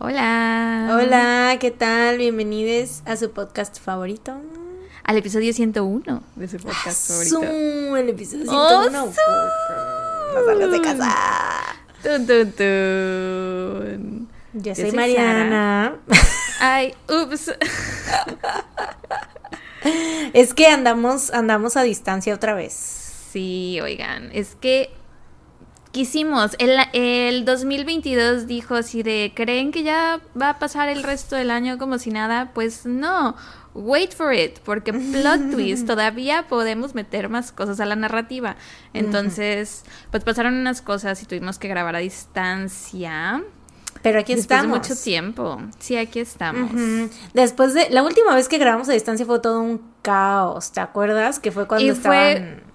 Hola. 0.00 0.90
Hola, 0.94 1.56
¿qué 1.58 1.70
tal? 1.72 2.18
Bienvenidos 2.18 3.02
a 3.04 3.16
su 3.16 3.32
podcast 3.32 3.80
favorito. 3.80 4.40
Al 5.02 5.16
episodio 5.16 5.52
101 5.52 6.22
de 6.36 6.48
su 6.48 6.58
podcast 6.58 7.08
favorito. 7.08 7.96
el 7.96 8.08
episodio 8.08 8.44
101. 8.44 9.04
¡Oh, 9.04 9.10
No 10.34 10.44
salgas 10.46 10.70
de 10.70 10.80
casa. 10.80 11.16
Tun, 12.02 12.26
tun, 12.26 12.52
tun. 12.52 14.28
Yo 14.52 14.62
Yo 14.62 14.74
soy 14.74 14.90
soy 14.90 14.92
Mariana. 14.92 15.96
Ay, 16.60 16.94
ups. 17.08 17.52
Es 20.34 20.52
que 20.54 20.66
andamos, 20.66 21.32
andamos 21.32 21.76
a 21.76 21.82
distancia 21.82 22.34
otra 22.34 22.52
vez. 22.54 22.74
Sí, 23.32 23.80
oigan, 23.80 24.30
es 24.32 24.54
que 24.60 24.90
quisimos, 25.98 26.54
el, 26.60 26.78
el 26.92 27.44
2022 27.44 28.46
dijo 28.46 28.76
así 28.76 29.02
de, 29.02 29.32
¿creen 29.34 29.72
que 29.72 29.82
ya 29.82 30.20
va 30.40 30.50
a 30.50 30.58
pasar 30.60 30.88
el 30.88 31.02
resto 31.02 31.34
del 31.34 31.50
año 31.50 31.76
como 31.76 31.98
si 31.98 32.10
nada? 32.12 32.52
Pues 32.54 32.86
no, 32.86 33.34
wait 33.74 34.12
for 34.14 34.32
it, 34.32 34.60
porque 34.60 34.92
plot 34.92 35.50
twist, 35.50 35.88
todavía 35.88 36.46
podemos 36.48 36.94
meter 36.94 37.28
más 37.28 37.50
cosas 37.50 37.80
a 37.80 37.84
la 37.84 37.96
narrativa. 37.96 38.54
Entonces, 38.94 39.82
pues 40.12 40.22
pasaron 40.22 40.54
unas 40.54 40.82
cosas 40.82 41.20
y 41.20 41.26
tuvimos 41.26 41.58
que 41.58 41.66
grabar 41.66 41.96
a 41.96 41.98
distancia. 41.98 43.42
Pero 44.00 44.20
aquí 44.20 44.34
Después 44.36 44.56
estamos. 44.60 44.80
de 44.82 44.88
mucho 44.90 45.02
tiempo. 45.02 45.60
Sí, 45.80 45.96
aquí 45.96 46.20
estamos. 46.20 46.70
Después 47.34 47.74
de 47.74 47.90
la 47.90 48.04
última 48.04 48.36
vez 48.36 48.48
que 48.48 48.58
grabamos 48.58 48.88
a 48.88 48.92
distancia 48.92 49.26
fue 49.26 49.40
todo 49.40 49.60
un 49.60 49.82
caos, 50.02 50.70
¿te 50.70 50.78
acuerdas? 50.80 51.40
Que 51.40 51.50
fue 51.50 51.66
cuando 51.66 51.84
Y 51.84 51.90
fue- 51.96 52.32
estaban 52.32 52.67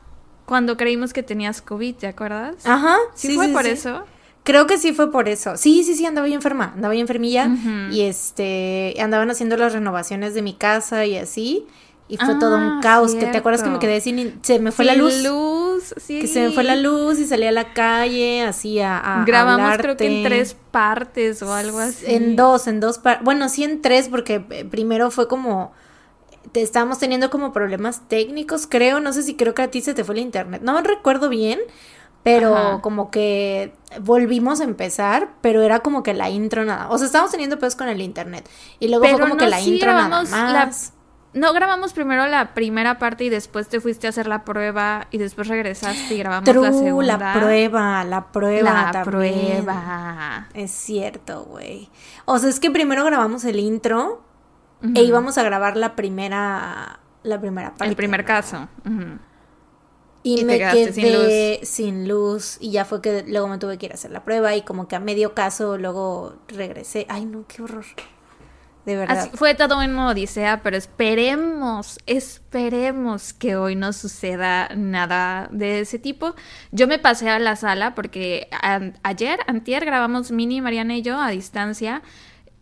Cuando 0.45 0.75
creímos 0.77 1.13
que 1.13 1.23
tenías 1.23 1.61
COVID, 1.61 1.95
¿te 1.95 2.07
acuerdas? 2.07 2.55
Ajá, 2.65 2.97
¿Sí, 3.15 3.35
fue 3.35 3.47
por 3.49 3.63
sí. 3.63 3.71
eso? 3.71 4.03
Creo 4.43 4.67
que 4.67 4.77
sí 4.77 4.91
fue 4.93 5.09
por 5.11 5.29
eso. 5.29 5.55
Sí, 5.55 5.83
sí, 5.85 5.95
sí, 5.95 6.05
andaba 6.05 6.27
yo 6.27 6.35
enferma, 6.35 6.73
andaba 6.75 6.93
yo 6.93 6.99
enfermilla 6.99 7.49
y 7.91 8.02
este 8.02 8.93
andaban 8.99 9.29
haciendo 9.31 9.55
las 9.57 9.71
renovaciones 9.73 10.33
de 10.33 10.41
mi 10.41 10.53
casa 10.53 11.05
y 11.05 11.17
así 11.17 11.66
y 12.09 12.17
fue 12.17 12.33
Ah, 12.33 12.39
todo 12.39 12.58
un 12.58 12.81
caos. 12.81 13.16
Que 13.16 13.25
te 13.27 13.38
acuerdas 13.38 13.63
que 13.63 13.69
me 13.69 13.80
quedé 13.80 14.02
sin 14.02 14.19
in- 14.19 14.39
se 14.44 14.59
me 14.59 14.73
fue 14.73 14.83
la 14.83 14.95
luz, 14.95 15.23
luz, 15.23 15.94
sí. 15.95 16.19
que 16.19 16.27
se 16.27 16.41
me 16.50 16.52
fue 16.52 16.66
la 16.66 16.75
luz 16.75 17.19
y 17.19 17.25
salí 17.25 17.45
a 17.45 17.53
la 17.53 17.73
calle 17.73 18.41
así 18.44 18.81
a, 18.81 19.22
a 19.22 19.23
Grabamos 19.25 19.78
creo 19.78 19.95
que 19.95 20.07
en 20.23 20.23
tres 20.23 20.57
partes 20.72 21.41
o 21.41 21.53
algo 21.53 21.80
así. 21.80 22.03
En 22.05 22.35
dos, 22.35 22.67
en 22.67 22.81
dos 22.81 22.97
par- 22.97 23.22
bueno, 23.23 23.47
sí 23.47 23.63
en 23.63 23.81
tres 23.81 24.09
porque 24.09 24.45
eh, 24.50 24.66
primero 24.66 25.09
fue 25.09 25.30
como 25.30 25.72
te 26.52 26.61
estábamos 26.61 26.99
teniendo 26.99 27.30
como 27.30 27.53
problemas 27.53 28.02
técnicos, 28.08 28.67
creo, 28.67 28.99
no 28.99 29.13
sé 29.13 29.23
si 29.23 29.36
creo 29.36 29.53
que 29.55 29.61
a 29.63 29.72
ti 29.72 29.81
se 29.81 29.94
te 29.94 30.03
fue 30.03 30.16
el 30.16 30.22
internet. 30.22 30.61
No 30.63 30.80
recuerdo 30.81 31.30
bien, 31.30 31.59
pero 32.23 32.55
Ajá. 32.55 32.81
como 32.81 33.09
que 33.11 33.73
volvimos 34.02 34.59
a 34.61 34.63
empezar, 34.66 35.30
pero 35.41 35.61
era 35.61 35.80
como 35.80 36.03
que 36.03 36.13
la 36.13 36.30
intro 36.30 36.63
nada. 36.66 36.89
O 36.89 36.97
sea, 36.97 37.08
estábamos 37.08 37.31
teniendo 37.31 37.59
pedos 37.59 37.75
con 37.75 37.88
el 37.89 38.02
internet 38.02 38.47
y 38.80 38.88
luego 38.89 39.03
Pero 39.03 39.17
fue 39.17 39.22
como 39.23 39.33
no, 39.35 39.39
que 39.39 39.50
la 39.50 39.59
sí 39.59 39.73
intro 39.73 39.91
nada 39.94 40.08
grabamos 40.08 40.31
la- 40.31 40.66
más. 40.66 40.94
No, 41.33 41.52
grabamos 41.52 41.94
primero 41.94 42.27
la 42.27 42.53
primera 42.53 43.00
parte 43.00 43.23
y 43.23 43.30
después 43.30 43.67
te 43.67 43.81
fuiste 43.81 44.05
a 44.05 44.11
hacer 44.11 44.28
la 44.28 44.44
prueba 44.45 45.07
y 45.09 45.17
después 45.17 45.47
regresaste 45.47 46.13
y 46.13 46.19
grabamos 46.19 46.47
True, 46.47 46.61
la 46.69 46.72
segunda. 46.78 47.17
la 47.17 47.33
prueba, 47.33 48.03
la 48.03 48.28
prueba 48.31 48.72
La 48.72 48.91
también. 48.91 49.63
prueba. 49.66 50.47
Es 50.53 50.69
cierto, 50.69 51.44
güey. 51.45 51.89
O 52.25 52.38
sea, 52.38 52.50
es 52.50 52.59
que 52.59 52.69
primero 52.69 53.03
grabamos 53.03 53.45
el 53.45 53.59
intro 53.59 54.22
E 54.95 55.02
íbamos 55.03 55.38
a 55.38 55.44
grabar 55.44 55.78
la 55.78 55.95
primera 55.95 57.00
la 57.23 57.39
primera 57.39 57.70
parte. 57.70 57.86
El 57.86 57.95
primer 57.95 58.26
caso. 58.26 58.67
Y, 60.25 60.45
me 60.45 60.58
quedaste 60.58 60.94
sin 60.94 61.03
quedé 61.03 61.59
sin 61.64 62.08
luz. 62.08 62.58
y 62.62 62.72
ya 62.72 62.86
fue 62.86 63.02
que 63.02 63.25
luego 63.28 63.48
me 63.50 63.58
tuve 63.58 63.78
que 63.78 63.88
ir 63.88 63.92
a 63.92 63.95
hacer 63.95 64.12
la 64.12 64.23
prueba 64.23 64.56
y 64.56 64.62
como 64.62 64.88
que 64.88 64.95
a 64.95 65.00
medio 65.00 65.34
caso 65.34 65.78
luego 65.78 66.38
regresé. 66.48 67.06
Ay, 67.09 67.25
no, 67.25 67.45
qué 67.48 67.62
horror. 67.62 67.86
De 68.86 68.95
verdad. 68.98 69.17
Así- 69.17 69.30
fue 69.34 69.56
todo 69.56 69.78
una 69.80 70.08
odisea, 70.09 70.62
pero 70.64 70.75
esperemos, 70.78 71.97
esperemos 72.06 73.34
que 73.34 73.56
hoy 73.56 73.75
no 73.75 73.92
suceda 73.94 74.70
nada 74.75 75.47
de 75.52 75.81
ese 75.81 76.00
tipo. 76.00 76.36
Yo 76.72 76.88
me 76.88 77.00
pasé 77.00 77.30
a 77.30 77.40
la 77.40 77.56
sala 77.56 77.96
porque 77.96 78.47
an- 78.62 78.97
ayer, 79.03 79.40
antier, 79.47 79.86
grabamos 79.86 80.31
Mini, 80.31 80.59
Mariana 80.62 80.96
y 80.97 81.02
yo 81.02 81.19
a 81.22 81.30
distancia 81.30 82.02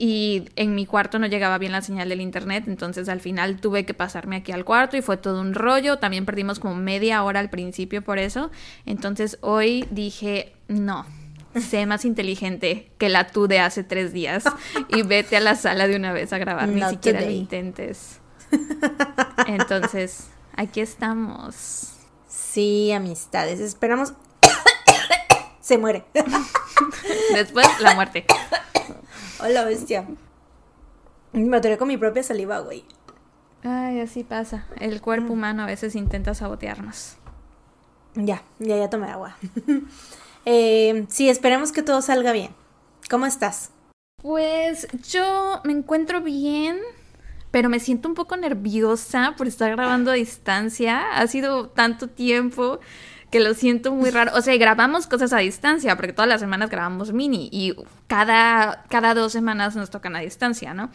y 0.03 0.49
en 0.55 0.73
mi 0.73 0.87
cuarto 0.87 1.19
no 1.19 1.27
llegaba 1.27 1.59
bien 1.59 1.71
la 1.71 1.83
señal 1.83 2.09
del 2.09 2.21
internet, 2.21 2.63
entonces 2.65 3.07
al 3.07 3.19
final 3.19 3.61
tuve 3.61 3.85
que 3.85 3.93
pasarme 3.93 4.37
aquí 4.37 4.51
al 4.51 4.65
cuarto 4.65 4.97
y 4.97 5.03
fue 5.03 5.15
todo 5.15 5.39
un 5.39 5.53
rollo. 5.53 5.99
También 5.99 6.25
perdimos 6.25 6.57
como 6.57 6.73
media 6.73 7.21
hora 7.23 7.39
al 7.39 7.51
principio 7.51 8.01
por 8.01 8.17
eso. 8.17 8.49
Entonces 8.87 9.37
hoy 9.41 9.85
dije, 9.91 10.55
no. 10.67 11.05
Sé 11.53 11.85
más 11.85 12.03
inteligente 12.03 12.91
que 12.97 13.09
la 13.09 13.27
tú 13.27 13.47
de 13.47 13.59
hace 13.59 13.83
tres 13.83 14.11
días 14.11 14.45
y 14.89 15.03
vete 15.03 15.37
a 15.37 15.39
la 15.39 15.53
sala 15.53 15.87
de 15.87 15.97
una 15.97 16.13
vez 16.13 16.33
a 16.33 16.39
grabar, 16.39 16.67
ni 16.67 16.81
Not 16.81 16.89
siquiera 16.89 17.21
lo 17.21 17.29
intentes. 17.29 18.21
Entonces, 19.45 20.29
aquí 20.55 20.79
estamos. 20.79 21.93
Sí, 22.27 22.91
amistades. 22.91 23.59
Esperamos. 23.59 24.13
Se 25.61 25.77
muere. 25.77 26.05
Después, 27.35 27.67
la 27.81 27.93
muerte. 27.93 28.25
Hola, 29.43 29.65
bestia. 29.65 30.05
Me 31.33 31.57
atoré 31.57 31.79
con 31.79 31.87
mi 31.87 31.97
propia 31.97 32.21
saliva, 32.21 32.59
güey. 32.59 32.83
Ay, 33.63 33.99
así 33.99 34.23
pasa. 34.23 34.67
El 34.79 35.01
cuerpo 35.01 35.33
humano 35.33 35.63
a 35.63 35.65
veces 35.65 35.95
intenta 35.95 36.35
sabotearnos. 36.35 37.15
Ya, 38.13 38.43
ya, 38.59 38.77
ya 38.77 38.89
tomé 38.89 39.07
agua. 39.07 39.35
eh, 40.45 41.07
sí, 41.09 41.27
esperemos 41.27 41.71
que 41.71 41.81
todo 41.81 42.03
salga 42.03 42.33
bien. 42.33 42.51
¿Cómo 43.09 43.25
estás? 43.25 43.71
Pues 44.21 44.87
yo 45.09 45.59
me 45.63 45.71
encuentro 45.73 46.21
bien, 46.21 46.77
pero 47.49 47.67
me 47.67 47.79
siento 47.79 48.07
un 48.09 48.13
poco 48.13 48.37
nerviosa 48.37 49.33
por 49.37 49.47
estar 49.47 49.71
grabando 49.71 50.11
a 50.11 50.15
distancia. 50.15 51.13
Ha 51.15 51.25
sido 51.25 51.69
tanto 51.69 52.09
tiempo 52.09 52.79
que 53.31 53.39
lo 53.39 53.53
siento 53.53 53.93
muy 53.93 54.11
raro. 54.11 54.33
O 54.35 54.41
sea, 54.41 54.55
grabamos 54.57 55.07
cosas 55.07 55.33
a 55.33 55.37
distancia, 55.37 55.95
porque 55.95 56.13
todas 56.13 56.29
las 56.29 56.41
semanas 56.41 56.69
grabamos 56.69 57.13
mini 57.13 57.49
y 57.51 57.73
cada, 58.07 58.83
cada 58.89 59.13
dos 59.13 59.31
semanas 59.31 59.75
nos 59.75 59.89
tocan 59.89 60.15
a 60.15 60.19
distancia, 60.19 60.73
¿no? 60.73 60.91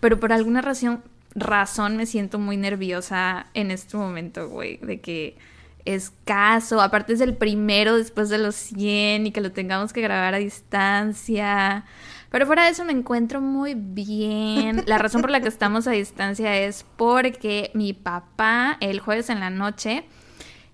Pero 0.00 0.18
por 0.18 0.32
alguna 0.32 0.62
razón, 0.62 1.04
razón 1.34 1.96
me 1.96 2.06
siento 2.06 2.38
muy 2.38 2.56
nerviosa 2.56 3.46
en 3.52 3.70
este 3.70 3.98
momento, 3.98 4.48
güey, 4.48 4.78
de 4.78 5.00
que 5.00 5.36
escaso, 5.84 6.80
aparte 6.80 7.12
es 7.12 7.20
el 7.20 7.36
primero 7.36 7.98
después 7.98 8.30
de 8.30 8.38
los 8.38 8.54
100 8.54 9.26
y 9.26 9.32
que 9.32 9.42
lo 9.42 9.52
tengamos 9.52 9.92
que 9.92 10.00
grabar 10.00 10.34
a 10.34 10.38
distancia. 10.38 11.84
Pero 12.30 12.46
fuera 12.46 12.64
de 12.64 12.70
eso 12.70 12.86
me 12.86 12.92
encuentro 12.92 13.42
muy 13.42 13.74
bien. 13.74 14.82
La 14.86 14.96
razón 14.96 15.20
por 15.20 15.30
la 15.30 15.40
que 15.40 15.48
estamos 15.48 15.86
a 15.86 15.90
distancia 15.90 16.56
es 16.56 16.86
porque 16.96 17.70
mi 17.74 17.92
papá 17.92 18.78
el 18.80 19.00
jueves 19.00 19.28
en 19.28 19.40
la 19.40 19.50
noche 19.50 20.04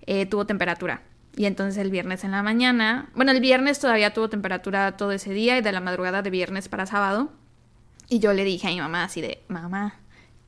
eh, 0.05 0.25
tuvo 0.25 0.45
temperatura. 0.45 1.01
Y 1.35 1.45
entonces 1.45 1.77
el 1.77 1.91
viernes 1.91 2.23
en 2.23 2.31
la 2.31 2.43
mañana, 2.43 3.09
bueno, 3.15 3.31
el 3.31 3.39
viernes 3.39 3.79
todavía 3.79 4.13
tuvo 4.13 4.29
temperatura 4.29 4.97
todo 4.97 5.11
ese 5.11 5.33
día 5.33 5.57
y 5.57 5.61
de 5.61 5.71
la 5.71 5.79
madrugada 5.79 6.21
de 6.21 6.29
viernes 6.29 6.67
para 6.67 6.85
sábado. 6.85 7.31
Y 8.09 8.19
yo 8.19 8.33
le 8.33 8.43
dije 8.43 8.67
a 8.67 8.71
mi 8.71 8.79
mamá 8.81 9.05
así 9.05 9.21
de, 9.21 9.41
mamá, 9.47 9.95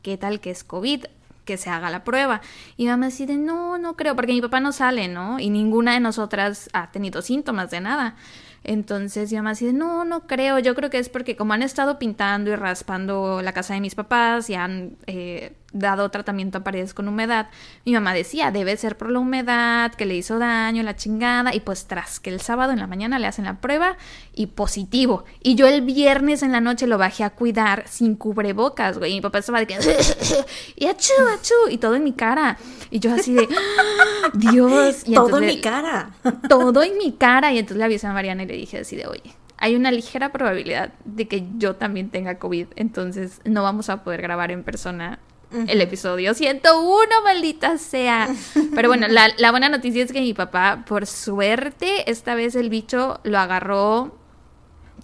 ¿qué 0.02 0.18
tal 0.18 0.42
que 0.42 0.52
es 0.52 0.66
COVID? 0.66 1.06
Que 1.46 1.58
se 1.58 1.70
haga 1.70 1.90
la 1.90 2.04
prueba. 2.04 2.42
Y 2.76 2.88
mamá 2.88 3.08
así 3.08 3.26
de, 3.26 3.38
no, 3.38 3.78
no 3.78 3.96
creo, 3.96 4.16
porque 4.16 4.34
mi 4.34 4.42
papá 4.42 4.60
no 4.60 4.74
sale, 4.74 5.08
¿no? 5.08 5.40
Y 5.40 5.50
ninguna 5.50 5.94
de 5.94 6.02
nosotras 6.02 6.70
ha 6.74 6.92
tenido 6.92 7.22
síntomas 7.22 7.72
de 7.72 7.80
nada. 7.80 8.16
Entonces 8.64 9.30
mi 9.32 9.38
mamá 9.38 9.52
así 9.52 9.66
de, 9.66 9.74
no, 9.74 10.06
no 10.06 10.26
creo, 10.26 10.58
yo 10.60 10.74
creo 10.74 10.90
que 10.90 11.00
es 11.00 11.10
porque 11.10 11.36
como 11.36 11.54
han 11.54 11.64
estado 11.64 12.00
pintando 12.00 12.50
y 12.50 12.56
raspando 12.56 13.42
la 13.42 13.52
casa 13.52 13.74
de 13.74 13.82
mis 13.82 13.96
papás 13.96 14.50
y 14.50 14.56
han 14.56 14.96
eh, 15.06 15.54
dado 15.74 16.10
tratamiento 16.10 16.60
a 16.60 16.64
paredes 16.64 16.94
con 16.94 17.08
humedad, 17.08 17.50
mi 17.86 17.92
mamá 17.92 18.14
decía, 18.14 18.52
debe 18.52 18.78
ser 18.78 18.98
por 18.98 19.10
la 19.10 19.20
humedad, 19.20 19.94
que 19.94 20.06
le 20.06 20.16
hizo 20.16 20.40
daño, 20.40 20.82
la 20.84 20.96
chingada, 20.96 21.54
y 21.54 21.60
pues 21.60 21.88
tras 21.88 22.20
que 22.20 22.30
el 22.30 22.40
sábado 22.40 22.72
en 22.72 22.80
la 22.80 22.88
mañana 22.88 23.20
le 23.20 23.28
hacen 23.28 23.46
la 23.46 23.60
prueba 23.60 23.98
y 24.34 24.48
positivo. 24.48 25.26
Y 25.42 25.56
yo 25.56 25.68
el 25.68 25.82
viernes 25.82 26.44
en 26.44 26.52
la 26.52 26.62
noche 26.62 26.88
lo 26.88 26.98
bajé 26.98 27.24
a 27.24 27.32
cuidar 27.32 27.86
sin 27.88 28.16
cubrebocas, 28.16 28.98
güey, 28.98 29.12
y 29.12 29.16
mi 29.16 29.22
papá 29.22 29.40
estaba 29.40 29.60
de 29.60 29.68
que, 29.68 29.76
y 30.76 30.86
achú, 30.86 31.14
achú, 31.34 31.54
y 31.70 31.78
todo 31.78 31.96
en 31.96 32.04
mi 32.04 32.14
cara. 32.14 32.58
Y 32.92 33.00
yo 33.00 33.14
así 33.14 33.34
de. 33.34 33.50
Dios. 34.52 35.04
Y 35.06 35.14
Todo 35.14 35.40
en 35.40 35.46
mi 35.46 35.62
cara. 35.62 36.12
todo 36.50 36.84
en 36.84 36.98
mi 36.98 37.14
cara. 37.14 37.52
Y 37.52 37.60
entonces 37.60 37.78
le 37.78 37.84
avisé 37.86 38.08
a 38.08 38.14
Mariana 38.14 38.44
y 38.44 38.48
le 38.48 38.56
dije 38.56 38.80
así 38.80 38.96
de, 38.96 39.08
oye, 39.08 39.36
hay 39.58 39.76
una 39.76 39.92
ligera 39.92 40.32
probabilidad 40.32 40.94
de 41.06 41.28
que 41.28 41.46
yo 41.58 41.76
también 41.76 42.10
tenga 42.10 42.38
COVID, 42.38 42.68
entonces 42.76 43.40
no 43.46 43.64
vamos 43.64 43.90
a 43.90 44.04
poder 44.04 44.22
grabar 44.22 44.52
en 44.52 44.64
persona 44.64 45.20
el 45.68 45.82
episodio 45.82 46.34
101, 46.34 47.08
maldita 47.24 47.78
sea. 47.78 48.28
Pero 48.76 48.90
bueno, 48.90 49.08
la, 49.08 49.30
la 49.38 49.52
buena 49.52 49.70
noticia 49.70 50.04
es 50.04 50.12
que 50.12 50.20
mi 50.20 50.34
papá, 50.34 50.84
por 50.88 51.06
suerte, 51.06 52.10
esta 52.10 52.36
vez 52.36 52.56
el 52.56 52.70
bicho 52.70 53.20
lo 53.24 53.38
agarró 53.38 54.18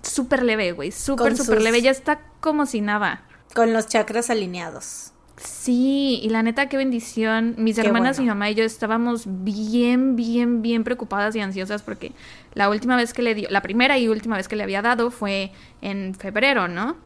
súper 0.02 0.44
leve, 0.44 0.72
güey, 0.72 0.92
súper, 0.92 1.38
súper 1.38 1.62
leve, 1.62 1.82
ya 1.82 1.92
está 1.92 2.22
como 2.40 2.66
si 2.66 2.82
nada. 2.82 3.24
Con 3.54 3.74
los 3.74 3.88
chakras 3.88 4.30
alineados. 4.30 5.12
Sí, 5.42 6.20
y 6.22 6.30
la 6.30 6.44
neta, 6.44 6.68
qué 6.68 6.76
bendición. 6.78 7.56
Mis 7.58 7.76
Qué 7.76 7.82
hermanas, 7.82 8.18
bueno. 8.18 8.24
mi 8.34 8.36
mamá 8.38 8.50
y 8.50 8.56
yo 8.56 8.64
estábamos 8.64 9.24
bien, 9.26 10.16
bien, 10.16 10.62
bien 10.62 10.84
preocupadas 10.84 11.36
y 11.36 11.40
ansiosas 11.40 11.82
porque 11.82 12.12
la 12.54 12.70
última 12.70 12.96
vez 12.98 13.14
que 13.14 13.22
le 13.22 13.36
dio, 13.36 13.50
la 13.50 13.62
primera 13.62 13.98
y 13.98 14.08
última 14.10 14.36
vez 14.36 14.48
que 14.48 14.56
le 14.56 14.64
había 14.64 14.82
dado 14.82 15.12
fue 15.12 15.52
en 15.82 16.14
febrero, 16.16 16.68
¿no? 16.68 16.98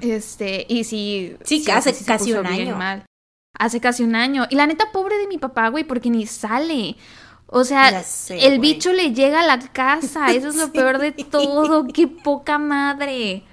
Este, 0.00 0.66
y 0.68 0.84
sí. 0.84 1.36
Sí, 1.44 1.64
hace 1.72 1.94
casi 2.04 2.32
un 2.32 2.46
año. 2.46 2.76
mal. 2.76 3.04
Hace 3.58 3.80
casi 3.80 4.02
un 4.04 4.14
año. 4.14 4.46
Y 4.50 4.54
la 4.56 4.66
neta, 4.66 4.86
pobre 4.92 5.16
de 5.18 5.26
mi 5.28 5.38
papá, 5.38 5.68
güey, 5.68 5.84
porque 5.84 6.10
ni 6.10 6.26
sale. 6.26 6.96
O 7.48 7.64
sea, 7.64 8.02
sé, 8.02 8.46
el 8.46 8.58
bicho 8.58 8.92
le 8.92 9.12
llega 9.14 9.40
a 9.40 9.46
la 9.46 9.58
casa. 9.72 10.26
Eso 10.32 10.48
es 10.48 10.56
lo 10.56 10.66
Sí. 10.66 10.72
peor 10.72 10.98
de 10.98 11.12
todo. 11.12 11.86
Qué 11.92 12.06
poca 12.08 12.58
madre. 12.58 13.44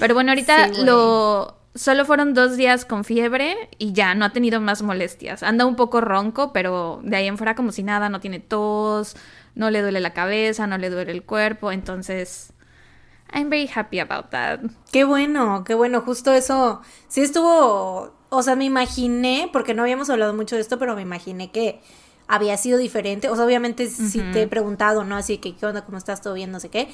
Pero 0.00 0.14
bueno, 0.14 0.32
ahorita 0.32 0.68
lo. 0.84 1.55
Solo 1.76 2.06
fueron 2.06 2.32
dos 2.32 2.56
días 2.56 2.84
con 2.86 3.04
fiebre 3.04 3.68
y 3.78 3.92
ya 3.92 4.14
no 4.14 4.24
ha 4.24 4.32
tenido 4.32 4.60
más 4.60 4.82
molestias. 4.82 5.42
Anda 5.42 5.66
un 5.66 5.76
poco 5.76 6.00
ronco, 6.00 6.52
pero 6.52 7.00
de 7.04 7.16
ahí 7.16 7.26
en 7.26 7.36
fuera 7.36 7.54
como 7.54 7.70
si 7.70 7.82
nada, 7.82 8.08
no 8.08 8.18
tiene 8.18 8.40
tos, 8.40 9.14
no 9.54 9.70
le 9.70 9.82
duele 9.82 10.00
la 10.00 10.14
cabeza, 10.14 10.66
no 10.66 10.78
le 10.78 10.88
duele 10.88 11.12
el 11.12 11.22
cuerpo. 11.22 11.70
Entonces, 11.70 12.54
I'm 13.32 13.50
very 13.50 13.68
happy 13.72 13.98
about 13.98 14.30
that. 14.30 14.60
Qué 14.90 15.04
bueno, 15.04 15.64
qué 15.64 15.74
bueno, 15.74 16.00
justo 16.00 16.32
eso. 16.32 16.80
Sí 17.08 17.20
estuvo, 17.20 18.14
o 18.30 18.42
sea, 18.42 18.56
me 18.56 18.64
imaginé, 18.64 19.50
porque 19.52 19.74
no 19.74 19.82
habíamos 19.82 20.08
hablado 20.08 20.32
mucho 20.32 20.56
de 20.56 20.62
esto, 20.62 20.78
pero 20.78 20.96
me 20.96 21.02
imaginé 21.02 21.50
que 21.50 21.82
había 22.26 22.56
sido 22.56 22.78
diferente. 22.78 23.28
O 23.28 23.36
sea, 23.36 23.44
obviamente 23.44 23.88
sí 23.88 24.20
te 24.32 24.42
he 24.42 24.46
preguntado, 24.46 25.04
¿no? 25.04 25.16
Así 25.16 25.38
que, 25.38 25.54
¿qué 25.54 25.66
onda? 25.66 25.84
¿Cómo 25.84 25.98
estás? 25.98 26.22
¿Todo 26.22 26.34
bien? 26.34 26.50
No 26.50 26.58
sé 26.58 26.70
qué. 26.70 26.88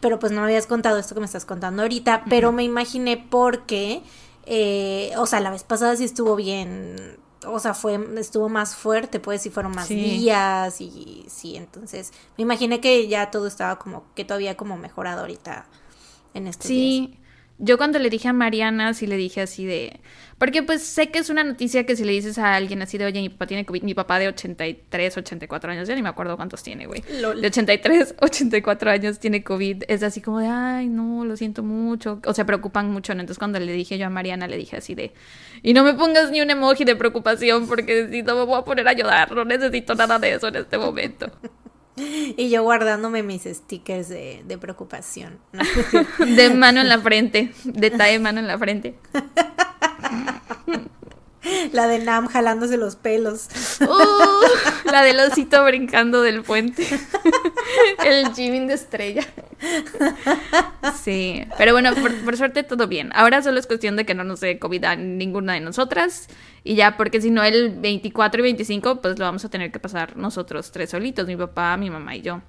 Pero 0.00 0.18
pues 0.18 0.32
no 0.32 0.40
me 0.40 0.46
habías 0.46 0.66
contado 0.66 0.98
esto 0.98 1.14
que 1.14 1.20
me 1.20 1.26
estás 1.26 1.44
contando 1.44 1.82
ahorita, 1.82 2.24
pero 2.28 2.52
me 2.52 2.64
imaginé 2.64 3.16
porque, 3.16 4.02
eh, 4.46 5.12
o 5.16 5.26
sea, 5.26 5.40
la 5.40 5.50
vez 5.50 5.64
pasada 5.64 5.96
sí 5.96 6.04
estuvo 6.04 6.36
bien. 6.36 7.18
O 7.46 7.58
sea, 7.58 7.74
fue, 7.74 8.00
estuvo 8.18 8.48
más 8.48 8.74
fuerte, 8.74 9.20
pues, 9.20 9.42
sí 9.42 9.50
fueron 9.50 9.72
más 9.74 9.86
Sí. 9.88 9.96
días 9.96 10.80
y 10.80 11.26
sí, 11.28 11.56
entonces 11.56 12.12
me 12.38 12.42
imaginé 12.42 12.80
que 12.80 13.06
ya 13.06 13.30
todo 13.30 13.46
estaba 13.46 13.78
como, 13.78 14.04
que 14.14 14.24
todavía 14.24 14.56
como 14.56 14.78
mejorado 14.78 15.20
ahorita 15.20 15.66
en 16.32 16.46
estos 16.46 16.68
días. 16.68 17.18
Yo 17.58 17.78
cuando 17.78 18.00
le 18.00 18.10
dije 18.10 18.28
a 18.28 18.32
Mariana, 18.32 18.94
sí 18.94 19.06
le 19.06 19.16
dije 19.16 19.40
así 19.40 19.64
de... 19.64 20.00
Porque 20.38 20.64
pues 20.64 20.82
sé 20.82 21.10
que 21.10 21.20
es 21.20 21.30
una 21.30 21.44
noticia 21.44 21.86
que 21.86 21.94
si 21.94 22.04
le 22.04 22.10
dices 22.10 22.36
a 22.38 22.56
alguien 22.56 22.82
así 22.82 22.98
de, 22.98 23.04
oye, 23.04 23.20
mi 23.20 23.28
papá 23.28 23.46
tiene 23.46 23.64
COVID, 23.64 23.82
mi 23.84 23.94
papá 23.94 24.18
de 24.18 24.26
83, 24.26 25.16
84 25.16 25.70
años, 25.70 25.86
ya 25.86 25.94
ni 25.94 26.02
me 26.02 26.08
acuerdo 26.08 26.36
cuántos 26.36 26.64
tiene, 26.64 26.86
güey. 26.86 27.02
De 27.02 27.46
83, 27.46 28.16
84 28.20 28.90
años 28.90 29.20
tiene 29.20 29.44
COVID, 29.44 29.84
es 29.86 30.02
así 30.02 30.20
como 30.20 30.40
de, 30.40 30.48
ay, 30.48 30.88
no, 30.88 31.24
lo 31.24 31.36
siento 31.36 31.62
mucho. 31.62 32.20
O 32.26 32.34
se 32.34 32.44
preocupan 32.44 32.90
mucho, 32.90 33.14
¿no? 33.14 33.20
Entonces 33.20 33.38
cuando 33.38 33.60
le 33.60 33.72
dije 33.72 33.96
yo 33.96 34.06
a 34.06 34.10
Mariana, 34.10 34.48
le 34.48 34.56
dije 34.56 34.76
así 34.76 34.96
de, 34.96 35.12
y 35.62 35.72
no 35.74 35.84
me 35.84 35.94
pongas 35.94 36.32
ni 36.32 36.40
un 36.40 36.50
emoji 36.50 36.84
de 36.84 36.96
preocupación 36.96 37.68
porque 37.68 38.08
si 38.10 38.22
no 38.22 38.34
me 38.34 38.44
voy 38.44 38.58
a 38.58 38.64
poner 38.64 38.88
a 38.88 38.92
llorar, 38.92 39.30
no 39.30 39.44
necesito 39.44 39.94
nada 39.94 40.18
de 40.18 40.34
eso 40.34 40.48
en 40.48 40.56
este 40.56 40.76
momento. 40.76 41.30
Y 42.36 42.50
yo 42.50 42.62
guardándome 42.62 43.22
mis 43.22 43.44
stickers 43.44 44.08
de, 44.08 44.42
de 44.46 44.58
preocupación. 44.58 45.38
¿no? 45.52 45.62
De 46.26 46.50
mano 46.50 46.80
en 46.80 46.88
la 46.88 46.98
frente, 46.98 47.52
detalle 47.64 48.18
mano 48.18 48.40
en 48.40 48.46
la 48.46 48.58
frente. 48.58 48.96
La 51.72 51.86
de 51.86 51.98
Nam 51.98 52.26
jalándose 52.26 52.76
los 52.76 52.96
pelos. 52.96 53.48
Uh, 53.80 54.90
la 54.90 55.02
del 55.02 55.18
osito 55.20 55.64
brincando 55.64 56.22
del 56.22 56.42
puente. 56.42 56.86
El 58.04 58.34
Jimmy 58.34 58.66
de 58.66 58.74
estrella. 58.74 59.24
Sí, 61.02 61.44
pero 61.58 61.72
bueno, 61.72 61.94
por, 61.94 62.14
por 62.24 62.36
suerte 62.36 62.62
todo 62.62 62.86
bien. 62.86 63.10
Ahora 63.14 63.42
solo 63.42 63.58
es 63.58 63.66
cuestión 63.66 63.96
de 63.96 64.04
que 64.06 64.14
no 64.14 64.24
nos 64.24 64.40
dé 64.40 64.58
COVID 64.58 64.84
a 64.84 64.96
ninguna 64.96 65.54
de 65.54 65.60
nosotras. 65.60 66.28
Y 66.62 66.74
ya, 66.76 66.96
porque 66.96 67.20
si 67.20 67.30
no, 67.30 67.42
el 67.44 67.70
24 67.78 68.40
y 68.40 68.42
25, 68.42 69.00
pues 69.02 69.18
lo 69.18 69.24
vamos 69.24 69.44
a 69.44 69.48
tener 69.50 69.70
que 69.70 69.78
pasar 69.78 70.16
nosotros 70.16 70.70
tres 70.72 70.90
solitos, 70.90 71.26
mi 71.26 71.36
papá, 71.36 71.76
mi 71.76 71.90
mamá 71.90 72.16
y 72.16 72.22
yo. 72.22 72.40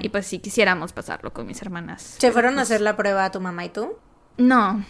Y 0.00 0.10
pues 0.10 0.26
sí 0.26 0.38
quisiéramos 0.38 0.92
pasarlo 0.92 1.32
con 1.32 1.44
mis 1.46 1.60
hermanas. 1.60 2.16
¿Se 2.18 2.30
fueron 2.30 2.52
a 2.54 2.56
Pues, 2.58 2.70
hacer 2.70 2.80
la 2.82 2.96
prueba 2.96 3.24
a 3.24 3.30
tu 3.32 3.40
mamá 3.40 3.64
y 3.64 3.70
tú? 3.70 3.94
No, 4.36 4.84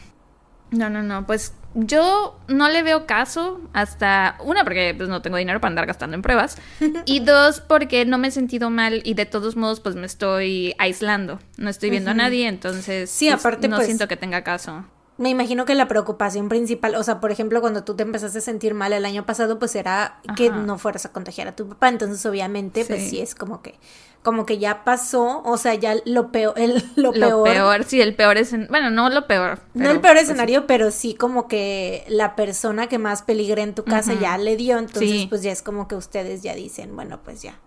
no, 0.71 0.91
no, 0.91 1.03
no. 1.03 1.27
Pues 1.27 1.53
yo 1.75 2.39
no 2.49 2.69
le 2.69 2.83
veo 2.83 3.07
caso 3.07 3.61
hasta, 3.73 4.37
una, 4.43 4.65
porque 4.65 4.95
pues 4.97 5.09
no 5.09 5.21
tengo 5.21 5.37
dinero 5.37 5.61
para 5.61 5.71
andar 5.71 5.87
gastando 5.87 6.17
en 6.17 6.23
pruebas, 6.23 6.57
y 7.05 7.21
dos, 7.21 7.61
porque 7.61 8.05
no 8.05 8.19
me 8.19 8.29
he 8.29 8.31
sentido 8.31 8.71
mal 8.71 9.03
y 9.05 9.15
de 9.15 9.27
todos 9.27 9.57
modos 9.57 9.81
pues 9.81 9.95
me 9.95 10.07
estoy 10.07 10.75
aislando. 10.79 11.39
No 11.59 11.71
estoy 11.71 11.91
viendo 11.91 12.11
a 12.11 12.15
nadie, 12.15 12.49
entonces 12.49 13.11
Sí, 13.11 13.29
pues, 13.29 13.41
aparte, 13.41 13.69
no 13.69 13.77
pues, 13.77 13.87
siento 13.87 14.09
que 14.09 14.17
tenga 14.17 14.43
caso. 14.43 14.85
Me 15.19 15.31
imagino 15.31 15.65
que 15.65 15.75
la 15.75 15.89
preocupación 15.89 16.51
principal, 16.51 16.95
o 16.95 17.03
sea, 17.03 17.21
por 17.21 17.31
ejemplo, 17.33 17.63
cuando 17.63 17.85
tú 17.85 17.95
te 17.97 18.03
empezaste 18.03 18.39
a 18.39 18.43
sentir 18.43 18.75
mal 18.75 18.93
el 18.93 19.05
año 19.07 19.25
pasado, 19.25 19.59
pues 19.59 19.75
era 19.75 20.21
que 20.37 20.51
no 20.51 20.77
fueras 20.77 21.07
a 21.07 21.13
contagiar 21.13 21.49
a 21.49 21.57
tu 21.57 21.67
papá. 21.69 21.89
Entonces, 21.89 22.25
obviamente, 22.27 22.85
pues 22.85 23.09
Sí. 23.09 23.21
es 23.23 23.35
como 23.35 23.63
que, 23.63 23.79
como 24.23 24.45
que 24.45 24.59
ya 24.59 24.85
pasó, 24.85 25.43
o 25.45 25.57
sea, 25.57 25.75
ya 25.75 25.97
lo 26.05 26.33
peor, 26.33 26.53
el, 26.59 26.85
lo, 26.97 27.13
Lo 27.13 27.45
peor. 27.45 27.45
peor, 27.45 27.85
sí, 27.85 28.01
el 28.03 28.15
peor 28.15 28.37
es, 28.37 28.53
bueno, 28.69 28.91
no 28.91 29.09
lo 29.09 29.27
peor. 29.27 29.61
no 29.73 29.89
el 29.91 30.01
peor 30.01 30.17
pues, 30.17 30.25
escenario, 30.29 30.67
pero 30.67 30.91
sí 30.91 31.15
como 31.15 31.49
que 31.49 32.05
la 32.09 32.37
persona 32.37 32.89
que 32.89 32.99
más 32.99 33.23
peligra 33.23 33.63
en 33.63 33.75
tu 33.75 33.85
casa 33.85 34.13
ya 34.21 34.37
le 34.37 34.57
dio, 34.57 34.77
entonces 34.79 35.11
Sí. 35.11 35.27
pues 35.31 35.43
ya 35.43 35.51
es 35.51 35.63
como 35.63 35.89
que 35.89 35.95
ustedes 35.95 36.43
ya 36.43 36.55
dicen, 36.55 36.95
bueno, 36.95 37.21
pues 37.25 37.41
ya. 37.41 37.59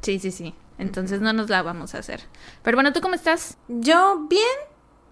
Sí, 0.00 0.18
sí, 0.18 0.30
sí. 0.30 0.54
Entonces 0.78 1.20
no 1.20 1.34
nos 1.34 1.50
la 1.50 1.62
vamos 1.62 1.94
a 1.94 1.98
hacer. 1.98 2.22
Pero 2.62 2.76
bueno, 2.78 2.94
¿tú 2.94 3.00
cómo 3.02 3.14
estás? 3.14 3.58
Yo 3.68 4.26
bien, 4.28 4.42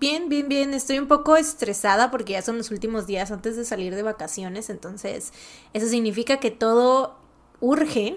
bien, 0.00 0.28
bien, 0.28 0.48
bien. 0.48 0.74
Estoy 0.74 0.98
un 0.98 1.06
poco 1.06 1.36
estresada 1.36 2.10
porque 2.10 2.32
ya 2.32 2.42
son 2.42 2.56
los 2.56 2.70
últimos 2.70 3.06
días 3.06 3.30
antes 3.30 3.56
de 3.56 3.64
salir 3.64 3.94
de 3.94 4.02
vacaciones, 4.02 4.70
entonces 4.70 5.32
eso 5.74 5.86
significa 5.86 6.38
que 6.38 6.50
todo 6.50 7.16
urge. 7.60 8.16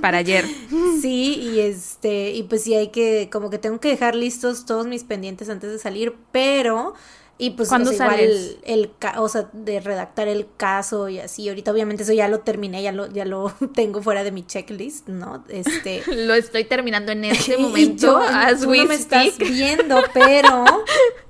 Para 0.00 0.18
ayer. 0.18 0.44
Sí, 1.00 1.34
y 1.34 1.60
este, 1.60 2.30
y 2.30 2.44
pues 2.44 2.62
sí 2.62 2.74
hay 2.74 2.88
que, 2.88 3.28
como 3.32 3.50
que 3.50 3.58
tengo 3.58 3.80
que 3.80 3.88
dejar 3.88 4.14
listos 4.14 4.66
todos 4.66 4.86
mis 4.86 5.02
pendientes 5.02 5.48
antes 5.48 5.70
de 5.72 5.78
salir, 5.78 6.14
pero, 6.30 6.94
y 7.44 7.50
pues, 7.50 7.68
¿Cuándo 7.68 7.90
o 7.90 7.92
sea, 7.92 8.06
igual 8.06 8.56
el, 8.62 8.90
ca- 9.00 9.20
o 9.20 9.28
sea, 9.28 9.48
de 9.52 9.80
redactar 9.80 10.28
el 10.28 10.46
caso 10.56 11.08
y 11.08 11.18
así, 11.18 11.48
ahorita 11.48 11.72
obviamente 11.72 12.04
eso 12.04 12.12
ya 12.12 12.28
lo 12.28 12.38
terminé, 12.40 12.82
ya 12.82 12.92
lo, 12.92 13.08
ya 13.08 13.24
lo 13.24 13.52
tengo 13.74 14.00
fuera 14.00 14.22
de 14.22 14.30
mi 14.30 14.46
checklist, 14.46 15.08
¿no? 15.08 15.44
Este, 15.48 16.02
Lo 16.06 16.34
estoy 16.34 16.64
terminando 16.64 17.10
en 17.10 17.24
este 17.24 17.58
y 17.58 17.62
momento. 17.62 18.06
yo, 18.06 18.18
as 18.18 18.60
tú 18.60 18.72
no 18.74 18.84
me 18.86 18.94
estás 18.94 19.36
viendo, 19.38 19.96
pero 20.14 20.64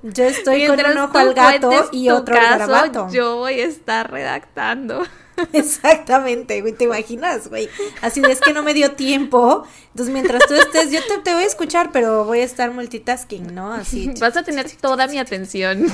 yo 0.03 0.23
estoy 0.25 0.67
con 0.67 0.75
Mientras 0.75 0.95
un 0.95 1.01
ojo 1.01 1.17
al 1.17 1.33
gato 1.33 1.71
y 1.91 2.09
otro 2.09 2.35
al. 2.37 3.07
Yo 3.11 3.37
voy 3.37 3.59
a 3.61 3.65
estar 3.65 4.11
redactando. 4.11 5.03
Exactamente, 5.53 6.61
güey, 6.61 6.73
¿te 6.73 6.85
imaginas, 6.85 7.47
güey? 7.49 7.69
Así 8.01 8.21
de 8.21 8.31
es 8.31 8.39
que 8.39 8.53
no 8.53 8.63
me 8.63 8.73
dio 8.73 8.91
tiempo. 8.91 9.65
Entonces, 9.91 10.13
mientras 10.13 10.45
tú 10.47 10.53
estés, 10.53 10.91
yo 10.91 10.99
te, 11.07 11.17
te 11.19 11.33
voy 11.33 11.43
a 11.43 11.47
escuchar, 11.47 11.91
pero 11.91 12.25
voy 12.25 12.39
a 12.39 12.43
estar 12.43 12.71
multitasking, 12.71 13.53
¿no? 13.53 13.73
Así, 13.73 14.11
Vas 14.19 14.37
a 14.37 14.43
tener 14.43 14.69
toda 14.71 15.07
mi 15.07 15.17
atención. 15.19 15.85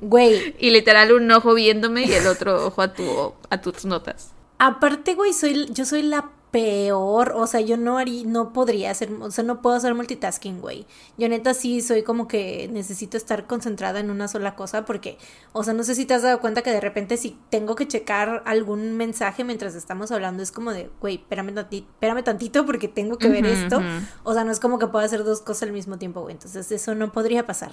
güey. 0.00 0.54
Y 0.58 0.70
literal 0.70 1.12
un 1.12 1.30
ojo 1.30 1.54
viéndome 1.54 2.04
y 2.04 2.12
el 2.12 2.26
otro 2.26 2.66
ojo 2.66 2.82
a 2.82 2.92
tu 2.92 3.32
a 3.50 3.60
tus 3.60 3.84
notas. 3.84 4.32
Aparte, 4.58 5.14
güey, 5.14 5.32
soy, 5.32 5.66
yo 5.70 5.84
soy 5.84 6.02
la 6.02 6.30
peor, 6.50 7.32
o 7.36 7.46
sea, 7.46 7.60
yo 7.60 7.76
no 7.76 7.98
haría, 7.98 8.24
no 8.26 8.52
podría 8.52 8.90
hacer, 8.90 9.10
o 9.20 9.30
sea, 9.30 9.44
no 9.44 9.60
puedo 9.60 9.76
hacer 9.76 9.94
multitasking, 9.94 10.60
güey. 10.60 10.86
Yo 11.18 11.28
neta 11.28 11.52
sí 11.54 11.80
soy 11.82 12.02
como 12.02 12.26
que 12.28 12.68
necesito 12.72 13.16
estar 13.16 13.46
concentrada 13.46 14.00
en 14.00 14.10
una 14.10 14.28
sola 14.28 14.56
cosa 14.56 14.84
porque, 14.84 15.18
o 15.52 15.62
sea, 15.62 15.74
no 15.74 15.82
sé 15.82 15.94
si 15.94 16.06
te 16.06 16.14
has 16.14 16.22
dado 16.22 16.40
cuenta 16.40 16.62
que 16.62 16.70
de 16.70 16.80
repente 16.80 17.16
si 17.16 17.36
tengo 17.50 17.74
que 17.74 17.86
checar 17.86 18.42
algún 18.46 18.96
mensaje 18.96 19.44
mientras 19.44 19.74
estamos 19.74 20.10
hablando 20.10 20.42
es 20.42 20.50
como 20.52 20.72
de, 20.72 20.90
güey, 21.00 21.16
espérame, 21.16 21.54
tanti- 21.54 21.84
espérame 21.86 22.22
tantito 22.24 22.64
porque 22.66 22.88
tengo 22.88 23.18
que 23.18 23.28
ver 23.28 23.44
esto. 23.46 23.80
O 24.24 24.32
sea, 24.34 24.44
no 24.44 24.50
es 24.52 24.60
como 24.60 24.78
que 24.78 24.86
pueda 24.86 25.04
hacer 25.04 25.24
dos 25.24 25.40
cosas 25.42 25.64
al 25.64 25.72
mismo 25.72 25.98
tiempo, 25.98 26.22
güey. 26.22 26.32
Entonces 26.34 26.70
eso 26.72 26.94
no 26.94 27.12
podría 27.12 27.46
pasar. 27.46 27.70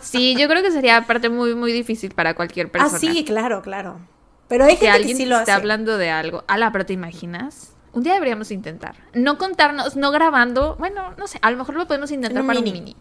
Sí, 0.00 0.34
yo 0.38 0.48
creo 0.48 0.62
que 0.62 0.70
sería 0.72 0.96
aparte 0.96 1.28
muy 1.28 1.54
muy 1.54 1.72
difícil 1.72 2.12
para 2.12 2.34
cualquier 2.34 2.70
persona. 2.70 2.96
Ah, 2.96 2.98
sí, 3.00 3.24
claro, 3.24 3.62
claro. 3.62 4.00
Pero 4.48 4.64
hay 4.64 4.76
que 4.76 4.76
gente 4.76 4.86
que 4.86 4.90
alguien 4.90 5.16
sí 5.16 5.24
te 5.24 5.28
lo 5.28 5.36
esté 5.38 5.50
hace. 5.52 5.60
hablando 5.60 5.98
de 5.98 6.10
algo. 6.10 6.44
Ala, 6.46 6.72
pero 6.72 6.86
¿te 6.86 6.92
imaginas? 6.92 7.72
Un 7.92 8.02
día 8.02 8.14
deberíamos 8.14 8.50
intentar. 8.50 8.96
No 9.14 9.38
contarnos, 9.38 9.96
no 9.96 10.10
grabando. 10.10 10.76
Bueno, 10.78 11.14
no 11.16 11.26
sé, 11.26 11.38
a 11.42 11.50
lo 11.50 11.56
mejor 11.56 11.74
lo 11.74 11.86
podemos 11.86 12.10
intentar 12.10 12.42
un 12.42 12.46
para 12.46 12.60
mini. 12.60 12.78
un 12.78 12.84
mini. 12.84 12.96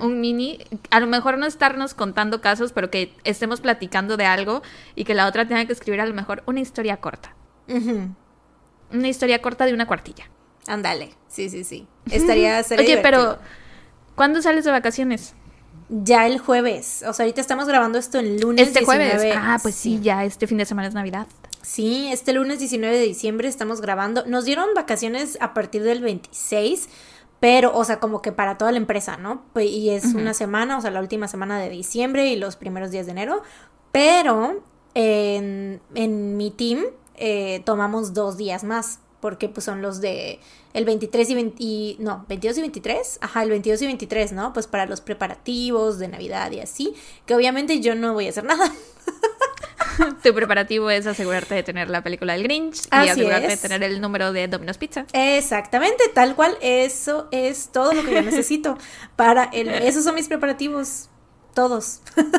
Un 0.00 0.20
mini, 0.20 0.58
a 0.90 0.98
lo 0.98 1.06
mejor 1.06 1.38
no 1.38 1.46
estarnos 1.46 1.94
contando 1.94 2.40
casos, 2.40 2.72
pero 2.72 2.90
que 2.90 3.14
estemos 3.24 3.60
platicando 3.60 4.16
de 4.16 4.24
algo 4.24 4.62
y 4.96 5.04
que 5.04 5.14
la 5.14 5.26
otra 5.28 5.46
tenga 5.46 5.64
que 5.66 5.72
escribir 5.72 6.00
a 6.00 6.06
lo 6.06 6.14
mejor 6.14 6.42
una 6.46 6.60
historia 6.60 6.96
corta. 6.96 7.36
Una 7.68 9.08
historia 9.08 9.40
corta 9.40 9.66
de 9.66 9.74
una 9.74 9.86
cuartilla. 9.86 10.30
Ándale, 10.66 11.10
sí, 11.28 11.48
sí, 11.48 11.62
sí. 11.64 11.86
Estaría, 12.10 12.62
Oye, 12.78 12.98
pero. 13.02 13.38
¿cuándo 14.14 14.42
sales 14.42 14.64
de 14.64 14.70
vacaciones? 14.70 15.34
Ya 15.94 16.26
el 16.26 16.38
jueves. 16.38 17.04
O 17.06 17.12
sea, 17.12 17.24
ahorita 17.24 17.42
estamos 17.42 17.66
grabando 17.68 17.98
esto 17.98 18.18
el 18.18 18.40
lunes 18.40 18.66
Este 18.66 18.82
jueves. 18.82 19.20
19. 19.20 19.38
Ah, 19.38 19.58
pues 19.60 19.74
sí, 19.74 20.00
ya 20.00 20.24
este 20.24 20.46
fin 20.46 20.56
de 20.56 20.64
semana 20.64 20.88
es 20.88 20.94
Navidad. 20.94 21.26
Sí, 21.60 22.08
este 22.10 22.32
lunes 22.32 22.60
19 22.60 22.96
de 22.96 23.04
diciembre 23.04 23.46
estamos 23.46 23.82
grabando. 23.82 24.24
Nos 24.24 24.46
dieron 24.46 24.68
vacaciones 24.74 25.36
a 25.42 25.52
partir 25.52 25.82
del 25.82 26.00
26, 26.00 26.88
pero, 27.40 27.76
o 27.76 27.84
sea, 27.84 28.00
como 28.00 28.22
que 28.22 28.32
para 28.32 28.56
toda 28.56 28.72
la 28.72 28.78
empresa, 28.78 29.18
¿no? 29.18 29.42
Pues, 29.52 29.66
y 29.66 29.90
es 29.90 30.06
una 30.14 30.32
semana, 30.32 30.78
o 30.78 30.80
sea, 30.80 30.90
la 30.90 31.00
última 31.00 31.28
semana 31.28 31.58
de 31.58 31.68
diciembre 31.68 32.28
y 32.28 32.36
los 32.36 32.56
primeros 32.56 32.90
días 32.90 33.04
de 33.04 33.12
enero. 33.12 33.42
Pero 33.92 34.62
en, 34.94 35.82
en 35.94 36.36
mi 36.38 36.50
team 36.50 36.84
eh, 37.16 37.60
tomamos 37.66 38.14
dos 38.14 38.38
días 38.38 38.64
más, 38.64 39.00
porque 39.22 39.48
pues 39.48 39.64
son 39.64 39.82
los 39.82 40.00
de 40.00 40.40
el 40.74 40.84
23 40.84 41.30
y 41.30 41.34
20, 41.34 41.56
y, 41.62 41.96
no, 42.00 42.26
22 42.28 42.58
y 42.58 42.60
23, 42.62 43.18
ajá, 43.20 43.44
el 43.44 43.50
22 43.50 43.80
y 43.82 43.86
23, 43.86 44.32
¿no? 44.32 44.52
Pues 44.52 44.66
para 44.66 44.84
los 44.84 45.00
preparativos 45.00 46.00
de 46.00 46.08
Navidad 46.08 46.50
y 46.50 46.58
así, 46.58 46.94
que 47.24 47.36
obviamente 47.36 47.78
yo 47.80 47.94
no 47.94 48.14
voy 48.14 48.26
a 48.26 48.30
hacer 48.30 48.42
nada. 48.42 48.72
tu 50.24 50.34
preparativo 50.34 50.90
es 50.90 51.06
asegurarte 51.06 51.54
de 51.54 51.62
tener 51.62 51.88
la 51.88 52.02
película 52.02 52.32
del 52.32 52.42
Grinch 52.42 52.86
y 52.86 53.08
asegurarte 53.08 53.46
de 53.46 53.56
tener 53.56 53.84
el 53.84 54.00
número 54.00 54.32
de 54.32 54.48
Domino's 54.48 54.76
Pizza. 54.76 55.06
Exactamente, 55.12 56.02
tal 56.12 56.34
cual, 56.34 56.58
eso 56.60 57.28
es 57.30 57.68
todo 57.68 57.92
lo 57.92 58.04
que 58.04 58.14
yo 58.14 58.22
necesito 58.22 58.76
para 59.14 59.44
el 59.44 59.68
esos 59.68 60.02
son 60.02 60.16
mis 60.16 60.26
preparativos 60.26 61.10
todos. 61.52 62.00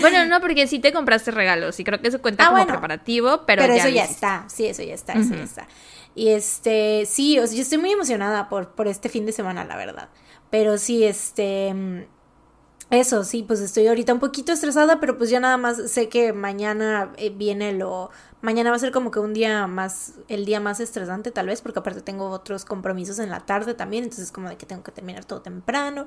Bueno, 0.00 0.24
no, 0.26 0.40
porque 0.40 0.66
sí 0.66 0.78
te 0.78 0.92
compraste 0.92 1.30
regalos 1.30 1.78
y 1.78 1.84
creo 1.84 2.00
que 2.00 2.08
eso 2.08 2.20
cuenta 2.20 2.46
ah, 2.46 2.50
como 2.50 2.66
preparativo, 2.66 3.42
pero, 3.46 3.62
pero 3.62 3.74
eso 3.74 3.88
ya 3.88 4.04
está, 4.04 4.46
sí, 4.48 4.66
eso 4.66 4.82
ya 4.82 4.94
está, 4.94 5.12
eso 5.12 5.34
ya 5.34 5.42
está. 5.42 5.68
Y 6.14 6.28
este, 6.28 7.06
sí, 7.06 7.38
o 7.38 7.46
sea, 7.46 7.56
yo 7.56 7.62
estoy 7.62 7.78
muy 7.78 7.92
emocionada 7.92 8.48
por, 8.48 8.70
por 8.70 8.86
este 8.88 9.08
fin 9.08 9.26
de 9.26 9.32
semana, 9.32 9.64
la 9.64 9.76
verdad. 9.76 10.08
Pero 10.50 10.78
sí, 10.78 11.04
este, 11.04 12.06
eso, 12.90 13.24
sí, 13.24 13.42
pues 13.42 13.60
estoy 13.60 13.86
ahorita 13.86 14.12
un 14.12 14.20
poquito 14.20 14.52
estresada, 14.52 15.00
pero 15.00 15.16
pues 15.16 15.30
ya 15.30 15.40
nada 15.40 15.56
más 15.56 15.90
sé 15.90 16.08
que 16.08 16.32
mañana 16.32 17.12
eh, 17.16 17.30
viene 17.30 17.72
lo... 17.72 18.10
Mañana 18.42 18.68
va 18.68 18.76
a 18.76 18.78
ser 18.78 18.92
como 18.92 19.10
que 19.10 19.20
un 19.20 19.32
día 19.32 19.66
más, 19.66 20.14
el 20.28 20.44
día 20.44 20.60
más 20.60 20.78
estresante 20.78 21.30
tal 21.30 21.46
vez, 21.46 21.62
porque 21.62 21.78
aparte 21.78 22.02
tengo 22.02 22.28
otros 22.28 22.66
compromisos 22.66 23.18
en 23.18 23.30
la 23.30 23.40
tarde 23.40 23.72
también, 23.72 24.04
entonces 24.04 24.30
como 24.30 24.50
de 24.50 24.56
que 24.56 24.66
tengo 24.66 24.82
que 24.82 24.92
terminar 24.92 25.24
todo 25.24 25.40
temprano. 25.40 26.06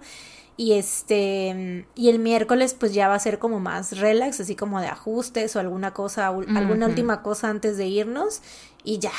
Y 0.55 0.73
este, 0.73 1.87
y 1.95 2.09
el 2.09 2.19
miércoles 2.19 2.75
pues 2.75 2.93
ya 2.93 3.07
va 3.07 3.15
a 3.15 3.19
ser 3.19 3.39
como 3.39 3.59
más 3.59 3.97
relax, 3.99 4.39
así 4.39 4.55
como 4.55 4.79
de 4.79 4.87
ajustes 4.87 5.55
o 5.55 5.59
alguna 5.59 5.93
cosa, 5.93 6.27
alguna 6.27 6.85
última 6.85 7.23
cosa 7.23 7.49
antes 7.49 7.77
de 7.77 7.87
irnos 7.87 8.41
y 8.83 8.99
ya, 8.99 9.11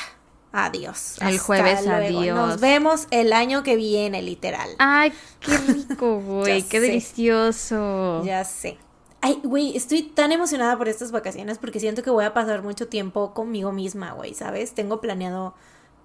Adiós. 0.52 1.16
El 1.20 1.38
jueves, 1.38 1.86
adiós. 1.86 2.36
Nos 2.36 2.60
vemos 2.60 3.06
el 3.10 3.32
año 3.32 3.62
que 3.62 3.76
viene, 3.76 4.22
literal. 4.22 4.70
Ay, 4.78 5.12
qué 5.40 5.56
rico, 5.58 6.20
güey. 6.24 6.62
qué 6.62 6.80
delicioso. 6.80 8.22
Ya 8.24 8.44
sé. 8.44 8.78
Ay, 9.20 9.40
güey, 9.42 9.76
estoy 9.76 10.02
tan 10.02 10.32
emocionada 10.32 10.78
por 10.78 10.88
estas 10.88 11.10
vacaciones 11.10 11.58
porque 11.58 11.80
siento 11.80 12.02
que 12.02 12.10
voy 12.10 12.24
a 12.24 12.34
pasar 12.34 12.62
mucho 12.62 12.88
tiempo 12.88 13.34
conmigo 13.34 13.72
misma, 13.72 14.12
güey, 14.12 14.32
¿sabes? 14.32 14.74
Tengo 14.74 15.00
planeado 15.00 15.54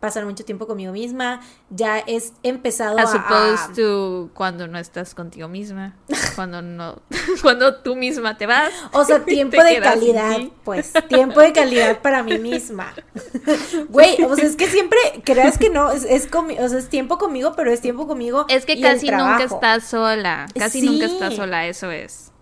pasar 0.04 0.26
mucho 0.26 0.44
tiempo 0.44 0.68
conmigo 0.68 0.92
misma. 0.92 1.40
Ya 1.70 1.98
es 1.98 2.34
empezado 2.44 3.00
As 3.00 3.16
a... 3.16 3.72
to 3.74 4.30
cuando 4.34 4.68
no 4.68 4.78
estás 4.78 5.16
contigo 5.16 5.48
misma. 5.48 5.96
Cuando 6.36 6.62
no... 6.62 7.02
cuando 7.42 7.76
tú 7.76 7.96
misma 7.96 8.38
te 8.38 8.46
vas. 8.46 8.74
O 8.92 9.06
sea, 9.06 9.20
tiempo 9.26 9.64
de 9.64 9.80
calidad, 9.80 10.42
pues. 10.66 10.92
Tiempo 11.08 11.40
de 11.40 11.54
calidad 11.54 12.02
para 12.02 12.22
mí 12.22 12.38
misma. 12.38 12.94
Güey, 13.90 14.22
o 14.24 14.36
sea, 14.36 14.46
es 14.46 14.58
que 14.58 14.68
siempre 14.68 15.00
creas 15.24 15.58
que 15.58 15.70
no, 15.70 15.90
es, 15.92 16.04
es, 16.04 16.28
o 16.34 16.68
sea, 16.68 16.80
es 16.80 16.90
tiempo 16.90 17.18
conmigo, 17.18 17.54
pero 17.56 17.72
es 17.72 17.80
tiempo 17.80 18.06
conmigo 18.06 18.46
Es 18.50 18.66
que 18.66 18.82
casi 18.82 19.10
nunca 19.10 19.44
estás 19.44 19.86
sola. 19.86 20.48
Casi 20.54 20.82
nunca 20.82 21.06
estás 21.06 21.36
sola, 21.36 21.66
eso 21.68 21.92
es. 21.92 22.34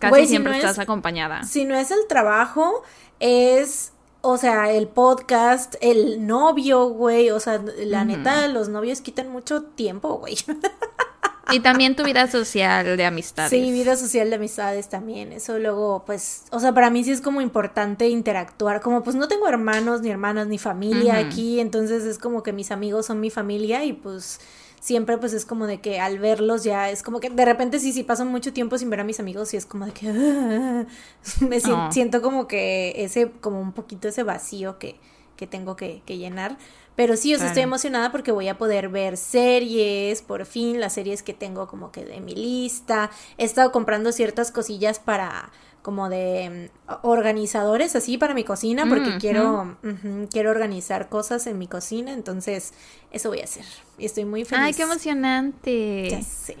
Casi 0.00 0.26
siempre 0.26 0.56
estás 0.56 0.80
acompañada. 0.80 1.44
Si 1.44 1.64
no 1.64 1.76
es 1.76 1.92
el 1.92 2.04
trabajo, 2.08 2.82
es 3.20 3.92
o 4.28 4.36
sea, 4.38 4.72
el 4.72 4.88
podcast, 4.88 5.76
el 5.80 6.26
novio, 6.26 6.86
güey, 6.88 7.30
o 7.30 7.38
sea, 7.38 7.62
la 7.78 8.04
neta, 8.04 8.48
los 8.48 8.68
novios 8.68 9.00
quitan 9.00 9.28
mucho 9.30 9.62
tiempo, 9.62 10.18
güey. 10.18 10.36
Y 11.52 11.60
también 11.60 11.94
tu 11.94 12.02
vida 12.02 12.28
social 12.28 12.96
de 12.96 13.04
amistades. 13.04 13.50
Sí, 13.50 13.70
vida 13.70 13.94
social 13.94 14.30
de 14.30 14.34
amistades 14.34 14.88
también. 14.88 15.30
Eso 15.30 15.60
luego, 15.60 16.02
pues, 16.04 16.42
o 16.50 16.58
sea, 16.58 16.74
para 16.74 16.90
mí 16.90 17.04
sí 17.04 17.12
es 17.12 17.20
como 17.20 17.40
importante 17.40 18.08
interactuar. 18.08 18.80
Como 18.80 19.04
pues 19.04 19.14
no 19.14 19.28
tengo 19.28 19.46
hermanos, 19.46 20.00
ni 20.00 20.10
hermanas, 20.10 20.48
ni 20.48 20.58
familia 20.58 21.18
aquí, 21.18 21.60
entonces 21.60 22.02
es 22.02 22.18
como 22.18 22.42
que 22.42 22.52
mis 22.52 22.72
amigos 22.72 23.06
son 23.06 23.20
mi 23.20 23.30
familia 23.30 23.84
y 23.84 23.92
pues 23.92 24.40
siempre 24.86 25.18
pues 25.18 25.32
es 25.32 25.44
como 25.44 25.66
de 25.66 25.80
que 25.80 25.98
al 25.98 26.20
verlos 26.20 26.62
ya 26.62 26.90
es 26.90 27.02
como 27.02 27.18
que 27.18 27.28
de 27.28 27.44
repente 27.44 27.80
sí, 27.80 27.92
sí 27.92 28.04
paso 28.04 28.24
mucho 28.24 28.52
tiempo 28.52 28.78
sin 28.78 28.88
ver 28.88 29.00
a 29.00 29.04
mis 29.04 29.18
amigos 29.18 29.52
y 29.52 29.56
es 29.56 29.66
como 29.66 29.84
de 29.84 29.92
que 29.92 30.06
me 31.40 31.60
siento, 31.90 32.22
como 32.22 32.46
que 32.46 32.92
ese, 32.96 33.32
como 33.40 33.60
un 33.60 33.72
poquito 33.72 34.06
ese 34.06 34.22
vacío 34.22 34.78
que, 34.78 34.94
que 35.34 35.48
tengo 35.48 35.74
que, 35.74 36.02
que 36.06 36.18
llenar. 36.18 36.56
Pero 36.94 37.16
sí, 37.16 37.34
o 37.34 37.38
sea, 37.38 37.48
estoy 37.48 37.64
emocionada 37.64 38.12
porque 38.12 38.30
voy 38.30 38.46
a 38.48 38.56
poder 38.56 38.88
ver 38.88 39.16
series, 39.16 40.22
por 40.22 40.46
fin, 40.46 40.80
las 40.80 40.94
series 40.94 41.22
que 41.22 41.34
tengo 41.34 41.66
como 41.66 41.90
que 41.90 42.04
de 42.04 42.20
mi 42.20 42.34
lista. 42.34 43.10
He 43.36 43.44
estado 43.44 43.70
comprando 43.72 44.12
ciertas 44.12 44.50
cosillas 44.50 44.98
para 44.98 45.50
como 45.86 46.08
de 46.08 46.68
mm, 46.88 46.92
organizadores 47.02 47.94
así 47.94 48.18
para 48.18 48.34
mi 48.34 48.42
cocina 48.42 48.88
porque 48.88 49.10
mm, 49.10 49.18
quiero 49.20 49.78
quiero 50.32 50.50
organizar 50.50 51.08
cosas 51.08 51.46
en 51.46 51.58
mi 51.58 51.68
cocina, 51.68 52.12
entonces 52.12 52.74
eso 53.12 53.28
voy 53.28 53.38
a 53.38 53.44
hacer. 53.44 53.64
Y 53.96 54.04
estoy 54.04 54.24
muy 54.24 54.44
feliz. 54.44 54.64
Ay, 54.64 54.74
qué 54.74 54.82
emocionante. 54.82 56.10
Ya 56.10 56.22
sé. 56.22 56.56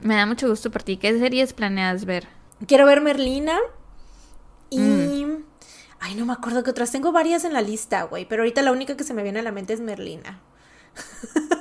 Me 0.00 0.14
da 0.14 0.26
mucho 0.26 0.48
gusto 0.48 0.70
por 0.70 0.84
ti. 0.84 0.96
¿Qué 0.96 1.18
series 1.18 1.54
planeas 1.54 2.04
ver? 2.04 2.28
Quiero 2.68 2.86
ver 2.86 3.00
Merlina 3.00 3.58
y 4.70 4.78
mm. 4.78 5.44
ay, 5.98 6.14
no 6.14 6.24
me 6.24 6.32
acuerdo 6.32 6.62
qué 6.62 6.70
otras. 6.70 6.92
Tengo 6.92 7.10
varias 7.10 7.42
en 7.42 7.52
la 7.52 7.62
lista, 7.62 8.04
güey, 8.04 8.28
pero 8.28 8.42
ahorita 8.42 8.62
la 8.62 8.70
única 8.70 8.96
que 8.96 9.02
se 9.02 9.12
me 9.12 9.24
viene 9.24 9.40
a 9.40 9.42
la 9.42 9.50
mente 9.50 9.72
es 9.72 9.80
Merlina. 9.80 10.38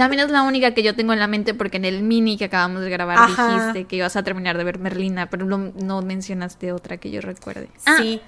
También 0.00 0.24
es 0.24 0.30
la 0.30 0.44
única 0.44 0.72
que 0.72 0.82
yo 0.82 0.96
tengo 0.96 1.12
en 1.12 1.18
la 1.18 1.26
mente 1.26 1.52
porque 1.52 1.76
en 1.76 1.84
el 1.84 2.02
mini 2.02 2.38
que 2.38 2.46
acabamos 2.46 2.80
de 2.80 2.88
grabar 2.88 3.18
dijiste 3.28 3.84
que 3.84 3.96
ibas 3.96 4.16
a 4.16 4.22
terminar 4.22 4.56
de 4.56 4.64
ver 4.64 4.78
Merlina, 4.78 5.28
pero 5.28 5.44
no, 5.44 6.00
mencionaste 6.00 6.72
otra 6.72 6.96
que 6.96 7.10
yo 7.10 7.20
recuerde. 7.20 7.68
Ah, 7.84 7.98
sí. 7.98 8.22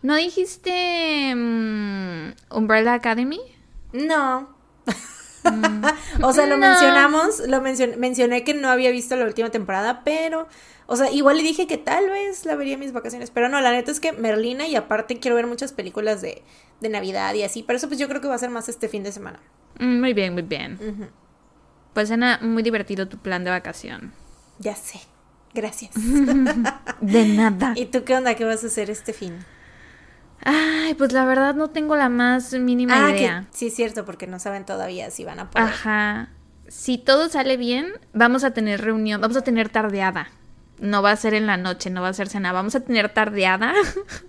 ¿No 0.00 0.14
dijiste 0.14 1.34
mm, 1.34 2.54
Umbrella 2.56 2.94
Academy? 2.94 3.40
No. 3.92 4.54
Mm. 5.42 5.84
o 6.22 6.32
sea, 6.32 6.46
lo 6.46 6.56
mencionamos, 6.56 7.40
lo 7.48 7.60
mencioné 7.62 8.44
que 8.44 8.54
no 8.54 8.68
había 8.68 8.92
visto 8.92 9.16
la 9.16 9.24
última 9.24 9.50
temporada, 9.50 10.04
pero, 10.04 10.46
o 10.86 10.94
sea, 10.94 11.10
igual 11.10 11.38
le 11.38 11.42
dije 11.42 11.66
que 11.66 11.78
tal 11.78 12.08
vez 12.10 12.46
la 12.46 12.54
vería 12.54 12.74
en 12.74 12.80
mis 12.80 12.92
vacaciones, 12.92 13.32
pero 13.32 13.48
no, 13.48 13.60
la 13.60 13.72
neta 13.72 13.90
es 13.90 13.98
que 13.98 14.12
Merlina 14.12 14.68
y 14.68 14.76
aparte 14.76 15.18
quiero 15.18 15.34
ver 15.34 15.48
muchas 15.48 15.72
películas 15.72 16.20
de, 16.20 16.44
de 16.80 16.88
Navidad 16.88 17.34
y 17.34 17.42
así, 17.42 17.64
pero 17.64 17.78
eso 17.78 17.88
pues 17.88 17.98
yo 17.98 18.06
creo 18.08 18.20
que 18.20 18.28
va 18.28 18.36
a 18.36 18.38
ser 18.38 18.50
más 18.50 18.68
este 18.68 18.88
fin 18.88 19.02
de 19.02 19.10
semana. 19.10 19.40
Mm, 19.78 20.00
muy 20.00 20.12
bien, 20.12 20.32
muy 20.32 20.42
bien. 20.42 20.78
Pues 21.92 22.08
suena 22.08 22.38
muy 22.42 22.62
divertido 22.62 23.08
tu 23.08 23.18
plan 23.18 23.44
de 23.44 23.50
vacación. 23.50 24.12
Ya 24.58 24.74
sé. 24.74 25.00
Gracias. 25.54 25.92
de 27.00 27.28
nada. 27.28 27.72
¿Y 27.76 27.86
tú 27.86 28.04
qué 28.04 28.16
onda? 28.16 28.34
¿Qué 28.34 28.44
vas 28.44 28.62
a 28.64 28.66
hacer 28.66 28.90
este 28.90 29.12
fin? 29.12 29.38
Ay, 30.44 30.94
pues 30.94 31.12
la 31.12 31.24
verdad 31.24 31.54
no 31.54 31.70
tengo 31.70 31.96
la 31.96 32.08
más 32.08 32.52
mínima 32.54 33.06
ah, 33.06 33.10
idea. 33.10 33.46
sí, 33.50 33.68
es 33.68 33.74
cierto, 33.74 34.04
porque 34.04 34.26
no 34.26 34.38
saben 34.38 34.64
todavía 34.64 35.10
si 35.10 35.24
van 35.24 35.40
a 35.40 35.50
poder. 35.50 35.68
Ajá. 35.68 36.28
Si 36.68 36.98
todo 36.98 37.28
sale 37.28 37.56
bien, 37.56 37.92
vamos 38.12 38.44
a 38.44 38.52
tener 38.52 38.80
reunión, 38.82 39.20
vamos 39.20 39.36
a 39.36 39.42
tener 39.42 39.68
tardeada. 39.68 40.28
No 40.78 41.02
va 41.02 41.10
a 41.10 41.16
ser 41.16 41.34
en 41.34 41.46
la 41.46 41.56
noche, 41.56 41.90
no 41.90 42.02
va 42.02 42.08
a 42.08 42.12
ser 42.12 42.28
cena, 42.28 42.52
vamos 42.52 42.76
a 42.76 42.80
tener 42.80 43.08
tardeada 43.12 43.74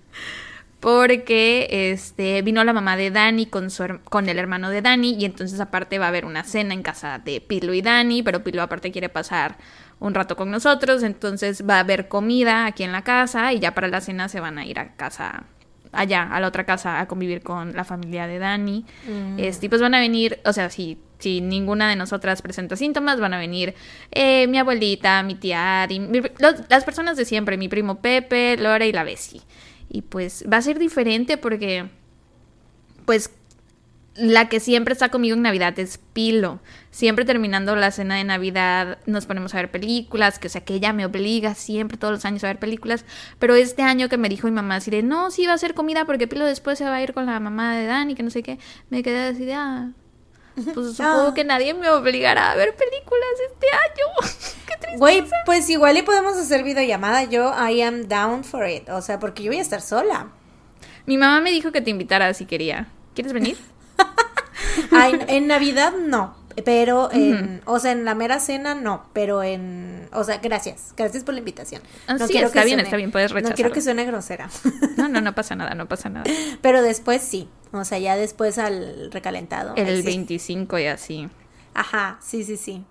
porque 0.80 1.92
este 1.92 2.42
vino 2.42 2.64
la 2.64 2.72
mamá 2.72 2.96
de 2.96 3.10
Dani 3.10 3.46
con 3.46 3.70
su 3.70 4.00
con 4.04 4.28
el 4.28 4.38
hermano 4.38 4.70
de 4.70 4.82
Dani 4.82 5.14
y 5.18 5.24
entonces 5.26 5.60
aparte 5.60 5.98
va 5.98 6.06
a 6.06 6.08
haber 6.08 6.24
una 6.24 6.42
cena 6.42 6.74
en 6.74 6.82
casa 6.82 7.18
de 7.18 7.40
Pilo 7.40 7.74
y 7.74 7.82
Dani, 7.82 8.22
pero 8.22 8.42
Pilo 8.42 8.62
aparte 8.62 8.90
quiere 8.90 9.08
pasar 9.08 9.58
un 9.98 10.14
rato 10.14 10.36
con 10.36 10.50
nosotros, 10.50 11.02
entonces 11.02 11.62
va 11.68 11.76
a 11.76 11.80
haber 11.80 12.08
comida 12.08 12.66
aquí 12.66 12.82
en 12.82 12.92
la 12.92 13.02
casa 13.02 13.52
y 13.52 13.60
ya 13.60 13.74
para 13.74 13.88
la 13.88 14.00
cena 14.00 14.28
se 14.28 14.40
van 14.40 14.58
a 14.58 14.64
ir 14.64 14.78
a 14.78 14.94
casa 14.96 15.44
allá, 15.92 16.22
a 16.22 16.40
la 16.40 16.48
otra 16.48 16.64
casa 16.64 17.00
a 17.00 17.06
convivir 17.06 17.42
con 17.42 17.76
la 17.76 17.84
familia 17.84 18.26
de 18.26 18.38
Dani. 18.38 18.86
Mm. 19.06 19.38
Este, 19.38 19.66
y 19.66 19.68
pues 19.68 19.82
van 19.82 19.94
a 19.94 20.00
venir, 20.00 20.40
o 20.44 20.52
sea, 20.52 20.70
si 20.70 20.98
si 21.20 21.40
ninguna 21.40 21.88
de 21.88 21.96
nosotras 21.96 22.42
presenta 22.42 22.76
síntomas, 22.76 23.20
van 23.20 23.34
a 23.34 23.38
venir 23.38 23.74
eh, 24.10 24.46
mi 24.46 24.58
abuelita, 24.58 25.22
mi 25.22 25.34
tía, 25.34 25.86
las 26.68 26.84
personas 26.84 27.16
de 27.16 27.24
siempre, 27.24 27.56
mi 27.56 27.68
primo 27.68 28.00
Pepe, 28.00 28.56
Lora 28.56 28.86
y 28.86 28.92
la 28.92 29.04
Bessie. 29.04 29.42
Y 29.90 30.02
pues 30.02 30.44
va 30.50 30.58
a 30.58 30.62
ser 30.62 30.78
diferente 30.78 31.36
porque, 31.36 31.90
pues, 33.04 33.30
la 34.14 34.48
que 34.48 34.60
siempre 34.60 34.92
está 34.92 35.08
conmigo 35.08 35.34
en 35.34 35.42
Navidad 35.42 35.78
es 35.78 35.98
Pilo. 35.98 36.60
Siempre 36.90 37.24
terminando 37.24 37.74
la 37.74 37.90
cena 37.90 38.16
de 38.16 38.24
Navidad 38.24 38.98
nos 39.06 39.26
ponemos 39.26 39.54
a 39.54 39.58
ver 39.58 39.70
películas, 39.70 40.38
que 40.38 40.46
o 40.46 40.50
sea 40.50 40.62
que 40.62 40.74
ella 40.74 40.92
me 40.92 41.06
obliga 41.06 41.54
siempre 41.54 41.96
todos 41.96 42.12
los 42.12 42.24
años 42.24 42.44
a 42.44 42.48
ver 42.48 42.58
películas. 42.58 43.04
Pero 43.38 43.54
este 43.56 43.82
año 43.82 44.08
que 44.08 44.16
me 44.16 44.28
dijo 44.28 44.46
mi 44.46 44.52
mamá 44.52 44.76
así 44.76 44.90
de, 44.90 45.02
no, 45.02 45.30
sí 45.30 45.46
va 45.46 45.54
a 45.54 45.58
ser 45.58 45.74
comida 45.74 46.04
porque 46.04 46.28
Pilo 46.28 46.44
después 46.44 46.78
se 46.78 46.84
va 46.84 46.96
a 46.96 47.02
ir 47.02 47.14
con 47.14 47.26
la 47.26 47.40
mamá 47.40 47.76
de 47.76 47.86
Dani, 47.86 48.14
que 48.14 48.22
no 48.22 48.30
sé 48.30 48.42
qué, 48.42 48.58
me 48.90 49.02
quedé 49.02 49.28
así 49.28 49.44
de, 49.44 49.54
ah, 49.54 49.90
pues 50.54 50.96
supongo 50.96 51.28
ah. 51.28 51.34
que 51.34 51.44
nadie 51.44 51.74
me 51.74 51.88
obligará 51.90 52.52
a 52.52 52.54
ver 52.56 52.74
películas 52.74 53.28
este 53.50 53.66
año. 53.66 54.30
Qué 54.66 54.76
triste. 54.78 54.98
Güey, 54.98 55.24
pues 55.46 55.68
igual 55.70 55.96
y 55.96 56.02
podemos 56.02 56.36
hacer 56.36 56.62
videollamada. 56.62 57.24
Yo, 57.24 57.52
I 57.52 57.82
am 57.82 58.08
down 58.08 58.44
for 58.44 58.68
it. 58.68 58.88
O 58.88 59.02
sea, 59.02 59.18
porque 59.18 59.42
yo 59.42 59.50
voy 59.50 59.58
a 59.58 59.62
estar 59.62 59.80
sola. 59.80 60.28
Mi 61.06 61.16
mamá 61.16 61.40
me 61.40 61.50
dijo 61.50 61.72
que 61.72 61.80
te 61.80 61.90
invitara 61.90 62.32
si 62.34 62.46
quería. 62.46 62.88
¿Quieres 63.14 63.32
venir? 63.32 63.56
Ay, 64.92 65.18
en 65.28 65.46
Navidad 65.46 65.92
no. 65.92 66.36
pero 66.64 67.10
en, 67.12 67.62
o 67.64 67.78
sea, 67.78 67.92
en 67.92 68.04
la 68.04 68.14
mera 68.14 68.40
cena 68.40 68.74
no, 68.74 69.06
pero 69.12 69.42
en, 69.42 70.08
o 70.12 70.24
sea, 70.24 70.38
gracias, 70.38 70.94
gracias 70.96 71.24
por 71.24 71.34
la 71.34 71.40
invitación. 71.40 71.82
Ah, 72.06 72.14
no 72.14 72.26
sí, 72.26 72.32
quiero 72.32 72.48
está 72.48 72.60
que 72.60 72.66
bien, 72.66 72.78
suene- 72.78 72.88
está 72.88 72.96
bien, 72.96 73.10
puedes 73.10 73.32
No 73.32 73.54
quiero 73.54 73.72
que 73.72 73.80
suene 73.80 74.04
grosera, 74.04 74.48
No, 74.96 75.08
no, 75.08 75.20
no 75.20 75.34
pasa 75.34 75.54
nada, 75.54 75.74
no 75.74 75.88
pasa 75.88 76.08
nada. 76.08 76.24
pero 76.62 76.82
después 76.82 77.22
sí, 77.22 77.48
o 77.72 77.84
sea, 77.84 77.98
ya 77.98 78.16
después 78.16 78.58
al 78.58 79.10
recalentado. 79.12 79.74
El 79.76 79.98
sí. 79.98 80.02
25 80.06 80.78
y 80.78 80.86
así. 80.86 81.28
Ajá, 81.74 82.18
sí, 82.20 82.44
sí, 82.44 82.56
sí. 82.56 82.84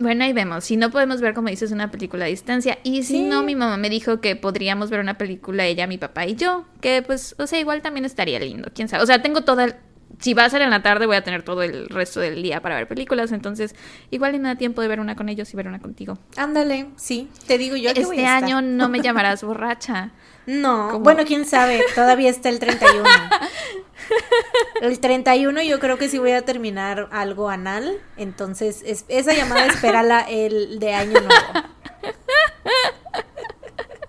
Bueno, 0.00 0.24
ahí 0.24 0.32
vemos. 0.32 0.64
Si 0.64 0.76
no 0.76 0.90
podemos 0.90 1.20
ver, 1.20 1.34
como 1.34 1.48
dices, 1.48 1.70
una 1.70 1.90
película 1.92 2.24
a 2.24 2.28
distancia. 2.28 2.78
Y 2.82 3.04
si 3.04 3.18
Sí. 3.18 3.22
no, 3.22 3.44
mi 3.44 3.54
mamá 3.54 3.76
me 3.76 3.88
dijo 3.88 4.20
que 4.20 4.34
podríamos 4.34 4.90
ver 4.90 4.98
una 5.00 5.16
película 5.16 5.66
ella, 5.66 5.86
mi 5.86 5.98
papá 5.98 6.26
y 6.26 6.34
yo. 6.34 6.64
Que 6.80 7.00
pues, 7.02 7.36
o 7.38 7.46
sea, 7.46 7.60
igual 7.60 7.80
también 7.80 8.04
estaría 8.04 8.40
lindo. 8.40 8.68
Quién 8.74 8.88
sabe. 8.88 9.02
O 9.04 9.06
sea, 9.06 9.22
tengo 9.22 9.42
toda. 9.42 9.64
el- 9.66 9.74
Si 10.20 10.32
va 10.32 10.44
a 10.44 10.50
ser 10.50 10.62
en 10.62 10.70
la 10.70 10.80
tarde, 10.80 11.06
voy 11.06 11.16
a 11.16 11.24
tener 11.24 11.42
todo 11.42 11.62
el 11.64 11.88
resto 11.88 12.20
del 12.20 12.40
día 12.40 12.60
para 12.62 12.76
ver 12.76 12.86
películas. 12.86 13.32
Entonces, 13.32 13.74
igual 14.12 14.34
y 14.36 14.38
me 14.38 14.46
da 14.48 14.54
tiempo 14.56 14.80
de 14.80 14.86
ver 14.88 15.00
una 15.00 15.16
con 15.16 15.28
ellos 15.28 15.52
y 15.52 15.56
ver 15.56 15.66
una 15.66 15.80
contigo. 15.80 16.18
Ándale, 16.36 16.86
sí, 16.96 17.28
te 17.48 17.58
digo 17.58 17.74
yo 17.76 17.92
que 17.94 18.04
voy 18.04 18.16
Este 18.18 18.26
a 18.26 18.38
estar. 18.38 18.44
año 18.44 18.62
no 18.62 18.88
me 18.88 19.00
llamarás 19.02 19.42
borracha. 19.42 20.12
No, 20.46 20.98
bueno, 21.00 21.24
quién 21.26 21.46
sabe, 21.46 21.82
todavía 21.94 22.28
está 22.30 22.48
el 22.48 22.58
31. 22.58 23.04
El 24.82 25.00
31 25.00 25.62
yo 25.62 25.80
creo 25.80 25.96
que 25.96 26.10
sí 26.10 26.18
voy 26.18 26.32
a 26.32 26.44
terminar 26.44 27.08
algo 27.10 27.48
anal, 27.48 27.98
entonces 28.18 28.82
es- 28.84 29.06
esa 29.08 29.32
llamada 29.32 29.64
espérala 29.66 30.20
el 30.28 30.78
de 30.78 30.92
año 30.92 31.20
nuevo. 31.20 31.42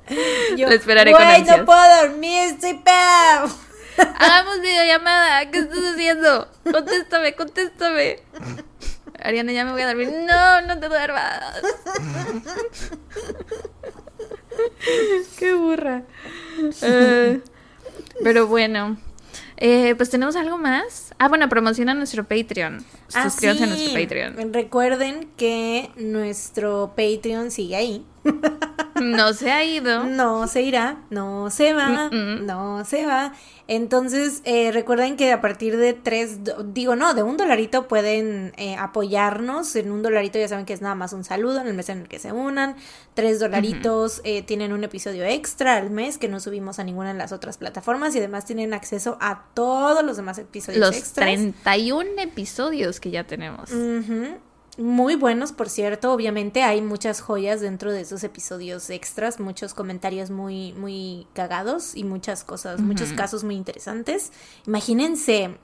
Yo, 0.57 0.67
esperaré 0.67 1.11
con 1.13 1.23
"Güey, 1.23 1.35
ansias". 1.37 1.59
no 1.59 1.65
puedo 1.65 2.01
dormir, 2.01 2.43
estoy 2.53 2.73
pedo. 2.75 3.49
Hagamos 4.19 4.61
videollamada. 4.61 5.49
¿Qué 5.49 5.59
estás 5.59 5.79
haciendo? 5.93 6.51
Contéstame, 6.69 7.33
contéstame. 7.35 8.19
Ariana, 9.23 9.51
ya 9.53 9.63
me 9.65 9.71
voy 9.71 9.81
a 9.81 9.87
dormir. 9.87 10.11
No, 10.27 10.61
no 10.61 10.77
te 10.79 10.87
duermas. 10.89 11.61
Qué 15.39 15.53
burra. 15.53 16.03
Eh, 16.81 17.41
pero 18.23 18.47
bueno. 18.47 18.97
Eh, 19.57 19.95
pues 19.95 20.09
tenemos 20.09 20.35
algo 20.35 20.57
más. 20.57 21.13
Ah, 21.17 21.29
bueno, 21.29 21.47
promociona 21.47 21.93
nuestro 21.93 22.25
Patreon. 22.25 22.83
Ah, 23.13 23.29
Suscríbanse 23.29 23.63
a 23.63 23.67
nuestro 23.67 23.93
Patreon. 23.93 24.53
Recuerden 24.53 25.29
que 25.37 25.89
nuestro 25.95 26.93
Patreon 26.95 27.51
sigue 27.51 27.75
ahí. 27.75 28.05
No 29.01 29.33
se 29.33 29.51
ha 29.51 29.63
ido. 29.63 30.05
No 30.05 30.47
se 30.47 30.61
irá, 30.61 30.97
no 31.09 31.49
se 31.49 31.73
va, 31.73 32.09
no 32.09 32.85
se 32.85 33.05
va. 33.05 33.33
Entonces, 33.67 34.41
eh, 34.45 34.71
recuerden 34.71 35.17
que 35.17 35.31
a 35.31 35.41
partir 35.41 35.75
de 35.77 35.93
tres, 35.93 36.39
digo 36.65 36.95
no, 36.95 37.13
de 37.13 37.23
un 37.23 37.35
dolarito 37.35 37.87
pueden 37.87 38.53
eh, 38.57 38.75
apoyarnos. 38.77 39.75
En 39.75 39.91
un 39.91 40.01
dolarito 40.01 40.39
ya 40.39 40.47
saben 40.47 40.65
que 40.65 40.73
es 40.73 40.81
nada 40.81 40.95
más 40.95 41.13
un 41.13 41.23
saludo 41.23 41.61
en 41.61 41.67
el 41.67 41.73
mes 41.73 41.89
en 41.89 42.01
el 42.01 42.07
que 42.07 42.19
se 42.19 42.31
unan. 42.31 42.75
Tres 43.15 43.39
dolaritos 43.39 44.21
eh, 44.23 44.43
tienen 44.43 44.71
un 44.71 44.83
episodio 44.83 45.25
extra 45.25 45.75
al 45.75 45.89
mes 45.89 46.17
que 46.17 46.27
no 46.27 46.39
subimos 46.39 46.79
a 46.79 46.83
ninguna 46.83 47.11
de 47.11 47.17
las 47.17 47.31
otras 47.31 47.57
plataformas 47.57 48.15
y 48.15 48.19
además 48.19 48.45
tienen 48.45 48.73
acceso 48.73 49.17
a 49.19 49.45
todos 49.53 50.05
los 50.05 50.15
demás 50.17 50.37
episodios 50.37 50.79
Los 50.79 50.95
extras. 50.95 51.25
31 51.25 52.21
episodios 52.21 52.99
que 52.99 53.11
ya 53.11 53.25
tenemos. 53.25 53.71
Muy 54.77 55.15
buenos, 55.15 55.51
por 55.53 55.69
cierto. 55.69 56.11
Obviamente 56.11 56.61
hay 56.63 56.81
muchas 56.81 57.21
joyas 57.21 57.61
dentro 57.61 57.91
de 57.91 58.01
esos 58.01 58.23
episodios 58.23 58.89
extras, 58.89 59.39
muchos 59.39 59.73
comentarios 59.73 60.29
muy, 60.29 60.73
muy 60.73 61.27
cagados 61.33 61.95
y 61.95 62.03
muchas 62.03 62.43
cosas, 62.43 62.81
muchos 62.81 63.13
casos 63.13 63.43
muy 63.43 63.55
interesantes. 63.55 64.31
Imagínense 64.67 65.57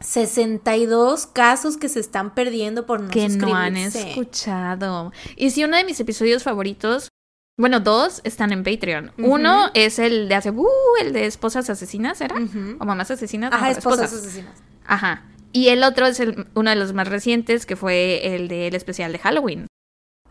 62 0.00 1.26
casos 1.26 1.76
que 1.76 1.88
se 1.88 2.00
están 2.00 2.34
perdiendo 2.34 2.84
por 2.84 3.00
no 3.00 3.08
que 3.08 3.28
no 3.28 3.54
han 3.54 3.76
escuchado. 3.76 5.12
Y 5.36 5.50
si 5.50 5.64
uno 5.64 5.76
de 5.76 5.84
mis 5.84 5.98
episodios 6.00 6.42
favoritos, 6.42 7.08
bueno, 7.56 7.80
dos 7.80 8.20
están 8.24 8.52
en 8.52 8.64
Patreon. 8.64 9.12
Uno 9.18 9.70
es 9.74 9.98
el 9.98 10.28
de 10.28 10.34
hace, 10.34 10.50
uh, 10.50 10.66
el 11.00 11.12
de 11.12 11.26
esposas 11.26 11.70
asesinas, 11.70 12.20
¿era? 12.20 12.34
O 12.78 12.84
mamás 12.84 13.10
asesinas. 13.10 13.52
no, 13.52 13.56
Ajá, 13.56 13.70
esposas 13.70 14.12
asesinas. 14.12 14.54
Ajá. 14.84 15.24
Y 15.54 15.68
el 15.68 15.84
otro 15.84 16.06
es 16.06 16.18
el, 16.18 16.48
uno 16.54 16.70
de 16.70 16.74
los 16.74 16.92
más 16.94 17.06
recientes, 17.06 17.64
que 17.64 17.76
fue 17.76 18.34
el 18.34 18.48
del 18.48 18.74
especial 18.74 19.12
de 19.12 19.20
Halloween. 19.20 19.68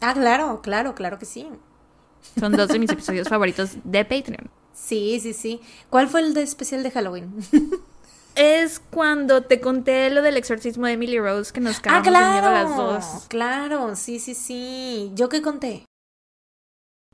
Ah, 0.01 0.13
claro, 0.13 0.61
claro, 0.61 0.95
claro 0.95 1.17
que 1.17 1.25
sí. 1.25 1.47
Son 2.37 2.51
dos 2.51 2.67
de 2.67 2.77
mis 2.77 2.91
episodios 2.91 3.29
favoritos 3.29 3.77
de 3.85 4.03
Patreon. 4.03 4.49
Sí, 4.73 5.19
sí, 5.21 5.31
sí. 5.33 5.61
¿Cuál 5.89 6.09
fue 6.09 6.19
el 6.19 6.33
de 6.33 6.43
especial 6.43 6.83
de 6.83 6.91
Halloween? 6.91 7.33
Es 8.35 8.79
cuando 8.79 9.43
te 9.43 9.61
conté 9.61 10.09
lo 10.09 10.23
del 10.23 10.37
exorcismo 10.37 10.87
de 10.87 10.93
Emily 10.93 11.19
Rose, 11.19 11.53
que 11.53 11.61
nos 11.61 11.77
ah, 11.77 11.81
cagamos 11.83 12.05
de 12.05 12.11
miedo 12.11 12.25
a 12.25 12.41
claro. 12.41 12.67
las 12.67 12.75
dos. 12.75 13.25
Claro, 13.27 13.95
sí, 13.95 14.19
sí, 14.19 14.33
sí. 14.33 15.11
¿Yo 15.13 15.29
qué 15.29 15.43
conté? 15.43 15.85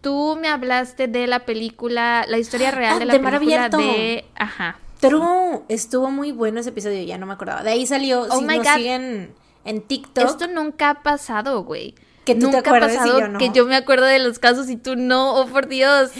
Tú 0.01 0.37
me 0.39 0.47
hablaste 0.47 1.09
de 1.09 1.27
la 1.27 1.45
película, 1.45 2.25
la 2.25 2.37
historia 2.37 2.71
real 2.71 2.95
Ah, 2.95 2.99
de 2.99 3.05
la 3.05 3.13
de 3.13 3.19
película 3.19 3.67
de... 3.69 4.25
Ajá. 4.35 4.79
True, 4.99 5.61
estuvo 5.69 6.09
muy 6.11 6.31
bueno 6.31 6.59
ese 6.59 6.69
episodio, 6.69 7.01
ya 7.03 7.17
no 7.17 7.25
me 7.25 7.33
acordaba. 7.33 7.63
De 7.63 7.71
ahí 7.71 7.85
salió, 7.87 8.21
Oh 8.29 8.39
si 8.39 8.45
my 8.45 8.57
nos 8.57 8.67
God. 8.67 8.75
siguen 8.75 9.33
en 9.65 9.81
TikTok, 9.81 10.25
Esto 10.25 10.47
nunca 10.47 10.89
ha 10.89 11.03
pasado, 11.03 11.63
güey. 11.63 11.95
que 12.25 12.35
tú 12.35 12.47
Nunca 12.51 12.61
te 12.61 12.69
ha 12.69 12.77
y 12.77 12.79
pasado 12.81 13.19
yo 13.19 13.27
no. 13.27 13.39
que 13.39 13.49
yo 13.51 13.65
me 13.65 13.75
acuerdo 13.75 14.05
de 14.05 14.19
los 14.19 14.39
casos 14.39 14.69
y 14.69 14.75
tú 14.75 14.95
no, 14.95 15.35
oh 15.35 15.47
por 15.47 15.67
Dios. 15.67 16.11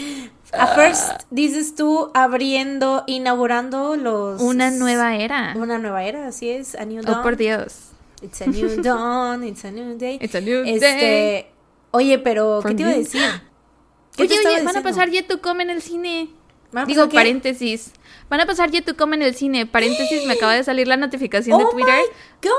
A 0.52 0.66
first, 0.68 1.22
dices 1.30 1.76
tú, 1.76 2.10
abriendo, 2.12 3.04
inaugurando 3.06 3.94
los... 3.96 4.40
Una 4.42 4.70
nueva 4.72 5.14
era. 5.16 5.54
Una 5.56 5.78
nueva 5.78 6.02
era, 6.04 6.26
así 6.26 6.48
es, 6.50 6.74
a 6.74 6.84
new 6.84 7.02
dawn. 7.02 7.20
Oh 7.20 7.22
por 7.22 7.36
Dios. 7.36 7.90
It's 8.22 8.40
a 8.40 8.46
new 8.46 8.68
dawn, 8.82 9.44
it's 9.44 9.64
a 9.64 9.70
new 9.70 9.96
day. 9.96 10.18
It's 10.20 10.34
a 10.34 10.40
new 10.40 10.64
este, 10.64 10.86
day. 10.86 11.46
Oye, 11.92 12.18
pero, 12.18 12.60
¿qué 12.66 12.74
te 12.74 12.82
iba 12.82 12.90
a 12.90 12.94
decir? 12.94 13.20
¿Qué 14.16 14.26
te 14.26 14.34
Oye, 14.38 14.48
oye, 14.48 14.62
van 14.64 14.76
a 14.76 14.82
pasar 14.82 15.08
Yetucom 15.10 15.60
en 15.60 15.70
el 15.70 15.82
cine. 15.82 16.30
¿Van 16.72 16.84
a 16.84 16.86
Digo, 16.86 17.08
qué? 17.08 17.14
paréntesis. 17.16 17.92
Van 18.28 18.40
a 18.40 18.46
pasar 18.46 18.70
Yetucom 18.70 19.12
en 19.14 19.22
el 19.22 19.34
cine. 19.34 19.66
Paréntesis, 19.66 20.24
me 20.26 20.34
acaba 20.34 20.54
de 20.54 20.62
salir 20.62 20.86
la 20.86 20.96
notificación 20.96 21.58
de 21.58 21.64
Oh 21.64 21.70
Twitter. 21.70 21.98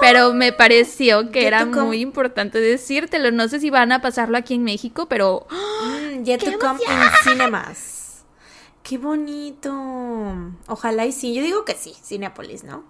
Pero 0.02 0.34
me 0.34 0.52
pareció 0.52 1.32
que 1.32 1.47
era 1.47 1.60
Yetucom. 1.60 1.86
muy 1.88 2.02
importante 2.02 2.60
decírtelo. 2.60 3.32
No 3.32 3.47
sé 3.47 3.60
si 3.62 3.69
van 3.69 3.91
a 3.93 4.02
pasarlo 4.02 4.38
aquí 4.38 4.54
en 4.56 4.63
México, 4.63 5.08
pero 5.08 5.47
Mm, 5.50 6.24
yet 6.24 6.41
¡Qué 6.43 6.52
to 6.52 6.60
come 6.60 6.80
in 6.84 7.00
cinemas. 7.24 8.24
Qué 8.84 8.97
bonito. 8.97 9.71
Ojalá 10.67 11.06
y 11.06 11.12
sí. 11.13 11.34
Yo 11.34 11.41
digo 11.43 11.63
que 11.65 11.76
sí, 11.76 11.93
Cinepolis, 12.04 12.63
¿no? 12.65 12.84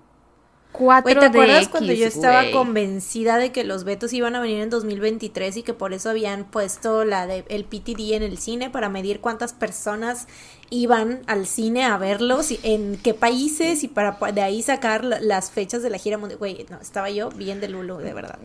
4 0.71 1.03
Güey, 1.03 1.19
¿te 1.19 1.25
acuerdas 1.25 1.67
cuando 1.67 1.91
yo 1.93 2.07
estaba 2.07 2.41
convencida 2.51 3.37
de 3.37 3.51
que 3.51 3.63
los 3.63 3.83
vetos 3.83 4.13
iban 4.13 4.35
a 4.35 4.39
venir 4.41 4.61
en 4.61 4.69
2023 4.69 5.57
y 5.57 5.63
que 5.63 5.73
por 5.73 5.93
eso 5.93 6.09
habían 6.09 6.45
puesto 6.45 7.03
la 7.05 7.27
de 7.27 7.43
el 7.49 7.65
PTD 7.65 8.13
en 8.15 8.23
el 8.23 8.37
cine 8.37 8.69
para 8.69 8.87
medir 8.89 9.19
cuántas 9.19 9.53
personas 9.53 10.27
iban 10.69 11.21
al 11.27 11.45
cine 11.47 11.83
a 11.83 11.97
verlos 11.97 12.51
y 12.51 12.59
en 12.63 12.97
qué 12.97 13.13
países 13.13 13.83
y 13.83 13.89
para 13.89 14.17
pa- 14.19 14.31
de 14.31 14.41
ahí 14.41 14.61
sacar 14.61 15.03
la- 15.03 15.19
las 15.19 15.51
fechas 15.51 15.83
de 15.83 15.89
la 15.89 15.97
gira 15.97 16.17
mundial? 16.17 16.39
Güey, 16.39 16.65
no, 16.69 16.79
estaba 16.79 17.09
yo 17.09 17.29
bien 17.29 17.59
de 17.59 17.67
Lulu, 17.67 17.97
de 17.97 18.13
verdad. 18.13 18.39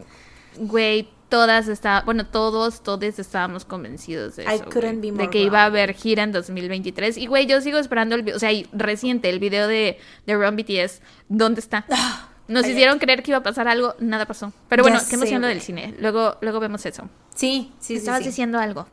Güey, 0.59 1.09
todas 1.29 1.69
estaban, 1.69 2.05
bueno, 2.05 2.27
todos, 2.27 2.83
todos 2.83 3.19
estábamos 3.19 3.64
convencidos 3.64 4.37
de 4.37 4.45
I 4.45 4.47
eso. 4.57 4.64
couldn't 4.66 5.01
güey, 5.01 5.12
de 5.12 5.31
que 5.31 5.40
iba 5.42 5.62
a 5.62 5.66
haber 5.66 5.95
gira 5.95 6.23
en 6.23 6.33
2023. 6.33 7.16
Y 7.19 7.27
güey, 7.27 7.47
yo 7.47 7.61
sigo 7.61 7.79
esperando 7.79 8.14
el 8.14 8.23
video, 8.23 8.37
o 8.37 8.40
sea, 8.40 8.51
reciente, 8.73 9.29
el 9.29 9.38
video 9.38 9.66
de, 9.69 9.99
de 10.27 10.35
Run 10.37 10.57
BTS. 10.57 11.01
¿Dónde 11.29 11.61
está? 11.61 11.85
Nos 12.49 12.62
cállate. 12.62 12.71
hicieron 12.73 12.99
creer 12.99 13.23
que 13.25 13.33
iba 13.33 13.38
a 13.38 13.42
pasar 13.42 13.66
algo, 13.66 13.95
nada 13.99 14.25
pasó. 14.27 14.53
Pero 14.69 14.83
bueno, 14.85 15.01
qué 15.09 15.16
emoción 15.16 15.42
lo 15.42 15.49
del 15.49 15.61
cine. 15.61 15.95
Luego, 15.99 16.37
luego 16.40 16.61
vemos 16.61 16.87
eso. 16.87 17.09
Sí, 17.35 17.73
sí, 17.81 17.87
sí. 17.88 17.95
Estabas 17.97 18.21
sí. 18.21 18.27
diciendo 18.27 18.59
algo. 18.61 18.87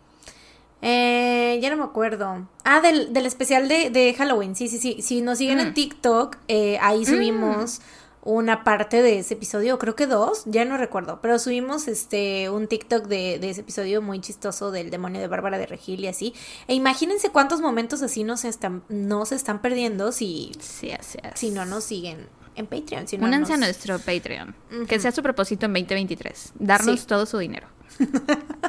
Eh, 0.81 1.59
ya 1.61 1.69
no 1.69 1.77
me 1.77 1.83
acuerdo. 1.83 2.47
Ah, 2.65 2.81
del, 2.81 3.13
del 3.13 3.25
especial 3.25 3.67
de, 3.69 3.89
de 3.89 4.13
Halloween. 4.15 4.55
Sí, 4.55 4.67
sí, 4.67 4.77
sí. 4.79 5.01
Si 5.01 5.21
nos 5.21 5.37
siguen 5.37 5.59
en 5.59 5.69
Mm. 5.69 5.73
TikTok, 5.73 6.37
eh, 6.47 6.77
ahí 6.81 7.05
subimos 7.05 7.79
una 8.25 8.63
parte 8.63 9.01
de 9.01 9.19
ese 9.19 9.33
episodio, 9.33 9.77
creo 9.79 9.95
que 9.95 10.07
dos, 10.07 10.43
ya 10.45 10.63
no 10.65 10.77
recuerdo, 10.77 11.19
pero 11.21 11.37
subimos 11.39 11.87
este 11.87 12.49
un 12.49 12.67
TikTok 12.67 13.07
de, 13.07 13.37
de 13.39 13.49
ese 13.49 13.61
episodio 13.61 14.01
muy 14.01 14.19
chistoso 14.21 14.71
del 14.71 14.89
demonio 14.89 15.19
de 15.19 15.27
Bárbara 15.27 15.57
de 15.57 15.65
Regil 15.65 15.99
y 16.01 16.07
así. 16.07 16.33
E 16.67 16.73
imagínense 16.73 17.29
cuántos 17.29 17.59
momentos 17.61 18.01
así 18.01 18.23
no 18.23 18.37
se 18.37 18.47
están, 18.47 18.83
no 18.89 19.25
se 19.25 19.35
están 19.35 19.61
perdiendo 19.61 20.11
si, 20.11 20.51
Sí, 20.59 20.91
así 20.91 21.17
es. 21.21 21.39
si 21.39 21.51
no 21.51 21.65
nos 21.65 21.83
siguen 21.83 22.27
en 22.55 22.67
Patreon. 22.67 23.07
Si 23.07 23.17
no 23.17 23.25
Únanse 23.27 23.53
a 23.53 23.57
nos- 23.57 23.65
nuestro 23.67 23.99
Patreon. 23.99 24.55
Que 24.87 24.99
sea 24.99 25.11
su 25.11 25.21
propósito 25.21 25.65
en 25.65 25.73
2023. 25.73 26.53
Darnos 26.59 27.01
Sí. 27.01 27.07
todo 27.07 27.25
su 27.25 27.37
dinero. 27.39 27.67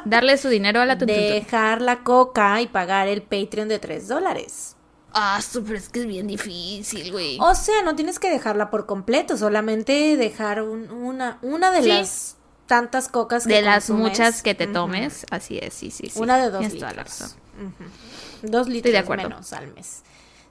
Darle 0.05 0.37
su 0.37 0.49
dinero 0.49 0.81
a 0.81 0.85
la. 0.85 0.95
Dejar 1.05 1.81
la 1.81 2.03
coca 2.03 2.61
y 2.61 2.67
pagar 2.67 3.07
el 3.07 3.21
Patreon 3.21 3.67
de 3.69 3.79
3 3.79 4.07
dólares. 4.07 4.74
Ah, 5.17 5.39
súper, 5.41 5.77
es 5.77 5.87
que 5.89 6.01
es 6.01 6.05
bien 6.07 6.27
difícil, 6.27 7.11
güey. 7.13 7.37
O 7.39 7.55
sea, 7.55 7.81
no 7.83 7.95
tienes 7.95 8.19
que 8.19 8.29
dejarla 8.29 8.69
por 8.69 8.85
completo, 8.85 9.37
solamente 9.37 10.17
dejar 10.17 10.61
un- 10.61 10.91
una, 10.91 11.39
una 11.41 11.71
de 11.71 11.81
Sí. 11.83 11.87
las 11.87 12.35
tantas 12.67 13.07
cocas 13.07 13.47
que 13.47 13.53
de 13.53 13.61
las 13.61 13.89
muchas 13.89 14.43
que 14.43 14.55
te 14.55 14.67
tomes, 14.67 15.25
así 15.31 15.57
es, 15.61 15.73
sí, 15.73 15.89
sí, 15.91 16.09
sí. 16.09 16.19
Una 16.19 16.35
de 16.37 16.49
dos 16.49 16.59
Tienes 16.59 16.73
litros. 16.73 16.91
toda 16.91 16.93
la 16.97 17.03
razón. 17.03 17.29
Ujú. 17.61 18.51
Dos 18.51 18.67
litros 18.67 18.91
de 18.91 18.97
acuerdo. 18.97 19.29
menos 19.29 19.53
al 19.53 19.73
mes. 19.73 20.01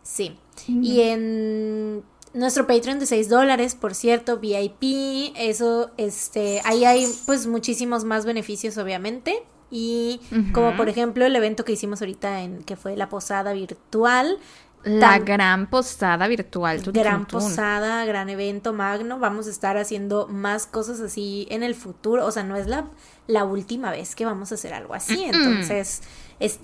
Sí. 0.03 0.38
Y 0.66 1.00
en 1.03 2.03
nuestro 2.33 2.66
Patreon 2.66 2.98
de 3.00 3.07
6 3.07 3.29
dólares, 3.29 3.74
por 3.74 3.94
cierto, 3.94 4.38
VIP, 4.38 5.33
eso, 5.37 5.90
este, 5.98 6.62
ahí 6.64 6.85
hay 6.85 7.07
pues 7.27 7.46
muchísimos 7.46 8.05
más 8.05 8.24
beneficios 8.24 8.79
obviamente. 8.79 9.42
Y 9.76 10.20
como 10.52 10.76
por 10.76 10.88
ejemplo 10.88 11.26
el 11.26 11.34
evento 11.34 11.64
que 11.64 11.72
hicimos 11.72 12.00
ahorita 12.00 12.42
en 12.42 12.62
que 12.62 12.76
fue 12.76 12.96
la 12.96 13.08
posada 13.08 13.52
virtual. 13.52 14.38
La 14.84 15.18
gran 15.18 15.68
posada 15.68 16.28
virtual. 16.28 16.80
gran 16.92 17.26
posada, 17.26 18.04
gran 18.04 18.28
evento 18.28 18.72
magno. 18.72 19.18
Vamos 19.18 19.48
a 19.48 19.50
estar 19.50 19.76
haciendo 19.76 20.28
más 20.28 20.66
cosas 20.68 21.00
así 21.00 21.48
en 21.50 21.64
el 21.64 21.74
futuro. 21.74 22.24
O 22.24 22.30
sea, 22.30 22.44
no 22.44 22.54
es 22.54 22.68
la, 22.68 22.87
la 23.26 23.42
última 23.42 23.90
vez 23.90 24.14
que 24.14 24.24
vamos 24.24 24.52
a 24.52 24.54
hacer 24.54 24.74
algo 24.74 24.94
así. 24.94 25.24
Entonces, 25.24 26.02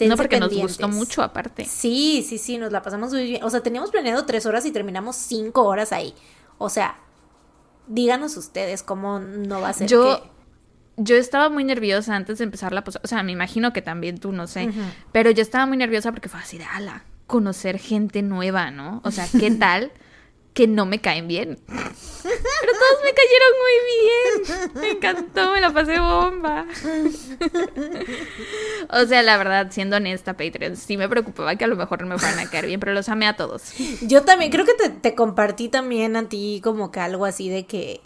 no, 0.07 0.17
porque 0.17 0.39
nos 0.39 0.55
gustó 0.55 0.89
mucho 0.89 1.25
aparte. 1.25 1.65
Sí, 1.65 2.25
sí, 2.29 2.39
sí, 2.39 2.59
nos 2.59 2.71
la 2.71 2.81
pasamos 2.81 3.11
muy 3.11 3.25
bien. 3.25 3.43
O 3.43 3.51
sea, 3.51 3.61
teníamos 3.61 3.91
planeado 3.91 4.25
tres 4.25 4.47
horas 4.47 4.65
y 4.67 4.71
terminamos 4.71 5.17
cinco 5.17 5.65
horas 5.65 5.91
ahí. 5.91 6.15
O 6.59 6.69
sea, 6.69 6.97
díganos 7.89 8.37
ustedes 8.37 8.85
cómo 8.85 9.19
no 9.19 9.61
va 9.61 9.71
a 9.71 9.73
ser 9.73 9.89
yo, 9.89 10.23
Yo 11.03 11.17
estaba 11.17 11.49
muy 11.49 11.65
nerviosa 11.65 12.15
antes 12.15 12.39
de 12.39 12.45
empezar 12.45 12.73
la 12.73 12.85
posada. 12.85 13.01
O 13.05 13.09
sea, 13.09 13.23
me 13.23 13.33
imagino 13.33 13.73
que 13.73 13.81
también 13.81 14.19
tú, 14.19 14.33
no 14.33 14.47
sé. 14.47 14.69
Pero 15.13 15.31
yo 15.31 15.41
estaba 15.41 15.65
muy 15.65 15.79
nerviosa 15.79 16.13
porque 16.13 16.29
fue 16.29 16.41
así 16.41 16.59
de 16.59 16.65
ala, 16.65 17.05
conocer 17.27 17.79
gente 17.79 18.21
nueva, 18.23 18.71
¿no? 18.71 19.01
O 19.05 19.11
sea, 19.11 19.27
¿qué 19.39 19.51
tal? 19.59 19.93
que 20.55 20.67
no 20.67 20.85
me 20.85 21.01
caen 21.01 21.29
bien. 21.29 21.59
Pero 21.67 22.73
todos 22.73 22.99
me 23.05 23.15
cayeron 23.15 23.53
muy 23.61 23.77
bien. 23.95 24.73
Me 24.75 24.91
encantó, 24.91 25.53
me 25.53 25.61
la 25.61 25.73
pasé 25.73 25.99
bomba. 25.99 26.67
O 28.93 29.07
sea, 29.07 29.23
la 29.23 29.37
verdad, 29.37 29.69
siendo 29.71 29.97
honesta, 29.97 30.37
Patreon, 30.37 30.77
sí 30.77 30.97
me 30.97 31.09
preocupaba 31.09 31.55
que 31.55 31.65
a 31.65 31.69
lo 31.69 31.77
mejor 31.77 32.01
no 32.01 32.09
me 32.09 32.19
fueran 32.19 32.41
a 32.41 32.51
caer 32.51 32.67
bien, 32.67 32.81
pero 32.81 32.93
los 32.93 33.09
amé 33.09 33.27
a 33.29 33.37
todos. 33.37 33.73
Yo 34.03 34.23
también, 34.23 34.51
creo 34.51 34.65
que 34.65 34.75
te, 34.75 34.89
te 34.89 35.15
compartí 35.15 35.69
también 35.69 36.17
a 36.17 36.29
ti 36.29 36.61
como 36.65 36.91
que 36.91 36.99
algo 36.99 37.25
así 37.25 37.49
de 37.49 37.67
que 37.67 38.01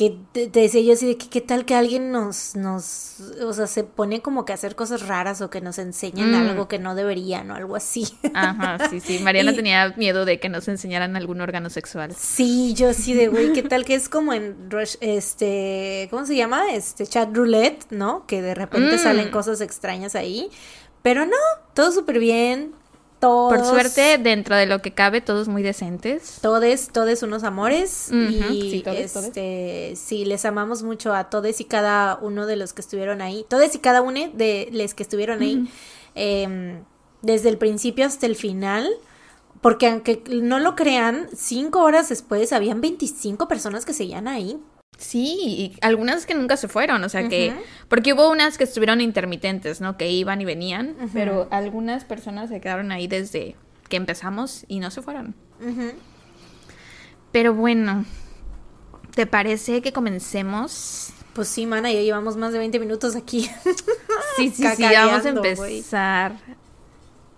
que 0.00 0.16
te, 0.32 0.48
decía 0.48 0.80
yo 0.80 0.94
así 0.94 1.06
de 1.06 1.18
que 1.18 1.28
qué 1.28 1.42
tal 1.42 1.66
que 1.66 1.74
alguien 1.74 2.10
nos, 2.10 2.56
nos, 2.56 3.20
o 3.44 3.52
sea, 3.52 3.66
se 3.66 3.84
pone 3.84 4.22
como 4.22 4.46
que 4.46 4.52
a 4.52 4.54
hacer 4.54 4.74
cosas 4.74 5.06
raras 5.06 5.42
o 5.42 5.50
que 5.50 5.60
nos 5.60 5.78
enseñen 5.78 6.30
mm. 6.30 6.34
algo 6.36 6.68
que 6.68 6.78
no 6.78 6.94
deberían 6.94 7.50
o 7.50 7.54
algo 7.54 7.76
así. 7.76 8.08
Ajá, 8.34 8.88
sí, 8.88 9.00
sí. 9.00 9.18
Mariana 9.18 9.52
tenía 9.52 9.92
miedo 9.98 10.24
de 10.24 10.40
que 10.40 10.48
nos 10.48 10.68
enseñaran 10.68 11.16
algún 11.16 11.42
órgano 11.42 11.68
sexual. 11.68 12.14
Sí, 12.16 12.72
yo 12.72 12.94
sí 12.94 13.12
de, 13.12 13.28
güey, 13.28 13.52
qué 13.52 13.62
tal 13.62 13.84
que 13.84 13.94
es 13.94 14.08
como 14.08 14.32
en 14.32 14.70
Rush, 14.70 14.94
este, 15.02 16.08
¿cómo 16.10 16.24
se 16.24 16.34
llama? 16.34 16.72
Este, 16.72 17.06
chat 17.06 17.28
roulette, 17.36 17.84
¿no? 17.90 18.24
Que 18.26 18.40
de 18.40 18.54
repente 18.54 18.96
mm. 18.96 19.00
salen 19.00 19.30
cosas 19.30 19.60
extrañas 19.60 20.14
ahí. 20.14 20.48
Pero 21.02 21.26
no, 21.26 21.36
todo 21.74 21.92
súper 21.92 22.18
bien, 22.20 22.72
por 23.20 23.64
suerte, 23.64 24.18
dentro 24.18 24.56
de 24.56 24.66
lo 24.66 24.80
que 24.80 24.92
cabe, 24.92 25.20
todos 25.20 25.48
muy 25.48 25.62
decentes. 25.62 26.38
Todos, 26.40 26.88
todos 26.92 27.22
unos 27.22 27.44
amores. 27.44 28.10
y 28.10 28.82
este, 28.86 29.94
sí, 29.96 30.24
les 30.24 30.44
amamos 30.44 30.82
mucho 30.82 31.14
a 31.14 31.24
todos 31.24 31.60
y 31.60 31.64
cada 31.64 32.16
uno 32.16 32.46
de 32.46 32.56
los 32.56 32.72
que 32.72 32.80
estuvieron 32.80 33.20
ahí. 33.20 33.44
Todos 33.48 33.74
y 33.74 33.78
cada 33.78 34.02
uno 34.02 34.30
de 34.32 34.68
los 34.72 34.94
que 34.94 35.02
estuvieron 35.02 35.42
ahí. 35.42 35.70
Em, 36.14 36.82
desde 37.22 37.50
el 37.50 37.58
principio 37.58 38.06
hasta 38.06 38.26
el 38.26 38.36
final. 38.36 38.88
Porque 39.60 39.88
aunque 39.88 40.22
no 40.30 40.58
lo 40.58 40.74
crean, 40.74 41.28
cinco 41.36 41.82
horas 41.82 42.08
después 42.08 42.50
habían 42.54 42.80
25 42.80 43.46
personas 43.46 43.84
que 43.84 43.92
seguían 43.92 44.26
ahí. 44.26 44.58
Sí, 45.00 45.34
y 45.40 45.76
algunas 45.80 46.26
que 46.26 46.34
nunca 46.34 46.58
se 46.58 46.68
fueron, 46.68 47.02
o 47.02 47.08
sea 47.08 47.26
que, 47.26 47.54
porque 47.88 48.12
hubo 48.12 48.30
unas 48.30 48.58
que 48.58 48.64
estuvieron 48.64 49.00
intermitentes, 49.00 49.80
¿no? 49.80 49.96
Que 49.96 50.10
iban 50.10 50.42
y 50.42 50.44
venían, 50.44 50.94
pero 51.14 51.48
algunas 51.50 52.04
personas 52.04 52.50
se 52.50 52.60
quedaron 52.60 52.92
ahí 52.92 53.08
desde 53.08 53.56
que 53.88 53.96
empezamos 53.96 54.66
y 54.68 54.78
no 54.78 54.90
se 54.90 55.00
fueron. 55.00 55.34
Pero 57.32 57.54
bueno, 57.54 58.04
¿te 59.14 59.24
parece 59.24 59.80
que 59.80 59.90
comencemos? 59.90 61.14
Pues 61.32 61.48
sí, 61.48 61.64
mana, 61.64 61.90
ya 61.90 62.02
llevamos 62.02 62.36
más 62.36 62.52
de 62.52 62.58
20 62.58 62.78
minutos 62.78 63.16
aquí. 63.16 63.48
sí, 64.36 64.50
sí, 64.50 64.66
sí, 64.76 64.82
vamos 64.82 65.24
a 65.24 65.28
empezar. 65.30 66.32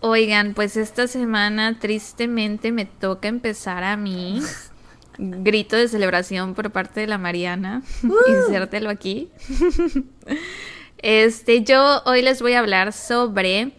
Oigan, 0.01 0.55
pues 0.55 0.77
esta 0.77 1.07
semana 1.07 1.79
tristemente 1.79 2.73
me 2.73 2.87
toca 2.87 3.29
empezar 3.29 3.85
a 3.85 3.97
mí 3.97 4.43
grito 5.19 5.77
de 5.77 5.89
celebración 5.89 6.55
por 6.55 6.71
parte 6.71 7.01
de 7.01 7.07
la 7.07 7.19
Mariana. 7.19 7.83
Uh. 8.03 8.15
Insértelo 8.29 8.91
aquí. 8.91 9.31
este, 10.99 11.63
yo 11.63 12.03
hoy 12.05 12.23
les 12.23 12.43
voy 12.43 12.55
a 12.55 12.61
hablar 12.61 12.93
sobre 12.93 13.73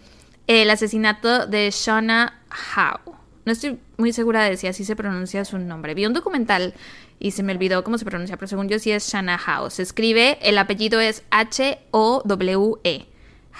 el 0.47 0.69
asesinato 0.69 1.45
de 1.47 1.69
Shauna 1.71 2.41
Howe. 2.75 3.15
No 3.45 3.51
estoy 3.51 3.79
muy 3.97 4.13
segura 4.13 4.43
de 4.43 4.55
si 4.57 4.67
así 4.67 4.85
se 4.85 4.95
pronuncia 4.95 5.43
su 5.43 5.57
nombre. 5.57 5.93
Vi 5.93 6.05
un 6.05 6.13
documental 6.13 6.73
y 7.19 7.31
se 7.31 7.43
me 7.43 7.53
olvidó 7.53 7.83
cómo 7.83 7.97
se 7.97 8.05
pronuncia, 8.05 8.37
pero 8.37 8.47
según 8.47 8.69
yo 8.69 8.79
sí 8.79 8.91
es 8.91 9.07
Shana 9.07 9.37
Howe. 9.37 9.69
Se 9.69 9.81
escribe, 9.81 10.37
el 10.41 10.57
apellido 10.57 10.99
es 10.99 11.23
H-O-W-E. 11.31 13.05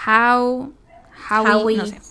How, 0.05 0.73
Howie, 1.29 1.77
no 1.77 1.85
sé. 1.85 2.01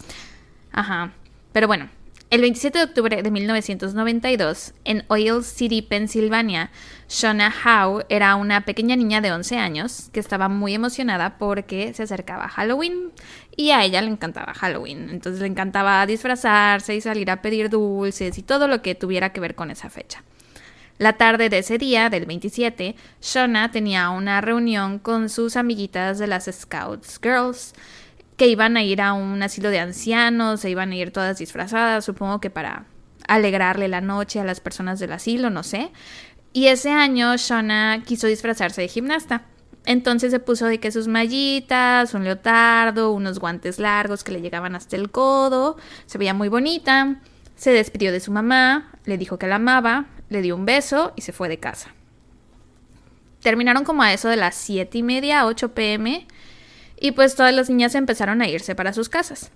Ajá. 0.73 1.13
Pero 1.53 1.67
bueno, 1.67 1.91
el 2.33 2.41
27 2.41 2.79
de 2.79 2.85
octubre 2.85 3.23
de 3.23 3.31
1992, 3.31 4.73
en 4.87 5.05
Oil 5.09 5.45
City, 5.45 5.83
Pensilvania, 5.83 6.71
Shona 7.07 7.53
Howe 7.53 8.07
era 8.09 8.37
una 8.37 8.65
pequeña 8.65 8.97
niña 8.97 9.21
de 9.21 9.31
11 9.31 9.59
años 9.59 10.09
que 10.15 10.21
estaba 10.21 10.49
muy 10.49 10.73
emocionada 10.73 11.37
porque 11.37 11.93
se 11.93 12.05
acercaba 12.05 12.49
Halloween 12.49 13.13
y 13.55 13.73
a 13.73 13.85
ella 13.85 14.01
le 14.01 14.09
encantaba 14.09 14.55
Halloween. 14.55 15.11
Entonces 15.11 15.43
le 15.43 15.49
encantaba 15.49 16.07
disfrazarse 16.07 16.97
y 16.97 17.03
salir 17.03 17.31
a 17.31 17.43
pedir 17.43 17.69
dulces 17.69 18.39
y 18.39 18.43
todo 18.43 18.67
lo 18.67 18.81
que 18.81 18.95
tuviera 18.95 19.35
que 19.35 19.41
ver 19.41 19.55
con 19.55 19.71
esa 19.71 19.91
fecha. 19.91 20.25
La 20.97 21.19
tarde 21.19 21.51
de 21.51 21.59
ese 21.59 21.77
día, 21.77 22.09
del 22.09 22.25
27, 22.25 22.97
Shona 23.21 23.71
tenía 23.73 24.09
una 24.09 24.41
reunión 24.41 24.99
con 24.99 25.29
sus 25.29 25.57
amiguitas 25.57 26.19
de 26.19 26.29
las 26.29 26.49
Scouts 26.51 27.21
Girls 27.23 27.75
que 28.43 28.49
iban 28.49 28.77
a 28.77 28.83
ir 28.83 29.01
a 29.01 29.13
un 29.13 29.41
asilo 29.41 29.71
de 29.71 29.79
ancianos, 29.79 30.63
se 30.63 30.69
iban 30.69 30.91
a 30.91 30.97
ir 30.97 31.13
todas 31.13 31.39
disfrazadas, 31.39 32.05
supongo 32.05 32.41
que 32.41 32.51
para 32.51 32.87
alegrarle 33.29 33.87
la 33.87 34.01
noche 34.01 34.41
a 34.41 34.45
las 34.45 34.59
personas 34.59 34.99
del 34.99 35.13
asilo, 35.13 35.49
no 35.49 35.63
sé. 35.63 35.93
Y 36.53 36.67
ese 36.67 36.91
año 36.91 37.37
Shona 37.37 38.03
quiso 38.05 38.27
disfrazarse 38.27 38.81
de 38.81 38.89
gimnasta. 38.89 39.43
Entonces 39.87 40.33
se 40.33 40.41
puso 40.41 40.67
de 40.67 40.81
que 40.81 40.91
sus 40.91 41.07
mallitas, 41.07 42.15
un 42.15 42.25
leotardo, 42.25 43.13
unos 43.13 43.39
guantes 43.39 43.79
largos 43.79 44.25
que 44.25 44.33
le 44.33 44.41
llegaban 44.41 44.75
hasta 44.75 44.97
el 44.97 45.13
codo, 45.13 45.77
se 46.07 46.19
veía 46.19 46.35
muy 46.35 46.49
bonita. 46.49 47.21
Se 47.55 47.71
despidió 47.71 48.11
de 48.11 48.19
su 48.19 48.33
mamá, 48.33 48.91
le 49.05 49.19
dijo 49.19 49.39
que 49.39 49.47
la 49.47 49.55
amaba, 49.55 50.07
le 50.31 50.43
dio 50.43 50.57
un 50.57 50.67
beso 50.67 51.13
y 51.15 51.21
se 51.21 51.31
fue 51.31 51.49
de 51.49 51.61
casa. 51.61 51.95
Terminaron 53.41 53.85
como 53.85 54.03
a 54.03 54.13
eso 54.13 54.29
de 54.29 54.37
las 54.37 54.57
7 54.57 54.99
y 54.99 55.05
media, 55.05 55.47
8 55.47 55.75
pm, 55.75 56.27
y 57.03 57.11
pues 57.11 57.35
todas 57.35 57.53
las 57.53 57.69
niñas 57.69 57.97
empezaron 57.97 58.43
a 58.43 58.49
irse 58.49 58.77
para 58.77 58.93
sus 58.93 59.09
casas. 59.09 59.51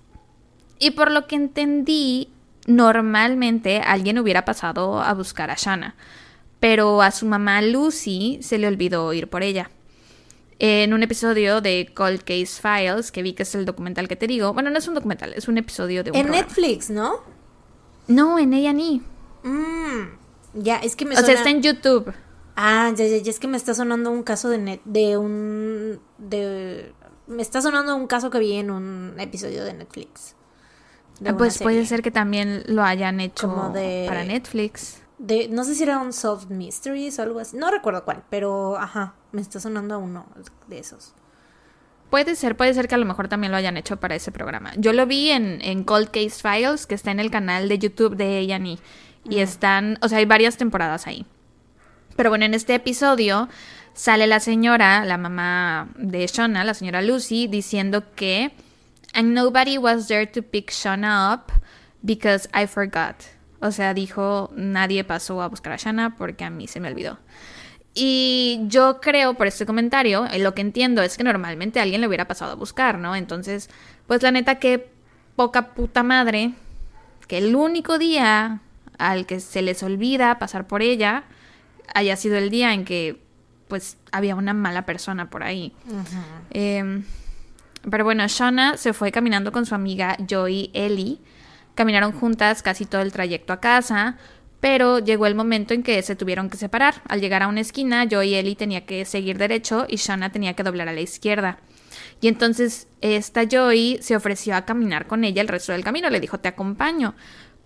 Y 0.80 0.90
por 0.90 1.12
lo 1.12 1.28
que 1.28 1.36
entendí, 1.36 2.28
normalmente 2.66 3.78
alguien 3.78 4.18
hubiera 4.18 4.44
pasado 4.44 5.00
a 5.00 5.14
buscar 5.14 5.52
a 5.52 5.54
Shanna, 5.54 5.94
pero 6.58 7.02
a 7.02 7.12
su 7.12 7.24
mamá 7.24 7.62
Lucy 7.62 8.40
se 8.42 8.58
le 8.58 8.66
olvidó 8.66 9.12
ir 9.12 9.28
por 9.28 9.44
ella. 9.44 9.70
En 10.58 10.92
un 10.92 11.04
episodio 11.04 11.60
de 11.60 11.92
Cold 11.94 12.24
Case 12.24 12.60
Files, 12.60 13.12
que 13.12 13.22
vi 13.22 13.32
que 13.32 13.44
es 13.44 13.54
el 13.54 13.64
documental 13.64 14.08
que 14.08 14.16
te 14.16 14.26
digo, 14.26 14.52
bueno, 14.52 14.68
no 14.70 14.78
es 14.78 14.88
un 14.88 14.94
documental, 14.94 15.32
es 15.34 15.46
un 15.46 15.56
episodio 15.56 16.02
de 16.02 16.10
un 16.10 16.16
En 16.16 16.30
Netflix, 16.32 16.90
¿no? 16.90 17.20
No, 18.08 18.40
en 18.40 18.54
A&E. 18.54 19.00
Mm, 19.44 20.08
ya, 20.54 20.78
es 20.78 20.96
que 20.96 21.04
me 21.04 21.14
O 21.14 21.22
sea, 21.22 21.34
está 21.34 21.50
en 21.50 21.62
YouTube. 21.62 22.12
Ah, 22.56 22.90
ya, 22.96 23.06
ya, 23.06 23.18
ya, 23.18 23.30
es 23.30 23.38
que 23.38 23.46
me 23.46 23.56
está 23.56 23.72
sonando 23.72 24.10
un 24.10 24.24
caso 24.24 24.48
de, 24.48 24.58
net, 24.58 24.80
de 24.84 25.16
un... 25.16 26.00
de 26.18 26.92
me 27.26 27.42
está 27.42 27.60
sonando 27.60 27.94
un 27.96 28.06
caso 28.06 28.30
que 28.30 28.38
vi 28.38 28.54
en 28.54 28.70
un 28.70 29.14
episodio 29.18 29.64
de 29.64 29.74
Netflix. 29.74 30.34
Ah, 31.24 31.34
pues 31.36 31.58
puede 31.58 31.86
ser 31.86 32.02
que 32.02 32.10
también 32.10 32.62
lo 32.66 32.82
hayan 32.82 33.20
hecho 33.20 33.50
para 33.72 34.24
Netflix. 34.24 35.02
De, 35.18 35.48
no 35.48 35.64
sé 35.64 35.74
si 35.74 35.82
era 35.82 35.98
un 35.98 36.12
Solved 36.12 36.50
Mysteries 36.50 37.18
o 37.18 37.22
algo 37.22 37.40
así. 37.40 37.56
No 37.56 37.70
recuerdo 37.70 38.04
cuál, 38.04 38.22
pero 38.28 38.76
ajá, 38.76 39.14
me 39.32 39.40
está 39.40 39.60
sonando 39.60 39.94
a 39.94 39.98
uno 39.98 40.26
de 40.66 40.78
esos. 40.78 41.14
Puede 42.10 42.36
ser, 42.36 42.56
puede 42.56 42.74
ser 42.74 42.86
que 42.86 42.94
a 42.94 42.98
lo 42.98 43.06
mejor 43.06 43.28
también 43.28 43.50
lo 43.50 43.56
hayan 43.56 43.76
hecho 43.76 43.96
para 43.96 44.14
ese 44.14 44.30
programa. 44.30 44.72
Yo 44.76 44.92
lo 44.92 45.06
vi 45.06 45.30
en, 45.30 45.60
en 45.62 45.84
Cold 45.84 46.10
Case 46.10 46.40
Files, 46.42 46.86
que 46.86 46.94
está 46.94 47.10
en 47.10 47.18
el 47.18 47.30
canal 47.30 47.68
de 47.68 47.78
YouTube 47.78 48.14
de 48.14 48.38
ella 48.38 48.58
y, 48.58 48.78
y 49.24 49.40
están, 49.40 49.98
o 50.02 50.08
sea, 50.08 50.18
hay 50.18 50.26
varias 50.26 50.56
temporadas 50.56 51.06
ahí. 51.06 51.26
Pero 52.14 52.30
bueno, 52.30 52.44
en 52.44 52.54
este 52.54 52.74
episodio 52.74 53.48
sale 53.96 54.26
la 54.26 54.38
señora, 54.40 55.04
la 55.04 55.16
mamá 55.16 55.88
de 55.96 56.26
Shona, 56.26 56.62
la 56.64 56.74
señora 56.74 57.02
Lucy, 57.02 57.48
diciendo 57.48 58.04
que 58.14 58.52
and 59.14 59.32
nobody 59.34 59.78
was 59.78 60.06
there 60.06 60.26
to 60.26 60.42
pick 60.42 60.70
Shona 60.70 61.32
up 61.32 61.50
because 62.02 62.48
I 62.54 62.66
forgot. 62.66 63.16
O 63.60 63.72
sea, 63.72 63.94
dijo, 63.94 64.50
nadie 64.54 65.02
pasó 65.02 65.40
a 65.40 65.48
buscar 65.48 65.72
a 65.72 65.76
Shana 65.76 66.14
porque 66.16 66.44
a 66.44 66.50
mí 66.50 66.68
se 66.68 66.78
me 66.78 66.88
olvidó. 66.88 67.18
Y 67.94 68.60
yo 68.66 69.00
creo 69.00 69.32
por 69.32 69.46
este 69.46 69.64
comentario, 69.64 70.26
eh, 70.26 70.38
lo 70.38 70.54
que 70.54 70.60
entiendo 70.60 71.00
es 71.02 71.16
que 71.16 71.24
normalmente 71.24 71.80
alguien 71.80 72.02
le 72.02 72.06
hubiera 72.06 72.28
pasado 72.28 72.52
a 72.52 72.56
buscar, 72.56 72.98
¿no? 72.98 73.16
Entonces, 73.16 73.70
pues 74.06 74.22
la 74.22 74.30
neta 74.30 74.56
que 74.56 74.90
poca 75.34 75.72
puta 75.72 76.02
madre 76.02 76.52
que 77.26 77.38
el 77.38 77.56
único 77.56 77.98
día 77.98 78.60
al 78.98 79.24
que 79.24 79.40
se 79.40 79.62
les 79.62 79.82
olvida 79.82 80.38
pasar 80.38 80.66
por 80.66 80.82
ella 80.82 81.24
haya 81.94 82.16
sido 82.16 82.36
el 82.36 82.50
día 82.50 82.74
en 82.74 82.84
que 82.84 83.25
pues 83.68 83.96
había 84.12 84.34
una 84.34 84.54
mala 84.54 84.86
persona 84.86 85.30
por 85.30 85.42
ahí. 85.42 85.72
Em, 86.50 87.04
pero 87.90 88.04
bueno, 88.04 88.26
Shauna 88.26 88.76
se 88.76 88.92
fue 88.92 89.12
caminando 89.12 89.52
con 89.52 89.66
su 89.66 89.74
amiga 89.74 90.16
Joy 90.26 90.70
Ellie. 90.74 91.18
Caminaron 91.74 92.12
juntas 92.12 92.62
casi 92.62 92.86
todo 92.86 93.02
el 93.02 93.12
trayecto 93.12 93.52
a 93.52 93.60
casa, 93.60 94.16
pero 94.60 94.98
llegó 94.98 95.26
el 95.26 95.34
momento 95.34 95.74
en 95.74 95.82
que 95.82 96.00
se 96.02 96.16
tuvieron 96.16 96.48
que 96.48 96.56
separar. 96.56 97.02
Al 97.08 97.20
llegar 97.20 97.42
a 97.42 97.48
una 97.48 97.60
esquina, 97.60 98.06
Joy 98.08 98.30
y 98.30 98.34
Ellie 98.34 98.56
tenía 98.56 98.86
que 98.86 99.04
seguir 99.04 99.38
derecho 99.38 99.86
y 99.88 99.96
Shauna 99.96 100.32
tenía 100.32 100.54
que 100.54 100.62
doblar 100.62 100.88
a 100.88 100.92
la 100.92 101.00
izquierda. 101.00 101.58
Y 102.20 102.28
entonces 102.28 102.88
esta 103.00 103.44
Joy 103.44 103.98
se 104.00 104.16
ofreció 104.16 104.56
a 104.56 104.64
caminar 104.64 105.06
con 105.06 105.24
ella 105.24 105.42
el 105.42 105.48
resto 105.48 105.72
del 105.72 105.84
camino. 105.84 106.08
Le 106.10 106.20
dijo, 106.20 106.38
te 106.38 106.48
acompaño. 106.48 107.14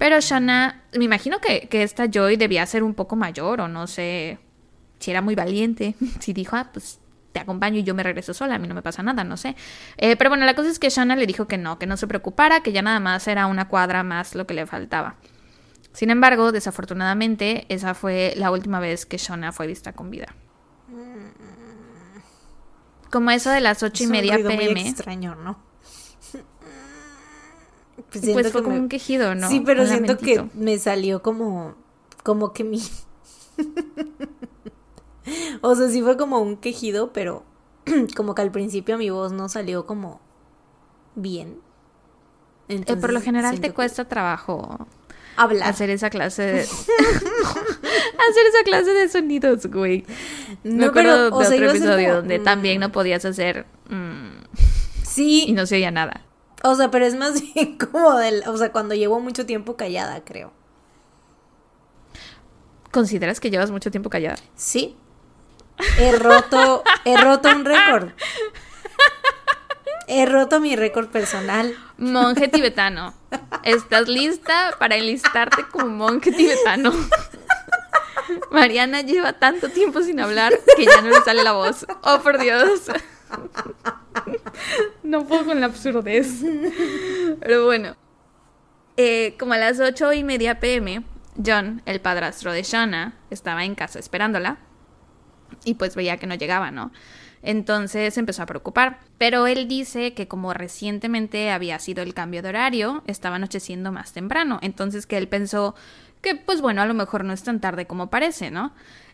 Pero 0.01 0.19
Shana, 0.19 0.83
me 0.95 1.05
imagino 1.05 1.41
que, 1.41 1.69
esta 1.71 2.07
Joy 2.11 2.37
debía 2.37 2.65
ser 2.65 2.83
un 2.83 2.95
poco 2.95 3.17
mayor 3.17 3.61
o 3.61 3.69
no 3.69 3.87
sé 3.87 4.39
si 5.01 5.11
era 5.11 5.23
muy 5.23 5.35
valiente. 5.35 5.97
Si 6.21 6.33
dijo, 6.33 6.57
ah, 6.57 6.71
pues 6.73 7.01
te 7.33 7.41
acompaño 7.41 7.79
y 7.79 7.85
yo 7.85 7.95
me 7.95 8.03
regreso 8.03 8.35
sola, 8.35 8.57
a 8.57 8.59
mí 8.59 8.69
no 8.69 8.75
me 8.75 8.83
pasa 8.83 9.03
nada, 9.03 9.25
no 9.25 9.37
sé. 9.37 9.57
Eh, 9.97 10.17
pero 10.17 10.31
bueno, 10.31 10.45
la 10.45 10.55
cosa 10.55 10.69
es 10.69 10.79
que 10.79 10.91
Shana 10.91 11.17
le 11.17 11.27
dijo 11.27 11.47
que 11.47 11.59
no, 11.59 11.79
que 11.79 11.87
no 11.87 11.97
se 11.97 12.07
preocupara, 12.07 12.63
que 12.63 12.73
ya 12.73 12.83
nada 12.83 13.01
más 13.01 13.27
era 13.29 13.47
una 13.47 13.69
cuadra 13.69 14.03
más 14.03 14.35
lo 14.35 14.47
que 14.47 14.55
le 14.55 14.67
faltaba. 14.67 15.17
Sin 15.93 16.11
embargo, 16.11 16.53
desafortunadamente, 16.53 17.67
esa 17.69 17.95
fue 17.95 18.35
la 18.37 18.51
última 18.51 18.81
vez 18.81 19.07
que 19.07 19.17
Shana 19.17 19.53
fue 19.53 19.67
vista 19.67 19.93
con 19.93 20.11
vida. 20.11 20.35
Como 23.11 23.31
eso 23.31 23.51
de 23.51 23.61
las 23.61 23.83
ocho 23.83 24.05
y 24.05 24.07
media 24.07 24.37
pm. 24.37 24.71
Muy 24.71 24.89
extraño, 24.89 25.35
¿no? 25.35 25.59
Pues, 28.11 28.25
pues 28.33 28.51
fue 28.51 28.63
como 28.65 28.75
un 28.75 28.89
quejido, 28.89 29.35
¿no? 29.35 29.49
Sí, 29.49 29.63
pero 29.65 29.87
siento 29.87 30.17
que 30.17 30.45
me 30.55 30.79
salió 30.79 31.23
como, 31.23 31.77
como 32.25 32.53
que 32.53 32.65
mi... 32.65 32.83
o 35.61 35.75
sea, 35.75 35.89
sí 35.89 36.03
fue 36.03 36.17
como 36.17 36.39
un 36.41 36.57
quejido, 36.57 37.13
pero 37.13 37.45
como 38.17 38.35
que 38.35 38.43
al 38.43 38.51
principio 38.51 38.99
mi 38.99 39.11
voz 39.11 39.33
no 39.33 39.49
salió 39.49 39.87
como 39.87 40.21
bien. 41.15 41.59
Eh, 42.69 42.97
por 42.97 43.13
lo 43.13 43.21
general 43.21 43.61
te 43.61 43.73
cuesta 43.73 44.07
trabajo 44.07 44.87
hablar. 45.37 45.69
Hacer 45.69 45.91
esa 45.91 46.11
clase 46.11 46.43
de... 46.43 46.61
hacer 46.61 48.47
esa 48.49 48.63
clase 48.65 48.93
de 48.93 49.09
sonidos, 49.09 49.67
güey. 49.67 50.05
No, 50.63 50.87
Me 50.87 50.91
pero, 50.93 51.17
de 51.17 51.29
otro 51.29 51.71
episodio 51.71 52.17
donde 52.17 52.39
también 52.39 52.79
mm. 52.79 52.81
no 52.81 52.93
podías 52.93 53.25
hacer... 53.25 53.67
Mm, 53.89 54.45
sí. 55.03 55.45
Y 55.49 55.53
no 55.53 55.67
se 55.67 55.77
oía 55.77 55.91
nada. 55.91 56.23
O 56.63 56.75
sea, 56.75 56.91
pero 56.91 57.07
es 57.07 57.17
más 57.17 57.43
bien 57.55 57.79
como 57.79 58.17
del, 58.17 58.45
o 58.47 58.57
sea, 58.57 58.71
cuando 58.71 58.95
llevo 58.95 59.21
mucho 59.21 59.47
tiempo 59.47 59.77
callada, 59.77 60.23
creo. 60.25 60.53
¿Consideras 62.91 63.41
que 63.41 63.51
llevas 63.51 63.71
mucho 63.71 63.91
tiempo 63.91 64.11
callada? 64.11 64.37
Sí. 64.57 64.97
He 65.99 66.13
roto, 66.13 66.83
he 67.05 67.17
roto 67.17 67.49
un 67.51 67.65
récord. 67.65 68.11
He 70.07 70.27
roto 70.27 70.61
mi 70.61 70.75
récord 70.75 71.09
personal. 71.09 71.75
Monje 71.97 72.49
tibetano. 72.49 73.15
¿Estás 73.63 74.09
lista 74.09 74.75
para 74.79 74.97
enlistarte 74.97 75.65
como 75.71 75.87
monje 75.87 76.33
tibetano? 76.33 76.93
Mariana 78.51 79.03
lleva 79.03 79.35
tanto 79.35 79.69
tiempo 79.69 80.03
sin 80.03 80.21
hablar 80.21 80.53
que 80.77 80.85
ya 80.85 81.01
no 81.01 81.11
le 81.11 81.21
sale 81.23 81.45
la 81.45 81.53
voz. 81.53 81.87
Oh, 82.03 82.19
por 82.21 82.39
Dios. 82.39 82.91
no 85.03 85.25
puedo 85.27 85.45
con 85.45 85.61
la 85.61 85.67
absurdez. 85.67 86.29
Pero 87.41 87.65
bueno. 87.67 87.97
Eh, 88.97 89.37
como 89.39 89.55
a 89.55 89.59
las 89.59 89.81
ocho 89.81 90.13
y 90.13 90.25
media 90.25 90.61
pm, 90.61 91.05
John, 91.43 91.83
el 91.87 92.01
padrastro 92.01 92.53
de 92.53 92.63
Shauna, 92.63 93.15
estaba 93.31 93.65
en 93.65 93.75
casa 93.75 93.99
esperándola. 93.99 94.59
Y 95.65 95.75
pues 95.75 95.95
veía 95.95 96.17
que 96.17 96.27
no 96.27 96.35
llegaba, 96.35 96.71
¿no? 96.71 96.93
Entonces 97.43 98.17
empezó 98.19 98.43
a 98.43 98.47
preocupar. 98.47 99.01
Pero 99.19 99.47
él 99.47 99.69
dice 99.69 100.15
que 100.15 100.29
como 100.29 100.53
recientemente 100.55 101.51
había 101.51 101.79
sido 101.79 102.03
el 102.03 102.15
cambio 102.15 102.43
de 102.43 102.51
horario, 102.51 103.03
estaba 103.07 103.37
anocheciendo 103.37 103.93
más 103.93 104.13
temprano. 104.13 104.59
Entonces 104.63 105.07
que 105.07 105.17
él 105.17 105.29
pensó 105.29 105.75
que 106.21 106.37
pues 106.37 106.61
bueno, 106.61 106.83
a 106.83 106.87
lo 106.87 106.95
mejor 106.95 107.25
no 107.25 107.33
es 107.33 107.43
tan 107.43 107.61
tarde 107.61 107.87
como 107.87 108.11
parece, 108.11 108.51
¿no? 108.51 108.73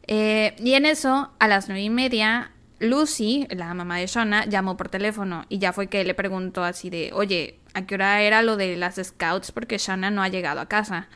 Eh, 0.09 0.55
y 0.59 0.75
en 0.75 0.87
eso, 0.87 1.33
a 1.39 1.49
las 1.49 1.69
nueve 1.69 1.83
y 1.83 1.91
media, 1.91 2.53
Lucy, 2.79 3.47
la 3.51 3.73
mamá 3.75 3.99
de 3.99 4.07
Shona, 4.07 4.45
llamó 4.47 4.77
por 4.77 4.89
teléfono 4.89 5.45
y 5.49 5.59
ya 5.59 5.73
fue 5.73 5.89
que 5.89 6.05
le 6.05 6.15
preguntó 6.15 6.65
así 6.65 6.91
de, 6.91 7.11
oye, 7.13 7.59
¿a 7.75 7.87
qué 7.87 7.95
hora 7.95 8.23
era 8.23 8.43
lo 8.43 8.57
de 8.57 8.77
las 8.77 8.97
scouts? 8.97 9.53
Porque 9.53 9.79
Shona 9.79 10.11
no 10.11 10.23
ha 10.23 10.29
llegado 10.29 10.61
a 10.61 10.69
casa. 10.69 11.09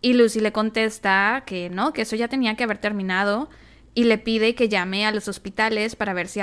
Y 0.00 0.14
Lucy 0.14 0.40
le 0.40 0.52
contesta 0.52 1.44
que 1.46 1.70
no, 1.70 1.92
que 1.92 2.02
eso 2.02 2.16
ya 2.16 2.28
tenía 2.28 2.56
que 2.56 2.64
haber 2.64 2.78
terminado 2.78 3.48
y 3.94 4.04
le 4.04 4.18
pide 4.18 4.54
que 4.54 4.68
llame 4.68 5.06
a 5.06 5.12
los 5.12 5.28
hospitales 5.28 5.96
para 5.96 6.12
ver 6.12 6.28
si, 6.28 6.40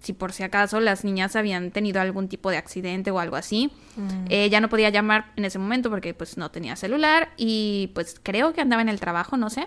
si 0.00 0.12
por 0.12 0.32
si 0.32 0.42
acaso 0.42 0.80
las 0.80 1.04
niñas 1.04 1.36
habían 1.36 1.70
tenido 1.70 2.00
algún 2.00 2.28
tipo 2.28 2.50
de 2.50 2.56
accidente 2.56 3.10
o 3.10 3.18
algo 3.18 3.36
así. 3.36 3.72
Mm. 3.96 4.26
Ella 4.28 4.60
no 4.60 4.68
podía 4.68 4.90
llamar 4.90 5.32
en 5.36 5.44
ese 5.44 5.58
momento 5.58 5.90
porque 5.90 6.14
pues 6.14 6.36
no 6.36 6.50
tenía 6.50 6.76
celular 6.76 7.30
y 7.36 7.90
pues 7.94 8.20
creo 8.22 8.52
que 8.52 8.60
andaba 8.60 8.82
en 8.82 8.88
el 8.88 9.00
trabajo, 9.00 9.36
no 9.36 9.50
sé. 9.50 9.66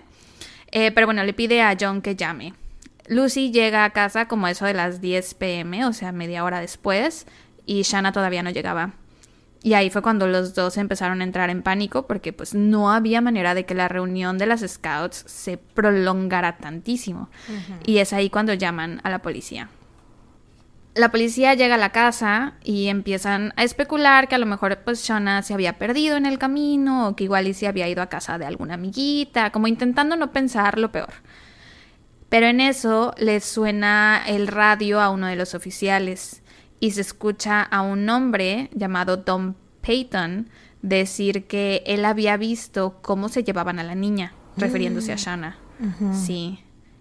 Eh, 0.70 0.90
pero 0.92 1.06
bueno, 1.06 1.22
le 1.24 1.32
pide 1.32 1.62
a 1.62 1.76
John 1.78 2.02
que 2.02 2.16
llame. 2.16 2.54
Lucy 3.06 3.50
llega 3.50 3.84
a 3.84 3.90
casa 3.90 4.28
como 4.28 4.48
eso 4.48 4.64
de 4.64 4.74
las 4.74 5.00
10 5.00 5.34
pm, 5.34 5.84
o 5.84 5.92
sea, 5.92 6.10
media 6.12 6.42
hora 6.42 6.60
después, 6.60 7.26
y 7.66 7.82
Shanna 7.82 8.12
todavía 8.12 8.42
no 8.42 8.50
llegaba. 8.50 8.94
Y 9.64 9.72
ahí 9.72 9.88
fue 9.88 10.02
cuando 10.02 10.26
los 10.26 10.54
dos 10.54 10.76
empezaron 10.76 11.22
a 11.22 11.24
entrar 11.24 11.48
en 11.48 11.62
pánico 11.62 12.06
porque 12.06 12.34
pues 12.34 12.54
no 12.54 12.92
había 12.92 13.22
manera 13.22 13.54
de 13.54 13.64
que 13.64 13.74
la 13.74 13.88
reunión 13.88 14.36
de 14.36 14.44
las 14.44 14.60
scouts 14.60 15.24
se 15.26 15.56
prolongara 15.56 16.58
tantísimo. 16.58 17.30
Y 17.86 17.96
es 17.96 18.12
ahí 18.12 18.28
cuando 18.28 18.52
llaman 18.52 19.00
a 19.04 19.08
la 19.08 19.22
policía. 19.22 19.70
La 20.94 21.10
policía 21.10 21.54
llega 21.54 21.76
a 21.76 21.78
la 21.78 21.92
casa 21.92 22.56
y 22.62 22.88
empiezan 22.88 23.54
a 23.56 23.64
especular 23.64 24.28
que 24.28 24.34
a 24.34 24.38
lo 24.38 24.44
mejor 24.44 24.80
pues 24.84 25.02
Shauna 25.02 25.40
se 25.40 25.54
había 25.54 25.78
perdido 25.78 26.18
en 26.18 26.26
el 26.26 26.38
camino 26.38 27.08
o 27.08 27.16
que 27.16 27.24
igual 27.24 27.48
y 27.48 27.54
se 27.54 27.66
había 27.66 27.88
ido 27.88 28.02
a 28.02 28.10
casa 28.10 28.36
de 28.36 28.44
alguna 28.44 28.74
amiguita, 28.74 29.50
como 29.50 29.66
intentando 29.66 30.14
no 30.14 30.30
pensar 30.30 30.78
lo 30.78 30.92
peor. 30.92 31.14
Pero 32.28 32.46
en 32.48 32.60
eso 32.60 33.14
le 33.16 33.40
suena 33.40 34.22
el 34.26 34.46
radio 34.46 35.00
a 35.00 35.08
uno 35.08 35.26
de 35.26 35.36
los 35.36 35.54
oficiales 35.54 36.42
y 36.80 36.92
se 36.92 37.00
escucha 37.00 37.62
a 37.62 37.82
un 37.82 38.08
hombre 38.08 38.70
llamado 38.74 39.20
Tom 39.20 39.54
Payton 39.86 40.48
decir 40.82 41.46
que 41.46 41.82
él 41.86 42.04
había 42.04 42.36
visto 42.36 42.98
cómo 43.02 43.28
se 43.28 43.42
llevaban 43.42 43.78
a 43.78 43.84
la 43.84 43.94
niña, 43.94 44.34
refiriéndose 44.56 45.12
a 45.12 45.16
mm. 45.16 45.18
Shanna. 45.18 45.58
Sí. 46.12 46.60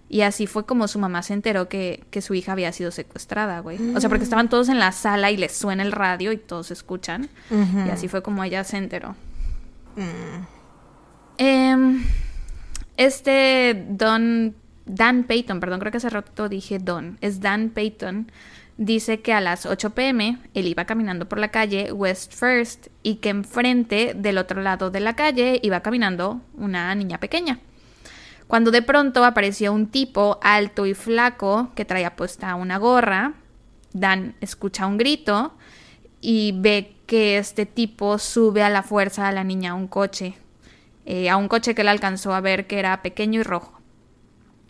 Y 0.10 0.22
así 0.22 0.48
fue 0.48 0.66
como 0.66 0.88
su 0.88 1.00
mamá 1.00 1.24
se 1.24 1.34
enteró 1.34 1.68
que, 1.68 2.06
su 2.22 2.34
hija 2.34 2.52
había 2.52 2.72
sido 2.72 2.92
secuestrada, 2.92 3.60
güey. 3.60 3.96
O 3.96 4.00
sea, 4.00 4.10
porque 4.10 4.24
estaban 4.24 4.48
todos 4.48 4.70
en 4.70 4.80
la 4.80 4.92
sala 4.92 5.32
y 5.32 5.38
les 5.38 5.54
suena 5.54 5.84
el 5.84 5.92
radio 5.92 6.32
y 6.32 6.38
todos 6.38 6.72
escuchan. 6.72 7.30
Y 7.50 7.90
así 7.90 8.08
fue 8.08 8.22
como 8.22 8.44
ella 8.44 8.64
se 8.64 8.78
enteró. 8.78 9.16
Mm. 9.96 10.46
Em, 11.38 12.04
este 12.96 13.86
Don 13.90 14.56
Dan 14.86 15.24
Payton, 15.24 15.60
perdón, 15.60 15.80
creo 15.80 15.92
que 15.92 15.98
hace 15.98 16.10
rato 16.10 16.50
dije 16.50 16.80
Don, 16.80 17.18
es 17.22 17.40
Dan 17.40 17.70
Payton, 17.70 18.32
dice 18.78 19.22
que 19.22 19.34
a 19.34 19.42
las 19.42 19.66
8 19.66 19.92
pm 19.92 20.40
él 20.54 20.68
iba 20.68 20.86
caminando 20.86 21.28
por 21.28 21.40
la 21.40 21.50
calle 21.50 21.92
West 21.92 22.34
First 22.34 22.88
y 23.04 23.16
que 23.16 23.30
enfrente 23.30 24.14
del 24.16 24.38
otro 24.38 24.62
lado 24.62 24.90
de 24.92 25.00
la 25.00 25.16
calle 25.16 25.60
iba 25.64 25.82
caminando 25.82 26.42
una 26.56 26.94
niña 26.96 27.20
pequeña. 27.20 27.60
Cuando 28.48 28.72
de 28.72 28.82
pronto 28.82 29.24
apareció 29.24 29.74
un 29.74 29.88
tipo 29.88 30.40
alto 30.42 30.86
y 30.86 30.94
flaco 30.94 31.72
que 31.76 31.86
traía 31.86 32.16
puesta 32.16 32.56
una 32.56 32.78
gorra, 32.78 33.34
Dan 33.94 34.36
escucha 34.42 34.88
un 34.88 34.98
grito 34.98 35.54
y 36.20 36.54
ve 36.56 36.96
que 37.06 37.38
este 37.38 37.66
tipo 37.66 38.18
sube 38.18 38.64
a 38.64 38.70
la 38.70 38.82
fuerza 38.82 39.28
a 39.28 39.32
la 39.32 39.44
niña 39.44 39.72
a 39.72 39.76
un 39.76 39.88
coche, 39.88 40.36
eh, 41.06 41.30
a 41.30 41.38
un 41.38 41.48
coche 41.48 41.76
que 41.76 41.82
él 41.82 41.90
alcanzó 41.90 42.34
a 42.34 42.42
ver 42.42 42.66
que 42.66 42.80
era 42.80 43.02
pequeño 43.04 43.42
y 43.42 43.44
rojo. 43.44 43.83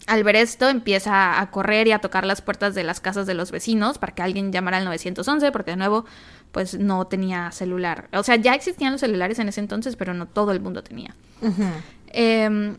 Al 0.08 0.24
ver 0.24 0.36
esto, 0.36 0.70
empieza 0.70 1.40
a 1.40 1.52
correr 1.52 1.88
y 1.88 1.92
a 1.92 2.00
tocar 2.00 2.26
las 2.26 2.42
puertas 2.42 2.76
de 2.76 2.84
las 2.84 3.00
casas 3.00 3.26
de 3.26 3.34
los 3.34 3.52
vecinos 3.52 3.98
para 3.98 4.14
que 4.14 4.22
alguien 4.22 4.52
llamara 4.52 4.78
al 4.78 4.86
911, 4.86 5.52
porque 5.52 5.72
de 5.72 5.78
nuevo, 5.78 6.06
pues 6.52 6.78
no 6.78 7.08
tenía 7.08 7.52
celular. 7.52 8.10
O 8.14 8.24
sea, 8.24 8.36
ya 8.36 8.54
existían 8.54 8.92
los 8.92 9.02
celulares 9.02 9.40
en 9.40 9.50
ese 9.50 9.62
entonces, 9.62 9.96
pero 9.96 10.14
no 10.14 10.28
todo 10.28 10.52
el 10.52 10.60
mundo 10.60 10.84
tenía. 10.84 11.16
Em, 12.08 12.76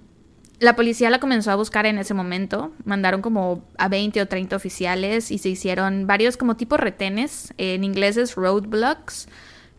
la 0.60 0.76
policía 0.76 1.10
la 1.10 1.18
comenzó 1.18 1.50
a 1.50 1.56
buscar 1.56 1.86
en 1.86 1.98
ese 1.98 2.14
momento. 2.14 2.72
Mandaron 2.84 3.22
como 3.22 3.64
a 3.78 3.88
20 3.88 4.20
o 4.20 4.28
30 4.28 4.56
oficiales 4.56 5.30
y 5.30 5.38
se 5.38 5.48
hicieron 5.48 6.06
varios 6.06 6.36
como 6.36 6.56
tipos 6.56 6.78
retenes, 6.78 7.54
en 7.58 7.84
inglés 7.84 8.16
es 8.16 8.34
roadblocks, 8.34 9.28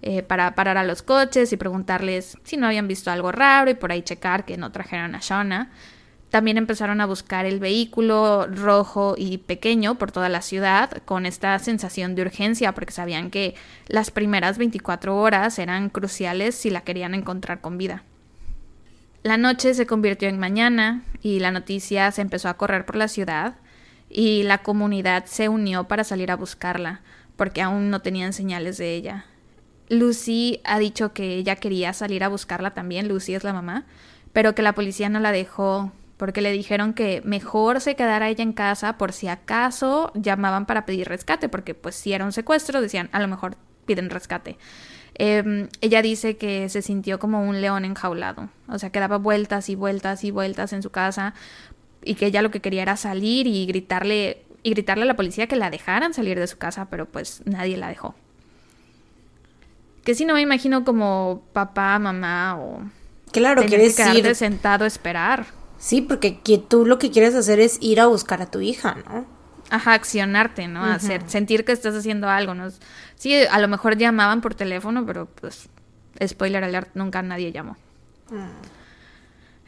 eh, 0.02 0.22
para 0.22 0.54
parar 0.54 0.78
a 0.78 0.84
los 0.84 1.02
coches 1.02 1.52
y 1.52 1.58
preguntarles 1.58 2.38
si 2.44 2.58
no 2.58 2.68
habían 2.68 2.88
visto 2.88 3.10
algo 3.10 3.32
raro 3.32 3.72
y 3.72 3.74
por 3.74 3.92
ahí 3.92 4.04
checar 4.04 4.46
que 4.46 4.58
no 4.58 4.72
trajeran 4.72 5.16
a 5.16 5.20
Shauna. 5.20 5.72
También 6.36 6.58
empezaron 6.58 7.00
a 7.00 7.06
buscar 7.06 7.46
el 7.46 7.62
vehículo 7.62 8.46
rojo 8.48 9.16
y 9.18 9.38
pequeño 9.38 9.96
por 9.96 10.12
toda 10.12 10.28
la 10.28 10.42
ciudad 10.42 10.92
con 11.06 11.26
esta 11.26 11.58
sensación 11.60 12.14
de 12.14 12.24
urgencia 12.24 12.74
porque 12.74 12.92
sabían 12.92 13.32
que 13.32 13.56
las 13.88 14.12
primeras 14.12 14.58
24 14.58 15.16
horas 15.16 15.58
eran 15.60 15.90
cruciales 15.90 16.54
si 16.56 16.70
la 16.70 16.82
querían 16.82 17.14
encontrar 17.14 17.62
con 17.62 17.78
vida. 17.78 18.04
La 19.24 19.38
noche 19.38 19.74
se 19.76 19.86
convirtió 19.86 20.28
en 20.28 20.38
mañana 20.38 21.06
y 21.22 21.40
la 21.40 21.52
noticia 21.52 22.12
se 22.12 22.22
empezó 22.22 22.50
a 22.50 22.58
correr 22.58 22.86
por 22.86 22.98
la 22.98 23.08
ciudad 23.08 23.56
y 24.10 24.44
la 24.44 24.58
comunidad 24.58 25.28
se 25.28 25.48
unió 25.48 25.86
para 25.86 26.04
salir 26.04 26.32
a 26.32 26.36
buscarla 26.36 27.00
porque 27.38 27.62
aún 27.62 27.90
no 27.90 28.02
tenían 28.02 28.34
señales 28.34 28.78
de 28.78 28.94
ella. 28.94 29.24
Lucy 29.88 30.60
ha 30.66 30.80
dicho 30.80 31.14
que 31.14 31.38
ella 31.38 31.56
quería 31.56 31.94
salir 31.94 32.26
a 32.26 32.28
buscarla 32.28 32.74
también, 32.74 33.08
Lucy 33.08 33.36
es 33.36 33.46
la 33.46 33.54
mamá, 33.54 33.86
pero 34.34 34.54
que 34.54 34.64
la 34.64 34.76
policía 34.76 35.08
no 35.08 35.22
la 35.22 35.32
dejó 35.32 35.94
porque 36.18 36.42
le 36.42 36.52
dijeron 36.52 36.94
que 36.94 37.22
mejor 37.26 37.82
se 37.82 37.96
quedara 37.96 38.30
ella 38.30 38.44
en 38.44 38.54
casa 38.54 38.98
por 38.98 39.12
si 39.12 39.28
acaso 39.28 40.12
llamaban 40.16 40.66
para 40.66 40.86
pedir 40.86 41.08
rescate, 41.08 41.50
porque 41.50 41.74
pues 41.74 41.96
si 41.96 42.14
era 42.14 42.26
un 42.26 42.32
secuestro 42.32 42.82
decían 42.82 43.10
a 43.12 43.20
lo 43.20 43.28
mejor 43.28 43.58
piden 43.86 44.10
rescate. 44.10 44.58
Em, 45.18 45.70
ella 45.82 46.02
dice 46.02 46.36
que 46.38 46.68
se 46.70 46.82
sintió 46.82 47.20
como 47.20 47.44
un 47.48 47.62
león 47.62 47.86
enjaulado, 47.86 48.50
o 48.68 48.78
sea 48.80 48.90
que 48.90 49.00
daba 49.00 49.18
vueltas 49.18 49.70
y 49.70 49.76
vueltas 49.76 50.24
y 50.24 50.32
vueltas 50.32 50.74
en 50.74 50.84
su 50.84 50.90
casa 50.90 51.34
y 52.04 52.16
que 52.16 52.28
ella 52.28 52.42
lo 52.42 52.52
que 52.52 52.60
quería 52.60 52.82
era 52.82 52.98
salir 52.98 53.48
y 53.48 53.66
gritarle 53.66 54.44
y 54.62 54.72
gritarle 54.72 55.04
a 55.04 55.06
la 55.06 55.16
policía 55.16 55.48
que 55.48 55.56
la 55.56 55.70
dejaran 55.70 56.14
salir 56.14 56.40
de 56.40 56.48
su 56.48 56.58
casa, 56.58 56.88
pero 56.90 57.06
pues 57.06 57.44
nadie 57.46 57.78
la 57.78 57.88
dejó. 57.88 58.16
Que 60.04 60.16
si 60.16 60.26
no 60.26 60.34
me 60.34 60.42
imagino 60.42 60.84
como 60.84 61.44
papá, 61.54 62.00
mamá 62.00 62.58
o 62.60 62.82
claro, 63.32 63.64
quieres 63.66 63.96
quedarte 63.96 64.34
sentado 64.36 64.84
a 64.84 64.88
esperar. 64.88 65.46
Sí, 65.78 66.02
porque 66.02 66.40
tú 66.68 66.86
lo 66.86 66.98
que 66.98 67.12
quieres 67.12 67.36
hacer 67.36 67.60
es 67.60 67.78
ir 67.82 68.00
a 68.00 68.08
buscar 68.08 68.42
a 68.42 68.46
tu 68.46 68.62
hija, 68.62 68.98
¿no? 69.08 69.26
Ajá, 69.70 69.94
accionarte, 69.94 70.68
¿no? 70.68 70.84
Hacer, 70.84 71.24
sentir 71.28 71.66
que 71.66 71.72
estás 71.72 71.96
haciendo 71.96 72.30
algo, 72.30 72.54
¿no? 72.54 72.70
Sí, 73.16 73.34
a 73.34 73.60
lo 73.60 73.68
mejor 73.68 73.98
llamaban 73.98 74.42
por 74.42 74.54
teléfono, 74.54 75.06
pero 75.06 75.26
pues, 75.26 75.70
spoiler 76.26 76.64
alert, 76.64 76.90
nunca 76.94 77.22
nadie 77.22 77.52
llamó. 77.52 77.76
Mm. 78.30 78.76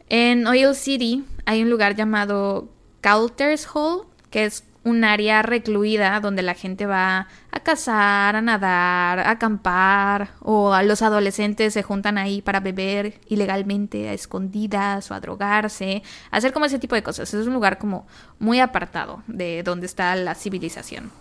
En 0.10 0.48
Oil 0.48 0.76
City 0.76 1.26
hay 1.46 1.62
un 1.62 1.70
lugar 1.70 1.96
llamado 1.96 2.70
Calters 3.02 3.68
Hall, 3.74 4.06
que 4.30 4.46
es 4.46 4.64
un 4.88 5.04
área 5.04 5.42
recluida 5.42 6.20
donde 6.22 6.42
la 6.42 6.54
gente 6.54 6.86
va 6.86 7.28
a 7.52 7.60
cazar, 7.60 8.36
a 8.36 8.42
nadar, 8.42 9.20
a 9.20 9.32
acampar, 9.32 10.30
o 10.40 10.74
a 10.74 10.82
los 10.82 11.02
adolescentes 11.02 11.74
se 11.74 11.84
juntan 11.84 12.18
ahí 12.18 12.42
para 12.42 12.62
beber 12.62 13.20
ilegalmente, 13.28 14.10
a 14.10 14.14
escondidas 14.14 15.12
o 15.12 15.14
a 15.14 15.20
drogarse, 15.20 16.04
hacer 16.32 16.54
como 16.54 16.66
ese 16.66 16.80
tipo 16.80 16.96
de 16.96 17.04
cosas. 17.04 17.34
Es 17.34 17.48
un 17.48 17.54
lugar 17.54 17.78
como 17.78 18.08
muy 18.40 18.60
apartado 18.60 19.24
de 19.28 19.62
donde 19.64 19.86
está 19.86 20.16
la 20.16 20.36
civilización. 20.36 21.12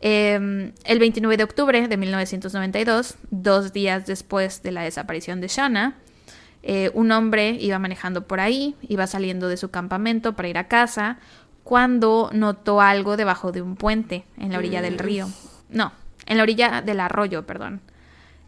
Em, 0.00 0.72
el 0.84 0.98
29 0.98 1.36
de 1.36 1.44
octubre 1.44 1.88
de 1.88 1.96
1992, 1.96 3.16
dos 3.30 3.72
días 3.72 4.06
después 4.06 4.62
de 4.62 4.72
la 4.72 4.82
desaparición 4.82 5.40
de 5.40 5.48
Shanna, 5.48 5.96
eh, 6.64 6.90
un 6.94 7.10
hombre 7.10 7.56
iba 7.60 7.78
manejando 7.80 8.26
por 8.26 8.38
ahí, 8.38 8.76
iba 8.82 9.06
saliendo 9.08 9.48
de 9.48 9.56
su 9.56 9.70
campamento 9.70 10.34
para 10.34 10.48
ir 10.48 10.58
a 10.58 10.68
casa, 10.68 11.18
cuando 11.64 12.30
notó 12.32 12.80
algo 12.80 13.16
debajo 13.16 13.52
de 13.52 13.62
un 13.62 13.76
puente 13.76 14.24
en 14.36 14.52
la 14.52 14.58
orilla 14.58 14.82
del 14.82 14.98
río. 14.98 15.28
No, 15.68 15.92
en 16.26 16.36
la 16.36 16.42
orilla 16.42 16.82
del 16.82 17.00
arroyo, 17.00 17.46
perdón. 17.46 17.80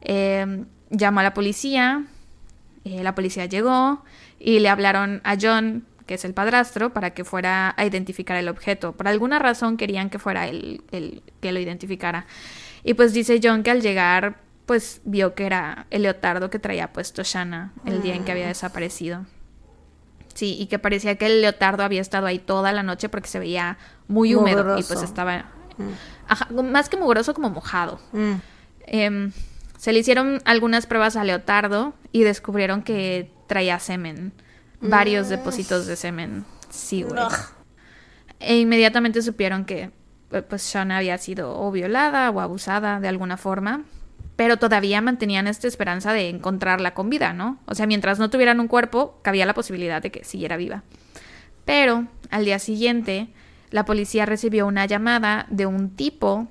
Em, 0.00 0.66
llamó 0.90 1.20
a 1.20 1.22
la 1.22 1.35
policía, 1.35 2.05
eh, 2.85 3.03
la 3.03 3.14
policía 3.14 3.46
llegó 3.46 4.05
y 4.38 4.59
le 4.59 4.68
hablaron 4.68 5.20
a 5.24 5.37
John, 5.40 5.87
que 6.07 6.14
es 6.14 6.24
el 6.24 6.35
padrastro, 6.35 6.92
para 6.92 7.11
que 7.11 7.24
fuera 7.24 7.74
a 7.77 7.87
identificar 7.87 8.37
el 8.37 8.48
objeto. 8.48 8.92
Por 8.92 9.09
alguna 9.09 9.38
razón 9.38 9.77
querían 9.77 10.11
que 10.11 10.18
fuera 10.18 10.46
él 10.48 10.83
el 10.92 11.22
que 11.40 11.53
lo 11.53 11.61
identificara. 11.61 12.27
Y 12.83 12.94
pues 12.94 13.14
dice 13.14 13.40
John 13.42 13.62
que 13.62 13.70
al 13.70 13.81
llegar, 13.81 14.37
pues 14.66 15.00
vio 15.05 15.35
que 15.35 15.46
era 15.46 15.87
el 15.90 16.03
leotardo 16.03 16.50
que 16.50 16.59
traía 16.59 16.92
puesto 16.92 17.22
Shanna 17.22 17.72
el 17.87 18.03
día 18.03 18.14
en 18.14 18.24
que 18.24 18.33
había 18.33 18.46
mm. 18.46 18.48
desaparecido. 18.48 19.24
Sí, 20.34 20.56
y 20.58 20.66
que 20.66 20.78
parecía 20.78 21.16
que 21.16 21.26
el 21.26 21.40
leotardo 21.40 21.84
había 21.84 22.00
estado 22.00 22.26
ahí 22.26 22.38
toda 22.38 22.72
la 22.72 22.82
noche 22.82 23.08
porque 23.08 23.28
se 23.28 23.38
veía 23.38 23.78
muy 24.08 24.34
húmedo 24.34 24.76
y 24.78 24.82
pues 24.82 25.02
estaba 25.02 25.46
mm. 25.78 26.60
más 26.70 26.88
que 26.88 26.96
mugroso 26.96 27.34
como 27.34 27.50
mojado. 27.50 28.00
Mm. 28.12 28.32
Em, 28.86 29.32
se 29.78 29.92
le 29.92 30.00
hicieron 30.00 30.42
algunas 30.44 30.86
pruebas 30.86 31.16
al 31.16 31.28
leotardo 31.28 31.94
y 32.10 32.24
descubrieron 32.24 32.82
que 32.82 33.30
traía 33.46 33.78
semen, 33.78 34.32
varios 34.80 35.28
mm. 35.28 35.30
depósitos 35.30 35.86
de 35.86 35.96
semen. 35.96 36.44
Sí, 36.68 37.02
güey. 37.04 37.22
E 38.40 38.58
inmediatamente 38.58 39.22
supieron 39.22 39.64
que 39.64 39.90
pues 40.48 40.64
Shauna 40.64 40.98
había 40.98 41.16
sido 41.18 41.58
o 41.58 41.70
violada 41.70 42.28
o 42.30 42.40
abusada 42.40 42.98
de 42.98 43.06
alguna 43.06 43.36
forma 43.36 43.84
pero 44.36 44.56
todavía 44.56 45.00
mantenían 45.00 45.46
esta 45.46 45.68
esperanza 45.68 46.12
de 46.12 46.28
encontrarla 46.28 46.94
con 46.94 47.08
vida, 47.08 47.32
¿no? 47.32 47.58
O 47.66 47.74
sea, 47.74 47.86
mientras 47.86 48.18
no 48.18 48.30
tuvieran 48.30 48.60
un 48.60 48.68
cuerpo, 48.68 49.18
cabía 49.22 49.46
la 49.46 49.54
posibilidad 49.54 50.02
de 50.02 50.10
que 50.10 50.24
siguiera 50.24 50.56
viva. 50.56 50.82
Pero 51.64 52.06
al 52.30 52.44
día 52.44 52.58
siguiente, 52.58 53.28
la 53.70 53.84
policía 53.84 54.26
recibió 54.26 54.66
una 54.66 54.86
llamada 54.86 55.46
de 55.50 55.66
un 55.66 55.90
tipo 55.90 56.48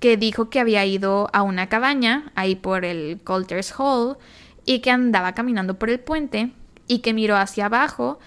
que 0.00 0.16
dijo 0.16 0.48
que 0.48 0.60
había 0.60 0.84
ido 0.84 1.28
a 1.32 1.42
una 1.42 1.68
cabaña 1.68 2.30
ahí 2.36 2.54
por 2.54 2.84
el 2.84 3.20
Coulter's 3.24 3.74
Hall 3.76 4.16
y 4.64 4.78
que 4.78 4.90
andaba 4.90 5.32
caminando 5.32 5.78
por 5.78 5.90
el 5.90 5.98
puente 5.98 6.52
y 6.86 7.00
que 7.00 7.14
miró 7.14 7.36
hacia 7.36 7.66
abajo 7.66 8.20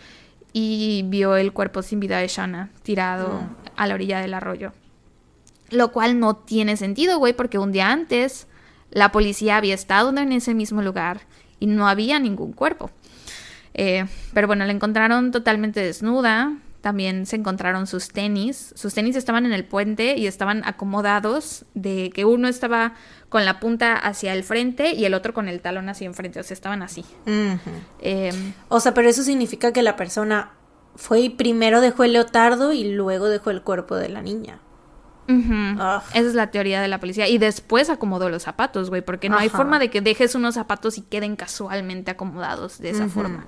y 0.53 1.03
vio 1.07 1.37
el 1.37 1.53
cuerpo 1.53 1.81
sin 1.81 2.01
vida 2.01 2.17
de 2.17 2.27
Shana 2.27 2.71
tirado 2.83 3.41
mm. 3.41 3.55
a 3.77 3.87
la 3.87 3.93
orilla 3.93 4.19
del 4.19 4.33
arroyo. 4.33 4.73
Lo 5.69 5.93
cual 5.93 6.19
no 6.19 6.35
tiene 6.35 6.75
sentido, 6.75 7.17
güey, 7.17 7.31
porque 7.31 7.57
un 7.57 7.71
día 7.71 7.89
antes 7.89 8.47
la 8.91 9.11
policía 9.11 9.57
había 9.57 9.73
estado 9.73 10.15
en 10.17 10.31
ese 10.31 10.53
mismo 10.53 10.81
lugar 10.81 11.21
y 11.59 11.67
no 11.67 11.87
había 11.87 12.19
ningún 12.19 12.53
cuerpo. 12.53 12.91
Eh, 13.73 14.05
pero 14.33 14.47
bueno, 14.47 14.65
la 14.65 14.73
encontraron 14.73 15.31
totalmente 15.31 15.79
desnuda. 15.79 16.57
También 16.81 17.25
se 17.25 17.35
encontraron 17.35 17.87
sus 17.87 18.09
tenis. 18.09 18.73
Sus 18.75 18.93
tenis 18.93 19.15
estaban 19.15 19.45
en 19.45 19.53
el 19.53 19.63
puente 19.63 20.17
y 20.17 20.27
estaban 20.27 20.63
acomodados 20.65 21.65
de 21.73 22.11
que 22.13 22.25
uno 22.25 22.47
estaba 22.47 22.95
con 23.29 23.45
la 23.45 23.59
punta 23.59 23.95
hacia 23.95 24.33
el 24.33 24.43
frente 24.43 24.93
y 24.93 25.05
el 25.05 25.13
otro 25.13 25.33
con 25.33 25.47
el 25.47 25.61
talón 25.61 25.89
hacia 25.89 26.07
enfrente. 26.07 26.39
O 26.39 26.43
sea, 26.43 26.55
estaban 26.55 26.81
así. 26.81 27.05
Em, 28.01 28.53
o 28.67 28.79
sea, 28.79 28.93
pero 28.93 29.07
eso 29.07 29.23
significa 29.23 29.71
que 29.71 29.83
la 29.83 29.95
persona 29.95 30.53
fue 30.95 31.21
y 31.21 31.29
primero 31.29 31.79
dejó 31.79 32.03
el 32.03 32.13
leotardo 32.13 32.73
y 32.73 32.83
luego 32.91 33.29
dejó 33.29 33.51
el 33.51 33.61
cuerpo 33.61 33.95
de 33.95 34.09
la 34.09 34.21
niña. 34.21 34.59
Esa 35.27 36.03
es 36.13 36.33
la 36.33 36.51
teoría 36.51 36.81
de 36.81 36.87
la 36.87 36.99
policía. 36.99 37.27
Y 37.27 37.37
después 37.37 37.89
acomodó 37.89 38.29
los 38.29 38.43
zapatos, 38.43 38.89
güey, 38.89 39.01
porque 39.01 39.29
no 39.29 39.37
hay 39.37 39.49
forma 39.49 39.79
de 39.79 39.89
que 39.89 40.01
dejes 40.01 40.35
unos 40.35 40.55
zapatos 40.55 40.97
y 40.97 41.01
queden 41.01 41.35
casualmente 41.35 42.11
acomodados 42.11 42.79
de 42.79 42.89
esa 42.89 43.07
forma. 43.07 43.45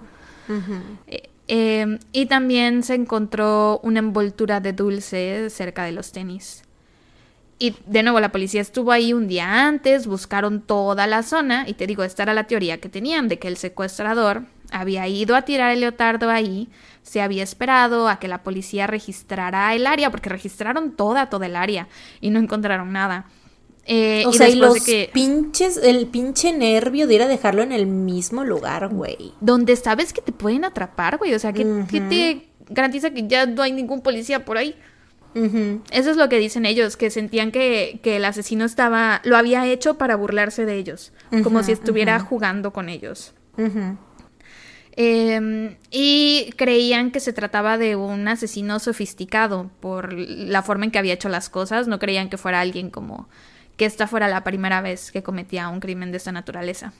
Eh, 1.07 1.29
em, 1.47 1.99
y 2.11 2.25
también 2.27 2.83
se 2.83 2.95
encontró 2.95 3.79
una 3.83 3.99
envoltura 3.99 4.59
de 4.59 4.73
dulce 4.73 5.49
cerca 5.49 5.83
de 5.83 5.91
los 5.91 6.11
tenis. 6.11 6.63
Y 7.59 7.75
de 7.85 8.03
nuevo, 8.03 8.19
la 8.19 8.31
policía 8.31 8.61
estuvo 8.61 8.91
ahí 8.91 9.13
un 9.13 9.27
día 9.27 9.67
antes, 9.67 10.07
buscaron 10.07 10.61
toda 10.61 11.07
la 11.07 11.23
zona, 11.23 11.65
y 11.67 11.73
te 11.73 11.87
digo, 11.87 12.03
esta 12.03 12.23
era 12.23 12.33
la 12.33 12.45
teoría 12.45 12.79
que 12.81 12.89
tenían, 12.89 13.27
de 13.27 13.39
que 13.39 13.47
el 13.47 13.57
secuestrador 13.57 14.43
había 14.73 15.07
ido 15.07 15.35
a 15.35 15.43
tirar 15.43 15.71
el 15.71 15.79
leotardo 15.79 16.29
ahí, 16.29 16.69
se 17.03 17.21
había 17.21 17.43
esperado 17.43 18.09
a 18.09 18.19
que 18.19 18.27
la 18.27 18.43
policía 18.43 18.87
registrara 18.87 19.73
el 19.75 19.87
área, 19.87 20.11
porque 20.11 20.29
registraron 20.29 20.91
toda, 20.91 21.29
toda 21.29 21.45
el 21.45 21.55
área, 21.55 21.87
y 22.19 22.29
no 22.29 22.39
encontraron 22.39 22.91
nada. 22.91 23.27
Eh, 23.85 24.23
o 24.25 24.31
sea, 24.31 24.47
y 24.49 24.55
los 24.55 24.77
pinches, 25.11 25.77
el 25.77 26.07
pinche 26.07 26.53
nervio 26.53 27.05
de 27.05 27.15
ir 27.15 27.21
a 27.21 27.27
dejarlo 27.27 27.63
en 27.63 27.73
el 27.73 27.85
mismo 27.85 28.43
lugar, 28.43 28.87
güey. 28.87 29.33
Donde 29.41 29.75
sabes 29.75 30.13
que 30.13 30.21
te 30.21 30.31
pueden 30.31 30.63
atrapar, 30.63 31.17
güey. 31.17 31.33
O 31.33 31.39
sea, 31.39 31.51
que, 31.51 31.65
te 31.89 32.47
garantiza 32.69 33.11
que 33.11 33.27
ya 33.27 33.45
no 33.45 33.61
hay 33.61 33.73
ningún 33.73 34.01
policía 34.01 34.45
por 34.45 34.57
ahí. 34.57 34.75
Eso 35.91 36.11
es 36.11 36.15
lo 36.17 36.29
que 36.29 36.37
dicen 36.37 36.65
ellos, 36.65 36.95
que 36.95 37.09
sentían 37.09 37.51
que, 37.51 37.99
el 38.03 38.23
asesino 38.23 38.65
estaba, 38.65 39.19
lo 39.23 39.35
había 39.35 39.65
hecho 39.65 39.97
para 39.97 40.15
burlarse 40.15 40.65
de 40.65 40.77
ellos, 40.77 41.11
como 41.43 41.63
si 41.63 41.71
estuviera 41.71 42.19
jugando 42.19 42.71
con 42.71 42.87
ellos. 42.87 43.33
Em, 44.95 45.75
y 45.89 46.51
creían 46.55 47.09
que 47.09 47.19
se 47.19 47.33
trataba 47.33 47.79
de 47.79 47.95
un 47.95 48.27
asesino 48.27 48.77
sofisticado 48.77 49.71
por 49.79 50.13
la 50.13 50.61
forma 50.61 50.85
en 50.85 50.91
que 50.91 50.99
había 50.99 51.15
hecho 51.15 51.29
las 51.29 51.49
cosas, 51.49 51.87
no 51.87 51.97
creían 51.97 52.29
que 52.29 52.37
fuera 52.37 52.61
alguien 52.61 52.91
como 52.91 53.27
que 53.75 53.85
esta 53.85 54.05
fuera 54.05 54.27
la 54.27 54.43
primera 54.43 54.81
vez 54.81 55.11
que 55.11 55.23
cometía 55.23 55.69
un 55.69 55.79
crimen 55.79 56.11
de 56.11 56.17
esta 56.17 56.31
naturaleza. 56.31 56.93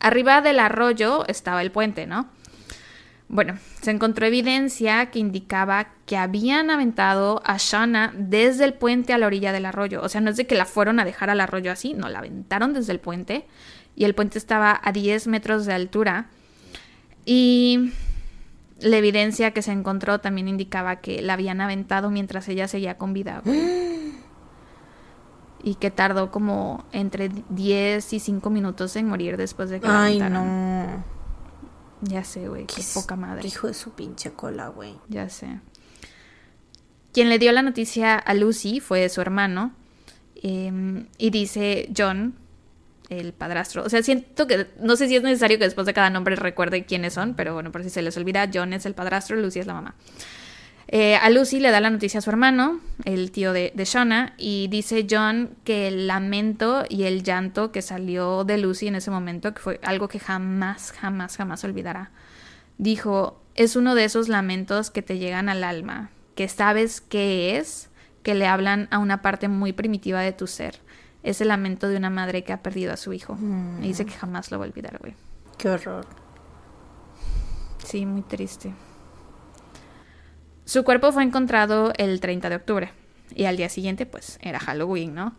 Arriba 0.00 0.40
del 0.40 0.58
arroyo 0.58 1.24
estaba 1.28 1.62
el 1.62 1.70
puente, 1.70 2.08
¿no? 2.08 2.28
Bueno, 3.28 3.56
se 3.80 3.92
encontró 3.92 4.26
evidencia 4.26 5.06
que 5.06 5.20
indicaba 5.20 5.88
que 6.06 6.16
habían 6.16 6.70
aventado 6.70 7.40
a 7.44 7.56
Shana 7.56 8.12
desde 8.16 8.64
el 8.64 8.74
puente 8.74 9.12
a 9.12 9.18
la 9.18 9.26
orilla 9.26 9.52
del 9.52 9.66
arroyo. 9.66 10.02
O 10.02 10.08
sea, 10.08 10.20
no 10.20 10.30
es 10.30 10.36
de 10.36 10.46
que 10.46 10.56
la 10.56 10.66
fueron 10.66 10.98
a 10.98 11.04
dejar 11.04 11.30
al 11.30 11.40
arroyo 11.40 11.70
así, 11.70 11.94
no, 11.94 12.08
la 12.08 12.18
aventaron 12.18 12.74
desde 12.74 12.92
el 12.92 13.00
puente 13.00 13.46
y 13.94 14.04
el 14.04 14.14
puente 14.14 14.38
estaba 14.38 14.78
a 14.82 14.92
10 14.92 15.28
metros 15.28 15.66
de 15.66 15.72
altura. 15.72 16.26
Y 17.24 17.92
la 18.80 18.96
evidencia 18.96 19.52
que 19.52 19.62
se 19.62 19.72
encontró 19.72 20.20
también 20.20 20.48
indicaba 20.48 20.96
que 20.96 21.22
la 21.22 21.34
habían 21.34 21.60
aventado 21.60 22.10
mientras 22.10 22.48
ella 22.48 22.68
seguía 22.68 22.98
con 22.98 23.12
vida. 23.12 23.42
y 25.62 25.76
que 25.76 25.90
tardó 25.90 26.30
como 26.30 26.84
entre 26.92 27.30
10 27.48 28.12
y 28.12 28.20
5 28.20 28.50
minutos 28.50 28.96
en 28.96 29.08
morir 29.08 29.38
después 29.38 29.70
de 29.70 29.80
que 29.80 29.88
la 29.88 30.04
Ay, 30.04 30.18
no. 30.18 31.04
Ya 32.02 32.22
sé, 32.22 32.48
güey, 32.48 32.66
qué, 32.66 32.82
poca 32.92 33.16
madre. 33.16 33.48
Hijo 33.48 33.66
de 33.66 33.74
su 33.74 33.92
pinche 33.92 34.32
cola, 34.32 34.68
güey. 34.68 34.94
Ya 35.08 35.30
sé. 35.30 35.58
Quien 37.14 37.30
le 37.30 37.38
dio 37.38 37.52
la 37.52 37.62
noticia 37.62 38.16
a 38.16 38.34
Lucy 38.34 38.80
fue 38.80 39.08
su 39.08 39.22
hermano. 39.22 39.72
Em, 40.34 41.06
y 41.16 41.30
dice 41.30 41.88
John, 41.96 42.34
el 43.08 43.32
padrastro. 43.32 43.84
O 43.84 43.88
sea, 43.88 44.02
siento 44.02 44.46
que 44.46 44.68
no 44.80 44.96
sé 44.96 45.08
si 45.08 45.16
es 45.16 45.22
necesario 45.22 45.58
que 45.58 45.64
después 45.64 45.86
de 45.86 45.94
cada 45.94 46.10
nombre 46.10 46.36
recuerde 46.36 46.84
quiénes 46.84 47.14
son, 47.14 47.34
pero 47.34 47.54
bueno, 47.54 47.72
por 47.72 47.82
si 47.82 47.90
se 47.90 48.02
les 48.02 48.16
olvida, 48.16 48.48
John 48.52 48.72
es 48.72 48.86
el 48.86 48.94
padrastro, 48.94 49.36
Lucy 49.36 49.60
es 49.60 49.66
la 49.66 49.74
mamá. 49.74 49.94
Eh, 50.88 51.16
a 51.16 51.30
Lucy 51.30 51.60
le 51.60 51.70
da 51.70 51.80
la 51.80 51.90
noticia 51.90 52.18
a 52.18 52.22
su 52.22 52.30
hermano, 52.30 52.80
el 53.04 53.30
tío 53.30 53.52
de, 53.52 53.72
de 53.74 53.84
Shona, 53.84 54.34
y 54.36 54.68
dice 54.68 55.06
John 55.10 55.56
que 55.64 55.88
el 55.88 56.06
lamento 56.06 56.84
y 56.88 57.04
el 57.04 57.22
llanto 57.22 57.72
que 57.72 57.82
salió 57.82 58.44
de 58.44 58.58
Lucy 58.58 58.88
en 58.88 58.96
ese 58.96 59.10
momento, 59.10 59.54
que 59.54 59.60
fue 59.60 59.80
algo 59.82 60.08
que 60.08 60.18
jamás, 60.18 60.92
jamás, 60.92 61.36
jamás 61.36 61.64
olvidará. 61.64 62.10
Dijo, 62.76 63.40
es 63.54 63.76
uno 63.76 63.94
de 63.94 64.04
esos 64.04 64.28
lamentos 64.28 64.90
que 64.90 65.02
te 65.02 65.18
llegan 65.18 65.48
al 65.48 65.64
alma, 65.64 66.10
que 66.34 66.48
sabes 66.48 67.00
qué 67.00 67.56
es, 67.56 67.88
que 68.22 68.34
le 68.34 68.46
hablan 68.46 68.88
a 68.90 68.98
una 68.98 69.22
parte 69.22 69.48
muy 69.48 69.72
primitiva 69.72 70.20
de 70.20 70.32
tu 70.32 70.46
ser. 70.46 70.80
Es 71.24 71.40
el 71.40 71.48
lamento 71.48 71.88
de 71.88 71.96
una 71.96 72.10
madre 72.10 72.44
que 72.44 72.52
ha 72.52 72.62
perdido 72.62 72.92
a 72.92 72.96
su 72.96 73.12
hijo. 73.12 73.36
Y 73.80 73.88
dice 73.88 74.06
que 74.06 74.12
jamás 74.12 74.52
lo 74.52 74.58
va 74.58 74.66
a 74.66 74.68
olvidar, 74.68 74.98
güey. 75.00 75.14
Qué 75.58 75.70
horror. 75.70 76.06
Sí, 77.84 78.06
muy 78.06 78.22
triste. 78.22 78.72
Su 80.64 80.84
cuerpo 80.84 81.12
fue 81.12 81.22
encontrado 81.22 81.92
el 81.96 82.20
30 82.20 82.48
de 82.48 82.56
octubre 82.56 82.92
y 83.34 83.44
al 83.44 83.56
día 83.56 83.68
siguiente 83.68 84.06
pues 84.06 84.38
era 84.40 84.58
Halloween, 84.58 85.14
¿no? 85.14 85.36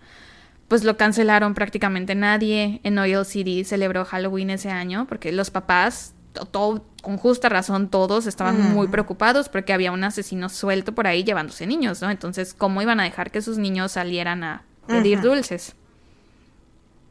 Pues 0.67 0.83
lo 0.83 0.97
cancelaron 0.97 1.53
prácticamente 1.53 2.15
nadie 2.15 2.79
en 2.83 2.97
Oil 2.97 3.25
City 3.25 3.63
celebró 3.63 4.05
Halloween 4.05 4.49
ese 4.51 4.69
año 4.69 5.05
porque 5.07 5.31
los 5.31 5.51
papás, 5.51 6.13
todo, 6.51 6.85
con 7.01 7.17
justa 7.17 7.49
razón 7.49 7.89
todos 7.89 8.27
estaban 8.27 8.73
muy 8.73 8.87
preocupados 8.87 9.49
porque 9.49 9.73
había 9.73 9.91
un 9.91 10.03
asesino 10.03 10.49
suelto 10.49 10.93
por 10.93 11.07
ahí 11.07 11.23
llevándose 11.23 11.67
niños, 11.67 12.01
¿no? 12.01 12.09
Entonces, 12.09 12.53
¿cómo 12.53 12.81
iban 12.81 12.99
a 12.99 13.03
dejar 13.03 13.31
que 13.31 13.41
sus 13.41 13.57
niños 13.57 13.93
salieran 13.93 14.43
a 14.43 14.63
pedir 14.87 15.21
dulces? 15.21 15.75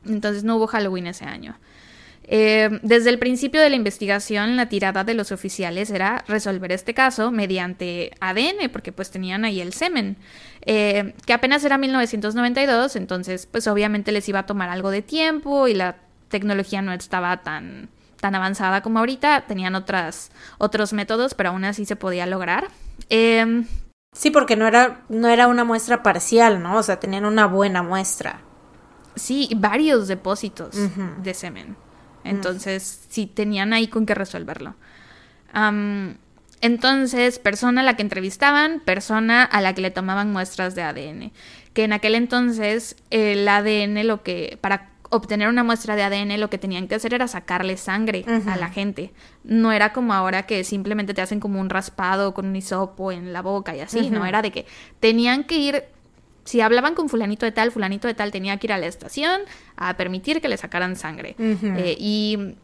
Entonces 0.07 0.45
no 0.45 0.57
hubo 0.57 0.67
Halloween 0.67 1.07
ese 1.07 1.25
año. 1.25 1.57
Eh, 2.27 2.81
desde 2.83 3.11
el 3.11 3.19
principio 3.19 3.61
de 3.61 3.69
la 3.69 3.77
investigación, 3.77 4.57
la 4.57 4.69
tirada 4.69 5.05
de 5.05 5.13
los 5.15 5.31
oficiales 5.31 5.91
era 5.91 6.25
resolver 6.27 6.73
este 6.73 6.95
caso 6.95 7.31
mediante 7.31 8.13
ADN, 8.21 8.71
porque 8.73 8.93
pues 8.93 9.11
tenían 9.11 9.45
ahí 9.45 9.61
el 9.61 9.75
semen, 9.75 10.17
eh, 10.63 11.13
que 11.27 11.35
apenas 11.35 11.65
era 11.65 11.77
1992, 11.77 12.97
entonces 12.97 13.47
pues 13.47 13.67
obviamente 13.67 14.11
les 14.11 14.27
iba 14.29 14.41
a 14.41 14.47
tomar 14.47 14.71
algo 14.71 14.91
de 14.91 15.03
tiempo 15.03 15.69
y 15.69 15.75
la 15.75 15.97
tecnología 16.29 16.81
no 16.81 16.93
estaba 16.95 17.43
tan, 17.43 17.91
tan 18.21 18.35
avanzada 18.35 18.81
como 18.81 19.01
ahorita, 19.01 19.45
tenían 19.47 19.75
otras, 19.75 20.31
otros 20.57 20.95
métodos, 20.95 21.35
pero 21.35 21.51
aún 21.51 21.65
así 21.65 21.85
se 21.85 21.97
podía 21.97 22.25
lograr. 22.25 22.69
Em, 23.11 23.67
sí, 24.15 24.31
porque 24.31 24.57
no 24.57 24.67
era, 24.67 25.03
no 25.11 25.29
era 25.29 25.47
una 25.49 25.65
muestra 25.65 26.03
parcial, 26.03 26.63
¿no? 26.63 26.79
O 26.79 26.83
sea, 26.83 26.99
tenían 26.99 27.27
una 27.27 27.47
buena 27.47 27.83
muestra. 27.83 28.41
Sí, 29.17 29.51
varios 29.57 30.09
depósitos 30.09 30.75
de 31.23 31.35
semen. 31.35 31.77
Entonces, 32.25 33.05
sí 33.11 33.27
tenían 33.27 33.75
ahí 33.75 33.89
con 33.89 34.07
qué 34.07 34.15
resolverlo. 34.15 34.75
entonces, 36.61 37.39
persona 37.39 37.83
a 37.83 37.85
la 37.85 37.97
que 37.97 38.03
entrevistaban, 38.03 38.81
persona 38.81 39.45
a 39.45 39.61
la 39.61 39.75
que 39.75 39.83
le 39.83 39.91
tomaban 39.91 40.33
muestras 40.33 40.75
de 40.75 40.83
ADN. 40.83 41.33
Que 41.75 41.85
en 41.85 41.93
aquel 41.93 42.15
entonces 42.15 42.97
el 43.11 43.47
ADN 43.47 44.07
lo 44.07 44.23
que, 44.23 44.59
para 44.61 44.94
obtener 45.15 45.49
una 45.49 45.65
muestra 45.65 45.97
de 45.97 46.03
ADN 46.03 46.41
lo 46.41 46.51
que 46.51 46.59
tenían 46.59 46.89
que 46.89 46.95
hacer 46.95 47.15
era 47.15 47.29
sacarle 47.29 47.77
sangre 47.77 48.25
a 48.47 48.57
la 48.57 48.69
gente. 48.69 49.13
No 49.43 49.73
era 49.73 49.93
como 49.93 50.13
ahora 50.13 50.45
que 50.45 50.65
simplemente 50.65 51.15
te 51.15 51.23
hacen 51.23 51.41
como 51.41 51.61
un 51.61 51.71
raspado 51.71 52.35
con 52.35 52.47
un 52.47 52.57
hisopo 52.57 53.13
en 53.13 53.33
la 53.33 53.43
boca 53.43 53.75
y 53.77 53.81
así, 53.81 54.11
no 54.11 54.27
era 54.27 54.43
de 54.43 54.51
que 54.51 54.67
tenían 55.01 55.45
que 55.45 55.57
ir 55.57 55.85
si 56.45 56.61
hablaban 56.61 56.95
con 56.95 57.09
fulanito 57.09 57.47
de 57.47 57.53
tal, 57.53 57.73
fulanito 57.73 58.07
de 58.07 58.15
tal 58.15 58.31
tenía 58.31 58.59
que 58.59 58.67
ir 58.67 58.73
a 58.73 58.79
la 58.79 58.87
estación 58.87 59.41
a 59.77 59.97
permitir 59.97 60.41
que 60.41 60.49
le 60.49 60.57
sacaran 60.57 60.95
sangre. 60.95 61.37
Eh, 61.39 61.97
y 61.99 62.57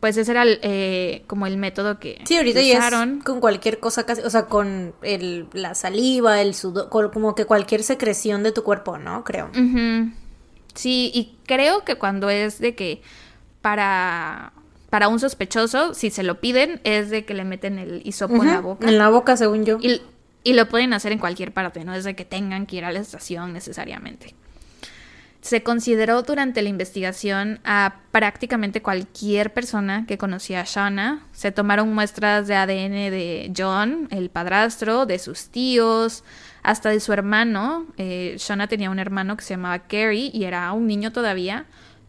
pues 0.00 0.16
ese 0.16 0.30
era 0.30 0.44
eh, 0.46 1.24
como 1.26 1.46
el 1.46 1.56
método 1.56 1.98
que 1.98 2.20
sí, 2.24 2.36
ahorita 2.36 2.60
usaron. 2.60 3.20
con 3.20 3.40
cualquier 3.40 3.80
cosa 3.80 4.04
casi, 4.04 4.22
o 4.22 4.30
sea, 4.30 4.46
con 4.46 4.94
el, 5.02 5.48
la 5.52 5.74
saliva, 5.74 6.40
el 6.40 6.54
sudor, 6.54 6.88
como 7.12 7.34
que 7.34 7.44
cualquier 7.44 7.82
secreción 7.82 8.42
de 8.42 8.52
tu 8.52 8.62
cuerpo, 8.62 8.98
¿no? 8.98 9.24
Creo. 9.24 9.50
Sí, 10.76 11.10
y 11.12 11.36
creo 11.46 11.84
que 11.84 11.96
cuando 11.96 12.30
es 12.30 12.60
de 12.60 12.76
que 12.76 13.02
para 13.60 14.52
para 14.90 15.08
un 15.08 15.18
sospechoso, 15.18 15.94
si 15.94 16.10
se 16.10 16.22
lo 16.22 16.40
piden, 16.40 16.80
es 16.84 17.10
de 17.10 17.24
que 17.24 17.34
le 17.34 17.44
meten 17.44 17.78
el 17.78 18.02
hisopo 18.04 18.42
en 18.42 18.46
la 18.46 18.60
boca. 18.60 18.88
En 18.88 18.98
la 18.98 19.08
boca, 19.08 19.36
según 19.36 19.64
yo. 19.64 19.78
Y, 19.80 20.00
y 20.44 20.52
lo 20.54 20.68
pueden 20.68 20.92
hacer 20.92 21.12
en 21.12 21.18
cualquier 21.18 21.52
parte, 21.52 21.84
no 21.84 21.94
es 21.94 22.04
de 22.04 22.14
que 22.14 22.24
tengan 22.24 22.66
que 22.66 22.76
ir 22.76 22.84
a 22.84 22.92
la 22.92 23.00
estación 23.00 23.52
necesariamente. 23.52 24.34
Se 25.40 25.62
consideró 25.62 26.22
durante 26.22 26.62
la 26.62 26.68
investigación 26.68 27.60
a 27.64 28.00
prácticamente 28.10 28.82
cualquier 28.82 29.52
persona 29.52 30.04
que 30.06 30.18
conocía 30.18 30.60
a 30.60 30.64
Shauna. 30.64 31.26
Se 31.32 31.52
tomaron 31.52 31.94
muestras 31.94 32.48
de 32.48 32.56
ADN 32.56 33.10
de 33.10 33.52
John, 33.56 34.08
el 34.10 34.30
padrastro, 34.30 35.06
de 35.06 35.18
sus 35.18 35.48
tíos, 35.48 36.24
hasta 36.66 36.90
de 36.90 36.98
su 36.98 37.12
hermano. 37.12 37.86
Eh, 37.96 38.34
Shauna 38.38 38.66
tenía 38.66 38.90
un 38.90 38.98
hermano 38.98 39.36
que 39.36 39.44
se 39.44 39.54
llamaba 39.54 39.84
Gary 39.88 40.32
y 40.34 40.44
era 40.44 40.72
un 40.72 40.88
niño 40.88 41.12
todavía, 41.12 41.64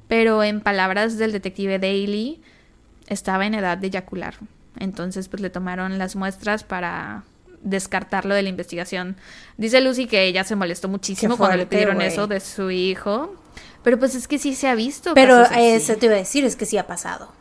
pero 0.07 0.43
en 0.43 0.61
palabras 0.61 1.19
del 1.19 1.31
detective 1.31 1.77
Daly, 1.77 2.41
estaba 3.05 3.45
en 3.45 3.53
edad 3.53 3.77
de 3.77 3.87
eyacular. 3.87 4.33
Entonces, 4.79 5.27
pues 5.27 5.41
le 5.41 5.51
tomaron 5.51 5.99
las 5.99 6.15
muestras 6.15 6.63
para 6.63 7.23
descartarlo 7.61 8.33
de 8.33 8.41
la 8.41 8.49
investigación. 8.49 9.15
Dice 9.57 9.79
Lucy 9.79 10.07
que 10.07 10.25
ella 10.25 10.43
se 10.43 10.55
molestó 10.55 10.87
muchísimo 10.87 11.37
cuando 11.37 11.57
le 11.57 11.67
pidieron 11.67 12.01
eso 12.01 12.25
de 12.25 12.39
su 12.39 12.71
hijo. 12.71 13.35
Pero 13.83 13.99
pues 13.99 14.15
es 14.15 14.27
que 14.27 14.39
sí 14.39 14.55
se 14.55 14.67
ha 14.67 14.73
visto. 14.73 15.13
Pero 15.13 15.43
eso 15.51 15.95
te 15.97 16.07
iba 16.07 16.15
a 16.15 16.17
decir, 16.17 16.43
es 16.45 16.55
que 16.55 16.65
sí 16.65 16.79
ha 16.79 16.87
pasado. 16.87 17.31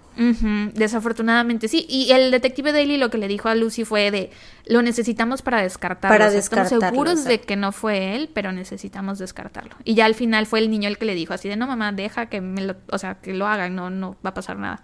Desafortunadamente 0.74 1.68
sí. 1.68 1.86
Y 1.88 2.10
el 2.12 2.30
detective 2.30 2.72
Daly 2.72 2.96
lo 2.96 3.10
que 3.10 3.18
le 3.18 3.28
dijo 3.28 3.48
a 3.48 3.54
Lucy 3.54 3.84
fue 3.84 4.10
de 4.10 4.30
lo 4.66 4.82
necesitamos 4.82 5.42
para 5.42 5.62
descartarlo. 5.62 6.16
Para 6.16 6.32
Estamos 6.32 6.68
seguros 6.68 7.24
de 7.24 7.40
que 7.40 7.56
no 7.56 7.72
fue 7.72 8.16
él, 8.16 8.30
pero 8.32 8.52
necesitamos 8.52 9.18
descartarlo. 9.18 9.76
Y 9.84 9.94
ya 9.94 10.06
al 10.06 10.14
final 10.14 10.46
fue 10.46 10.60
el 10.60 10.70
niño 10.70 10.88
el 10.88 10.98
que 10.98 11.04
le 11.04 11.14
dijo 11.14 11.34
así 11.34 11.48
de 11.48 11.56
no 11.56 11.66
mamá, 11.66 11.92
deja 11.92 12.26
que 12.26 12.40
me 12.40 12.62
lo, 12.62 12.76
o 12.90 12.98
sea, 12.98 13.16
que 13.16 13.34
lo 13.34 13.46
hagan, 13.46 13.74
no, 13.74 13.90
no 13.90 14.16
va 14.24 14.30
a 14.30 14.34
pasar 14.34 14.58
nada. 14.58 14.82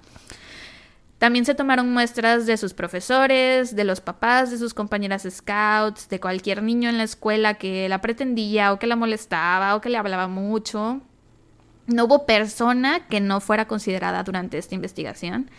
También 1.22 1.44
se 1.44 1.54
tomaron 1.54 1.92
muestras 1.92 2.46
de 2.46 2.56
sus 2.56 2.74
profesores, 2.74 3.76
de 3.76 3.84
los 3.84 4.00
papás 4.00 4.50
de 4.50 4.58
sus 4.58 4.74
compañeras 4.74 5.24
scouts, 5.30 6.08
de 6.08 6.18
cualquier 6.18 6.64
niño 6.64 6.88
en 6.88 6.98
la 6.98 7.04
escuela 7.04 7.54
que 7.54 7.88
la 7.88 8.00
pretendía 8.00 8.72
o 8.72 8.80
que 8.80 8.88
la 8.88 8.96
molestaba 8.96 9.76
o 9.76 9.80
que 9.80 9.88
le 9.88 9.98
hablaba 9.98 10.26
mucho. 10.26 11.00
No 11.86 12.04
hubo 12.04 12.26
persona 12.26 13.06
que 13.08 13.20
no 13.20 13.40
fuera 13.40 13.66
considerada 13.66 14.22
durante 14.22 14.58
esta 14.58 14.74
investigación 14.74 15.50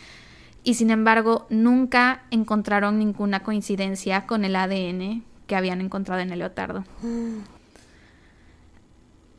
y 0.63 0.75
sin 0.75 0.89
embargo 0.89 1.45
nunca 1.49 2.23
encontraron 2.31 2.97
ninguna 2.97 3.43
coincidencia 3.43 4.25
con 4.25 4.45
el 4.45 4.55
ADN 4.55 5.23
que 5.47 5.55
habían 5.55 5.81
encontrado 5.81 6.21
en 6.21 6.31
el 6.31 6.39
leotardo. 6.39 6.85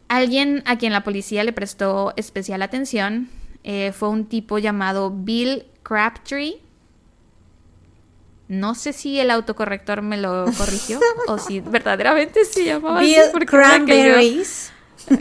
Alguien 0.09 0.63
a 0.67 0.77
quien 0.77 0.93
la 0.93 1.03
policía 1.03 1.45
le 1.45 1.53
prestó 1.53 2.13
especial 2.17 2.63
atención 2.63 3.31
eh, 3.65 3.93
fue 3.93 4.11
un 4.11 4.27
tipo 4.27 4.59
llamado 4.59 5.11
Bill 5.11 5.65
Crabtree. 5.83 6.61
No 8.47 8.75
sé 8.75 8.93
si 8.93 9.19
el 9.19 9.31
autocorrector 9.31 10.03
me 10.03 10.19
lo 10.19 10.45
corrigió 10.59 11.01
o 11.29 11.39
si 11.39 11.61
verdaderamente 11.61 12.45
se 12.45 12.67
llamaba 12.67 13.01
Bill 13.01 13.21
así. 13.21 13.47
Cranberries. 13.47 14.74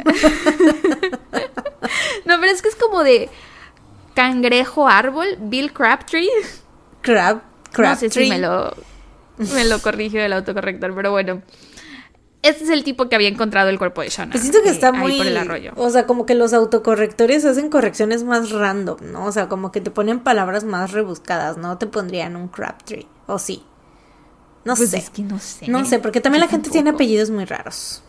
no, 2.25 2.39
pero 2.39 2.51
es 2.51 2.61
que 2.61 2.69
es 2.69 2.75
como 2.75 3.03
de 3.03 3.29
cangrejo 4.13 4.87
árbol, 4.87 5.37
Bill 5.39 5.73
Crabtree. 5.73 6.29
Crab, 7.01 7.41
Crabtree. 7.71 8.07
No 8.07 8.13
sé 8.13 8.23
si 8.23 8.29
me 8.29 8.39
lo, 8.39 8.75
me 9.37 9.65
lo 9.65 9.79
corrigió 9.81 10.23
el 10.23 10.33
autocorrector, 10.33 10.93
pero 10.95 11.11
bueno. 11.11 11.41
Este 12.43 12.65
es 12.65 12.69
el 12.71 12.83
tipo 12.83 13.07
que 13.07 13.15
había 13.15 13.29
encontrado 13.29 13.69
el 13.69 13.77
cuerpo 13.77 14.01
de 14.01 14.09
Shana. 14.09 14.31
Pues 14.31 14.43
siento 14.43 14.61
que 14.63 14.69
está 14.69 14.91
muy. 14.91 15.17
Por 15.17 15.27
el 15.27 15.37
arroyo. 15.37 15.71
O 15.77 15.89
sea, 15.89 16.05
como 16.05 16.25
que 16.25 16.35
los 16.35 16.51
autocorrectores 16.51 17.45
hacen 17.45 17.69
correcciones 17.69 18.25
más 18.25 18.51
random, 18.51 18.97
¿no? 19.13 19.25
O 19.25 19.31
sea, 19.31 19.47
como 19.47 19.71
que 19.71 19.79
te 19.79 19.91
ponen 19.91 20.19
palabras 20.19 20.65
más 20.65 20.91
rebuscadas, 20.91 21.55
¿no? 21.55 21.77
Te 21.77 21.87
pondrían 21.87 22.35
un 22.35 22.49
Crabtree. 22.49 23.07
O 23.27 23.39
sí. 23.39 23.63
No 24.65 24.75
pues 24.75 24.89
sé. 24.89 24.97
Es 24.97 25.09
que 25.09 25.21
no 25.21 25.39
sé. 25.39 25.69
No 25.69 25.85
sé, 25.85 25.99
porque 25.99 26.19
también 26.19 26.41
la 26.41 26.49
gente 26.49 26.69
tiene 26.69 26.89
apellidos 26.89 27.29
muy 27.29 27.45
raros. 27.45 28.03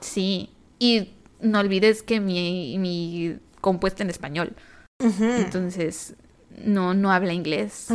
Sí. 0.00 0.50
Y 0.80 1.10
no 1.40 1.60
olvides 1.60 2.02
que 2.02 2.18
mi, 2.18 2.76
mi 2.78 3.38
compuesta 3.60 4.02
en 4.02 4.10
español. 4.10 4.56
Entonces, 4.98 6.14
no, 6.64 6.94
no 6.94 7.12
habla 7.12 7.32
inglés. 7.32 7.86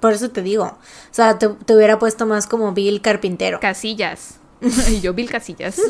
Por 0.00 0.12
eso 0.12 0.30
te 0.30 0.42
digo. 0.42 0.64
O 0.64 0.78
sea, 1.10 1.38
te, 1.38 1.48
te 1.48 1.74
hubiera 1.74 1.98
puesto 1.98 2.26
más 2.26 2.46
como 2.46 2.72
Bill 2.72 3.00
Carpintero. 3.00 3.58
Casillas. 3.58 4.38
y 4.88 5.00
yo 5.00 5.12
Bill 5.12 5.28
Casillas, 5.28 5.80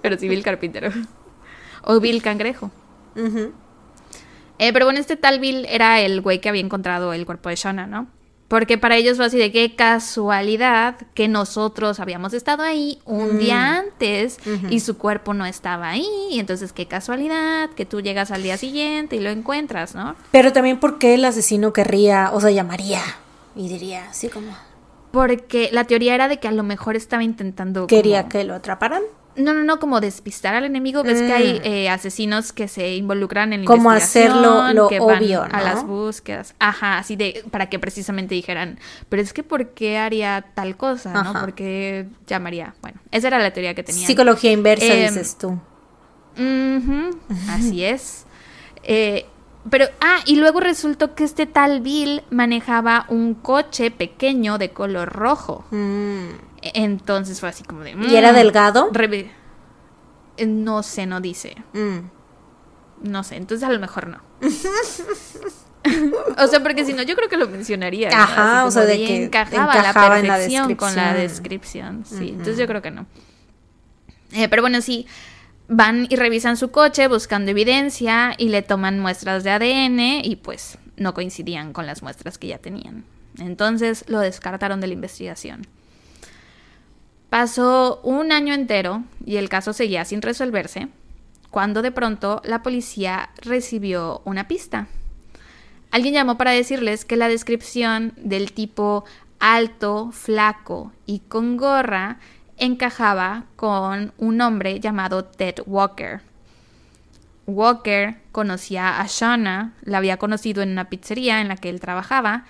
pero 0.00 0.16
sí 0.16 0.28
Bill 0.28 0.44
Carpintero. 0.44 0.90
O 1.82 1.98
Bill 1.98 2.22
Cangrejo. 2.22 2.70
Eh, 4.58 4.72
pero 4.72 4.84
bueno, 4.84 5.00
este 5.00 5.16
tal 5.16 5.40
Bill 5.40 5.66
era 5.68 6.00
el 6.00 6.20
güey 6.20 6.40
que 6.40 6.48
había 6.48 6.62
encontrado 6.62 7.12
el 7.12 7.26
cuerpo 7.26 7.48
de 7.48 7.56
Shona, 7.56 7.86
¿no? 7.86 8.06
Porque 8.52 8.76
para 8.76 8.96
ellos 8.96 9.16
fue 9.16 9.24
así 9.24 9.38
de 9.38 9.50
qué 9.50 9.74
casualidad 9.74 10.96
que 11.14 11.26
nosotros 11.26 12.00
habíamos 12.00 12.34
estado 12.34 12.62
ahí 12.62 12.98
un 13.06 13.38
día 13.38 13.56
Mm. 13.56 13.86
antes 13.86 14.36
y 14.68 14.80
su 14.80 14.98
cuerpo 14.98 15.32
no 15.32 15.46
estaba 15.46 15.88
ahí. 15.88 16.06
Y 16.30 16.38
entonces 16.38 16.74
qué 16.74 16.86
casualidad 16.86 17.70
que 17.70 17.86
tú 17.86 18.02
llegas 18.02 18.30
al 18.30 18.42
día 18.42 18.58
siguiente 18.58 19.16
y 19.16 19.20
lo 19.20 19.30
encuentras, 19.30 19.94
¿no? 19.94 20.16
Pero 20.32 20.52
también 20.52 20.78
porque 20.78 21.14
el 21.14 21.24
asesino 21.24 21.72
querría, 21.72 22.30
o 22.34 22.42
sea, 22.42 22.50
llamaría 22.50 23.00
y 23.56 23.68
diría 23.70 24.10
así 24.10 24.28
como 24.28 24.52
Porque 25.12 25.70
la 25.72 25.84
teoría 25.84 26.14
era 26.14 26.28
de 26.28 26.38
que 26.38 26.48
a 26.48 26.52
lo 26.52 26.62
mejor 26.62 26.94
estaba 26.94 27.22
intentando... 27.24 27.86
quería 27.86 28.20
como- 28.24 28.28
que 28.32 28.44
lo 28.44 28.54
atraparan. 28.54 29.02
No, 29.34 29.54
no, 29.54 29.64
no, 29.64 29.78
como 29.78 30.00
despistar 30.00 30.54
al 30.54 30.64
enemigo. 30.64 31.02
Ves 31.02 31.22
que 31.22 31.32
hay 31.32 31.54
Mm. 31.60 31.62
eh, 31.64 31.88
asesinos 31.90 32.52
que 32.52 32.68
se 32.68 32.96
involucran 32.96 33.52
en 33.52 33.60
la 33.62 33.66
Como 33.66 33.90
investigación, 33.92 34.38
hacerlo 34.44 34.72
lo 34.74 34.88
que 34.88 35.00
van 35.00 35.18
obvio, 35.18 35.42
a 35.42 35.48
¿no? 35.48 35.60
las 35.64 35.86
búsquedas. 35.86 36.54
Ajá, 36.58 36.98
así 36.98 37.16
de 37.16 37.42
para 37.50 37.70
que 37.70 37.78
precisamente 37.78 38.34
dijeran, 38.34 38.78
pero 39.08 39.22
es 39.22 39.32
que 39.32 39.42
¿por 39.42 39.68
qué 39.70 39.96
haría 39.98 40.44
tal 40.54 40.76
cosa, 40.76 41.12
no? 41.14 41.20
Ajá. 41.20 41.40
Porque 41.40 42.06
llamaría. 42.26 42.74
Bueno, 42.82 43.00
esa 43.10 43.28
era 43.28 43.38
la 43.38 43.52
teoría 43.52 43.74
que 43.74 43.82
tenían. 43.82 44.06
Psicología 44.06 44.52
inversa, 44.52 44.84
Em, 44.92 45.08
dices 45.08 45.36
tú. 45.38 45.58
Ujú, 46.36 47.10
así 47.50 47.84
es. 47.84 48.24
Eh, 48.82 49.26
pero, 49.70 49.86
ah, 50.00 50.18
y 50.26 50.36
luego 50.36 50.60
resultó 50.60 51.14
que 51.14 51.24
este 51.24 51.46
tal 51.46 51.80
Bill 51.82 52.22
manejaba 52.30 53.06
un 53.08 53.34
coche 53.34 53.90
pequeño 53.90 54.58
de 54.58 54.70
color 54.70 55.08
rojo. 55.10 55.64
Mm. 55.70 56.28
Entonces 56.62 57.40
fue 57.40 57.48
así 57.48 57.64
como 57.64 57.82
de... 57.82 57.92
¿Y 57.92 58.16
era 58.16 58.32
mm, 58.32 58.36
delgado? 58.36 58.90
Eh, 60.36 60.46
No 60.46 60.82
sé, 60.82 61.06
no 61.06 61.20
dice. 61.20 61.56
Mm. 61.72 61.98
No 63.02 63.24
sé, 63.24 63.36
entonces 63.36 63.68
a 63.68 63.72
lo 63.72 63.80
mejor 63.80 64.06
no. 64.06 64.18
o 66.38 66.46
sea, 66.46 66.62
porque 66.62 66.84
si 66.84 66.92
no, 66.92 67.02
yo 67.02 67.16
creo 67.16 67.28
que 67.28 67.36
lo 67.36 67.48
mencionaría. 67.48 68.10
¿no? 68.10 68.16
Ajá, 68.16 68.64
o 68.64 68.70
sea, 68.70 68.84
de 68.84 68.96
que 68.98 69.24
encajaba, 69.24 69.74
la 69.74 69.78
en 69.80 69.84
la 69.84 70.38
perfección 70.38 70.74
con 70.76 70.94
la 70.94 71.14
descripción. 71.14 72.02
descripción. 72.02 72.20
Sí, 72.20 72.30
entonces 72.30 72.58
yo 72.58 72.66
creo 72.66 72.80
que 72.80 72.92
no. 72.92 73.06
Eh, 74.32 74.48
pero 74.48 74.62
bueno, 74.62 74.80
sí, 74.80 75.06
van 75.68 76.06
y 76.08 76.16
revisan 76.16 76.56
su 76.56 76.70
coche 76.70 77.08
buscando 77.08 77.50
evidencia 77.50 78.34
y 78.38 78.48
le 78.48 78.62
toman 78.62 79.00
muestras 79.00 79.44
de 79.44 79.50
ADN 79.50 80.24
y 80.24 80.36
pues 80.36 80.78
no 80.96 81.14
coincidían 81.14 81.72
con 81.72 81.86
las 81.86 82.02
muestras 82.02 82.38
que 82.38 82.48
ya 82.48 82.58
tenían. 82.58 83.04
Entonces 83.38 84.04
lo 84.08 84.20
descartaron 84.20 84.80
de 84.80 84.86
la 84.86 84.92
investigación. 84.92 85.66
Pasó 87.32 87.98
un 88.02 88.30
año 88.30 88.52
entero 88.52 89.04
y 89.24 89.36
el 89.36 89.48
caso 89.48 89.72
seguía 89.72 90.04
sin 90.04 90.20
resolverse, 90.20 90.88
cuando 91.50 91.80
de 91.80 91.90
pronto 91.90 92.42
la 92.44 92.62
policía 92.62 93.30
recibió 93.40 94.20
una 94.26 94.48
pista. 94.48 94.86
Alguien 95.90 96.12
llamó 96.12 96.36
para 96.36 96.50
decirles 96.50 97.06
que 97.06 97.16
la 97.16 97.28
descripción 97.28 98.12
del 98.18 98.52
tipo 98.52 99.06
alto, 99.40 100.10
flaco 100.12 100.92
y 101.06 101.20
con 101.20 101.56
gorra 101.56 102.18
encajaba 102.58 103.46
con 103.56 104.12
un 104.18 104.38
hombre 104.42 104.78
llamado 104.78 105.24
Ted 105.24 105.62
Walker. 105.64 106.20
Walker 107.46 108.16
conocía 108.32 109.00
a 109.00 109.06
Shauna, 109.08 109.72
la 109.80 109.96
había 109.96 110.18
conocido 110.18 110.62
en 110.62 110.72
una 110.72 110.90
pizzería 110.90 111.40
en 111.40 111.48
la 111.48 111.56
que 111.56 111.70
él 111.70 111.80
trabajaba. 111.80 112.44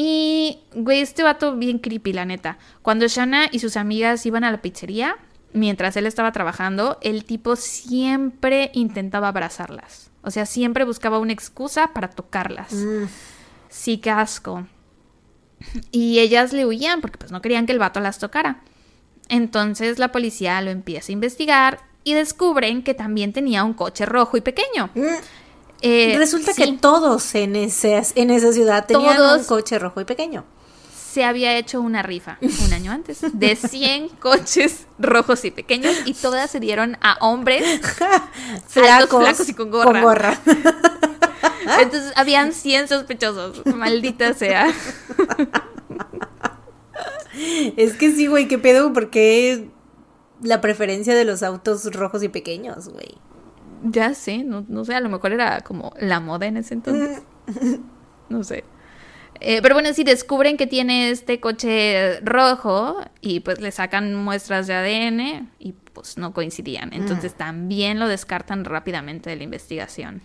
Y, 0.00 0.60
güey, 0.76 1.00
este 1.00 1.24
vato 1.24 1.56
bien 1.56 1.80
creepy, 1.80 2.12
la 2.12 2.24
neta. 2.24 2.56
Cuando 2.82 3.08
Shauna 3.08 3.48
y 3.50 3.58
sus 3.58 3.76
amigas 3.76 4.24
iban 4.26 4.44
a 4.44 4.52
la 4.52 4.62
pizzería, 4.62 5.16
mientras 5.52 5.96
él 5.96 6.06
estaba 6.06 6.30
trabajando, 6.30 6.98
el 7.02 7.24
tipo 7.24 7.56
siempre 7.56 8.70
intentaba 8.74 9.26
abrazarlas. 9.26 10.12
O 10.22 10.30
sea, 10.30 10.46
siempre 10.46 10.84
buscaba 10.84 11.18
una 11.18 11.32
excusa 11.32 11.94
para 11.94 12.10
tocarlas. 12.10 12.74
Mm. 12.74 13.06
Sí, 13.70 13.98
qué 13.98 14.10
asco. 14.10 14.68
Y 15.90 16.20
ellas 16.20 16.52
le 16.52 16.64
huían 16.64 17.00
porque 17.00 17.18
pues 17.18 17.32
no 17.32 17.42
querían 17.42 17.66
que 17.66 17.72
el 17.72 17.80
vato 17.80 17.98
las 17.98 18.20
tocara. 18.20 18.62
Entonces 19.28 19.98
la 19.98 20.12
policía 20.12 20.60
lo 20.60 20.70
empieza 20.70 21.10
a 21.10 21.14
investigar 21.14 21.80
y 22.04 22.14
descubren 22.14 22.84
que 22.84 22.94
también 22.94 23.32
tenía 23.32 23.64
un 23.64 23.74
coche 23.74 24.06
rojo 24.06 24.36
y 24.36 24.42
pequeño. 24.42 24.90
Mm. 24.94 25.06
Eh, 25.80 26.14
Resulta 26.18 26.52
sí, 26.52 26.62
que 26.62 26.72
todos 26.78 27.34
en, 27.34 27.54
ese, 27.56 28.02
en 28.16 28.30
esa 28.30 28.52
ciudad 28.52 28.86
tenían 28.86 29.16
Todos. 29.16 29.40
un 29.42 29.44
coche 29.46 29.78
rojo 29.78 30.00
y 30.00 30.04
pequeño. 30.04 30.44
se 31.12 31.24
había 31.24 31.56
hecho 31.56 31.80
una 31.80 32.02
rifa 32.02 32.38
un 32.40 32.72
año 32.72 32.90
antes 32.92 33.18
de 33.32 33.54
100 33.70 34.08
coches 34.20 34.86
rojos 34.98 35.44
y 35.44 35.50
pequeños 35.52 35.94
y 36.04 36.14
todas 36.14 36.50
se 36.50 36.58
dieron 36.60 36.96
a 37.00 37.16
hombres. 37.20 37.62
Flacos, 38.68 39.22
flacos 39.22 39.48
y 39.48 39.54
con 39.54 39.70
gorra. 39.70 40.00
gorra. 40.02 40.38
Entonces 41.80 42.12
habían 42.16 42.52
100 42.52 42.88
sospechosos. 42.88 43.64
Maldita 43.66 44.34
sea. 44.34 44.72
es 47.76 47.94
que 47.94 48.10
sí, 48.12 48.26
güey, 48.26 48.48
qué 48.48 48.58
pedo, 48.58 48.92
porque 48.92 49.68
la 50.42 50.60
preferencia 50.60 51.14
de 51.14 51.24
los 51.24 51.42
autos 51.42 51.84
rojos 51.94 52.22
y 52.22 52.28
pequeños, 52.28 52.88
güey. 52.88 53.16
Ya 53.82 54.14
sé, 54.14 54.44
no, 54.44 54.64
no 54.68 54.84
sé, 54.84 54.94
a 54.94 55.00
lo 55.00 55.08
mejor 55.08 55.32
era 55.32 55.60
como 55.60 55.92
la 55.98 56.20
moda 56.20 56.46
en 56.46 56.56
ese 56.56 56.74
entonces. 56.74 57.22
No 58.28 58.44
sé. 58.44 58.62
Eh, 59.40 59.62
pero 59.62 59.74
bueno, 59.74 59.92
sí 59.94 60.04
descubren 60.04 60.56
que 60.56 60.66
tiene 60.66 61.10
este 61.10 61.40
coche 61.40 62.20
rojo 62.20 63.00
y 63.20 63.40
pues 63.40 63.60
le 63.60 63.70
sacan 63.70 64.14
muestras 64.14 64.66
de 64.66 64.74
ADN 64.74 65.50
y 65.58 65.72
pues 65.94 66.18
no 66.18 66.32
coincidían. 66.32 66.92
Entonces 66.92 67.34
también 67.34 67.98
lo 67.98 68.08
descartan 68.08 68.64
rápidamente 68.64 69.30
de 69.30 69.36
la 69.36 69.44
investigación. 69.44 70.22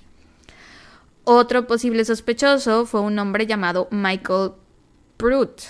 Otro 1.25 1.67
posible 1.67 2.03
sospechoso 2.03 2.85
fue 2.85 3.01
un 3.01 3.17
hombre 3.19 3.45
llamado 3.45 3.87
Michael 3.91 4.51
Brute, 5.17 5.63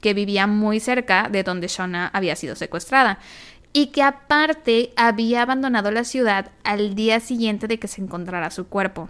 que 0.00 0.12
vivía 0.12 0.46
muy 0.46 0.80
cerca 0.80 1.28
de 1.30 1.42
donde 1.42 1.68
Shona 1.68 2.08
había 2.08 2.36
sido 2.36 2.56
secuestrada 2.56 3.18
y 3.72 3.88
que 3.88 4.02
aparte 4.02 4.92
había 4.96 5.42
abandonado 5.42 5.90
la 5.90 6.04
ciudad 6.04 6.50
al 6.64 6.94
día 6.94 7.20
siguiente 7.20 7.68
de 7.68 7.78
que 7.78 7.88
se 7.88 8.02
encontrara 8.02 8.50
su 8.50 8.66
cuerpo. 8.66 9.08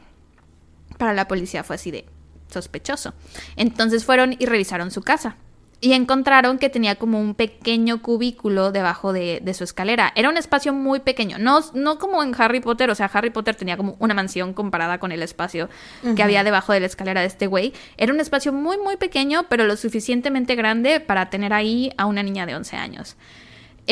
Para 0.99 1.15
la 1.15 1.29
policía 1.29 1.65
fue 1.65 1.77
así 1.77 1.91
de 1.91 2.05
sospechoso. 2.49 3.15
Entonces 3.57 4.05
fueron 4.05 4.37
y 4.39 4.47
revisaron 4.47 4.91
su 4.91 5.03
casa. 5.03 5.37
Y 5.83 5.95
encontraron 5.95 6.59
que 6.59 6.69
tenía 6.69 6.97
como 6.97 7.19
un 7.19 7.35
pequeño 7.35 8.03
cubículo 8.03 8.71
debajo 8.71 9.15
de, 9.15 9.41
de 9.43 9.55
su 9.55 9.65
escalera. 9.65 10.13
Era 10.15 10.29
un 10.29 10.37
espacio 10.37 10.75
muy 10.75 11.01
pequeño. 11.01 11.39
No, 11.39 11.61
no 11.73 11.99
como 11.99 12.23
en 12.23 12.35
Harry 12.37 12.61
Potter. 12.61 12.91
O 12.91 12.95
sea, 12.95 13.07
Harry 13.07 13.31
Potter 13.31 13.55
tenía 13.55 13.79
como 13.79 13.97
una 13.99 14.13
mansión 14.13 14.53
comparada 14.53 14.99
con 14.99 15.11
el 15.11 15.23
espacio 15.23 15.71
que 16.15 16.23
había 16.23 16.45
debajo 16.45 16.75
de 16.75 16.81
la 16.81 16.87
escalera 16.87 17.23
de 17.23 17.29
este 17.29 17.47
güey. 17.47 17.73
Era 17.97 18.13
un 18.13 18.21
espacio 18.21 18.53
muy, 18.53 18.77
muy 18.77 18.99
pequeño, 18.99 19.47
pero 19.49 19.65
lo 19.65 19.75
suficientemente 19.77 20.55
grande 20.55 21.01
para 21.01 21.31
tener 21.31 21.55
ahí 21.55 21.95
a 21.97 22.05
una 22.05 22.23
niña 22.23 22.45
de 22.45 22.57
11 22.57 22.77
años. 22.77 23.17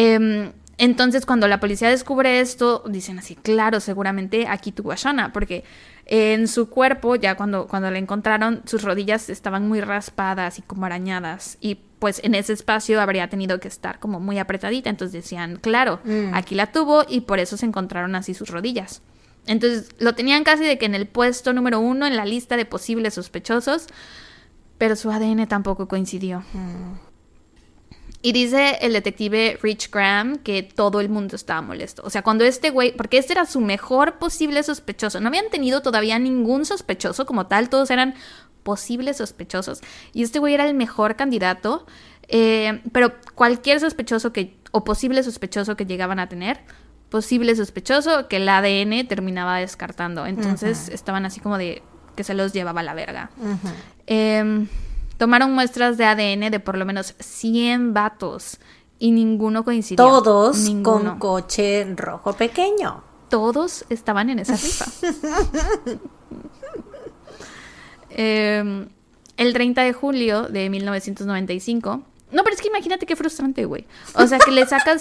Em, 0.01 0.53
entonces, 0.79 1.27
cuando 1.27 1.49
la 1.49 1.59
policía 1.59 1.89
descubre 1.91 2.39
esto, 2.39 2.85
dicen 2.89 3.19
así, 3.19 3.35
claro, 3.35 3.81
seguramente 3.81 4.47
aquí 4.47 4.71
tuvo 4.71 4.93
a 4.93 4.95
Shona, 4.95 5.33
porque 5.33 5.65
en 6.07 6.47
su 6.47 6.71
cuerpo, 6.71 7.17
ya 7.17 7.35
cuando, 7.37 7.67
cuando 7.67 7.91
la 7.91 7.99
encontraron, 7.99 8.63
sus 8.65 8.83
rodillas 8.83 9.29
estaban 9.29 9.67
muy 9.67 9.81
raspadas 9.81 10.61
y 10.61 10.63
como 10.63 10.87
arañadas, 10.87 11.59
y 11.61 11.81
pues 11.99 12.21
en 12.23 12.37
ese 12.37 12.53
espacio 12.53 13.01
habría 13.01 13.29
tenido 13.29 13.59
que 13.59 13.67
estar 13.67 13.99
como 13.99 14.21
muy 14.21 14.39
apretadita, 14.39 14.89
entonces 14.89 15.25
decían, 15.25 15.57
claro, 15.57 15.99
Mm. 16.05 16.33
aquí 16.33 16.55
la 16.55 16.71
tuvo 16.71 17.05
y 17.09 17.23
por 17.23 17.41
eso 17.41 17.57
se 17.57 17.67
encontraron 17.67 18.15
así 18.15 18.35
sus 18.35 18.49
rodillas. 18.51 19.03
Entonces, 19.47 19.89
lo 19.99 20.15
tenían 20.15 20.45
casi 20.45 20.63
de 20.63 20.79
que 20.79 20.87
en 20.87 20.95
el 20.95 21.09
puesto 21.09 21.53
número 21.53 21.81
uno 21.81 22.07
en 22.07 22.15
la 22.17 22.25
lista 22.25 22.57
de 22.57 22.67
posibles 22.67 23.15
sospechosos, 23.15 23.89
pero 24.79 24.95
su 24.95 25.11
ADN 25.11 25.49
tampoco 25.49 25.89
coincidió. 25.89 26.45
Y 28.21 28.33
dice 28.33 28.79
el 28.81 28.93
detective 28.95 29.59
Rich 29.63 29.91
Graham 29.91 30.39
que 30.39 30.65
todo 30.65 31.01
el 31.01 31.09
mundo 31.09 31.37
estaba 31.37 31.63
molesto. 31.63 32.03
O 32.05 32.11
sea, 32.11 32.23
cuando 32.23 32.45
este 32.45 32.71
güey, 32.71 32.93
porque 32.97 33.19
este 33.19 33.33
era 33.33 33.47
su 33.47 33.61
mejor 33.61 34.19
posible 34.19 34.63
sospechoso, 34.63 35.21
no 35.21 35.29
habían 35.29 35.51
tenido 35.51 35.83
todavía 35.83 36.19
ningún 36.19 36.65
sospechoso 36.65 37.27
como 37.27 37.47
tal, 37.47 37.69
todos 37.69 37.91
eran 37.91 38.15
posibles 38.65 39.19
sospechosos. 39.19 39.81
Y 40.13 40.25
este 40.25 40.41
güey 40.41 40.55
era 40.55 40.67
el 40.67 40.75
mejor 40.75 41.15
candidato, 41.15 41.87
eh, 42.27 42.83
pero 42.93 43.13
cualquier 43.35 43.79
sospechoso 43.79 44.33
que, 44.33 44.59
o 44.73 44.83
posible 44.83 45.23
sospechoso 45.23 45.77
que 45.77 45.87
llegaban 45.87 46.19
a 46.19 46.29
tener, 46.29 46.61
posible 47.11 47.55
sospechoso 47.55 48.27
que 48.29 48.37
el 48.37 48.49
ADN 48.49 49.07
terminaba 49.07 49.59
descartando. 49.59 50.27
Entonces 50.27 50.89
estaban 50.89 51.25
así 51.25 51.39
como 51.41 51.57
de 51.57 51.83
que 52.17 52.25
se 52.25 52.35
los 52.35 52.53
llevaba 52.53 52.81
a 52.81 52.83
la 52.85 52.95
verga. 52.95 53.31
Tomaron 55.19 55.53
muestras 55.53 55.99
de 55.99 56.07
ADN 56.07 56.51
de 56.51 56.61
por 56.61 56.79
lo 56.79 56.87
menos 56.87 57.15
100 57.19 57.93
vatos 57.93 58.59
y 58.99 59.11
ninguno 59.11 59.65
coincidió. 59.65 59.97
Todos 60.05 60.59
Ninguno. 60.59 61.11
con 61.11 61.19
coche 61.19 61.87
rojo 61.97 62.33
pequeño. 62.33 63.03
Todos 63.29 63.85
estaban 63.91 64.31
en 64.31 64.39
esa 64.39 64.57
rifa. 64.57 64.87
Em, 68.11 68.89
el 69.37 69.53
30 69.53 69.83
de 69.83 69.93
julio 69.93 70.43
de 70.45 70.71
1995. 70.71 72.03
No, 72.33 72.43
pero 72.43 72.57
es 72.57 72.63
que 72.63 72.69
imagínate 72.69 73.07
qué 73.07 73.17
frustrante, 73.17 73.65
güey. 73.67 73.87
O 74.15 74.27
sea, 74.27 74.39
que 74.39 74.51
le 74.51 74.67
sacas. 74.67 75.01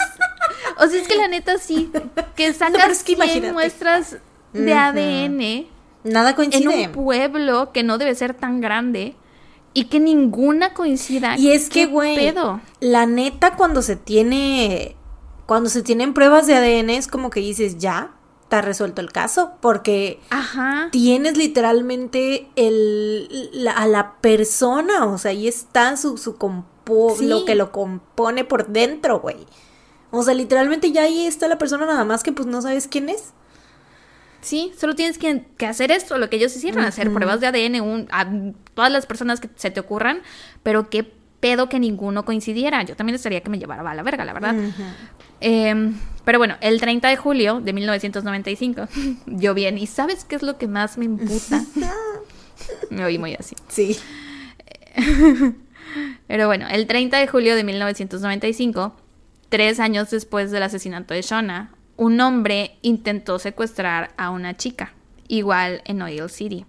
O 0.78 0.88
sea, 0.88 1.02
es 1.02 1.08
que 1.08 1.16
la 1.16 1.28
neta 1.28 1.58
sí. 1.58 1.90
Que 2.36 2.54
sacas 2.54 2.90
es 2.90 3.04
que 3.04 3.16
100 3.16 3.18
imagínate. 3.18 3.54
muestras 3.54 4.18
de. 4.54 4.74
ADN 4.74 5.68
Nada 6.04 6.36
coincide. 6.36 6.84
En 6.84 6.90
un 6.90 6.92
pueblo 6.94 7.72
que 7.72 7.84
no 7.84 7.98
debe 7.98 8.14
ser 8.16 8.34
tan 8.34 8.62
grande 8.62 9.16
y 9.78 9.86
que 9.86 10.00
ninguna 10.00 10.74
coincida. 10.74 11.38
Y 11.38 11.52
es 11.52 11.70
que, 11.70 11.86
güey, 11.86 12.34
la 12.80 13.06
neta 13.06 13.56
cuando 13.56 13.84
se 13.84 13.96
tiene, 13.96 14.96
cuando 15.46 15.70
se 15.70 15.84
tienen 15.84 16.16
pruebas 16.16 16.48
de 16.48 16.56
ADN 16.56 16.90
es 16.90 17.08
como 17.08 17.30
que 17.30 17.42
dices, 17.42 17.78
ya, 17.78 18.16
está 18.42 18.64
resuelto 18.64 19.02
el 19.02 19.12
caso, 19.12 19.52
porque 19.62 20.20
Ajá. 20.32 20.90
tienes 20.92 21.38
literalmente 21.38 22.50
el, 22.56 23.70
a 23.76 23.86
la 23.86 24.14
persona, 24.14 25.06
o 25.06 25.20
sea, 25.20 25.30
ahí 25.30 25.48
está 25.48 25.96
su, 25.96 26.18
su 26.18 26.36
lo 27.20 27.46
que 27.46 27.54
lo 27.54 27.72
compone 27.72 28.46
por 28.46 28.70
dentro, 28.70 29.20
güey. 29.20 29.46
O 30.10 30.24
sea, 30.24 30.34
literalmente 30.34 30.92
ya 30.92 31.04
ahí 31.04 31.28
está 31.28 31.48
la 31.48 31.60
persona 31.60 31.86
nada 31.86 32.04
más 32.04 32.24
que 32.24 32.32
pues 32.32 32.48
no 32.48 32.64
sabes 32.64 32.88
quién 32.88 33.10
es. 33.10 33.32
Sí, 34.42 34.72
solo 34.78 34.96
tienes 34.96 35.18
que, 35.18 35.66
hacer 35.66 35.92
esto, 35.92 36.18
lo 36.18 36.30
que 36.30 36.38
ellos 36.38 36.56
hicieron, 36.56 36.84
hacer 36.84 37.12
pruebas 37.12 37.42
de 37.42 37.48
ADN 37.48 38.08
a 38.12 38.28
todas 38.74 38.92
las 38.92 39.06
personas 39.06 39.40
que 39.40 39.50
se 39.56 39.72
te 39.72 39.80
ocurran, 39.80 40.22
pero 40.64 40.90
qué 40.90 41.12
pedo 41.40 41.70
que 41.70 41.80
ninguno 41.80 42.26
coincidiera. 42.26 42.84
Yo 42.84 42.96
también 42.96 43.16
estaría 43.16 43.42
que 43.42 43.50
me 43.50 43.60
llevara 43.60 43.90
a 43.90 43.96
la 43.96 44.04
verga, 44.04 44.26
la 44.26 44.34
verdad. 44.34 44.56
Em, 45.40 45.96
pero 46.26 46.40
bueno, 46.40 46.56
el 46.62 46.80
30 46.80 47.10
de 47.10 47.18
julio 47.18 47.62
de 47.62 47.74
1995, 47.74 48.88
yo 49.28 49.54
bien, 49.54 49.78
¿y 49.78 49.88
sabes 49.88 50.26
qué 50.26 50.36
es 50.36 50.44
lo 50.44 50.58
que 50.58 50.68
más 50.68 50.98
me 50.98 51.06
imputa? 51.06 51.64
me 52.90 53.06
oí 53.06 53.18
muy 53.18 53.36
así. 53.36 53.56
Sí. 53.68 53.98
pero 56.28 56.48
bueno, 56.48 56.68
el 56.70 56.88
30 56.88 57.18
de 57.18 57.28
julio 57.28 57.56
de 57.56 57.64
1995, 57.64 58.96
tres 59.50 59.80
años 59.80 60.10
después 60.10 60.52
del 60.52 60.64
asesinato 60.64 61.14
de 61.14 61.22
Shona, 61.22 61.72
un 61.98 62.22
hombre 62.22 62.78
intentó 62.84 63.40
secuestrar 63.40 64.12
a 64.18 64.30
una 64.30 64.56
chica, 64.56 64.94
igual 65.28 65.82
en 65.86 66.02
Oil 66.02 66.30
City. 66.30 66.66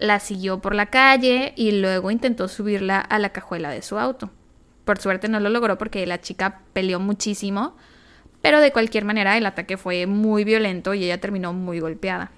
La 0.00 0.18
siguió 0.18 0.60
por 0.60 0.74
la 0.74 0.86
calle 0.86 1.52
y 1.56 1.72
luego 1.72 2.10
intentó 2.10 2.48
subirla 2.48 2.98
a 2.98 3.18
la 3.18 3.28
cajuela 3.28 3.70
de 3.70 3.82
su 3.82 3.98
auto. 3.98 4.30
Por 4.84 4.98
suerte 4.98 5.28
no 5.28 5.40
lo 5.40 5.50
logró 5.50 5.78
porque 5.78 6.06
la 6.06 6.20
chica 6.20 6.62
peleó 6.72 6.98
muchísimo, 7.00 7.76
pero 8.42 8.60
de 8.60 8.72
cualquier 8.72 9.04
manera 9.04 9.36
el 9.36 9.46
ataque 9.46 9.76
fue 9.76 10.06
muy 10.06 10.44
violento 10.44 10.94
y 10.94 11.04
ella 11.04 11.20
terminó 11.20 11.52
muy 11.52 11.80
golpeada. 11.80 12.32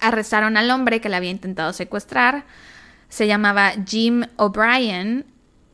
Arrestaron 0.00 0.56
al 0.56 0.70
hombre 0.70 1.00
que 1.00 1.08
la 1.08 1.18
había 1.18 1.30
intentado 1.30 1.72
secuestrar, 1.72 2.46
se 3.08 3.26
llamaba 3.26 3.72
Jim 3.86 4.24
O'Brien 4.36 5.26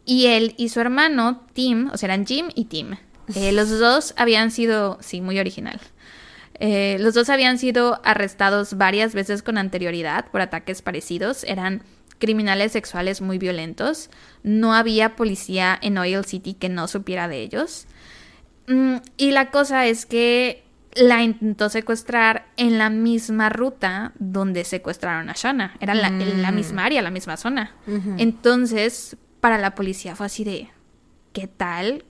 y 0.04 0.26
él 0.26 0.54
y 0.56 0.70
su 0.70 0.80
hermano 0.80 1.46
Tim, 1.52 1.90
o 1.92 1.96
sea, 1.96 2.08
eran 2.08 2.26
Jim 2.26 2.48
y 2.54 2.64
Tim, 2.64 2.96
eh, 3.34 3.52
los 3.52 3.70
dos 3.78 4.14
habían 4.16 4.50
sido, 4.50 4.98
sí, 5.00 5.20
muy 5.20 5.38
original. 5.38 5.80
Eh, 6.58 6.96
los 7.00 7.14
dos 7.14 7.28
habían 7.28 7.58
sido 7.58 8.00
arrestados 8.04 8.76
varias 8.76 9.14
veces 9.14 9.42
con 9.42 9.58
anterioridad 9.58 10.30
por 10.30 10.40
ataques 10.40 10.82
parecidos. 10.82 11.44
Eran 11.44 11.82
criminales 12.18 12.72
sexuales 12.72 13.20
muy 13.20 13.38
violentos. 13.38 14.10
No 14.42 14.74
había 14.74 15.16
policía 15.16 15.78
en 15.80 15.98
Oil 15.98 16.24
City 16.24 16.54
que 16.54 16.68
no 16.68 16.88
supiera 16.88 17.28
de 17.28 17.42
ellos. 17.42 17.86
Mm, 18.68 18.96
y 19.16 19.32
la 19.32 19.50
cosa 19.50 19.86
es 19.86 20.06
que 20.06 20.64
la 20.94 21.22
intentó 21.22 21.68
secuestrar 21.68 22.46
en 22.56 22.78
la 22.78 22.88
misma 22.88 23.50
ruta 23.50 24.12
donde 24.18 24.64
secuestraron 24.64 25.28
a 25.28 25.34
Shana. 25.34 25.76
Era 25.80 25.94
la, 25.94 26.08
en 26.08 26.40
la 26.40 26.52
mm. 26.52 26.54
misma 26.54 26.84
área, 26.86 27.02
la 27.02 27.10
misma 27.10 27.36
zona. 27.36 27.74
Entonces, 28.16 29.16
para 29.40 29.58
la 29.58 29.74
policía 29.74 30.16
fue 30.16 30.26
así 30.26 30.42
de, 30.42 30.70
¿qué 31.34 31.46
tal 31.48 32.04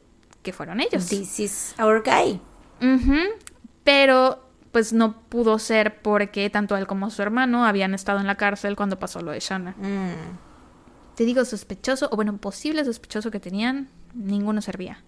que 0.47 0.53
fueron 0.53 0.81
ellos. 0.81 1.09
This 1.09 1.41
is 1.41 1.75
our 1.81 2.05
guy. 2.05 2.41
Pero 3.83 4.47
pues 4.71 4.93
no 4.93 5.21
pudo 5.23 5.59
ser 5.59 6.01
porque 6.03 6.49
tanto 6.51 6.77
él 6.77 6.87
como 6.87 7.11
su 7.11 7.21
hermano 7.21 7.65
habían 7.67 7.95
estado 7.95 8.21
en 8.21 8.29
la 8.29 8.37
cárcel 8.37 8.77
cuando 8.77 8.99
pasó 8.99 9.21
lo 9.23 9.33
de 9.33 9.41
Shana. 9.41 9.73
Mm. 9.73 11.17
Te 11.17 11.25
digo 11.25 11.45
sospechoso, 11.45 12.09
o 12.13 12.17
bueno, 12.17 12.37
posible 12.37 12.85
sospechoso 12.85 13.33
que 13.33 13.41
tenían, 13.41 13.89
ninguno 14.15 14.63
servía. 14.63 15.03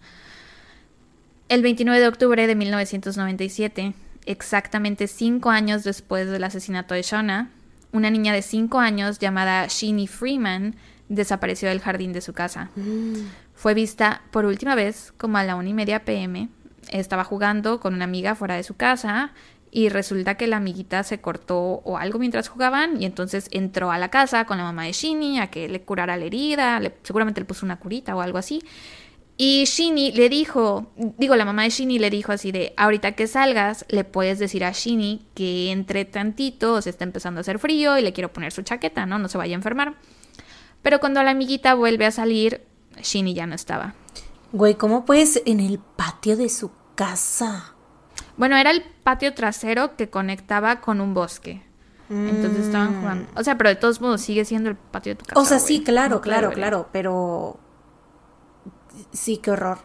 El 1.49 1.63
29 1.63 2.01
de 2.01 2.09
octubre 2.09 2.47
de 2.49 2.55
1997, 2.57 3.95
exactamente 4.27 5.07
cinco 5.07 5.51
años 5.51 5.85
después 5.85 6.29
del 6.29 6.43
asesinato 6.43 6.95
de 6.95 7.03
Shona, 7.03 7.53
una 7.93 8.11
niña 8.11 8.33
de 8.33 8.43
cinco 8.43 8.81
años 8.81 9.19
llamada 9.21 9.67
Sheenie 9.69 10.09
Freeman 10.09 10.75
desapareció 11.09 11.69
del 11.69 11.81
jardín 11.81 12.13
de 12.13 12.23
su 12.23 12.33
casa. 12.33 12.71
Mm. 12.75 13.15
Fue 13.59 13.75
vista 13.75 14.23
por 14.31 14.45
última 14.45 14.77
vez 14.77 15.13
como 15.17 15.37
a 15.37 15.43
la 15.43 15.57
una 15.57 15.69
y 15.69 15.75
media 15.75 16.05
pm. 16.05 16.49
Estaba 16.93 17.25
jugando 17.25 17.81
con 17.81 17.93
una 17.93 18.05
amiga 18.05 18.37
fuera 18.37 18.55
de 18.55 18.63
su 18.63 18.77
casa 18.77 19.33
y 19.73 19.89
resulta 19.89 20.37
que 20.37 20.47
la 20.47 20.59
amiguita 20.59 21.03
se 21.03 21.21
cortó 21.21 21.59
o 21.59 21.99
algo 21.99 22.21
mientras 22.21 22.47
jugaban 22.47 23.03
y 23.03 23.05
entonces 23.05 23.49
entró 23.51 23.91
a 23.91 23.99
la 23.99 24.11
casa 24.11 24.45
con 24.45 24.59
la 24.59 24.63
mamá 24.63 24.85
de 24.85 24.93
Shinny 24.93 25.41
a 25.41 25.49
que 25.49 25.69
le 25.69 25.83
curara 25.83 26.17
la 26.17 26.25
herida, 26.25 26.81
seguramente 27.03 27.41
le 27.41 27.47
puso 27.47 27.67
una 27.67 27.81
curita 27.81 28.15
o 28.15 28.21
algo 28.21 28.39
así. 28.39 28.63
Y 29.37 29.65
Shinny 29.65 30.13
le 30.13 30.29
dijo, 30.29 30.93
digo, 31.19 31.35
la 31.35 31.45
mamá 31.45 31.65
de 31.65 31.71
Shinny 31.71 31.99
le 31.99 32.11
dijo 32.11 32.31
así 32.31 32.53
de, 32.53 32.75
ahorita 32.77 33.17
que 33.17 33.27
salgas, 33.27 33.85
le 33.89 34.05
puedes 34.05 34.39
decir 34.39 34.65
a 34.65 34.71
Shinny 34.71 35.27
que 35.35 35.73
entre 35.73 36.05
tantito, 36.05 36.81
se 36.81 36.91
está 36.91 37.03
empezando 37.03 37.39
a 37.39 37.41
hacer 37.41 37.59
frío 37.59 37.99
y 37.99 38.03
le 38.03 38.13
quiero 38.13 38.33
poner 38.33 38.53
su 38.53 38.63
chaqueta, 38.63 39.05
¿no? 39.05 39.19
No 39.19 39.27
se 39.27 39.37
vaya 39.37 39.57
a 39.57 39.59
enfermar. 39.59 39.97
Pero 40.81 41.01
cuando 41.01 41.21
la 41.25 41.33
amiguita 41.33 41.75
vuelve 41.75 42.07
a 42.07 42.13
salir, 42.13 42.63
Shinny 43.03 43.35
ya 43.35 43.47
no 43.47 43.55
estaba. 43.55 43.95
Güey, 44.53 44.77
¿cómo 44.77 45.05
puedes 45.05 45.43
en 45.45 45.61
el 45.61 45.79
patio 45.79 46.37
de 46.37 46.49
su 46.49 46.71
casa? 46.95 47.75
Bueno, 48.37 48.57
era 48.57 48.71
el 48.71 48.83
patio 49.03 49.35
trasero 49.35 49.97
que 49.97 50.09
conectaba 50.09 50.81
con 50.81 51.01
un 51.01 51.15
bosque. 51.15 51.63
Entonces 52.11 52.67
estaban 52.67 52.97
mm. 52.97 53.01
jugando. 53.01 53.29
O 53.37 53.45
sea, 53.45 53.59
pero 53.59 53.69
de 53.69 53.77
todos 53.77 54.01
modos 54.01 54.23
sigue 54.23 54.45
siendo 54.45 54.71
el 54.71 54.77
patio 54.77 55.13
de 55.13 55.17
tu 55.17 55.27
casa. 55.27 55.41
O 55.41 55.45
sea, 55.45 55.59
sí, 55.59 55.83
claro, 55.83 56.21
claro, 56.21 56.51
claro, 56.53 56.89
pero. 56.93 57.59
Sí, 59.13 59.37
qué 59.37 59.51
horror. 59.51 59.79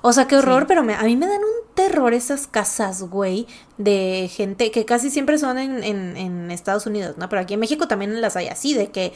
O 0.00 0.12
sea, 0.12 0.26
qué 0.26 0.36
horror, 0.36 0.66
pero 0.66 0.80
a 0.80 0.84
mí 0.84 1.16
me 1.16 1.26
dan 1.26 1.40
un 1.40 1.74
terror 1.74 2.12
esas 2.14 2.46
casas, 2.46 3.02
güey, 3.02 3.46
de 3.78 4.28
gente 4.32 4.70
que 4.70 4.84
casi 4.84 5.10
siempre 5.10 5.38
son 5.38 5.58
en, 5.58 5.84
en, 5.84 6.16
en, 6.16 6.50
Estados 6.50 6.86
Unidos, 6.86 7.18
¿no? 7.18 7.28
Pero 7.28 7.42
aquí 7.42 7.54
en 7.54 7.60
México 7.60 7.86
también 7.86 8.20
las 8.20 8.34
hay 8.34 8.48
así, 8.48 8.74
de 8.74 8.90
que 8.90 9.12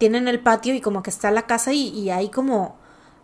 tienen 0.00 0.28
el 0.28 0.40
patio 0.40 0.72
y 0.72 0.80
como 0.80 1.02
que 1.02 1.10
está 1.10 1.30
la 1.30 1.42
casa 1.42 1.74
y, 1.74 2.08
hay 2.08 2.30
como 2.30 2.78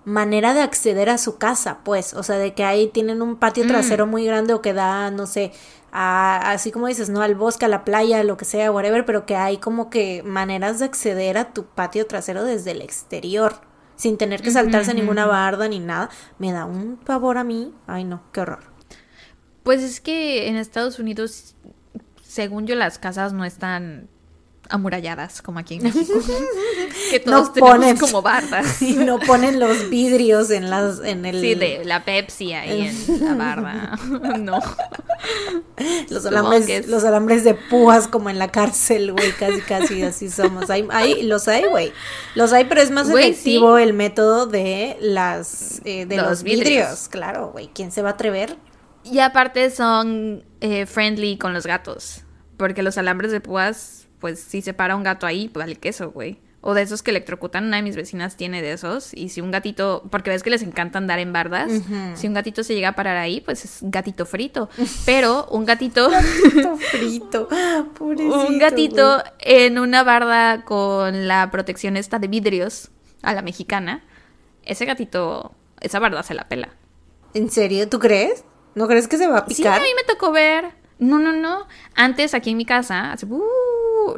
manera 0.05 0.53
de 0.53 0.61
acceder 0.61 1.09
a 1.09 1.17
su 1.17 1.39
casa, 1.39 1.79
pues, 1.85 2.13
o 2.13 2.23
sea, 2.23 2.37
de 2.37 2.53
que 2.53 2.65
ahí 2.65 2.89
tienen 2.89 3.23
un 3.23 3.37
patio 3.37 3.65
mm. 3.65 3.69
trasero 3.69 4.07
muy 4.07 4.27
grande 4.27 4.53
o 4.53 4.61
que 4.61 4.75
da, 4.75 5.11
no 5.11 5.27
sé, 5.27 5.53
a, 5.91 6.53
así 6.53 6.71
como 6.71 6.87
dices, 6.87 7.09
¿no? 7.09 7.23
Al 7.23 7.35
bosque, 7.35 7.65
a 7.65 7.69
la 7.69 7.83
playa, 7.83 8.23
lo 8.25 8.37
que 8.37 8.45
sea, 8.45 8.71
whatever, 8.71 9.07
pero 9.07 9.25
que 9.25 9.37
hay 9.37 9.57
como 9.57 9.89
que 9.89 10.23
maneras 10.23 10.79
de 10.79 10.85
acceder 10.85 11.39
a 11.39 11.55
tu 11.55 11.65
patio 11.65 12.07
trasero 12.07 12.45
desde 12.45 12.73
el 12.73 12.83
exterior, 12.83 13.55
sin 13.97 14.19
tener 14.19 14.43
que 14.43 14.51
saltarse 14.51 14.93
ninguna 14.93 15.25
barda 15.25 15.67
ni 15.69 15.81
nada. 15.81 16.11
Me 16.39 16.53
da 16.53 16.67
un 16.67 16.99
favor 17.07 17.39
a 17.39 17.45
mí. 17.45 17.73
Ay, 17.87 18.05
no, 18.05 18.23
qué 18.33 18.43
horror. 18.43 18.65
Pues 19.63 19.83
es 19.83 20.03
que 20.03 20.49
en 20.49 20.57
Estados 20.57 20.99
Unidos, 20.99 21.57
según 22.23 22.67
yo, 22.67 22.75
las 22.75 22.99
casas 22.99 23.33
no 23.33 23.47
están 23.47 24.11
amuralladas 24.71 25.43
como 25.43 25.59
aquí 25.59 25.75
en 25.75 25.83
México. 25.85 26.19
que 27.11 27.21
todos 27.21 27.53
tenemos 27.53 28.01
como 28.01 28.23
bardas. 28.23 28.81
Y 28.87 28.95
no 28.95 29.19
ponen 29.19 29.59
los 29.61 29.91
vidrios 29.91 30.51
en 30.51 30.71
las 30.71 31.01
en 31.01 31.25
el 31.25 31.41
Sí, 31.41 31.55
de 31.55 31.85
la 31.85 32.05
Pepsi 32.05 32.53
ahí 32.53 32.89
en 32.89 33.25
la 33.25 33.35
barda. 33.55 33.99
no. 34.39 34.61
Los 36.09 36.27
alambres, 36.27 36.87
los 36.89 37.05
alambres 37.05 37.45
de 37.45 37.55
púas 37.55 38.09
como 38.09 38.31
en 38.31 38.39
la 38.39 38.49
cárcel, 38.49 39.13
güey, 39.13 39.33
casi 39.33 39.61
casi 39.61 40.03
así 40.03 40.31
somos. 40.31 40.71
Hay, 40.71 40.87
hay 40.91 41.23
los 41.23 41.49
hay, 41.49 41.65
güey. 41.67 41.93
Los 42.35 42.53
hay, 42.53 42.65
pero 42.65 42.81
es 42.81 42.91
más 42.91 43.09
efectivo 43.09 43.79
el 43.79 43.93
método 43.93 44.47
de 44.47 44.97
las 45.01 45.81
eh, 45.85 46.07
de 46.07 46.17
los, 46.17 46.43
vidrios. 46.43 47.09
Claro, 47.09 47.51
güey, 47.53 47.71
¿quién 47.75 47.91
se 47.93 48.03
va 48.03 48.11
a 48.11 48.13
atrever? 48.13 48.57
Y 49.05 49.21
aparte 49.21 49.71
son 49.71 50.45
eh, 50.61 50.87
friendly 50.87 51.39
con 51.39 51.53
los 51.53 51.67
gatos, 51.67 52.23
porque 52.57 52.83
los 52.83 52.99
alambres 52.99 53.31
de 53.31 53.41
púas 53.41 54.06
pues 54.27 54.41
si 54.41 54.61
se 54.61 54.75
para 54.75 54.97
un 54.97 55.05
gato 55.05 55.25
ahí, 55.25 55.47
pues 55.47 55.65
vale 55.65 55.77
queso, 55.77 56.11
güey. 56.11 56.41
O 56.61 56.75
de 56.75 56.83
esos 56.83 57.05
que 57.05 57.13
electrocutan, 57.13 57.67
una 57.67 57.77
de 57.77 57.85
mis 57.85 57.95
vecinas 57.95 58.37
tiene 58.37 58.61
de 58.61 58.73
esos. 58.73 59.15
Y 59.15 59.29
si 59.29 59.41
un 59.41 59.53
gatito, 59.53 60.03
porque 60.11 60.31
ves 60.31 60.43
que 60.43 60.51
les 60.51 60.63
encanta 60.63 60.99
andar 60.99 61.21
en 61.21 61.33
bardas, 61.33 61.71
si 62.17 62.27
un 62.27 62.35
gatito 62.35 62.65
se 62.65 62.75
llega 62.75 62.89
a 62.89 62.97
parar 62.97 63.19
ahí, 63.19 63.41
pues 63.41 63.65
es 63.65 63.79
gatito 63.83 64.27
frito. 64.27 64.69
Pero 65.05 65.47
un 65.53 65.65
gatito... 65.65 66.11
gatito 66.11 66.77
frito. 66.77 67.49
un 68.01 68.59
gatito 68.59 69.23
en 69.39 69.79
una 69.79 70.03
barda 70.03 70.65
con 70.65 71.29
la 71.29 71.49
protección 71.53 71.97
esta 71.97 72.19
de 72.19 72.27
vidrios 72.27 72.91
a 73.23 73.33
la 73.33 73.43
mexicana. 73.43 74.03
Ese 74.65 74.87
gatito, 74.87 75.53
esa 75.81 76.01
barda 76.01 76.25
se 76.25 76.35
la 76.35 76.49
pela. 76.49 76.71
¿En 77.33 77.49
serio? 77.49 77.89
¿Tú 77.89 78.01
crees? 78.01 78.43
¿No 78.75 78.89
crees 78.89 79.07
que 79.07 79.19
se 79.19 79.29
va 79.29 79.39
a 79.39 79.47
picar? 79.47 79.75
Sí, 79.75 79.81
a 79.81 79.85
mí 79.85 79.91
me 79.95 80.03
tocó 80.03 80.33
ver. 80.33 80.73
No, 80.99 81.19
no, 81.19 81.33
no. 81.33 81.67
Antes 81.95 82.35
aquí 82.35 82.51
en 82.51 82.57
mi 82.57 82.65
casa, 82.65 83.13
hace, 83.13 83.27
uh, 83.27 83.43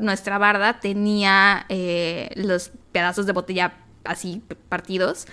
nuestra 0.01 0.39
barda 0.39 0.81
tenía 0.81 1.66
eh, 1.68 2.31
los 2.35 2.70
pedazos 2.93 3.26
de 3.26 3.33
botella 3.33 3.74
así 4.05 4.43
partidos 4.68 5.26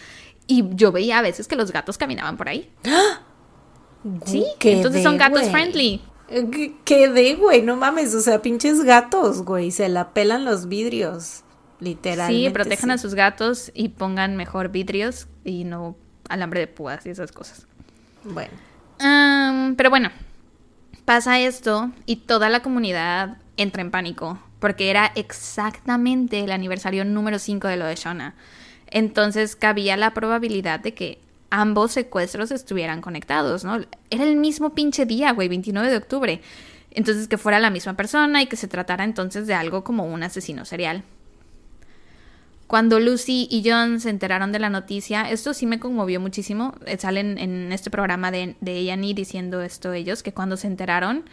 y 0.48 0.64
yo 0.76 0.92
veía 0.92 1.20
a 1.20 1.22
veces 1.22 1.48
que 1.48 1.56
los 1.56 1.72
gatos 1.72 1.98
caminaban 1.98 2.38
por 2.38 2.50
ahí. 2.50 2.72
Sí, 4.28 4.46
entonces 4.60 5.02
son 5.02 5.18
gatos 5.18 5.50
friendly. 5.50 6.00
¿Qué, 6.28 6.76
qué 6.86 7.10
de, 7.10 7.34
güey? 7.34 7.64
No 7.64 7.76
mames, 7.76 8.14
o 8.14 8.22
sea, 8.22 8.40
pinches 8.40 8.84
gatos, 8.84 9.44
güey, 9.44 9.72
se 9.72 9.90
la 9.90 10.14
pelan 10.14 10.46
los 10.46 10.68
vidrios, 10.68 11.42
literalmente. 11.80 12.48
Sí, 12.48 12.54
protejan 12.54 12.92
a 12.92 13.00
sus 13.00 13.16
gatos 13.16 13.72
y 13.74 13.90
pongan 13.90 14.36
mejor 14.36 14.70
vidrios 14.70 15.28
y 15.44 15.64
no 15.64 15.96
alambre 16.30 16.60
de 16.60 16.68
púas 16.68 17.04
y 17.08 17.10
esas 17.10 17.32
cosas. 17.32 17.66
Bueno. 18.24 18.54
pero 19.76 19.90
bueno, 19.90 20.12
pasa 21.06 21.40
esto 21.40 21.92
y 22.06 22.18
toda 22.18 22.50
la 22.50 22.62
comunidad 22.62 23.38
entra 23.58 23.82
en 23.82 23.92
pánico 23.92 24.40
porque 24.60 24.90
era 24.90 25.12
exactamente 25.14 26.40
el 26.40 26.52
aniversario 26.52 27.06
número 27.06 27.38
5 27.38 27.68
de 27.68 27.78
lo 27.78 27.86
de 27.86 27.96
Shona. 27.96 28.34
Entonces 28.88 29.56
cabía 29.56 29.96
la 29.96 30.14
probabilidad 30.16 30.80
de 30.80 30.96
que 30.96 31.20
ambos 31.52 31.92
secuestros 31.92 32.52
estuvieran 32.52 33.02
conectados, 33.02 33.64
¿no? 33.64 33.80
Era 34.10 34.24
el 34.24 34.38
mismo 34.38 34.72
pinche 34.72 35.06
día, 35.06 35.34
güey, 35.34 35.50
29 35.50 35.90
de 35.90 35.98
octubre. 35.98 36.42
Entonces 36.90 37.28
que 37.28 37.38
fuera 37.38 37.60
la 37.60 37.70
misma 37.70 37.94
persona 37.96 38.42
y 38.42 38.48
que 38.48 38.56
se 38.56 38.68
tratara 38.68 39.04
entonces 39.04 39.46
de 39.46 39.54
algo 39.54 39.84
como 39.84 40.06
un 40.06 40.24
asesino 40.24 40.66
serial. 40.66 41.04
Cuando 42.68 43.00
Lucy 43.00 43.48
y 43.52 43.62
John 43.70 44.00
se 44.00 44.10
enteraron 44.10 44.52
de 44.52 44.58
la 44.58 44.72
noticia, 44.72 45.30
esto 45.30 45.54
sí 45.54 45.68
me 45.68 45.80
conmovió 45.80 46.20
muchísimo. 46.20 46.74
Eh, 46.88 46.98
salen 46.98 47.38
en 47.38 47.72
este 47.72 47.92
programa 47.92 48.32
de, 48.32 48.56
de 48.62 48.92
A&E 48.92 49.14
diciendo 49.14 49.62
esto 49.62 49.94
ellos, 49.94 50.24
que 50.24 50.34
cuando 50.34 50.58
se 50.58 50.66
enteraron, 50.66 51.26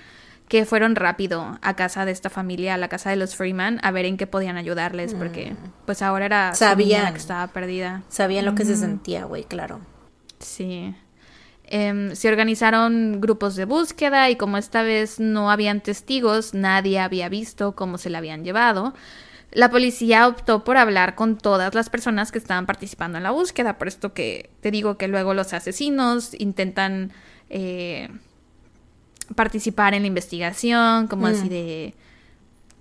que 0.53 0.67
fueron 0.67 0.97
rápido 0.97 1.59
a 1.63 1.77
casa 1.77 2.05
de 2.05 2.13
esta 2.13 2.29
familia, 2.29 2.75
a 2.75 2.77
la 2.77 2.89
casa 2.89 3.09
de 3.09 3.17
los 3.17 3.37
Freeman, 3.37 3.81
a 3.83 3.91
ver 3.91 4.05
en 4.05 4.19
qué 4.19 4.27
podían 4.27 4.59
ayudarles, 4.59 5.15
porque 5.15 5.53
mm. 5.53 5.87
pues 5.87 6.03
ahora 6.03 6.27
era 6.27 6.55
sabían 6.55 7.11
que 7.15 7.19
estaba 7.19 7.47
perdida. 7.47 8.03
Sabían 8.11 8.45
lo 8.45 8.55
que 8.55 8.67
se 8.67 8.77
sentía, 8.77 9.25
güey, 9.25 9.45
claro. 9.45 9.81
Sí. 10.41 10.95
Em, 11.65 12.15
se 12.15 12.29
organizaron 12.29 13.19
grupos 13.19 13.57
de 13.57 13.65
búsqueda 13.65 14.29
y 14.29 14.37
como 14.37 14.59
esta 14.59 14.83
vez 14.83 15.21
no 15.21 15.51
habían 15.51 15.81
testigos, 15.81 16.53
nadie 16.53 16.99
había 16.99 17.31
visto 17.31 17.73
cómo 17.75 17.97
se 17.97 18.11
la 18.11 18.19
habían 18.19 18.45
llevado. 18.45 18.93
La 19.53 19.71
policía 19.71 20.29
optó 20.29 20.65
por 20.65 20.77
hablar 20.77 21.15
con 21.15 21.39
todas 21.39 21.75
las 21.75 21.89
personas 21.89 22.31
que 22.31 22.37
estaban 22.37 22.67
participando 22.67 23.17
en 23.17 23.25
la 23.25 23.31
búsqueda, 23.31 23.79
por 23.79 23.89
esto 23.89 24.13
que 24.13 24.51
te 24.61 24.71
digo 24.71 24.99
que 24.99 25.09
luego 25.09 25.33
los 25.33 25.55
asesinos 25.55 26.39
intentan 26.39 27.11
eh, 27.49 28.11
participar 29.35 29.95
en 29.95 30.03
la 30.03 30.09
investigación, 30.09 31.07
como 31.07 31.27
así 31.27 31.47
mm. 31.47 31.49
de... 31.49 31.95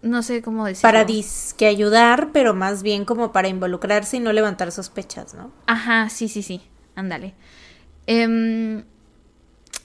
No 0.02 0.24
sé 0.24 0.42
cómo 0.42 0.66
decirlo. 0.66 0.88
Para 0.88 1.06
que 1.06 1.68
ayudar, 1.68 2.30
pero 2.34 2.56
más 2.56 2.82
bien 2.82 3.06
como 3.06 3.32
para 3.32 3.50
involucrarse 3.50 4.18
y 4.18 4.20
no 4.20 4.34
levantar 4.34 4.72
sospechas, 4.72 5.36
¿no? 5.36 5.52
Ajá, 5.68 6.10
sí, 6.10 6.28
sí, 6.28 6.42
sí. 6.42 6.62
Ándale. 6.96 7.36
Eh, 8.08 8.84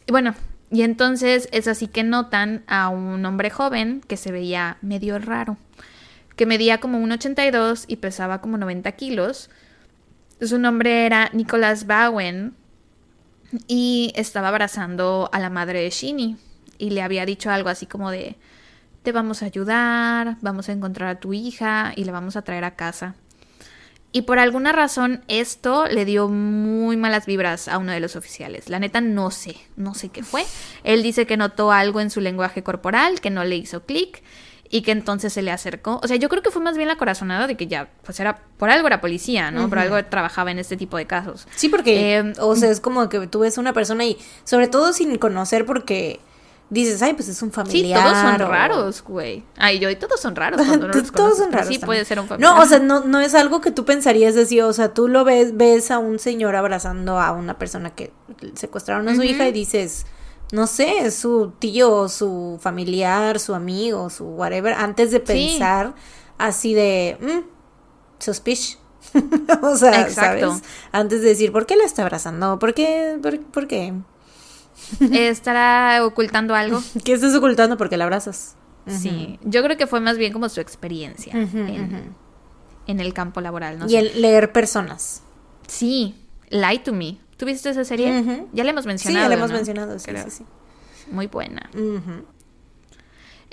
bueno, 0.09 0.35
y 0.71 0.83
entonces 0.83 1.49
es 1.53 1.69
así 1.69 1.87
que 1.87 2.03
notan 2.03 2.65
a 2.67 2.89
un 2.89 3.25
hombre 3.25 3.51
joven 3.51 4.03
que 4.07 4.17
se 4.17 4.33
veía 4.33 4.79
medio 4.83 5.19
raro, 5.19 5.57
que 6.35 6.47
medía 6.47 6.79
como 6.79 6.99
un 6.99 7.13
82 7.13 7.85
y 7.87 7.97
pesaba 7.97 8.41
como 8.41 8.59
90 8.59 8.91
kilos. 8.93 9.51
Su 10.41 10.59
nombre 10.59 11.07
era 11.07 11.31
Nicholas 11.33 11.87
Bowen 11.87 12.55
y 13.69 14.13
estaba 14.17 14.49
abrazando 14.49 15.31
a 15.33 15.39
la 15.39 15.51
madre 15.51 15.83
de 15.83 15.91
Shinny 15.91 16.37
y 16.79 16.91
le 16.91 17.03
había 17.03 17.27
dicho 17.27 17.51
algo 17.51 17.69
así 17.69 17.87
como 17.87 18.11
de, 18.11 18.37
te 19.03 19.13
vamos 19.13 19.43
a 19.43 19.47
ayudar, 19.47 20.37
vamos 20.41 20.69
a 20.69 20.73
encontrar 20.73 21.09
a 21.09 21.21
tu 21.21 21.33
hija 21.33 21.93
y 21.95 22.05
la 22.05 22.13
vamos 22.13 22.37
a 22.37 22.43
traer 22.43 22.65
a 22.65 22.77
casa. 22.77 23.15
Y 24.13 24.23
por 24.23 24.39
alguna 24.39 24.73
razón 24.73 25.23
esto 25.29 25.87
le 25.89 26.05
dio 26.05 26.29
muy 26.29 26.97
malas 26.97 27.27
vibras 27.27 27.69
a 27.69 27.79
uno 27.79 27.93
de 27.93 28.01
los 28.01 28.17
oficiales. 28.17 28.71
La 28.71 28.79
neta 28.79 29.01
no 29.01 29.31
sé, 29.31 29.57
no 29.77 29.95
sé 29.95 30.09
qué 30.09 30.23
fue. 30.23 30.45
Él 30.85 31.03
dice 31.03 31.27
que 31.27 31.37
notó 31.37 31.71
algo 31.71 32.01
en 32.01 32.11
su 32.11 32.21
lenguaje 32.21 32.63
corporal, 32.63 33.21
que 33.21 33.31
no 33.31 33.45
le 33.45 33.57
hizo 33.57 33.85
clic 33.85 34.23
y 34.71 34.83
que 34.83 34.93
entonces 34.93 35.33
se 35.33 35.43
le 35.43 35.51
acercó. 35.51 36.01
O 36.03 36.09
sea, 36.09 36.17
yo 36.17 36.29
creo 36.29 36.43
que 36.43 36.51
fue 36.51 36.63
más 36.63 36.77
bien 36.77 36.89
la 36.89 36.97
corazonada 36.97 37.47
de 37.47 37.57
que 37.57 37.67
ya, 37.67 37.91
pues 38.05 38.19
era, 38.21 38.41
por 38.57 38.71
algo 38.71 38.87
era 38.87 39.01
policía, 39.01 39.51
¿no? 39.51 39.69
Por 39.69 39.79
algo 39.79 40.03
trabajaba 40.07 40.51
en 40.51 40.59
este 40.59 40.77
tipo 40.77 40.97
de 40.97 41.07
casos. 41.07 41.47
Sí, 41.55 41.69
porque, 41.69 42.17
eh, 42.17 42.33
o 42.41 42.57
sea, 42.57 42.71
es 42.71 42.81
como 42.81 43.09
que 43.09 43.27
tú 43.27 43.41
ves 43.41 43.59
una 43.59 43.73
persona 43.73 44.05
y, 44.05 44.19
sobre 44.45 44.69
todo 44.69 44.93
sin 44.93 45.19
conocer 45.19 45.67
porque 45.67 46.21
dices, 46.69 47.01
ay, 47.03 47.15
pues 47.15 47.29
es 47.29 47.41
un 47.43 47.53
familiar. 47.53 47.99
Sí, 47.99 48.05
todos 48.05 48.19
son 48.19 48.39
raros, 48.39 49.03
güey. 49.03 49.45
Ay, 49.57 49.79
yo 49.79 49.89
y 49.89 49.97
todos 49.97 50.21
son 50.21 50.35
raros 50.35 50.61
cuando 50.67 50.89
no 50.89 50.95
los 50.95 51.13
Todos 51.13 51.39
son 51.39 51.53
raros. 51.53 51.69
Sí, 51.69 51.79
puede 51.79 52.05
ser 52.05 52.19
un 52.19 52.27
familiar. 52.27 52.55
No, 52.55 52.63
o 52.63 52.67
sea, 52.67 52.79
no, 52.79 53.05
no 53.05 53.21
es 53.21 53.35
algo 53.35 53.61
que 53.61 53.71
tú 53.71 53.85
pensarías 53.85 54.35
decir, 54.35 54.63
o 54.63 54.73
sea, 54.73 54.93
tú 54.93 55.09
lo 55.09 55.25
ves, 55.25 55.57
ves 55.57 55.91
a 55.91 55.99
un 55.99 56.19
señor 56.19 56.57
abrazando 56.57 57.21
a 57.21 57.33
una 57.33 57.59
persona 57.59 57.95
que 57.95 58.13
secuestraron 58.55 59.09
a 59.09 59.15
su 59.15 59.23
hija 59.23 59.47
y 59.49 59.53
dices, 59.53 60.07
no 60.53 60.67
sé, 60.67 61.07
es 61.07 61.15
su 61.17 61.53
tío, 61.59 62.09
su 62.09 62.59
familiar, 62.61 63.39
su 63.39 63.55
amigo, 63.55 64.11
su 64.11 64.25
whatever, 64.25 64.75
antes 64.75 65.11
de 65.11 65.21
pensar 65.21 65.95
así 66.39 66.75
de, 66.75 67.17
mmm, 67.21 67.47
suspicious. 68.19 68.79
o 69.63 69.77
sea, 69.77 70.03
Exacto. 70.03 70.49
¿sabes? 70.49 70.63
Antes 70.93 71.23
de 71.23 71.29
decir, 71.29 71.53
¿por 71.53 71.65
qué 71.67 71.77
la 71.77 71.85
está 71.85 72.03
abrazando? 72.03 72.59
¿Por 72.59 72.75
qué? 72.75 73.19
¿Por, 73.23 73.41
por 73.41 73.67
qué? 73.69 73.95
¿Estará 75.13 76.05
ocultando 76.05 76.55
algo? 76.55 76.83
¿Qué 77.05 77.13
estás 77.13 77.35
ocultando 77.35 77.77
porque 77.77 77.97
la 77.97 78.05
abrazas? 78.05 78.57
Sí, 78.87 79.41
yo 79.43 79.65
creo 79.65 79.77
que 79.77 79.89
fue 79.89 80.01
más 80.01 80.17
bien 80.17 80.33
como 80.33 80.49
su 80.49 80.61
experiencia 80.61 81.33
en, 81.35 83.01
el 83.01 83.13
campo 83.13 83.41
laboral, 83.41 83.81
¿no? 83.81 83.89
Y 83.89 83.97
el 83.97 84.23
leer 84.23 84.53
personas. 84.53 85.23
Sí, 85.67 86.15
Lie 86.51 86.79
to 86.79 86.93
Me. 86.93 87.19
¿Tuviste 87.37 87.71
esa 87.71 87.85
serie? 87.85 88.47
Ya 88.53 88.63
la 88.63 88.71
hemos 88.71 88.87
mencionado. 88.87 89.19
Sí, 89.19 89.25
ya 89.25 89.29
la 89.29 89.35
hemos 89.35 89.51
mencionado, 89.51 89.99
sí, 89.99 90.13
sí, 90.15 90.31
sí. 90.31 90.45
Muy 91.11 91.27
buena. 91.27 91.69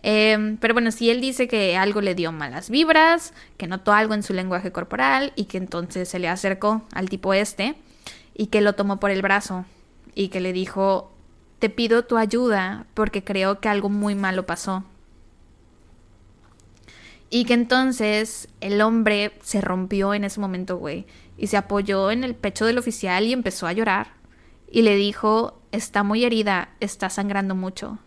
Em, 0.04 0.58
pero 0.58 0.74
bueno, 0.74 0.92
sí, 0.92 1.10
él 1.10 1.22
dice 1.22 1.48
que 1.48 1.78
algo 1.78 2.02
le 2.02 2.14
dio 2.14 2.34
malas 2.34 2.70
vibras, 2.70 3.34
que 3.58 3.68
notó 3.68 3.94
algo 3.94 4.14
en 4.14 4.22
su 4.22 4.34
lenguaje 4.34 4.74
corporal 4.74 5.32
y 5.38 5.46
que 5.46 5.58
entonces 5.58 6.10
se 6.10 6.20
le 6.20 6.28
acercó 6.28 6.84
al 6.92 7.10
tipo 7.10 7.34
este 7.34 7.76
y 8.36 8.48
que 8.48 8.60
lo 8.60 8.74
tomó 8.74 9.00
por 9.00 9.12
el 9.12 9.22
brazo 9.22 9.66
y 10.14 10.28
que 10.28 10.42
le 10.42 10.52
dijo, 10.52 11.13
te 11.64 11.70
pido 11.70 12.04
tu 12.04 12.18
ayuda 12.18 12.88
porque 12.94 13.24
creo 13.24 13.62
que 13.62 13.70
algo 13.70 13.88
muy 13.88 14.16
malo 14.16 14.46
pasó. 14.46 14.84
Y 17.30 17.46
que 17.46 17.54
entonces 17.54 18.50
el 18.60 18.82
hombre 18.82 19.32
se 19.42 19.62
rompió 19.62 20.14
en 20.14 20.26
ese 20.26 20.42
momento, 20.42 20.76
güey, 20.76 21.06
y 21.38 21.48
se 21.48 21.56
apoyó 21.56 22.12
en 22.12 22.26
el 22.26 22.36
pecho 22.36 22.66
del 22.66 22.80
oficial 22.80 23.24
y 23.24 23.32
empezó 23.32 23.66
a 23.66 23.72
llorar. 23.72 24.08
Y 24.70 24.82
le 24.82 24.98
dijo, 24.98 25.62
está 25.72 26.04
muy 26.04 26.26
herida, 26.26 26.68
está 26.82 27.10
sangrando 27.10 27.56
mucho. 27.56 27.98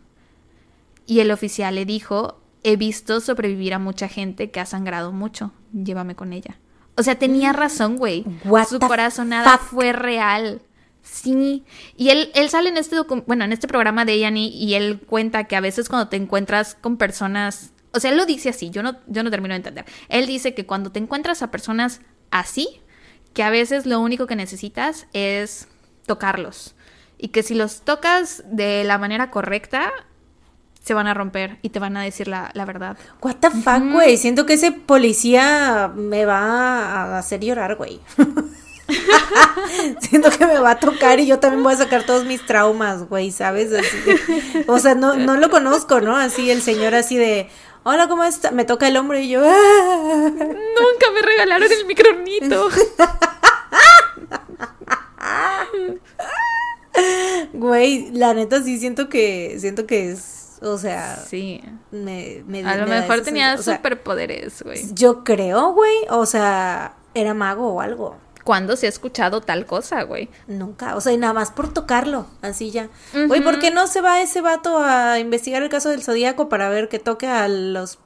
Y 1.07 1.21
el 1.21 1.31
oficial 1.31 1.77
le 1.77 1.87
dijo, 1.87 2.39
he 2.63 2.77
visto 2.77 3.23
sobrevivir 3.23 3.73
a 3.73 3.79
mucha 3.79 4.07
gente 4.07 4.51
que 4.51 4.61
ha 4.61 4.67
sangrado 4.67 5.13
mucho, 5.13 5.53
llévame 5.73 6.15
con 6.15 6.35
ella. 6.35 6.59
O 6.95 7.03
sea, 7.03 7.19
tenía 7.19 7.55
razón, 7.55 7.97
güey. 7.97 8.27
Su 8.69 8.81
corazonada 8.81 9.57
fue 9.57 9.95
real. 9.95 10.61
Sí, 11.11 11.65
y 11.97 12.11
él, 12.11 12.31
él 12.35 12.51
sale 12.51 12.69
en 12.69 12.77
este 12.77 12.97
bueno, 13.27 13.45
en 13.45 13.53
este 13.53 13.69
programa 13.69 14.05
de 14.05 14.19
Yanni 14.19 14.49
y 14.49 14.75
él 14.75 15.01
cuenta 15.01 15.45
que 15.45 15.57
a 15.57 15.61
veces 15.61 15.89
cuando 15.89 16.09
te 16.09 16.17
encuentras 16.17 16.75
con 16.75 16.97
personas, 16.97 17.71
o 17.93 18.01
sea, 18.01 18.11
él 18.11 18.17
lo 18.17 18.27
dice 18.27 18.49
así, 18.49 18.71
yo 18.71 18.83
no, 18.83 18.97
yo 19.07 19.23
no 19.23 19.31
termino 19.31 19.53
de 19.53 19.59
entender. 19.59 19.85
Él 20.09 20.27
dice 20.27 20.55
que 20.55 20.67
cuando 20.67 20.91
te 20.91 20.99
encuentras 20.99 21.43
a 21.43 21.51
personas 21.51 22.01
así, 22.31 22.81
que 23.33 23.43
a 23.43 23.51
veces 23.51 23.87
lo 23.87 24.01
único 24.01 24.27
que 24.27 24.37
necesitas 24.37 25.07
es 25.13 25.69
tocarlos. 26.07 26.75
Y 27.19 27.29
que 27.29 27.43
si 27.43 27.55
los 27.55 27.83
tocas 27.83 28.43
de 28.47 28.85
la 28.85 28.99
manera 28.99 29.31
correcta, 29.31 29.93
se 30.83 30.95
van 30.95 31.07
a 31.07 31.15
romper 31.15 31.59
y 31.63 31.71
te 31.71 31.79
van 31.79 31.97
a 31.97 32.03
decir 32.03 32.29
la, 32.29 32.53
verdad. 32.55 32.97
What 33.23 33.37
the 33.37 33.51
fuck, 33.51 33.93
güey. 33.93 34.17
Siento 34.17 34.45
que 34.45 34.55
ese 34.55 34.73
policía 34.73 35.91
me 35.95 36.25
va 36.25 37.15
a 37.15 37.19
hacer 37.19 37.41
llorar, 37.41 37.77
güey. 37.77 38.01
Siento 40.01 40.31
que 40.31 40.47
me 40.47 40.59
va 40.59 40.73
a 40.73 40.79
tocar 40.79 41.21
y 41.21 41.27
yo 41.27 41.39
también 41.39 41.63
voy 41.63 41.75
a 41.75 41.77
sacar 41.77 42.05
todos 42.05 42.25
mis 42.25 42.45
traumas, 42.47 43.09
güey, 43.09 43.31
¿sabes? 43.31 43.71
o 44.67 44.79
sea, 44.79 44.95
no, 44.95 45.17
no 45.17 45.37
lo 45.37 45.51
conozco, 45.51 46.01
¿no? 46.01 46.17
Así 46.17 46.51
el 46.51 46.63
señor 46.63 46.95
así 46.95 47.17
de, 47.17 47.49
hola, 47.83 48.09
¿cómo 48.09 48.25
está? 48.25 48.51
Me 48.51 48.65
toca 48.65 48.89
el 48.89 48.97
hombro 48.97 49.19
y 49.19 49.29
yo, 49.29 49.43
ah". 49.45 50.31
Nunca 50.31 51.11
me 51.15 51.23
regalaron 51.23 51.71
el 51.71 51.87
micronito. 51.87 52.69
Güey, 57.53 58.11
la 58.13 58.33
neta 58.33 58.63
sí 58.63 58.79
siento 58.79 59.09
que, 59.09 59.57
siento 59.59 59.87
que 59.87 60.13
es, 60.13 60.59
o 60.63 60.79
sea, 60.79 61.17
sí. 61.17 61.63
Me, 61.91 62.43
a 62.65 62.77
lo 62.77 62.87
mejor 62.87 63.21
tenía 63.23 63.59
superpoderes, 63.59 64.63
güey. 64.63 64.83
Yo 64.95 65.25
creo, 65.25 65.73
güey, 65.73 65.95
o 66.11 66.25
sea, 66.27 66.95
era 67.15 67.35
mago 67.35 67.69
o 67.69 67.81
algo. 67.81 68.17
¿Cuándo 68.47 68.77
se 68.77 68.87
ha 68.87 68.89
escuchado 68.89 69.41
tal 69.41 69.67
cosa, 69.67 70.05
güey? 70.05 70.29
Nunca, 70.47 70.95
o 70.95 71.01
sea, 71.01 71.13
y 71.13 71.17
nada 71.17 71.33
más 71.33 71.51
por 71.51 71.75
tocarlo, 71.75 72.29
así 72.43 72.71
ya. 72.71 72.91
Güey, 73.13 73.43
¿por 73.43 73.59
qué 73.59 73.73
no 73.73 73.89
se 73.89 74.01
va 74.01 74.21
ese 74.21 74.41
vato 74.41 74.79
a 74.79 75.19
investigar 75.19 75.65
el 75.65 75.69
caso 75.69 75.89
del 75.89 76.05
Zodíaco 76.05 76.49
para 76.49 76.69
ver 76.69 76.89
que 76.89 77.01
toque 77.01 77.27
a 77.27 77.49
los 77.49 77.99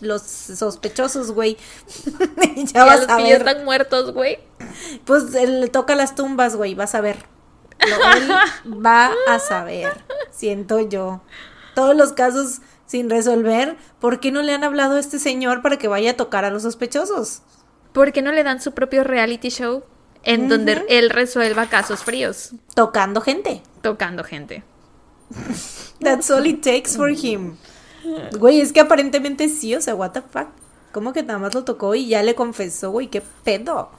los 0.00 0.22
sospechosos, 0.22 1.30
güey. 1.30 1.56
ya 2.56 2.84
vas 2.84 3.02
a, 3.02 3.06
los 3.06 3.16
que 3.22 3.28
ya 3.28 3.36
están 3.36 3.64
muertos, 3.64 4.12
güey. 4.12 4.40
Pues 5.04 5.32
él 5.36 5.60
le 5.60 5.68
toca 5.68 5.94
las 5.94 6.16
tumbas, 6.16 6.56
güey, 6.56 6.74
vas 6.74 6.96
a 6.96 7.00
ver. 7.00 7.18
él 7.78 8.28
va 8.84 9.12
a 9.28 9.38
saber, 9.38 9.92
siento 10.32 10.80
yo. 10.80 11.20
todos 11.76 11.94
los 11.94 12.14
casos 12.14 12.62
sin 12.86 13.08
resolver, 13.10 13.76
¿por 14.00 14.18
qué 14.18 14.32
no 14.32 14.42
le 14.42 14.54
han 14.54 14.64
hablado 14.64 14.96
a 14.96 14.98
este 14.98 15.20
señor 15.20 15.62
para 15.62 15.76
que 15.76 15.86
vaya 15.86 16.10
a 16.10 16.16
tocar 16.16 16.44
a 16.44 16.50
los 16.50 16.62
sospechosos? 16.62 17.42
¿Por 17.96 18.12
qué 18.12 18.20
no 18.20 18.30
le 18.30 18.42
dan 18.42 18.60
su 18.60 18.72
propio 18.72 19.04
reality 19.04 19.48
show 19.48 19.82
en 20.22 20.50
donde 20.50 20.84
él 20.90 21.08
resuelva 21.08 21.70
casos 21.70 22.04
fríos? 22.04 22.52
Tocando 22.74 23.22
gente. 23.22 23.62
Tocando 23.80 24.22
gente. 24.22 24.64
That's 26.00 26.30
all 26.30 26.44
it 26.44 26.62
takes 26.62 26.90
for 26.94 27.08
him. 27.08 27.56
Güey, 28.38 28.60
es 28.60 28.74
que 28.74 28.80
aparentemente 28.80 29.48
sí, 29.48 29.74
o 29.74 29.80
sea, 29.80 29.94
what 29.94 30.10
the 30.10 30.20
fuck. 30.20 30.48
¿Cómo 30.92 31.14
que 31.14 31.22
nada 31.22 31.38
más 31.38 31.54
lo 31.54 31.64
tocó 31.64 31.94
y 31.94 32.08
ya 32.08 32.22
le 32.22 32.34
confesó, 32.34 32.90
güey? 32.90 33.08
¿Qué 33.08 33.22
pedo? 33.44 33.90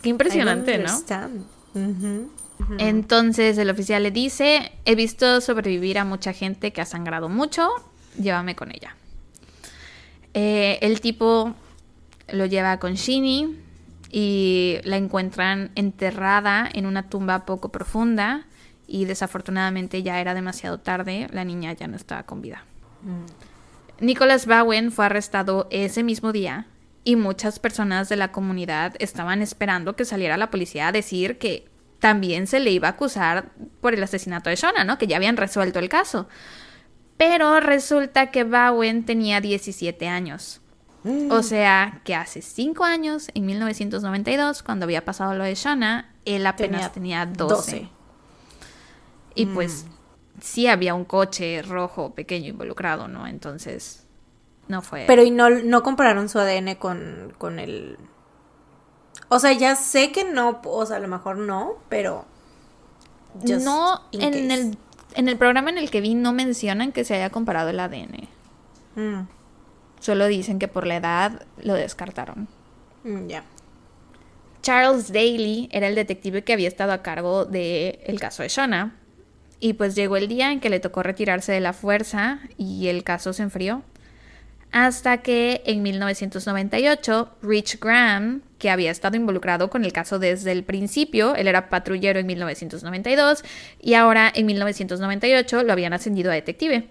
Qué 0.00 0.10
impresionante, 0.10 0.78
¿no? 0.78 0.92
Entonces 2.78 3.58
el 3.58 3.68
oficial 3.68 4.04
le 4.04 4.12
dice, 4.12 4.70
he 4.84 4.94
visto 4.94 5.40
sobrevivir 5.40 5.98
a 5.98 6.04
mucha 6.04 6.32
gente 6.32 6.72
que 6.72 6.82
ha 6.82 6.86
sangrado 6.86 7.28
mucho, 7.28 7.68
llévame 8.16 8.54
con 8.54 8.70
ella. 8.70 8.94
Eh, 10.34 10.78
el 10.82 11.00
tipo 11.00 11.56
lo 12.32 12.46
lleva 12.46 12.78
con 12.78 12.94
Shinny 12.94 13.56
y 14.10 14.78
la 14.84 14.96
encuentran 14.96 15.70
enterrada 15.74 16.68
en 16.72 16.86
una 16.86 17.08
tumba 17.08 17.46
poco 17.46 17.70
profunda 17.70 18.46
y 18.86 19.04
desafortunadamente 19.04 20.02
ya 20.02 20.20
era 20.20 20.34
demasiado 20.34 20.80
tarde, 20.80 21.28
la 21.32 21.44
niña 21.44 21.72
ya 21.72 21.86
no 21.86 21.96
estaba 21.96 22.24
con 22.24 22.42
vida. 22.42 22.64
Mm. 23.02 24.04
Nicholas 24.04 24.46
Bowen 24.46 24.90
fue 24.90 25.06
arrestado 25.06 25.68
ese 25.70 26.02
mismo 26.02 26.32
día 26.32 26.66
y 27.04 27.16
muchas 27.16 27.58
personas 27.58 28.08
de 28.08 28.16
la 28.16 28.32
comunidad 28.32 28.94
estaban 28.98 29.42
esperando 29.42 29.94
que 29.94 30.04
saliera 30.04 30.36
la 30.36 30.50
policía 30.50 30.88
a 30.88 30.92
decir 30.92 31.38
que 31.38 31.68
también 32.00 32.46
se 32.46 32.60
le 32.60 32.70
iba 32.70 32.88
a 32.88 32.92
acusar 32.92 33.50
por 33.80 33.94
el 33.94 34.02
asesinato 34.02 34.50
de 34.50 34.56
Shona, 34.56 34.84
¿no? 34.84 34.98
Que 34.98 35.06
ya 35.06 35.16
habían 35.16 35.36
resuelto 35.36 35.78
el 35.78 35.88
caso. 35.88 36.28
Pero 37.16 37.60
resulta 37.60 38.30
que 38.30 38.44
Bowen 38.44 39.04
tenía 39.04 39.40
17 39.40 40.08
años. 40.08 40.59
Mm. 41.04 41.30
O 41.30 41.42
sea, 41.42 42.00
que 42.04 42.14
hace 42.14 42.42
5 42.42 42.84
años, 42.84 43.28
en 43.34 43.46
1992, 43.46 44.62
cuando 44.62 44.84
había 44.84 45.04
pasado 45.04 45.34
lo 45.34 45.44
de 45.44 45.54
Shona, 45.54 46.14
él 46.24 46.46
apenas 46.46 46.92
tenía, 46.92 47.26
12. 47.26 47.88
Y 49.34 49.46
mm. 49.46 49.54
pues 49.54 49.86
sí 50.40 50.66
había 50.66 50.94
un 50.94 51.04
coche 51.04 51.62
rojo 51.62 52.14
pequeño 52.14 52.48
involucrado, 52.48 53.08
¿no? 53.08 53.26
Entonces, 53.26 54.06
no 54.68 54.82
fue... 54.82 55.04
Pero 55.06 55.22
¿y 55.22 55.30
no, 55.30 55.50
no 55.50 55.82
compararon 55.82 56.28
su 56.28 56.38
ADN 56.38 56.74
con, 56.74 57.32
con 57.38 57.58
el... 57.58 57.98
O 59.28 59.38
sea, 59.38 59.52
ya 59.52 59.76
sé 59.76 60.12
que 60.12 60.24
no, 60.24 60.60
o 60.64 60.86
sea, 60.86 60.96
a 60.96 61.00
lo 61.00 61.08
mejor 61.08 61.38
no, 61.38 61.74
pero... 61.88 62.26
No, 63.44 64.02
en 64.12 64.50
el 64.50 64.76
en 65.14 65.28
el 65.28 65.36
programa 65.36 65.70
en 65.70 65.78
el 65.78 65.90
que 65.90 66.00
vi 66.00 66.14
no 66.14 66.32
mencionan 66.32 66.92
que 66.92 67.04
se 67.04 67.14
haya 67.14 67.30
comparado 67.30 67.70
el 67.70 67.80
ADN. 67.80 68.28
Mm. 68.94 69.28
Solo 70.00 70.26
dicen 70.26 70.58
que 70.58 70.68
por 70.68 70.86
la 70.86 70.96
edad 70.96 71.42
lo 71.62 71.74
descartaron. 71.74 72.48
Mm, 73.04 73.28
ya. 73.28 73.44
Charles 74.62 75.12
Daly 75.12 75.68
era 75.72 75.88
el 75.88 75.94
detective 75.94 76.42
que 76.42 76.52
había 76.52 76.68
estado 76.68 76.92
a 76.92 77.02
cargo 77.02 77.44
del 77.44 77.98
el 78.04 78.18
caso 78.18 78.42
de 78.42 78.48
Shona. 78.48 78.96
Y 79.60 79.74
pues 79.74 79.94
llegó 79.94 80.16
el 80.16 80.26
día 80.26 80.52
en 80.52 80.60
que 80.60 80.70
le 80.70 80.80
tocó 80.80 81.02
retirarse 81.02 81.52
de 81.52 81.60
la 81.60 81.74
fuerza 81.74 82.40
y 82.56 82.88
el 82.88 83.04
caso 83.04 83.32
se 83.32 83.42
enfrió 83.42 83.84
hasta 84.72 85.18
que 85.18 85.62
en 85.66 85.82
1998 85.82 87.28
Rich 87.42 87.80
Graham, 87.80 88.42
que 88.58 88.70
había 88.70 88.90
estado 88.90 89.16
involucrado 89.16 89.70
con 89.70 89.84
el 89.84 89.92
caso 89.92 90.18
desde 90.18 90.52
el 90.52 90.64
principio, 90.64 91.34
él 91.34 91.48
era 91.48 91.68
patrullero 91.68 92.20
en 92.20 92.26
1992 92.26 93.42
y 93.80 93.94
ahora 93.94 94.30
en 94.32 94.46
1998 94.46 95.64
lo 95.64 95.72
habían 95.72 95.92
ascendido 95.92 96.30
a 96.30 96.34
detective. 96.34 96.86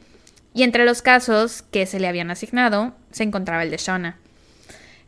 Y 0.53 0.63
entre 0.63 0.85
los 0.85 1.01
casos 1.01 1.61
que 1.61 1.85
se 1.85 1.99
le 1.99 2.07
habían 2.07 2.31
asignado 2.31 2.93
se 3.11 3.23
encontraba 3.23 3.63
el 3.63 3.71
de 3.71 3.77
Shona. 3.77 4.17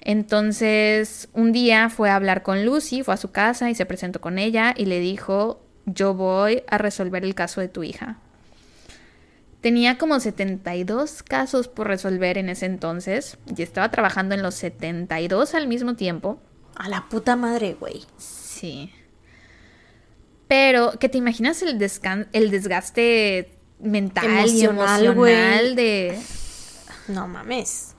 Entonces, 0.01 1.29
un 1.33 1.51
día 1.51 1.89
fue 1.89 2.09
a 2.09 2.15
hablar 2.15 2.41
con 2.41 2.65
Lucy, 2.65 3.03
fue 3.03 3.13
a 3.13 3.17
su 3.17 3.31
casa 3.31 3.69
y 3.69 3.75
se 3.75 3.85
presentó 3.85 4.19
con 4.19 4.39
ella 4.39 4.73
y 4.75 4.85
le 4.85 4.99
dijo, 4.99 5.61
yo 5.85 6.13
voy 6.13 6.63
a 6.67 6.77
resolver 6.77 7.23
el 7.23 7.35
caso 7.35 7.61
de 7.61 7.67
tu 7.67 7.83
hija. 7.83 8.17
Tenía 9.61 9.99
como 9.99 10.19
72 10.19 11.21
casos 11.21 11.67
por 11.67 11.87
resolver 11.87 12.39
en 12.39 12.49
ese 12.49 12.65
entonces 12.65 13.37
y 13.55 13.61
estaba 13.61 13.91
trabajando 13.91 14.33
en 14.33 14.41
los 14.41 14.55
72 14.55 15.53
al 15.53 15.67
mismo 15.67 15.95
tiempo. 15.95 16.41
A 16.75 16.89
la 16.89 17.07
puta 17.09 17.35
madre, 17.35 17.75
güey. 17.79 18.01
Sí. 18.17 18.91
Pero, 20.47 20.93
¿qué 20.99 21.09
te 21.09 21.19
imaginas 21.19 21.61
el, 21.61 21.79
el 22.33 22.51
desgaste 22.51 23.51
mental 23.81 24.47
y 24.47 24.63
emocional 24.63 25.75
de... 25.75 26.19
No 27.07 27.27
mames. 27.27 27.95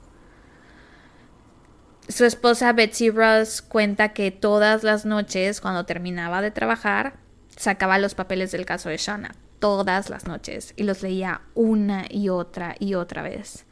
Su 2.07 2.25
esposa 2.25 2.73
Betsy 2.73 3.09
Ross 3.09 3.61
cuenta 3.61 4.13
que 4.13 4.31
todas 4.31 4.83
las 4.83 5.05
noches, 5.05 5.61
cuando 5.61 5.85
terminaba 5.85 6.41
de 6.41 6.51
trabajar, 6.51 7.17
sacaba 7.55 7.97
los 7.97 8.15
papeles 8.15 8.51
del 8.51 8.65
caso 8.65 8.89
de 8.89 8.97
Shana 8.97 9.35
todas 9.63 10.09
las 10.09 10.27
noches 10.27 10.73
y 10.75 10.83
los 10.83 11.01
leía 11.01 11.39
una 11.53 12.05
y 12.09 12.27
otra 12.27 12.75
y 12.79 12.95
otra 12.95 13.21
vez. 13.21 13.65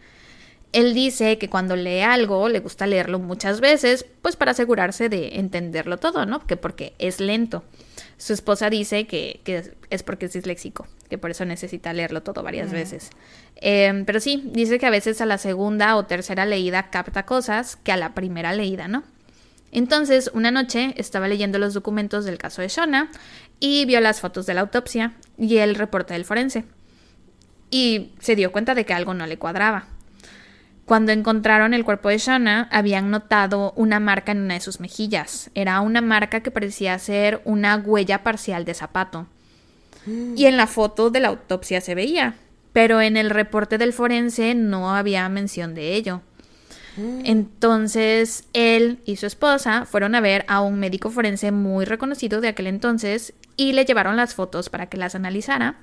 Él 0.74 0.94
dice 0.94 1.38
que 1.38 1.50
cuando 1.50 1.76
lee 1.76 2.02
algo 2.02 2.48
le 2.48 2.60
gusta 2.60 2.88
leerlo 2.88 3.20
muchas 3.20 3.60
veces, 3.60 4.06
pues 4.22 4.36
para 4.36 4.52
asegurarse 4.52 5.10
de 5.10 5.40
entenderlo 5.40 5.98
todo, 5.98 6.26
¿no? 6.26 6.46
Que 6.46 6.56
porque 6.56 6.94
es 6.98 7.20
lento. 7.20 7.64
Su 8.18 8.34
esposa 8.34 8.70
dice 8.70 9.08
que, 9.08 9.42
es 9.90 10.04
porque 10.04 10.28
es 10.28 10.34
disléxico, 10.34 10.88
que 11.10 11.18
por 11.18 11.32
eso 11.32 11.44
necesita 11.44 11.92
leerlo 11.92 12.22
todo 12.22 12.44
varias 12.44 12.72
veces. 12.72 13.10
Em, 13.56 14.06
pero 14.06 14.20
sí, 14.20 14.44
dice 14.46 14.80
que 14.80 14.86
a 14.86 14.92
veces 14.92 15.20
a 15.22 15.26
la 15.26 15.38
segunda 15.38 15.96
o 15.98 16.06
tercera 16.06 16.46
leída 16.46 16.90
capta 16.90 17.26
cosas 17.26 17.76
que 17.78 17.92
a 17.92 17.98
la 17.98 18.14
primera 18.14 18.54
leída, 18.54 18.88
¿no? 18.88 19.04
Entonces, 19.72 20.30
una 20.34 20.52
noche 20.52 20.94
estaba 20.98 21.28
leyendo 21.28 21.58
los 21.58 21.74
documentos 21.74 22.26
del 22.26 22.38
caso 22.38 22.62
de 22.62 22.68
Shona 22.68 23.10
y 23.60 23.86
vio 23.86 24.02
las 24.02 24.20
fotos 24.20 24.46
de 24.46 24.54
la 24.54 24.62
autopsia 24.62 25.14
y 25.38 25.58
el 25.58 25.76
reporte 25.76 26.14
del 26.14 26.26
forense. 26.26 26.66
Y 27.70 28.12
se 28.20 28.36
dio 28.36 28.52
cuenta 28.52 28.76
de 28.76 28.86
que 28.86 28.94
algo 28.94 29.14
no 29.14 29.26
le 29.26 29.38
cuadraba. 29.38 29.88
Cuando 30.86 31.12
encontraron 31.12 31.74
el 31.74 31.86
cuerpo 31.86 32.10
de 32.10 32.18
Shona, 32.18 32.68
habían 32.72 33.12
notado 33.12 33.74
una 33.76 34.00
marca 34.00 34.32
en 34.32 34.40
una 34.40 34.56
de 34.56 34.62
sus 34.62 34.80
mejillas. 34.80 35.50
Era 35.56 35.80
una 35.82 36.02
marca 36.02 36.42
que 36.42 36.52
parecía 36.52 36.98
ser 37.00 37.42
una 37.46 37.78
huella 37.78 38.24
parcial 38.24 38.66
de 38.66 38.74
zapato. 38.74 39.28
Y 40.36 40.46
en 40.46 40.58
la 40.58 40.68
foto 40.68 41.12
de 41.12 41.20
la 41.20 41.28
autopsia 41.28 41.80
se 41.80 41.96
veía, 41.96 42.36
pero 42.74 43.02
en 43.02 43.18
el 43.18 43.30
reporte 43.30 43.78
del 43.78 43.94
forense 43.94 44.56
no 44.56 44.96
había 44.96 45.30
mención 45.30 45.76
de 45.76 45.94
ello. 45.94 46.22
Entonces 46.98 48.44
él 48.54 49.00
y 49.06 49.16
su 49.16 49.26
esposa 49.26 49.86
fueron 49.86 50.14
a 50.14 50.22
ver 50.22 50.44
a 50.48 50.62
un 50.62 50.80
médico 50.80 51.10
forense 51.10 51.52
muy 51.52 51.86
reconocido 51.86 52.42
de 52.42 52.50
aquel 52.50 52.68
entonces 52.68 53.34
y 53.56 53.74
le 53.74 53.86
llevaron 53.86 54.18
las 54.18 54.36
fotos 54.36 54.70
para 54.70 54.88
que 54.88 54.98
las 54.98 55.16
analizara. 55.16 55.78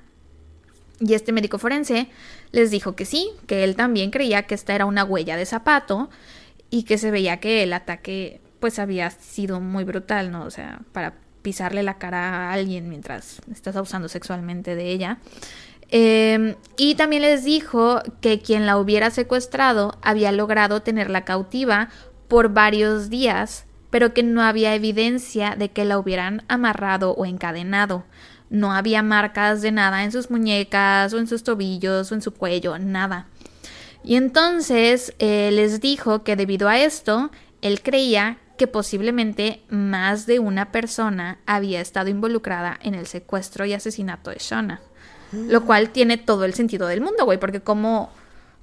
Y 0.99 1.13
este 1.13 1.31
médico 1.31 1.57
forense 1.57 2.09
les 2.51 2.71
dijo 2.71 2.95
que 2.95 3.05
sí, 3.05 3.31
que 3.47 3.63
él 3.63 3.75
también 3.75 4.11
creía 4.11 4.43
que 4.43 4.55
esta 4.55 4.73
era 4.75 4.85
una 4.85 5.03
huella 5.03 5.37
de 5.37 5.45
zapato 5.45 6.09
y 6.69 6.83
que 6.83 6.97
se 6.97 7.11
veía 7.11 7.39
que 7.39 7.63
el 7.63 7.73
ataque 7.73 8.41
pues 8.59 8.79
había 8.79 9.09
sido 9.09 9.59
muy 9.59 9.83
brutal, 9.83 10.31
¿no? 10.31 10.43
O 10.43 10.51
sea, 10.51 10.81
para 10.91 11.13
pisarle 11.41 11.83
la 11.83 11.97
cara 11.97 12.49
a 12.49 12.53
alguien 12.53 12.89
mientras 12.89 13.41
estás 13.51 13.75
abusando 13.75 14.09
sexualmente 14.09 14.75
de 14.75 14.91
ella. 14.91 15.19
Em, 15.91 16.55
y 16.77 16.95
también 16.95 17.23
les 17.23 17.43
dijo 17.43 18.01
que 18.21 18.39
quien 18.39 18.65
la 18.65 18.77
hubiera 18.77 19.09
secuestrado 19.09 19.97
había 20.01 20.31
logrado 20.31 20.81
tenerla 20.81 21.25
cautiva 21.25 21.89
por 22.27 22.49
varios 22.49 23.09
días, 23.09 23.65
pero 23.89 24.13
que 24.13 24.21
no 24.21 24.43
había 24.43 24.75
evidencia 24.75 25.55
de 25.57 25.69
que 25.71 25.85
la 25.85 25.97
hubieran 25.97 26.43
amarrado 26.47 27.13
o 27.13 27.25
encadenado. 27.25 28.03
No 28.49 28.73
había 28.73 29.03
marcas 29.03 29.61
de 29.61 29.71
nada 29.71 30.03
en 30.03 30.11
sus 30.11 30.31
muñecas 30.31 31.13
o 31.13 31.19
en 31.19 31.27
sus 31.27 31.43
tobillos 31.43 32.11
o 32.11 32.15
en 32.15 32.21
su 32.21 32.33
cuello, 32.33 32.77
nada. 32.79 33.27
Y 34.03 34.15
entonces 34.15 35.13
eh, 35.19 35.51
les 35.51 35.81
dijo 35.81 36.23
que 36.23 36.35
debido 36.35 36.67
a 36.67 36.79
esto, 36.79 37.31
él 37.61 37.81
creía 37.81 38.37
que 38.57 38.67
posiblemente 38.67 39.61
más 39.69 40.25
de 40.25 40.39
una 40.39 40.71
persona 40.71 41.39
había 41.45 41.79
estado 41.79 42.09
involucrada 42.09 42.77
en 42.81 42.93
el 42.93 43.07
secuestro 43.07 43.65
y 43.65 43.73
asesinato 43.73 44.31
de 44.31 44.37
Shona. 44.39 44.81
Lo 45.31 45.63
cual 45.65 45.91
tiene 45.91 46.17
todo 46.17 46.43
el 46.43 46.55
sentido 46.55 46.87
del 46.87 47.01
mundo, 47.01 47.25
güey, 47.25 47.39
porque 47.39 47.61
como... 47.61 48.11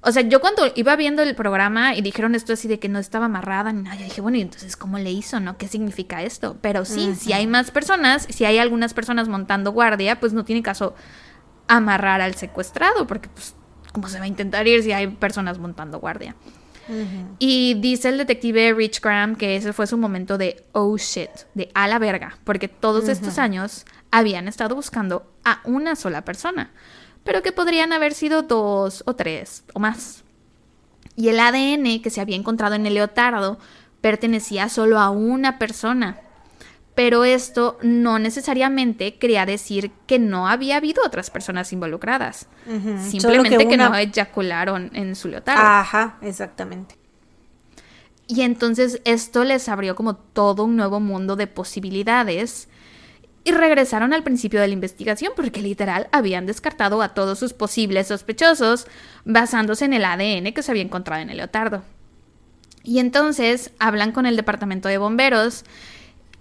O 0.01 0.11
sea, 0.11 0.21
yo 0.21 0.39
cuando 0.39 0.63
iba 0.75 0.95
viendo 0.95 1.23
el 1.23 1.35
programa 1.35 1.95
y 1.95 2.01
dijeron 2.01 2.35
esto 2.35 2.53
así 2.53 2.67
de 2.67 2.79
que 2.79 2.87
no 2.87 2.99
estaba 2.99 3.25
amarrada 3.25 3.73
ni 3.73 3.81
nada, 3.81 3.95
yo 3.97 4.03
dije, 4.03 4.21
bueno, 4.21 4.37
¿y 4.37 4.41
entonces 4.41 4.77
cómo 4.77 4.99
le 4.99 5.11
hizo, 5.11 5.39
no? 5.39 5.57
¿Qué 5.57 5.67
significa 5.67 6.21
esto? 6.21 6.57
Pero 6.61 6.85
sí, 6.85 7.15
si 7.15 7.33
hay 7.33 7.47
más 7.47 7.71
personas, 7.71 8.27
si 8.29 8.45
hay 8.45 8.59
algunas 8.59 8.93
personas 8.93 9.27
montando 9.27 9.71
guardia, 9.71 10.19
pues 10.19 10.33
no 10.33 10.45
tiene 10.45 10.61
caso 10.61 10.95
amarrar 11.67 12.21
al 12.21 12.35
secuestrado, 12.35 13.07
porque 13.07 13.29
pues, 13.29 13.55
¿cómo 13.91 14.07
se 14.07 14.19
va 14.19 14.25
a 14.25 14.27
intentar 14.27 14.67
ir 14.67 14.83
si 14.83 14.91
hay 14.91 15.07
personas 15.07 15.57
montando 15.57 15.99
guardia? 15.99 16.35
Y 17.39 17.73
dice 17.81 18.09
el 18.09 18.17
detective 18.17 18.73
Rich 18.73 19.01
Graham 19.01 19.35
que 19.35 19.57
ese 19.57 19.73
fue 19.73 19.87
su 19.87 19.97
momento 19.97 20.37
de 20.37 20.63
oh 20.71 20.95
shit, 20.97 21.29
de 21.53 21.69
a 21.73 21.87
la 21.87 21.99
verga, 21.99 22.37
porque 22.45 22.69
todos 22.69 23.09
estos 23.09 23.37
años 23.39 23.85
habían 24.09 24.47
estado 24.47 24.75
buscando 24.75 25.29
a 25.43 25.59
una 25.65 25.95
sola 25.95 26.23
persona. 26.23 26.71
Pero 27.27 27.43
que 27.43 27.51
podrían 27.51 27.91
haber 27.91 28.13
sido 28.13 28.41
dos 28.41 29.03
o 29.05 29.13
tres 29.13 29.65
o 29.73 29.79
más. 29.79 30.23
Y 31.17 31.27
el 31.27 31.41
ADN 31.41 32.01
que 32.01 32.09
se 32.09 32.21
había 32.21 32.37
encontrado 32.37 32.75
en 32.75 32.85
el 32.85 32.93
leotardo 32.93 33.59
pertenecía 33.99 34.69
solo 34.69 34.97
a 34.97 35.09
una 35.09 35.59
persona. 35.59 36.21
Pero 36.95 37.25
esto 37.25 37.79
no 37.81 38.17
necesariamente 38.17 39.15
quería 39.15 39.45
decir 39.45 39.91
que 40.07 40.19
no 40.19 40.47
había 40.47 40.77
habido 40.77 41.03
otras 41.05 41.29
personas 41.29 41.73
involucradas. 41.73 42.47
Simplemente 43.09 43.67
que, 43.67 43.75
no 43.75 43.93
eyacularon 43.93 44.89
en 44.93 45.13
su 45.13 45.27
leotardo. 45.27 45.61
Ajá, 45.61 46.17
exactamente. 46.21 46.95
Y 48.25 48.41
entonces 48.41 49.01
esto 49.03 49.43
les 49.43 49.67
abrió 49.67 49.97
como 49.97 50.15
todo 50.15 50.63
un 50.63 50.77
nuevo 50.77 51.01
mundo 51.01 51.35
de 51.35 51.47
posibilidades. 51.47 52.69
Y 53.47 53.53
regresaron 53.53 54.13
al 54.13 54.23
principio 54.23 54.59
de 54.59 54.67
la 54.67 54.73
investigación 54.73 55.31
porque 55.33 55.61
literal 55.61 56.09
habían 56.11 56.45
descartado 56.45 57.01
a 57.01 57.13
todos 57.13 57.39
sus 57.39 57.53
posibles 57.53 58.07
sospechosos 58.07 58.87
basándose 59.23 59.85
en 59.85 59.93
el 59.93 60.03
ADN 60.03 60.51
que 60.51 60.61
se 60.61 60.69
había 60.69 60.83
encontrado 60.83 61.21
en 61.21 61.29
el 61.29 61.37
leotardo. 61.37 61.81
Y 62.83 62.99
entonces 62.99 63.71
hablan 63.79 64.11
con 64.11 64.25
el 64.25 64.35
departamento 64.35 64.89
de 64.89 64.97
bomberos 64.97 65.63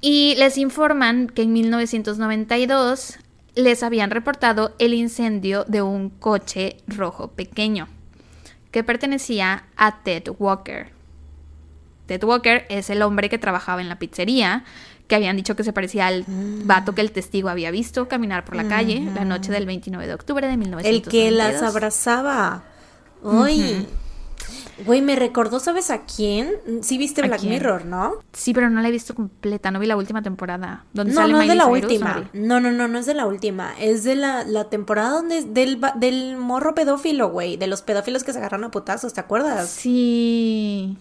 y 0.00 0.34
les 0.38 0.58
informan 0.58 1.28
que 1.28 1.42
en 1.42 1.52
1992 1.52 3.20
les 3.54 3.84
habían 3.84 4.10
reportado 4.10 4.74
el 4.80 4.92
incendio 4.92 5.62
de 5.62 5.82
un 5.82 6.10
coche 6.10 6.78
rojo 6.88 7.28
pequeño 7.28 7.86
que 8.72 8.82
pertenecía 8.82 9.66
a 9.76 10.02
Ted 10.02 10.24
Walker. 10.40 10.90
Ted 12.06 12.24
Walker 12.24 12.66
es 12.68 12.90
el 12.90 13.02
hombre 13.02 13.28
que 13.28 13.38
trabajaba 13.38 13.80
en 13.80 13.88
la 13.88 14.00
pizzería, 14.00 14.64
que 15.06 15.14
habían 15.14 15.36
dicho 15.36 15.56
que 15.56 15.64
se 15.64 15.72
parecía 15.72 16.06
al 16.06 16.24
mm. 16.26 16.66
vato 16.66 16.94
que 16.94 17.00
el 17.00 17.12
testigo 17.12 17.48
había 17.48 17.70
visto 17.70 18.08
caminar 18.08 18.44
por 18.44 18.56
la 18.56 18.68
calle 18.68 19.08
la 19.14 19.24
noche 19.24 19.52
del 19.52 19.66
29 19.66 20.06
de 20.06 20.14
octubre 20.14 20.46
de 20.46 20.56
1992. 20.56 21.04
El 21.04 21.10
que 21.10 21.30
las 21.30 21.62
abrazaba. 21.62 22.64
Uy. 23.22 23.86
Güey, 24.84 25.00
me 25.00 25.16
recordó, 25.16 25.58
¿sabes 25.58 25.90
a 25.90 26.02
quién? 26.04 26.52
Sí 26.82 26.98
viste 26.98 27.22
Black 27.22 27.42
Mirror, 27.44 27.86
¿no? 27.86 28.16
Sí, 28.34 28.52
pero 28.52 28.68
no 28.68 28.82
la 28.82 28.88
he 28.88 28.90
visto 28.90 29.14
completa, 29.14 29.70
no 29.70 29.80
vi 29.80 29.86
la 29.86 29.96
última 29.96 30.20
temporada. 30.20 30.84
Donde 30.92 31.14
no, 31.14 31.26
no 31.26 31.40
es 31.40 31.48
de 31.48 31.54
la 31.54 31.66
última. 31.66 32.28
No, 32.34 32.60
no, 32.60 32.70
no, 32.70 32.86
no 32.86 32.98
es 32.98 33.06
de 33.06 33.14
la 33.14 33.26
última. 33.26 33.72
Es 33.80 34.04
de 34.04 34.16
la, 34.16 34.44
la 34.44 34.68
temporada 34.68 35.10
donde 35.10 35.42
del, 35.44 35.80
del 35.96 36.36
morro 36.36 36.74
pedófilo, 36.74 37.30
güey. 37.30 37.56
De 37.56 37.68
los 37.68 37.80
pedófilos 37.80 38.22
que 38.22 38.32
se 38.32 38.38
agarraron 38.38 38.64
a 38.64 38.70
putazos, 38.70 39.14
¿te 39.14 39.20
acuerdas? 39.20 39.70
Sí. 39.70 40.98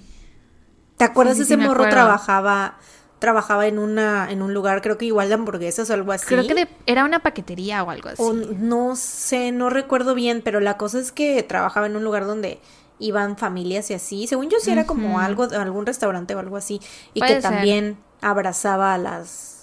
¿Te 0.96 1.04
acuerdas? 1.04 1.38
ese 1.38 1.58
morro 1.58 1.90
trabajaba 1.90 2.78
trabajaba 3.26 3.66
en 3.66 3.80
una 3.80 4.32
en 4.32 4.44
un 4.44 4.54
lugar 4.54 4.84
creo 4.84 5.00
que 5.00 5.06
igual 5.06 5.30
de 5.30 5.34
hamburguesas 5.34 5.90
o 5.90 5.94
algo 5.94 6.12
así. 6.12 6.28
Creo 6.28 6.46
que 6.46 6.68
era 6.86 7.04
una 7.06 7.24
paquetería 7.24 7.82
o 7.82 7.90
algo 7.90 8.10
así. 8.10 8.22
no 8.60 8.96
sé, 8.96 9.52
no 9.52 9.72
recuerdo 9.72 10.14
bien, 10.14 10.44
pero 10.44 10.60
la 10.60 10.78
cosa 10.78 11.00
es 11.00 11.12
que 11.12 11.42
trabajaba 11.42 11.88
en 11.88 11.96
un 11.96 12.04
lugar 12.04 12.28
donde 12.28 12.60
iban 13.00 13.36
familias 13.36 13.90
y 13.90 13.96
así. 13.96 14.28
Según 14.28 14.52
yo 14.52 14.60
sí 14.60 14.70
era 14.70 14.86
como 14.86 15.20
algo 15.20 15.46
algún 15.46 15.88
restaurante 15.88 16.36
o 16.36 16.40
algo 16.40 16.56
así 16.56 16.80
y 17.16 17.22
que 17.22 17.42
también 17.42 17.98
abrazaba 18.22 18.94
a 18.94 19.00
las 19.00 19.55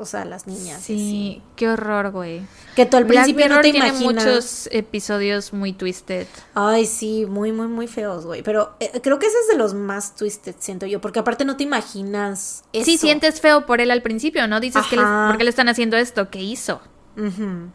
o 0.00 0.06
sea, 0.06 0.24
las 0.24 0.46
niñas. 0.46 0.82
Sí, 0.82 1.42
qué 1.56 1.68
horror, 1.68 2.10
güey. 2.10 2.42
Que 2.74 2.86
tú 2.86 2.96
al 2.96 3.06
principio 3.06 3.48
no 3.48 3.60
te 3.60 3.68
imaginas. 3.68 4.00
muchos 4.00 4.68
episodios 4.72 5.52
muy 5.52 5.72
twisted. 5.72 6.26
Ay, 6.54 6.86
sí, 6.86 7.26
muy, 7.26 7.52
muy, 7.52 7.68
muy 7.68 7.86
feos, 7.86 8.24
güey. 8.24 8.42
Pero 8.42 8.74
eh, 8.80 9.00
creo 9.02 9.18
que 9.18 9.26
ese 9.26 9.36
es 9.38 9.48
de 9.48 9.58
los 9.58 9.74
más 9.74 10.16
twisted, 10.16 10.54
siento 10.58 10.86
yo, 10.86 11.00
porque 11.00 11.18
aparte 11.18 11.44
no 11.44 11.56
te 11.56 11.64
imaginas 11.64 12.64
eso. 12.72 12.84
Sí, 12.86 12.96
sientes 12.96 13.40
feo 13.40 13.66
por 13.66 13.80
él 13.80 13.90
al 13.90 14.02
principio, 14.02 14.48
¿no? 14.48 14.58
Dices 14.58 14.86
que 14.88 14.96
¿por 14.96 15.36
qué 15.36 15.44
le 15.44 15.50
están 15.50 15.68
haciendo 15.68 15.96
esto? 15.96 16.30
¿Qué 16.30 16.40
hizo? 16.40 16.80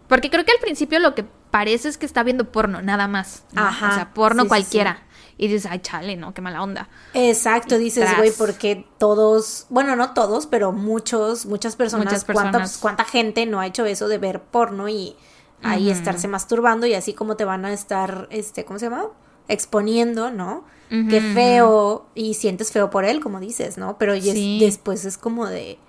Porque 0.07 0.31
creo 0.31 0.43
que 0.43 0.51
al 0.51 0.59
principio 0.59 0.97
lo 0.99 1.13
que 1.13 1.23
parece 1.51 1.87
es 1.89 1.99
que 1.99 2.07
está 2.07 2.23
viendo 2.23 2.51
porno, 2.51 2.81
nada 2.81 3.07
más. 3.07 3.43
Ajá. 3.55 3.89
O 3.89 3.93
sea, 3.93 4.13
porno 4.13 4.47
cualquiera 4.47 5.04
y 5.37 5.47
dices, 5.47 5.69
ay, 5.69 5.79
chale, 5.79 6.15
¿no? 6.15 6.33
Qué 6.33 6.41
mala 6.41 6.63
onda. 6.63 6.89
Exacto, 7.13 7.77
dices, 7.77 8.09
güey, 8.17 8.31
porque 8.31 8.85
todos, 8.97 9.65
bueno, 9.69 9.95
no 9.95 10.13
todos, 10.13 10.47
pero 10.47 10.71
muchos, 10.71 11.45
muchas 11.45 11.75
personas, 11.75 12.05
muchas 12.05 12.23
personas. 12.23 12.77
¿cuánta, 12.77 13.03
gente 13.03 13.45
no 13.45 13.59
ha 13.59 13.67
hecho 13.67 13.85
eso 13.85 14.07
de 14.07 14.17
ver 14.17 14.41
porno 14.41 14.87
y 14.87 15.15
ahí 15.61 15.89
estarse 15.89 16.27
masturbando 16.27 16.85
y 16.85 16.93
así 16.93 17.13
como 17.13 17.35
te 17.35 17.43
van 17.43 17.65
a 17.65 17.73
estar, 17.73 18.27
este, 18.31 18.65
¿cómo 18.65 18.79
se 18.79 18.85
llama? 18.85 19.07
Exponiendo, 19.47 20.31
¿no? 20.31 20.63
Qué 20.89 21.19
feo 21.33 22.05
y 22.15 22.35
sientes 22.35 22.71
feo 22.71 22.89
por 22.89 23.03
él, 23.03 23.19
como 23.19 23.39
dices, 23.39 23.77
¿no? 23.77 23.97
Pero 23.97 24.13
después 24.13 25.03
es 25.03 25.17
como 25.17 25.47
de, 25.47 25.79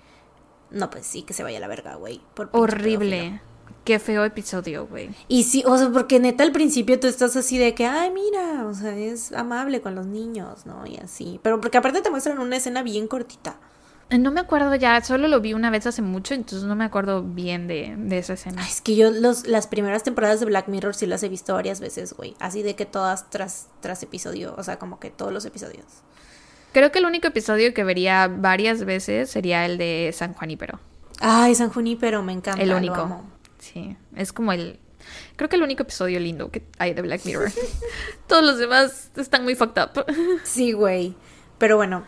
no, 0.71 0.89
pues 0.89 1.05
sí, 1.05 1.23
que 1.23 1.33
se 1.33 1.43
vaya 1.43 1.57
a 1.57 1.61
la 1.61 1.67
verga, 1.67 1.95
güey. 1.95 2.21
Horrible. 2.51 3.41
Qué 3.87 3.99
feo 3.99 4.25
episodio, 4.25 4.85
güey. 4.85 5.11
Y 5.29 5.43
sí, 5.43 5.63
o 5.65 5.77
sea, 5.77 5.89
porque 5.89 6.19
neta 6.19 6.43
al 6.43 6.51
principio 6.51 6.99
tú 6.99 7.07
estás 7.07 7.37
así 7.37 7.57
de 7.57 7.73
que, 7.73 7.85
ay, 7.85 8.11
mira, 8.11 8.65
o 8.65 8.73
sea, 8.73 8.93
es 8.93 9.31
amable 9.31 9.79
con 9.79 9.95
los 9.95 10.05
niños, 10.05 10.65
¿no? 10.65 10.85
Y 10.85 10.97
así. 10.97 11.39
Pero 11.41 11.61
porque 11.61 11.77
aparte 11.77 12.01
te 12.01 12.09
muestran 12.09 12.39
una 12.39 12.57
escena 12.57 12.83
bien 12.83 13.07
cortita. 13.07 13.55
Eh, 14.09 14.17
no 14.17 14.31
me 14.31 14.41
acuerdo 14.41 14.75
ya, 14.75 14.99
solo 14.99 15.29
lo 15.29 15.39
vi 15.39 15.53
una 15.53 15.69
vez 15.69 15.87
hace 15.87 16.01
mucho, 16.01 16.33
entonces 16.33 16.67
no 16.67 16.75
me 16.75 16.83
acuerdo 16.83 17.23
bien 17.23 17.69
de, 17.69 17.95
de 17.97 18.17
esa 18.17 18.33
escena. 18.33 18.61
es 18.67 18.81
que 18.81 18.97
yo 18.97 19.09
los, 19.09 19.47
las 19.47 19.67
primeras 19.67 20.03
temporadas 20.03 20.41
de 20.41 20.47
Black 20.47 20.67
Mirror 20.67 20.93
sí 20.93 21.05
las 21.05 21.23
he 21.23 21.29
visto 21.29 21.53
varias 21.53 21.79
veces, 21.79 22.11
güey. 22.11 22.35
Así 22.39 22.63
de 22.63 22.75
que 22.75 22.85
todas 22.85 23.29
tras, 23.29 23.69
tras 23.79 24.03
episodio, 24.03 24.53
o 24.57 24.63
sea, 24.63 24.79
como 24.79 24.99
que 24.99 25.11
todos 25.11 25.31
los 25.31 25.45
episodios. 25.45 25.85
Creo 26.73 26.91
que 26.91 26.99
el 26.99 27.05
único 27.05 27.29
episodio 27.29 27.73
que 27.73 27.85
vería 27.85 28.27
varias 28.27 28.83
veces 28.83 29.29
sería 29.29 29.65
el 29.65 29.77
de 29.77 30.11
San 30.13 30.33
Juanípero. 30.33 30.77
Ay, 31.19 31.55
San 31.55 31.69
Junípero, 31.69 32.21
me 32.21 32.33
encanta. 32.33 32.61
El 32.61 32.73
único. 32.73 33.23
Sí, 33.59 33.95
es 34.15 34.33
como 34.33 34.51
el... 34.51 34.79
Creo 35.35 35.49
que 35.49 35.55
el 35.55 35.63
único 35.63 35.83
episodio 35.83 36.19
lindo 36.19 36.51
que 36.51 36.63
hay 36.79 36.93
de 36.93 37.01
Black 37.01 37.25
Mirror. 37.25 37.51
Todos 38.27 38.43
los 38.43 38.57
demás 38.57 39.11
están 39.15 39.43
muy 39.43 39.55
fucked 39.55 39.81
up. 39.81 40.05
sí, 40.43 40.73
güey. 40.73 41.15
Pero 41.57 41.77
bueno, 41.77 42.05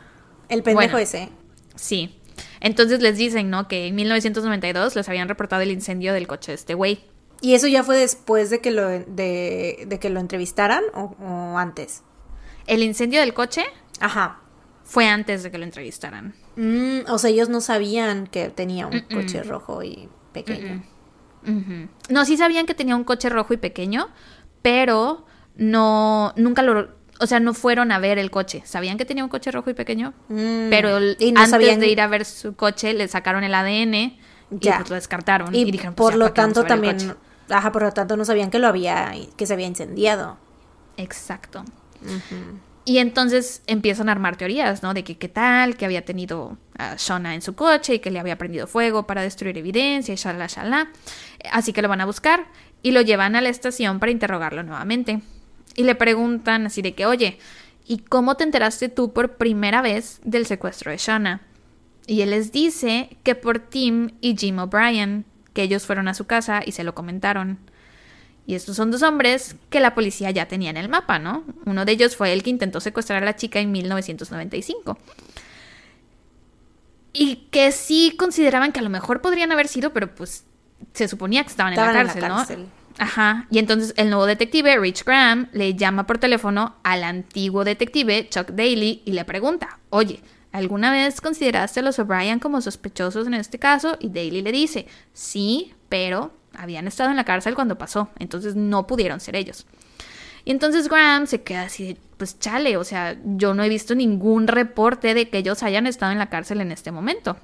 el 0.50 0.64
pendejo 0.64 0.98
ese. 0.98 1.30
Sí. 1.76 2.16
Entonces 2.60 3.02
les 3.02 3.18
dicen, 3.18 3.50
¿no? 3.50 3.68
Que 3.68 3.88
en 3.88 3.96
1992 3.96 4.96
les 4.96 5.08
habían 5.08 5.30
reportado 5.30 5.62
el 5.62 5.72
incendio 5.72 6.14
del 6.14 6.28
coche 6.28 6.52
de 6.52 6.56
este 6.56 6.74
güey. 6.74 7.04
¿Y 7.42 7.54
eso 7.54 7.68
ya 7.68 7.84
fue 7.84 7.98
después 7.98 8.50
de 8.50 8.60
que 8.60 8.72
lo, 8.72 8.88
de, 8.88 9.86
de 9.88 10.00
que 10.00 10.10
lo 10.10 10.20
entrevistaran 10.20 10.84
o, 10.94 11.58
antes? 11.58 12.04
El 12.68 12.84
incendio 12.84 13.22
del 13.22 13.34
coche. 13.34 13.64
Ajá. 14.00 14.42
Fue 14.84 15.08
antes 15.08 15.44
de 15.44 15.52
que 15.52 15.58
lo 15.58 15.64
entrevistaran. 15.64 16.34
Mm, 16.56 17.02
o 17.08 17.18
sea, 17.18 17.30
ellos 17.30 17.48
no 17.48 17.62
sabían 17.62 18.28
que 18.28 18.50
tenía 18.50 18.88
un 18.88 19.02
coche 19.02 19.44
rojo 19.44 19.84
y 19.84 20.10
pequeño. 20.34 20.84
No, 22.10 22.26
sí 22.26 22.38
sabían 22.38 22.66
que 22.66 22.74
tenía 22.74 22.96
un 22.96 23.04
coche 23.04 23.30
rojo 23.30 23.54
y 23.54 23.58
pequeño, 23.58 24.10
pero 24.62 25.26
no, 25.56 26.34
nunca 26.36 26.62
lo, 26.62 26.90
o 27.20 27.28
sea, 27.28 27.40
no 27.40 27.54
fueron 27.54 27.92
a 27.92 28.00
ver 28.00 28.18
el 28.18 28.32
coche. 28.32 28.62
Sabían 28.66 28.98
que 28.98 29.06
tenía 29.06 29.24
un 29.24 29.30
coche 29.30 29.52
rojo 29.52 29.70
y 29.70 29.74
pequeño, 29.74 30.14
mm. 30.30 30.70
pero 30.70 30.98
antes 30.98 31.80
de 31.80 31.88
ir 31.88 32.02
a 32.02 32.08
ver 32.08 32.26
su 32.26 32.56
coche 32.56 32.94
le 32.94 33.08
sacaron 33.08 33.44
el 33.44 33.54
ADN 33.54 33.94
y 33.96 34.18
pues 34.50 34.90
lo 34.90 34.96
descartaron 34.96 35.54
y, 35.54 35.70
dijeron, 35.70 35.94
pues, 35.94 36.12
por 36.12 36.18
lo 36.18 36.32
tanto 36.32 36.64
también, 36.64 37.16
ajá, 37.50 37.72
por 37.72 37.84
lo 37.84 37.92
tanto 37.92 38.18
no 38.18 38.26
sabían 38.26 38.50
que 38.50 38.60
lo 38.60 38.68
había, 38.68 39.14
que 39.36 39.46
se 39.46 39.54
había 39.54 39.68
incendiado. 39.68 40.38
Exacto. 40.98 41.64
Y 42.90 42.98
entonces 42.98 43.62
empiezan 43.68 44.10
a 44.10 44.14
armar 44.14 44.36
teorías, 44.36 44.82
¿no? 44.82 44.96
De 44.96 45.04
que 45.04 45.16
qué 45.16 45.30
tal, 45.30 45.78
que 45.78 45.86
había 45.86 46.06
tenido 46.06 46.58
a 46.76 46.96
Shona 46.98 47.36
en 47.36 47.44
su 47.44 47.54
coche 47.54 47.94
y 47.94 48.00
que 48.00 48.10
le 48.10 48.18
había 48.18 48.40
prendido 48.40 48.66
fuego 48.66 49.06
para 49.06 49.22
destruir 49.22 49.56
evidencia 49.60 50.12
y 50.12 50.18
shalala, 50.18 50.48
shalala. 50.48 50.90
Así 51.52 51.72
que 51.72 51.84
lo 51.84 51.88
van 51.88 52.02
a 52.02 52.08
buscar 52.08 52.48
y 52.82 52.90
lo 52.90 53.02
llevan 53.02 53.36
a 53.36 53.42
la 53.42 53.50
estación 53.50 54.00
para 54.00 54.12
interrogarlo 54.12 54.64
nuevamente. 54.64 55.22
Y 55.76 55.84
le 55.84 55.94
preguntan 55.94 56.66
así 56.66 56.82
de 56.82 56.96
que, 56.96 57.06
oye, 57.06 57.38
¿y 57.86 58.00
cómo 58.00 58.38
te 58.38 58.44
enteraste 58.44 58.90
tú 58.90 59.14
por 59.14 59.38
primera 59.38 59.84
vez 59.84 60.20
del 60.24 60.48
secuestro 60.48 60.90
de 60.90 60.98
Shona? 60.98 61.42
Y 62.08 62.22
él 62.22 62.32
les 62.32 62.52
dice 62.52 63.18
que 63.22 63.36
por 63.36 63.60
Tim 63.60 64.16
y 64.20 64.36
Jim 64.36 64.58
O'Brien, 64.58 65.26
que 65.54 65.62
ellos 65.62 65.86
fueron 65.86 66.08
a 66.08 66.16
su 66.16 66.26
casa 66.26 66.64
y 66.66 66.72
se 66.72 66.84
lo 66.84 66.96
comentaron. 66.96 67.60
Y 68.50 68.56
estos 68.56 68.78
son 68.78 68.90
dos 68.90 69.04
hombres 69.04 69.56
que 69.70 69.80
la 69.80 69.94
policía 69.94 70.32
ya 70.32 70.48
tenía 70.48 70.72
en 70.72 70.78
el 70.78 70.90
mapa, 70.90 71.20
¿no? 71.20 71.44
Uno 71.66 71.86
de 71.86 71.92
ellos 71.92 72.16
fue 72.16 72.34
el 72.34 72.42
que 72.42 72.50
intentó 72.50 72.80
secuestrar 72.80 73.22
a 73.22 73.26
la 73.28 73.36
chica 73.36 73.60
en 73.60 73.72
1995. 73.72 74.98
Y 77.14 77.48
que 77.52 77.72
sí 77.72 78.16
consideraban 78.18 78.72
que 78.72 78.80
a 78.80 78.82
lo 78.82 78.90
mejor 78.90 79.22
podrían 79.22 79.52
haber 79.52 79.68
sido, 79.68 79.94
pero 79.94 80.16
pues 80.16 80.46
se 80.94 81.08
suponía 81.08 81.44
que 81.44 81.50
estaban, 81.50 81.74
en, 81.74 81.80
la 81.80 81.94
cárcel, 81.94 82.28
¿no? 82.28 82.44
Ajá. 82.98 83.46
Y 83.52 83.60
entonces 83.60 83.94
el 83.98 84.10
nuevo 84.10 84.26
detective, 84.26 84.80
Rich 84.80 85.06
Graham, 85.06 85.50
le 85.52 85.76
llama 85.76 86.08
por 86.08 86.18
teléfono 86.18 86.76
al 86.82 87.04
antiguo 87.04 87.64
detective, 87.64 88.30
Chuck 88.30 88.48
Daly, 88.48 89.04
y 89.06 89.12
le 89.12 89.26
pregunta, 89.26 89.78
oye, 89.92 90.24
¿alguna 90.52 90.92
vez 90.92 91.22
consideraste 91.22 91.82
a 91.82 91.84
los 91.84 92.00
O'Brien 92.00 92.40
como 92.40 92.62
sospechosos 92.62 93.28
en 93.28 93.36
este 93.36 93.60
caso? 93.60 93.96
Y 94.00 94.10
Daly 94.10 94.42
le 94.42 94.52
dice, 94.52 94.88
sí, 95.14 95.76
pero 95.88 96.39
habían 96.60 96.88
estado 96.88 97.10
en 97.10 97.16
la 97.16 97.24
cárcel 97.24 97.56
cuando 97.56 97.78
pasó, 97.78 98.10
entonces 98.20 98.56
no 98.56 98.88
pudieron 98.88 99.20
ser 99.20 99.36
ellos. 99.36 99.66
Y 100.46 100.52
entonces 100.52 100.88
Graham 100.90 101.28
se 101.28 101.42
queda 101.44 101.64
así 101.64 101.98
pues 102.20 102.38
chale, 102.38 102.76
o 102.76 102.84
sea, 102.84 103.18
yo 103.24 103.54
no 103.54 103.64
he 103.64 103.70
visto 103.70 103.96
ningún 103.96 104.48
reporte 104.48 105.14
de 105.14 105.30
que 105.30 105.38
ellos 105.38 105.64
hayan 105.64 105.88
estado 105.88 106.12
en 106.12 106.20
la 106.20 106.30
cárcel 106.30 106.60
en 106.60 106.74
este 106.74 106.92
momento. 106.92 107.38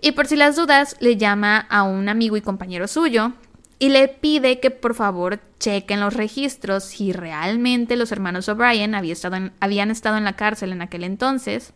Y 0.00 0.12
por 0.12 0.28
si 0.28 0.36
las 0.36 0.54
dudas, 0.54 0.96
le 1.00 1.16
llama 1.16 1.58
a 1.68 1.82
un 1.82 2.08
amigo 2.08 2.36
y 2.36 2.42
compañero 2.42 2.86
suyo, 2.86 3.32
y 3.80 3.88
le 3.88 4.06
pide 4.06 4.60
que 4.60 4.70
por 4.70 4.94
favor 4.94 5.40
chequen 5.58 5.98
los 5.98 6.14
registros 6.14 6.84
si 6.84 7.12
realmente 7.12 7.96
los 7.96 8.12
hermanos 8.12 8.48
O'Brien 8.48 8.94
habían 8.94 9.90
estado 9.90 10.16
en 10.16 10.24
la 10.24 10.36
cárcel 10.36 10.70
en 10.70 10.82
aquel 10.82 11.02
entonces. 11.02 11.72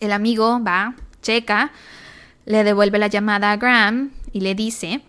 El 0.00 0.10
amigo 0.10 0.60
va, 0.64 0.96
checa, 1.22 1.70
le 2.44 2.64
devuelve 2.64 2.98
la 2.98 3.06
llamada 3.06 3.52
a 3.52 3.56
Graham 3.56 4.10
y 4.32 4.40
le 4.40 4.56
dice 4.56 5.02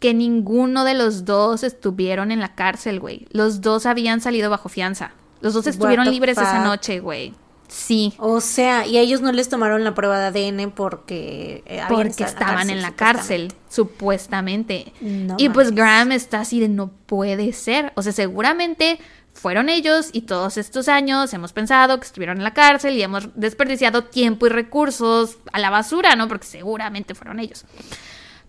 que 0.00 0.14
ninguno 0.14 0.84
de 0.84 0.94
los 0.94 1.24
dos 1.24 1.62
estuvieron 1.62 2.32
en 2.32 2.40
la 2.40 2.54
cárcel, 2.54 2.98
güey. 2.98 3.26
Los 3.30 3.60
dos 3.60 3.86
habían 3.86 4.20
salido 4.20 4.50
bajo 4.50 4.68
fianza. 4.68 5.12
Los 5.40 5.54
dos 5.54 5.66
estuvieron 5.66 6.10
libres 6.10 6.36
esa 6.36 6.64
noche, 6.64 7.00
güey. 7.00 7.34
Sí. 7.68 8.14
O 8.18 8.40
sea, 8.40 8.84
y 8.84 8.96
a 8.96 9.00
ellos 9.00 9.20
no 9.20 9.30
les 9.30 9.48
tomaron 9.48 9.84
la 9.84 9.94
prueba 9.94 10.18
de 10.18 10.48
ADN 10.48 10.72
porque 10.72 11.62
eh, 11.66 11.82
porque 11.88 12.24
estaban 12.24 12.68
en 12.68 12.82
la 12.82 12.96
cárcel, 12.96 13.52
supuestamente. 13.68 14.92
y 15.38 15.48
pues 15.50 15.72
Graham 15.72 16.12
está 16.12 16.40
así 16.40 16.58
de 16.58 16.68
no 16.68 16.90
puede 17.06 17.52
ser. 17.52 17.92
O 17.94 18.02
sea, 18.02 18.12
seguramente 18.12 18.98
fueron 19.34 19.68
ellos 19.68 20.10
y 20.12 20.22
todos 20.22 20.56
estos 20.56 20.88
años 20.88 21.32
hemos 21.32 21.52
pensado 21.52 22.00
que 22.00 22.06
estuvieron 22.06 22.38
en 22.38 22.44
la 22.44 22.54
cárcel 22.54 22.96
y 22.96 23.02
hemos 23.02 23.28
desperdiciado 23.36 24.04
tiempo 24.04 24.46
y 24.46 24.48
recursos 24.48 25.38
a 25.52 25.60
la 25.60 25.70
basura, 25.70 26.16
¿no? 26.16 26.26
Porque 26.26 26.46
seguramente 26.46 27.14
fueron 27.14 27.38
ellos. 27.38 27.64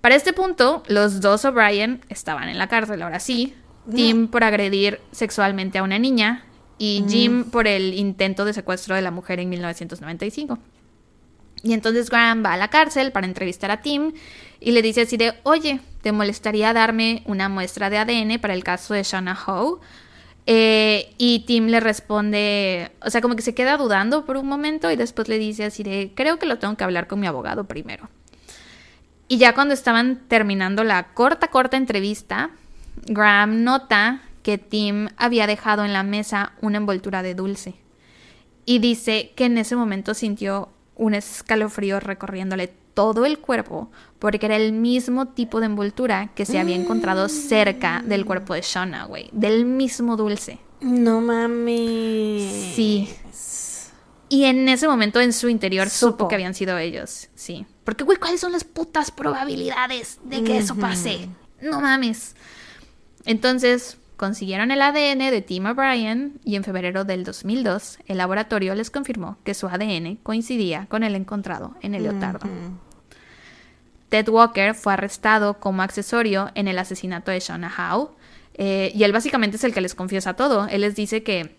Para 0.01 0.15
este 0.15 0.33
punto, 0.33 0.83
los 0.87 1.21
dos 1.21 1.45
O'Brien 1.45 2.01
estaban 2.09 2.49
en 2.49 2.57
la 2.57 2.67
cárcel, 2.67 3.01
ahora 3.01 3.19
sí. 3.19 3.55
Tim 3.95 4.27
por 4.27 4.43
agredir 4.43 4.99
sexualmente 5.11 5.79
a 5.79 5.83
una 5.83 5.97
niña 5.97 6.45
y 6.77 7.03
Jim 7.07 7.45
por 7.45 7.67
el 7.67 7.93
intento 7.95 8.45
de 8.45 8.53
secuestro 8.53 8.95
de 8.95 9.01
la 9.01 9.11
mujer 9.11 9.39
en 9.39 9.49
1995. 9.49 10.59
Y 11.63 11.73
entonces 11.73 12.09
Graham 12.09 12.43
va 12.43 12.53
a 12.53 12.57
la 12.57 12.69
cárcel 12.69 13.11
para 13.11 13.27
entrevistar 13.27 13.69
a 13.71 13.81
Tim 13.81 14.13
y 14.59 14.71
le 14.71 14.81
dice 14.81 15.01
así 15.01 15.17
de, 15.17 15.33
oye, 15.43 15.79
¿te 16.01 16.11
molestaría 16.11 16.73
darme 16.73 17.21
una 17.25 17.49
muestra 17.49 17.89
de 17.89 17.97
ADN 17.97 18.39
para 18.39 18.53
el 18.53 18.63
caso 18.63 18.93
de 18.93 19.03
Shana 19.03 19.37
Howe? 19.45 19.79
Eh, 20.47 21.13
y 21.19 21.41
Tim 21.45 21.67
le 21.67 21.79
responde, 21.79 22.91
o 23.03 23.11
sea, 23.11 23.21
como 23.21 23.35
que 23.35 23.43
se 23.43 23.53
queda 23.53 23.77
dudando 23.77 24.25
por 24.25 24.37
un 24.37 24.47
momento 24.47 24.89
y 24.89 24.95
después 24.95 25.27
le 25.27 25.37
dice 25.37 25.65
así 25.65 25.83
de, 25.83 26.13
creo 26.15 26.39
que 26.39 26.47
lo 26.47 26.57
tengo 26.57 26.75
que 26.75 26.83
hablar 26.83 27.07
con 27.07 27.19
mi 27.19 27.27
abogado 27.27 27.65
primero. 27.65 28.09
Y 29.31 29.37
ya 29.37 29.55
cuando 29.55 29.73
estaban 29.73 30.23
terminando 30.27 30.83
la 30.83 31.13
corta, 31.13 31.47
corta 31.47 31.77
entrevista, 31.77 32.49
Graham 33.05 33.63
nota 33.63 34.23
que 34.43 34.57
Tim 34.57 35.07
había 35.15 35.47
dejado 35.47 35.85
en 35.85 35.93
la 35.93 36.03
mesa 36.03 36.51
una 36.59 36.79
envoltura 36.79 37.23
de 37.23 37.33
dulce. 37.33 37.75
Y 38.65 38.79
dice 38.79 39.31
que 39.37 39.45
en 39.45 39.57
ese 39.57 39.77
momento 39.77 40.15
sintió 40.15 40.67
un 40.97 41.13
escalofrío 41.13 42.01
recorriéndole 42.01 42.73
todo 42.93 43.25
el 43.25 43.39
cuerpo 43.39 43.89
porque 44.19 44.47
era 44.47 44.57
el 44.57 44.73
mismo 44.73 45.29
tipo 45.29 45.61
de 45.61 45.67
envoltura 45.67 46.31
que 46.35 46.45
se 46.45 46.59
había 46.59 46.75
encontrado 46.75 47.29
cerca 47.29 48.03
del 48.05 48.25
cuerpo 48.25 48.53
de 48.53 48.63
Shauna, 48.63 49.05
güey. 49.05 49.29
Del 49.31 49.63
mismo 49.63 50.17
dulce. 50.17 50.59
No 50.81 51.21
mames. 51.21 52.73
Sí. 52.75 53.07
Y 54.27 54.43
en 54.43 54.67
ese 54.67 54.89
momento 54.89 55.21
en 55.21 55.31
su 55.31 55.47
interior 55.47 55.89
supo, 55.89 56.27
que 56.27 56.35
habían 56.35 56.53
sido 56.53 56.77
ellos. 56.77 57.29
Sí. 57.33 57.65
Porque, 57.83 58.03
güey, 58.03 58.17
¿cuáles 58.17 58.41
son 58.41 58.51
las 58.51 58.63
putas 58.63 59.11
probabilidades 59.11 60.19
de 60.23 60.43
que 60.43 60.57
eso 60.57 60.75
pase? 60.75 61.29
No 61.61 61.81
mames. 61.81 62.35
Entonces, 63.25 63.97
Consiguieron 64.21 64.69
el 64.69 64.83
ADN 64.83 65.31
de 65.31 65.41
Tim 65.41 65.65
O'Brien 65.65 66.39
y 66.45 66.55
en 66.55 66.63
febrero 66.63 67.05
del 67.05 67.23
2002 67.23 67.97
el 68.05 68.19
laboratorio 68.19 68.75
les 68.75 68.91
confirmó 68.91 69.39
que 69.43 69.55
su 69.55 69.65
ADN 69.65 70.17
coincidía 70.17 70.85
con 70.89 71.01
el 71.01 71.15
encontrado 71.15 71.73
en 71.81 71.95
el 71.95 72.03
leotardo. 72.03 72.47
Ted 74.09 74.29
Walker 74.29 74.75
fue 74.75 74.93
arrestado 74.93 75.59
como 75.59 75.81
accesorio 75.81 76.51
en 76.53 76.67
el 76.67 76.77
asesinato 76.77 77.31
de 77.31 77.39
Shauna 77.39 77.73
Howe 77.75 78.11
eh, 78.53 78.91
y 78.93 79.05
él 79.05 79.11
básicamente 79.11 79.57
es 79.57 79.63
el 79.63 79.73
que 79.73 79.81
les 79.81 79.95
confiesa 79.95 80.35
todo. 80.35 80.67
Él 80.67 80.81
les 80.81 80.95
dice 80.95 81.23
que 81.23 81.55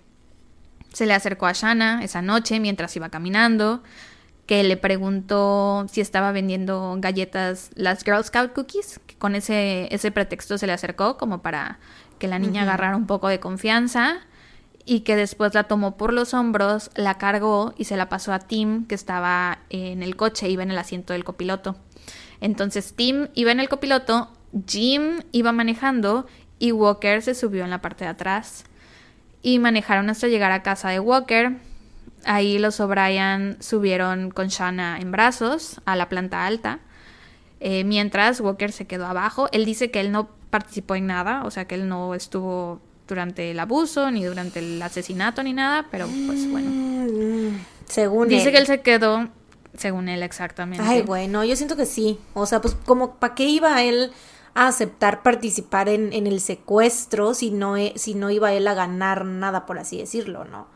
se 0.93 1.05
le 1.05 1.15
acercó 1.15 1.47
a 1.47 1.55
Shanna 1.55 2.05
esa 2.05 2.23
noche 2.23 2.61
mientras 2.61 2.95
iba 2.95 3.09
caminando, 3.09 3.83
que 4.47 4.63
le 4.65 4.77
preguntó 4.77 5.87
si 5.91 6.01
estaba 6.01 6.33
vendiendo 6.33 6.97
galletas, 6.99 7.71
las 7.75 8.05
Girl 8.05 8.25
Scout 8.25 8.53
Cookies, 8.53 9.01
que 9.07 9.17
con 9.17 9.35
ese, 9.35 9.89
ese 9.95 10.11
pretexto 10.11 10.59
se 10.59 10.67
le 10.67 10.73
acercó 10.73 11.17
como 11.17 11.43
para 11.43 11.79
que 12.19 12.29
la 12.29 12.39
niña 12.39 12.63
agarrara 12.63 12.97
un 12.97 13.07
poco 13.07 13.29
de 13.29 13.41
confianza 13.41 14.21
y 14.85 15.01
que 15.01 15.17
después 15.17 15.55
la 15.55 15.65
tomó 15.65 15.97
por 15.97 16.13
los 16.13 16.35
hombros, 16.35 16.91
la 16.95 17.19
cargó 17.19 17.75
y 17.77 17.85
se 17.85 17.97
la 17.97 18.09
pasó 18.09 18.33
a 18.33 18.41
Tim, 18.41 18.87
que 18.87 18.95
estaba 18.95 19.59
en 19.71 20.03
el 20.03 20.17
coche, 20.17 20.49
iba 20.49 20.63
en 20.63 20.71
el 20.71 20.79
asiento 20.79 21.13
del 21.13 21.25
copiloto. 21.25 21.77
Entonces 22.41 22.95
Tim 22.95 23.29
iba 23.35 23.53
en 23.53 23.61
el 23.61 23.69
copiloto, 23.69 24.31
Jim 24.67 25.21
iba 25.31 25.53
manejando 25.53 26.27
y 26.59 26.73
Walker 26.73 27.23
se 27.23 27.35
subió 27.35 27.65
en 27.65 27.71
la 27.71 27.81
parte 27.81 28.05
de 28.05 28.11
atrás. 28.11 28.65
Y 29.43 29.59
manejaron 29.59 30.09
hasta 30.11 30.29
llegar 30.29 30.53
a 30.53 30.63
casa 30.63 30.91
de 30.91 31.01
Walker. 31.01 31.57
Ahí 32.25 32.59
los 32.59 32.81
O'Brien 32.81 33.57
subieron 33.61 34.31
con 34.31 34.49
Shanna 34.49 34.99
en 35.01 35.13
brazos 35.13 35.81
a 35.85 35.97
la 35.97 36.09
planta 36.09 36.47
alta. 36.47 36.81
Eh, 37.61 37.85
mientras 37.85 38.41
Walker 38.41 38.73
se 38.73 38.87
quedó 38.87 39.07
abajo. 39.07 39.49
Él 39.53 39.65
dice 39.65 39.91
que 39.91 40.01
él 40.01 40.11
no 40.11 40.29
participó 40.51 40.97
en 40.97 41.07
nada, 41.07 41.45
o 41.45 41.51
sea 41.51 41.67
que 41.67 41.77
él 41.77 41.89
no 41.89 42.15
estuvo 42.15 42.81
durante 43.07 43.51
el 43.51 43.61
abuso, 43.61 44.11
ni 44.11 44.25
durante 44.25 44.59
el 44.59 44.83
asesinato, 44.83 45.43
ni 45.43 45.53
nada, 45.53 45.87
pero 45.91 46.07
pues 46.27 46.51
bueno. 46.51 47.61
Según 47.87 48.29
Dice 48.29 48.51
que 48.53 48.59
él 48.59 48.67
se 48.67 48.81
quedó, 48.81 49.29
según 49.77 50.09
él 50.09 50.23
exactamente. 50.23 50.85
Ay, 50.85 51.03
bueno, 51.03 51.45
yo 51.45 51.55
siento 51.57 51.77
que 51.77 51.87
sí. 51.87 52.19
O 52.35 52.47
sea, 52.47 52.61
pues 52.61 52.75
como, 52.75 53.15
¿para 53.15 53.35
qué 53.35 53.45
iba 53.45 53.83
él 53.83 54.13
a 54.55 54.69
aceptar 54.69 55.23
participar 55.23 55.89
en, 55.89 56.13
en 56.13 56.27
el 56.27 56.41
secuestro 56.41 57.33
si 57.33 57.51
no, 57.51 57.77
e, 57.77 57.93
si 57.97 58.15
no 58.15 58.31
iba 58.31 58.53
él 58.53 58.67
a 58.67 58.75
ganar 58.75 59.25
nada, 59.25 59.67
por 59.67 59.79
así 59.79 59.99
decirlo, 59.99 60.45
¿no? 60.45 60.67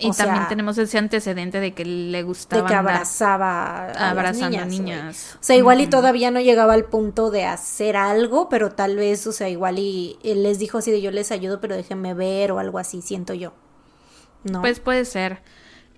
Y 0.00 0.10
también 0.12 0.48
tenemos 0.48 0.78
ese 0.78 0.98
antecedente 0.98 1.60
de 1.60 1.72
que 1.72 1.84
le 1.84 2.22
gustaba. 2.22 2.62
De 2.62 2.68
que 2.68 2.74
abrazaba 2.74 3.86
a 3.86 4.10
abrazando 4.10 4.50
niñas, 4.50 4.68
niñas. 4.68 5.36
O 5.40 5.42
sea, 5.42 5.56
igual 5.56 5.80
y 5.80 5.86
todavía 5.86 6.30
no 6.30 6.40
llegaba 6.40 6.74
al 6.74 6.84
punto 6.84 7.30
de 7.30 7.44
hacer 7.44 7.96
algo, 7.96 8.48
pero 8.48 8.72
tal 8.72 8.96
vez, 8.96 9.26
o 9.26 9.32
sea, 9.32 9.48
igual 9.48 9.78
y 9.78 10.18
él 10.24 10.42
les 10.42 10.58
dijo 10.58 10.78
así 10.78 10.90
de 10.90 11.00
yo 11.00 11.10
les 11.10 11.30
ayudo, 11.30 11.60
pero 11.60 11.76
déjenme 11.76 12.14
ver 12.14 12.52
o 12.52 12.58
algo 12.58 12.78
así, 12.78 13.02
siento 13.02 13.34
yo. 13.34 13.52
¿No? 14.44 14.62
Pues 14.62 14.80
puede 14.80 15.04
ser. 15.04 15.42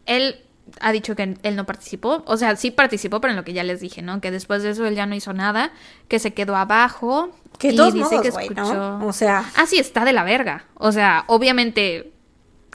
Él 0.06 0.44
ha 0.80 0.92
dicho 0.92 1.14
que 1.14 1.36
él 1.42 1.56
no 1.56 1.66
participó, 1.66 2.22
o 2.26 2.36
sea, 2.36 2.56
sí 2.56 2.70
participó, 2.70 3.20
pero 3.20 3.32
en 3.32 3.36
lo 3.36 3.44
que 3.44 3.52
ya 3.52 3.64
les 3.64 3.80
dije, 3.80 4.02
¿no? 4.02 4.20
Que 4.20 4.30
después 4.30 4.62
de 4.62 4.70
eso 4.70 4.86
él 4.86 4.94
ya 4.94 5.06
no 5.06 5.14
hizo 5.14 5.32
nada, 5.32 5.72
que 6.08 6.18
se 6.18 6.32
quedó 6.34 6.56
abajo. 6.56 7.30
Que 7.58 7.68
y 7.68 7.92
dice 7.92 8.20
que 8.20 8.28
escuchó. 8.28 8.98
O 9.04 9.12
sea. 9.12 9.44
Ah, 9.56 9.66
sí, 9.66 9.78
está 9.78 10.04
de 10.04 10.12
la 10.12 10.24
verga. 10.24 10.66
O 10.74 10.92
sea, 10.92 11.24
obviamente 11.26 12.12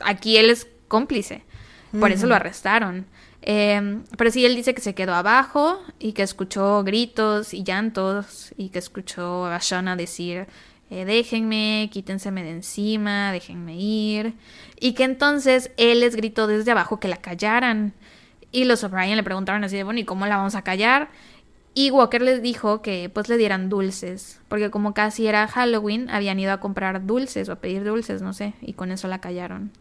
aquí 0.03 0.37
él 0.37 0.49
es 0.49 0.67
cómplice. 0.87 1.43
Por 1.99 2.11
eso 2.11 2.27
lo 2.27 2.35
arrestaron. 2.35 3.05
Em, 3.41 4.03
pero 4.17 4.29
sí, 4.29 4.45
él 4.45 4.55
dice 4.55 4.73
que 4.73 4.81
se 4.81 4.93
quedó 4.93 5.13
abajo 5.13 5.79
y 5.99 6.11
que 6.11 6.23
escuchó 6.23 6.83
gritos 6.83 7.53
y 7.53 7.63
llantos 7.63 8.53
y 8.57 8.69
que 8.69 8.79
escuchó 8.79 9.45
a 9.45 9.59
Shana 9.61 9.95
decir, 9.95 10.47
eh, 10.89 11.05
déjenme, 11.05 11.89
quítenseme 11.91 12.43
de 12.43 12.51
encima, 12.51 13.31
déjenme 13.31 13.75
ir. 13.75 14.33
Y 14.79 14.93
que 14.93 15.03
entonces 15.03 15.71
él 15.77 16.01
les 16.01 16.15
gritó 16.15 16.47
desde 16.47 16.71
abajo 16.71 16.99
que 16.99 17.07
la 17.07 17.17
callaran. 17.17 17.93
Y 18.51 18.65
los 18.65 18.83
O'Brien 18.83 19.15
le 19.17 19.23
preguntaron 19.23 19.63
así 19.63 19.77
de, 19.77 19.83
bueno, 19.83 19.99
¿y 19.99 20.05
cómo 20.05 20.25
la 20.25 20.37
vamos 20.37 20.55
a 20.55 20.63
callar? 20.63 21.09
Y 21.73 21.91
Walker 21.91 22.21
les 22.21 22.41
dijo 22.41 22.81
que 22.81 23.09
pues 23.13 23.29
le 23.29 23.37
dieran 23.37 23.69
dulces, 23.69 24.41
porque 24.47 24.71
como 24.71 24.95
casi 24.95 25.27
era 25.27 25.47
Halloween, 25.47 26.09
habían 26.09 26.39
ido 26.39 26.51
a 26.51 26.59
comprar 26.59 27.05
dulces 27.05 27.49
o 27.49 27.51
a 27.51 27.57
pedir 27.57 27.83
dulces, 27.83 28.23
no 28.23 28.33
sé, 28.33 28.55
y 28.61 28.73
con 28.73 28.91
eso 28.91 29.07
la 29.07 29.21
callaron. 29.21 29.71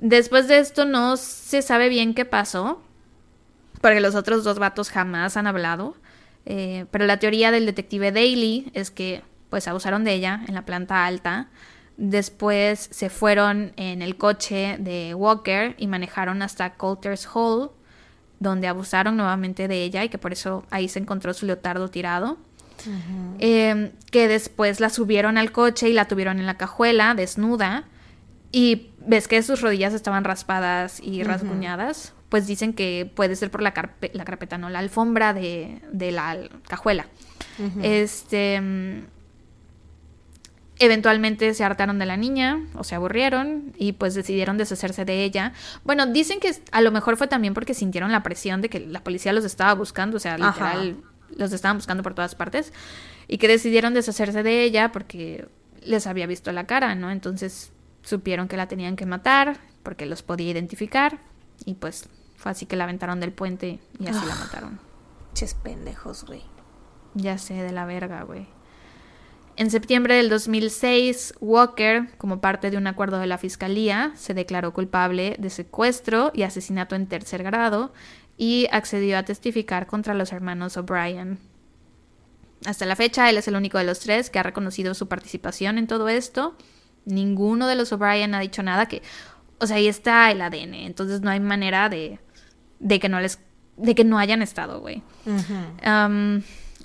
Después 0.00 0.48
de 0.48 0.58
esto 0.58 0.84
no 0.84 1.16
se 1.16 1.62
sabe 1.62 1.88
bien 1.88 2.14
qué 2.14 2.24
pasó, 2.24 2.80
porque 3.80 4.00
los 4.00 4.14
otros 4.14 4.44
dos 4.44 4.58
vatos 4.58 4.90
jamás 4.90 5.36
han 5.36 5.46
hablado. 5.46 5.96
Eh, 6.46 6.86
pero 6.90 7.06
la 7.06 7.18
teoría 7.18 7.50
del 7.50 7.66
detective 7.66 8.12
Daly 8.12 8.70
es 8.72 8.90
que 8.90 9.22
pues 9.50 9.68
abusaron 9.68 10.04
de 10.04 10.14
ella 10.14 10.42
en 10.46 10.54
la 10.54 10.62
planta 10.62 11.04
alta. 11.04 11.48
Después 11.96 12.88
se 12.92 13.10
fueron 13.10 13.72
en 13.76 14.02
el 14.02 14.16
coche 14.16 14.76
de 14.78 15.14
Walker 15.14 15.74
y 15.78 15.88
manejaron 15.88 16.42
hasta 16.42 16.74
Coulter's 16.74 17.28
Hall, 17.34 17.70
donde 18.38 18.68
abusaron 18.68 19.16
nuevamente 19.16 19.66
de 19.68 19.82
ella 19.82 20.04
y 20.04 20.08
que 20.08 20.18
por 20.18 20.32
eso 20.32 20.64
ahí 20.70 20.88
se 20.88 21.00
encontró 21.00 21.34
su 21.34 21.44
leotardo 21.46 21.88
tirado. 21.88 22.38
Eh, 23.40 23.92
que 24.12 24.28
después 24.28 24.78
la 24.78 24.88
subieron 24.88 25.36
al 25.36 25.50
coche 25.50 25.88
y 25.88 25.92
la 25.92 26.06
tuvieron 26.06 26.38
en 26.38 26.46
la 26.46 26.56
cajuela, 26.56 27.14
desnuda. 27.14 27.84
Y 28.52 28.90
ves 29.08 29.26
que 29.26 29.42
sus 29.42 29.62
rodillas 29.62 29.94
estaban 29.94 30.22
raspadas 30.22 31.00
y 31.02 31.22
rasguñadas, 31.22 32.12
pues 32.28 32.46
dicen 32.46 32.74
que 32.74 33.10
puede 33.12 33.36
ser 33.36 33.50
por 33.50 33.62
la, 33.62 33.72
la 34.12 34.24
carpeta, 34.24 34.58
no, 34.58 34.68
la 34.68 34.80
alfombra 34.80 35.32
de, 35.32 35.80
la 35.92 36.38
cajuela. 36.68 37.06
Este. 37.82 38.60
Eventualmente 40.80 41.54
se 41.54 41.64
hartaron 41.64 41.98
de 41.98 42.06
la 42.06 42.16
niña 42.16 42.60
o 42.74 42.84
se 42.84 42.94
aburrieron 42.94 43.72
y 43.78 43.94
pues 43.94 44.14
decidieron 44.14 44.58
deshacerse 44.58 45.04
de 45.04 45.24
ella. 45.24 45.52
Bueno, 45.82 46.06
dicen 46.06 46.38
que 46.38 46.54
a 46.70 46.80
lo 46.82 46.92
mejor 46.92 47.16
fue 47.16 47.26
también 47.26 47.52
porque 47.52 47.74
sintieron 47.74 48.12
la 48.12 48.22
presión 48.22 48.60
de 48.60 48.68
que 48.68 48.78
la 48.78 49.02
policía 49.02 49.32
los 49.32 49.44
estaba 49.44 49.74
buscando, 49.74 50.18
o 50.18 50.20
sea, 50.20 50.38
literal, 50.38 50.98
los 51.36 51.52
estaban 51.52 51.78
buscando 51.78 52.04
por 52.04 52.14
todas 52.14 52.36
partes. 52.36 52.72
y 53.26 53.38
que 53.38 53.48
decidieron 53.48 53.92
deshacerse 53.92 54.42
de 54.44 54.62
ella 54.62 54.92
porque 54.92 55.48
les 55.82 56.06
había 56.06 56.26
visto 56.26 56.52
la 56.52 56.64
cara, 56.66 56.94
¿no? 56.94 57.10
Entonces 57.10 57.72
supieron 58.08 58.48
que 58.48 58.56
la 58.56 58.68
tenían 58.68 58.96
que 58.96 59.06
matar 59.06 59.58
porque 59.82 60.06
los 60.06 60.22
podía 60.22 60.50
identificar 60.50 61.20
y 61.64 61.74
pues 61.74 62.08
fue 62.36 62.52
así 62.52 62.66
que 62.66 62.76
la 62.76 62.84
aventaron 62.84 63.20
del 63.20 63.32
puente 63.32 63.80
y 63.98 64.06
así 64.06 64.24
la 64.26 64.34
mataron. 64.34 64.80
Ches 65.34 65.54
pendejos, 65.54 66.24
güey. 66.24 66.42
Ya 67.14 67.38
sé, 67.38 67.54
de 67.54 67.72
la 67.72 67.84
verga, 67.84 68.22
güey. 68.22 68.46
En 69.56 69.70
septiembre 69.70 70.14
del 70.14 70.28
2006, 70.28 71.34
Walker, 71.40 72.16
como 72.16 72.40
parte 72.40 72.70
de 72.70 72.76
un 72.76 72.86
acuerdo 72.86 73.18
de 73.18 73.26
la 73.26 73.38
fiscalía, 73.38 74.12
se 74.14 74.32
declaró 74.32 74.72
culpable 74.72 75.34
de 75.38 75.50
secuestro 75.50 76.30
y 76.32 76.44
asesinato 76.44 76.94
en 76.94 77.08
tercer 77.08 77.42
grado 77.42 77.92
y 78.36 78.68
accedió 78.70 79.18
a 79.18 79.24
testificar 79.24 79.88
contra 79.88 80.14
los 80.14 80.32
hermanos 80.32 80.76
O'Brien. 80.76 81.40
Hasta 82.66 82.86
la 82.86 82.94
fecha, 82.94 83.28
él 83.28 83.36
es 83.36 83.48
el 83.48 83.56
único 83.56 83.78
de 83.78 83.84
los 83.84 83.98
tres 83.98 84.30
que 84.30 84.38
ha 84.38 84.44
reconocido 84.44 84.94
su 84.94 85.08
participación 85.08 85.76
en 85.76 85.88
todo 85.88 86.08
esto. 86.08 86.56
Ninguno 87.04 87.66
de 87.66 87.74
los 87.74 87.92
O'Brien 87.92 88.34
ha 88.34 88.40
dicho 88.40 88.62
nada 88.62 88.86
que, 88.86 89.02
o 89.58 89.66
sea, 89.66 89.76
ahí 89.76 89.88
está 89.88 90.30
el 90.30 90.40
ADN, 90.42 90.74
entonces 90.74 91.20
no 91.20 91.30
hay 91.30 91.40
manera 91.40 91.88
de, 91.88 92.18
de 92.80 93.00
que 93.00 93.08
no 93.08 93.20
les, 93.20 93.38
de 93.76 93.94
que 93.94 94.04
no 94.04 94.18
hayan 94.18 94.42
estado, 94.42 94.80
güey. 94.80 95.02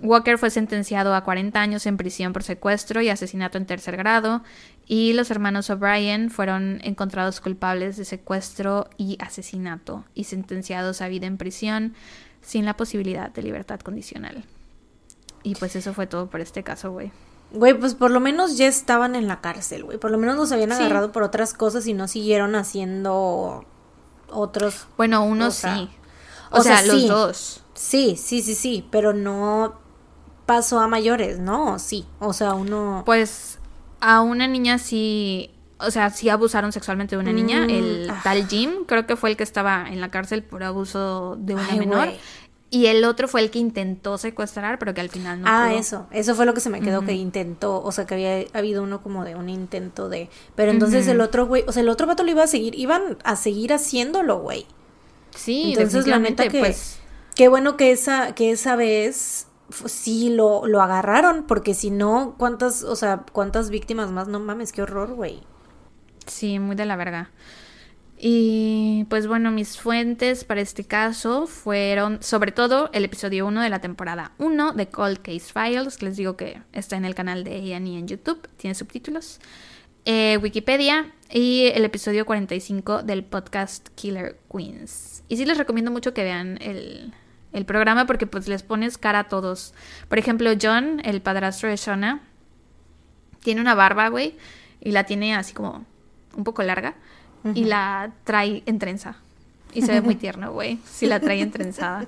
Walker 0.02 0.38
fue 0.38 0.50
sentenciado 0.50 1.16
a 1.16 1.24
40 1.24 1.62
años 1.62 1.86
en 1.86 1.98
prisión 1.98 2.34
por 2.34 2.44
secuestro 2.44 3.02
y 3.02 3.10
asesinato 3.10 3.58
en 3.58 3.66
tercer 3.66 3.96
grado 3.96 4.44
y 4.86 5.14
los 5.14 5.32
hermanos 5.32 5.70
O'Brien 5.70 6.30
fueron 6.30 6.82
encontrados 6.84 7.40
culpables 7.40 7.96
de 7.96 8.06
secuestro 8.06 8.90
y 8.98 9.18
asesinato 9.22 10.04
y 10.14 10.26
sentenciados 10.26 11.02
a 11.02 11.08
vida 11.08 11.28
en 11.28 11.38
prisión 11.38 11.94
sin 12.42 12.66
la 12.66 12.76
posibilidad 12.76 13.32
de 13.32 13.44
libertad 13.44 13.80
condicional. 13.80 14.44
Y 15.44 15.56
pues 15.56 15.76
eso 15.76 15.94
fue 15.94 16.08
todo 16.08 16.30
por 16.30 16.42
este 16.42 16.64
caso, 16.64 16.92
güey. 16.92 17.12
Güey, 17.54 17.76
pues 17.76 17.94
por 17.94 18.10
lo 18.10 18.20
menos 18.20 18.58
ya 18.58 18.68
estaban 18.68 19.16
en 19.16 19.28
la 19.28 19.40
cárcel, 19.40 19.84
güey. 19.84 20.00
Por 20.00 20.10
lo 20.12 20.18
menos 20.18 20.36
los 20.36 20.52
habían 20.52 20.72
agarrado 20.72 21.12
por 21.12 21.22
otras 21.22 21.54
cosas 21.54 21.86
y 21.86 21.94
no 21.94 22.08
siguieron 22.08 22.56
haciendo 22.56 23.64
otros. 24.28 24.88
Bueno, 24.98 25.24
uno 25.24 25.52
sí. 25.52 25.90
O, 26.50 26.62
sea, 26.62 26.82
los 26.84 27.08
dos. 27.08 27.64
Sí, 27.76 28.16
sí, 28.18 28.42
sí, 28.42 28.56
sí, 28.56 28.88
pero 28.92 29.14
no 29.14 29.76
pasó 30.46 30.80
a 30.80 30.88
mayores, 30.88 31.40
¿no? 31.40 31.80
Sí, 31.80 32.06
o 32.20 32.34
sea, 32.34 32.54
uno... 32.54 33.04
Pues 33.06 33.60
a 34.00 34.22
una 34.22 34.48
niña 34.48 34.78
sí, 34.78 35.52
o 35.80 35.90
sea, 35.90 36.10
sí 36.10 36.30
abusaron 36.30 36.72
sexualmente 36.72 37.16
de 37.16 37.22
una 37.22 37.32
niña, 37.32 37.62
mm, 37.62 37.70
el 37.70 38.10
ah. 38.10 38.22
tal 38.24 38.48
Jim, 38.48 38.86
creo 38.86 39.08
que 39.08 39.16
fue 39.16 39.32
el 39.32 39.38
que 39.38 39.44
estaba 39.44 39.88
en 39.88 40.02
la 40.02 40.12
cárcel 40.12 40.44
por 40.44 40.64
abuso 40.64 41.38
de 41.40 41.56
una 41.56 41.72
menor. 41.76 42.10
Y 42.74 42.88
el 42.88 43.06
otro 43.06 43.28
fue 43.28 43.42
el 43.42 43.52
que 43.52 43.60
intentó 43.60 44.18
secuestrar, 44.18 44.80
pero 44.80 44.96
que 44.96 45.02
al 45.02 45.10
final 45.10 45.42
no 45.42 45.48
Ah, 45.48 45.76
eso. 45.76 46.08
Eso 46.10 46.34
fue 46.34 46.48
lo 46.48 46.56
que 46.56 46.60
se 46.60 46.72
me 46.72 46.82
quedó, 46.82 47.06
que 47.06 47.14
intentó. 47.14 47.84
O 47.84 47.92
sea, 47.92 48.08
que 48.08 48.16
había 48.16 48.46
habido 48.58 48.82
uno 48.82 49.04
como 49.04 49.24
de 49.24 49.36
un 49.36 49.48
intento 49.48 50.10
de. 50.10 50.28
Pero 50.56 50.72
entonces 50.72 51.08
el 51.08 51.22
otro 51.22 51.46
güey. 51.46 51.64
O 51.68 51.72
sea, 51.72 51.84
el 51.84 51.90
otro 51.90 52.08
vato 52.08 52.24
lo 52.24 52.32
iba 52.32 52.42
a 52.42 52.48
seguir. 52.48 52.74
Iban 52.74 53.20
a 53.24 53.36
seguir 53.36 53.74
haciéndolo, 53.74 54.40
güey. 54.40 54.66
Sí, 55.36 55.74
entonces 55.74 56.08
la 56.08 56.18
neta 56.18 56.48
que. 56.48 56.62
Pues... 56.62 56.98
Qué 57.36 57.48
bueno 57.48 57.78
que 57.78 57.92
esa, 57.92 58.34
que 58.34 58.50
esa 58.50 58.76
vez 58.76 59.46
sí 59.86 60.30
lo, 60.30 60.66
lo 60.66 60.82
agarraron, 60.82 61.44
porque 61.44 61.76
si 61.76 61.92
no, 61.92 62.34
¿cuántas, 62.40 62.82
o 62.82 62.96
sea, 62.96 63.24
cuántas 63.34 63.70
víctimas 63.70 64.10
más? 64.10 64.28
No 64.28 64.40
mames, 64.40 64.72
qué 64.72 64.82
horror, 64.82 65.14
güey. 65.14 65.44
Sí, 66.26 66.58
muy 66.58 66.76
de 66.76 66.86
la 66.86 66.96
verga. 66.96 67.30
Y 68.26 69.04
pues 69.10 69.28
bueno, 69.28 69.52
mis 69.52 69.78
fuentes 69.78 70.46
para 70.46 70.62
este 70.62 70.86
caso 70.86 71.46
fueron 71.46 72.24
sobre 72.24 72.54
todo 72.54 72.90
el 72.94 73.04
episodio 73.04 73.46
1 73.46 73.60
de 73.60 73.70
la 73.70 73.82
temporada 73.82 74.32
1 74.38 74.72
de 74.72 74.88
Cold 74.88 75.18
Case 75.22 75.52
Files, 75.52 75.98
que 75.98 76.06
les 76.06 76.16
digo 76.16 76.38
que 76.38 76.62
está 76.72 76.96
en 76.96 77.04
el 77.04 77.16
canal 77.16 77.44
de 77.44 77.62
Ian 77.62 77.86
en 77.86 78.08
YouTube, 78.08 78.48
tiene 78.56 78.76
subtítulos. 78.76 79.42
Eh, 80.06 80.40
Wikipedia 80.42 81.12
y 81.30 81.66
el 81.76 81.84
episodio 81.84 82.26
45 82.26 83.04
del 83.04 83.26
podcast 83.26 83.90
Killer 83.96 84.40
Queens. 84.50 85.26
Y 85.28 85.36
sí 85.36 85.44
les 85.44 85.58
recomiendo 85.58 85.92
mucho 85.92 86.14
que 86.14 86.24
vean 86.24 86.60
el, 86.62 87.14
el 87.52 87.66
programa 87.66 88.06
porque 88.06 88.26
pues 88.26 88.48
les 88.48 88.64
pones 88.64 88.98
cara 88.98 89.20
a 89.20 89.28
todos. 89.28 89.74
Por 90.08 90.18
ejemplo, 90.18 90.50
John, 90.62 91.02
el 91.04 91.22
padrastro 91.22 91.68
de 91.68 91.76
Shona, 91.76 92.22
tiene 93.42 93.60
una 93.60 93.76
barba, 93.76 94.08
güey, 94.08 94.38
y 94.80 94.92
la 94.92 95.04
tiene 95.04 95.36
así 95.36 95.54
como 95.54 95.86
un 96.38 96.46
poco 96.46 96.64
larga 96.64 96.96
y 97.54 97.66
la 97.66 98.12
trae 98.24 98.64
en 98.66 98.80
trenza. 98.80 99.16
Y 99.74 99.82
se 99.82 99.92
ve 99.92 100.02
muy 100.02 100.16
tierno, 100.16 100.52
güey, 100.52 100.80
si 100.86 101.08
la 101.08 101.20
trae 101.20 101.42
entrenzada. 101.42 102.06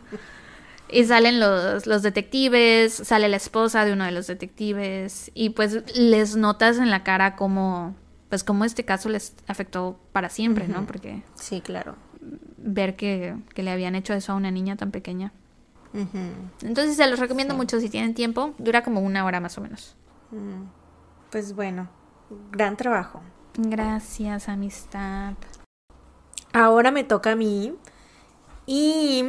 Y 0.87 1.03
salen 1.05 1.39
los, 1.39 1.87
los 1.87 2.03
detectives, 2.03 2.93
sale 2.93 3.27
la 3.27 3.37
esposa 3.37 3.85
de 3.85 3.93
uno 3.93 4.05
de 4.05 4.11
los 4.11 4.27
detectives 4.27 5.31
y 5.33 5.49
pues 5.49 5.83
les 5.97 6.35
notas 6.35 6.77
en 6.77 6.91
la 6.91 7.03
cara 7.03 7.35
como, 7.35 7.95
pues 8.29 8.43
como 8.43 8.65
este 8.65 8.85
caso 8.85 9.09
les 9.09 9.33
afectó 9.47 9.99
para 10.11 10.29
siempre, 10.29 10.67
¿no? 10.67 10.85
Porque... 10.85 11.23
Sí, 11.33 11.61
claro 11.61 11.95
ver 12.65 12.95
que, 12.95 13.37
le 13.55 13.71
habían 13.71 13.95
hecho 13.95 14.13
eso 14.13 14.33
a 14.33 14.35
una 14.35 14.51
niña 14.51 14.75
tan 14.75 14.91
pequeña. 14.91 15.31
Entonces 16.61 16.97
se 16.97 17.07
los 17.07 17.19
recomiendo 17.19 17.55
mucho 17.55 17.79
si 17.79 17.89
tienen 17.89 18.13
tiempo. 18.13 18.53
Dura 18.57 18.83
como 18.83 18.99
una 18.99 19.23
hora 19.23 19.39
más 19.39 19.57
o 19.57 19.61
menos. 19.61 19.95
Mm. 20.31 20.63
Pues 21.31 21.55
bueno, 21.55 21.87
gran 22.51 22.75
trabajo. 22.75 23.21
Gracias, 23.57 24.49
amistad. 24.49 25.34
Ahora 26.52 26.91
me 26.91 27.03
toca 27.03 27.32
a 27.32 27.36
mí. 27.36 27.73
Y 28.65 29.23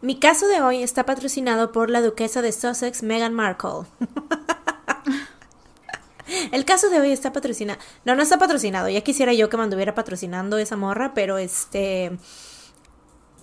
mi 0.00 0.20
caso 0.20 0.46
de 0.48 0.60
hoy 0.60 0.82
está 0.82 1.04
patrocinado 1.04 1.72
por 1.72 1.90
la 1.90 2.00
duquesa 2.00 2.42
de 2.42 2.52
Sussex, 2.52 3.02
Meghan 3.02 3.34
Markle. 3.34 3.86
El 6.52 6.64
caso 6.64 6.90
de 6.90 7.00
hoy 7.00 7.10
está 7.10 7.32
patrocinado. 7.32 7.80
No, 8.04 8.14
no 8.14 8.22
está 8.22 8.38
patrocinado. 8.38 8.88
Ya 8.88 9.00
quisiera 9.00 9.32
yo 9.32 9.48
que 9.48 9.56
me 9.56 9.64
anduviera 9.64 9.94
patrocinando 9.94 10.58
esa 10.58 10.76
morra, 10.76 11.14
pero 11.14 11.38
este. 11.38 12.18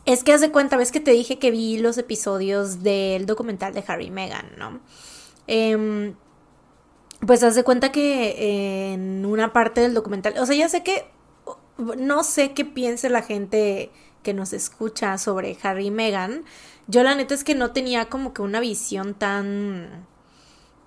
Es 0.06 0.24
que 0.24 0.34
haz 0.34 0.42
de 0.42 0.52
cuenta, 0.52 0.78
ves 0.78 0.92
que 0.92 1.00
te 1.00 1.12
dije 1.12 1.40
que 1.40 1.50
vi 1.50 1.80
los 1.80 1.98
episodios 1.98 2.84
del 2.84 3.26
documental 3.26 3.74
de 3.74 3.84
Harry 3.88 4.06
y 4.06 4.12
Meghan, 4.12 4.52
¿no? 4.56 4.80
Em, 5.48 6.16
pues 7.26 7.44
haz 7.44 7.56
de 7.56 7.64
cuenta 7.64 7.92
que 7.92 8.94
en 8.94 9.26
una 9.26 9.54
parte 9.54 9.82
del 9.82 9.94
documental. 9.94 10.36
O 10.40 10.46
sea, 10.46 10.56
ya 10.56 10.70
sé 10.70 10.84
que. 10.84 11.08
No 11.78 12.24
sé 12.24 12.54
qué 12.54 12.64
piense 12.64 13.10
la 13.10 13.22
gente 13.22 13.92
que 14.24 14.34
nos 14.34 14.54
escucha 14.54 15.18
sobre 15.18 15.58
Harry 15.62 15.88
y 15.88 15.92
Meghan. 15.92 16.46
Yo 16.88 17.04
la 17.04 17.16
neta 17.16 17.34
es 17.34 17.44
que 17.44 17.54
no 17.54 17.72
tenía 17.72 18.06
como 18.06 18.34
que 18.34 18.42
una 18.42 18.62
visión 18.62 19.14
tan 19.14 20.08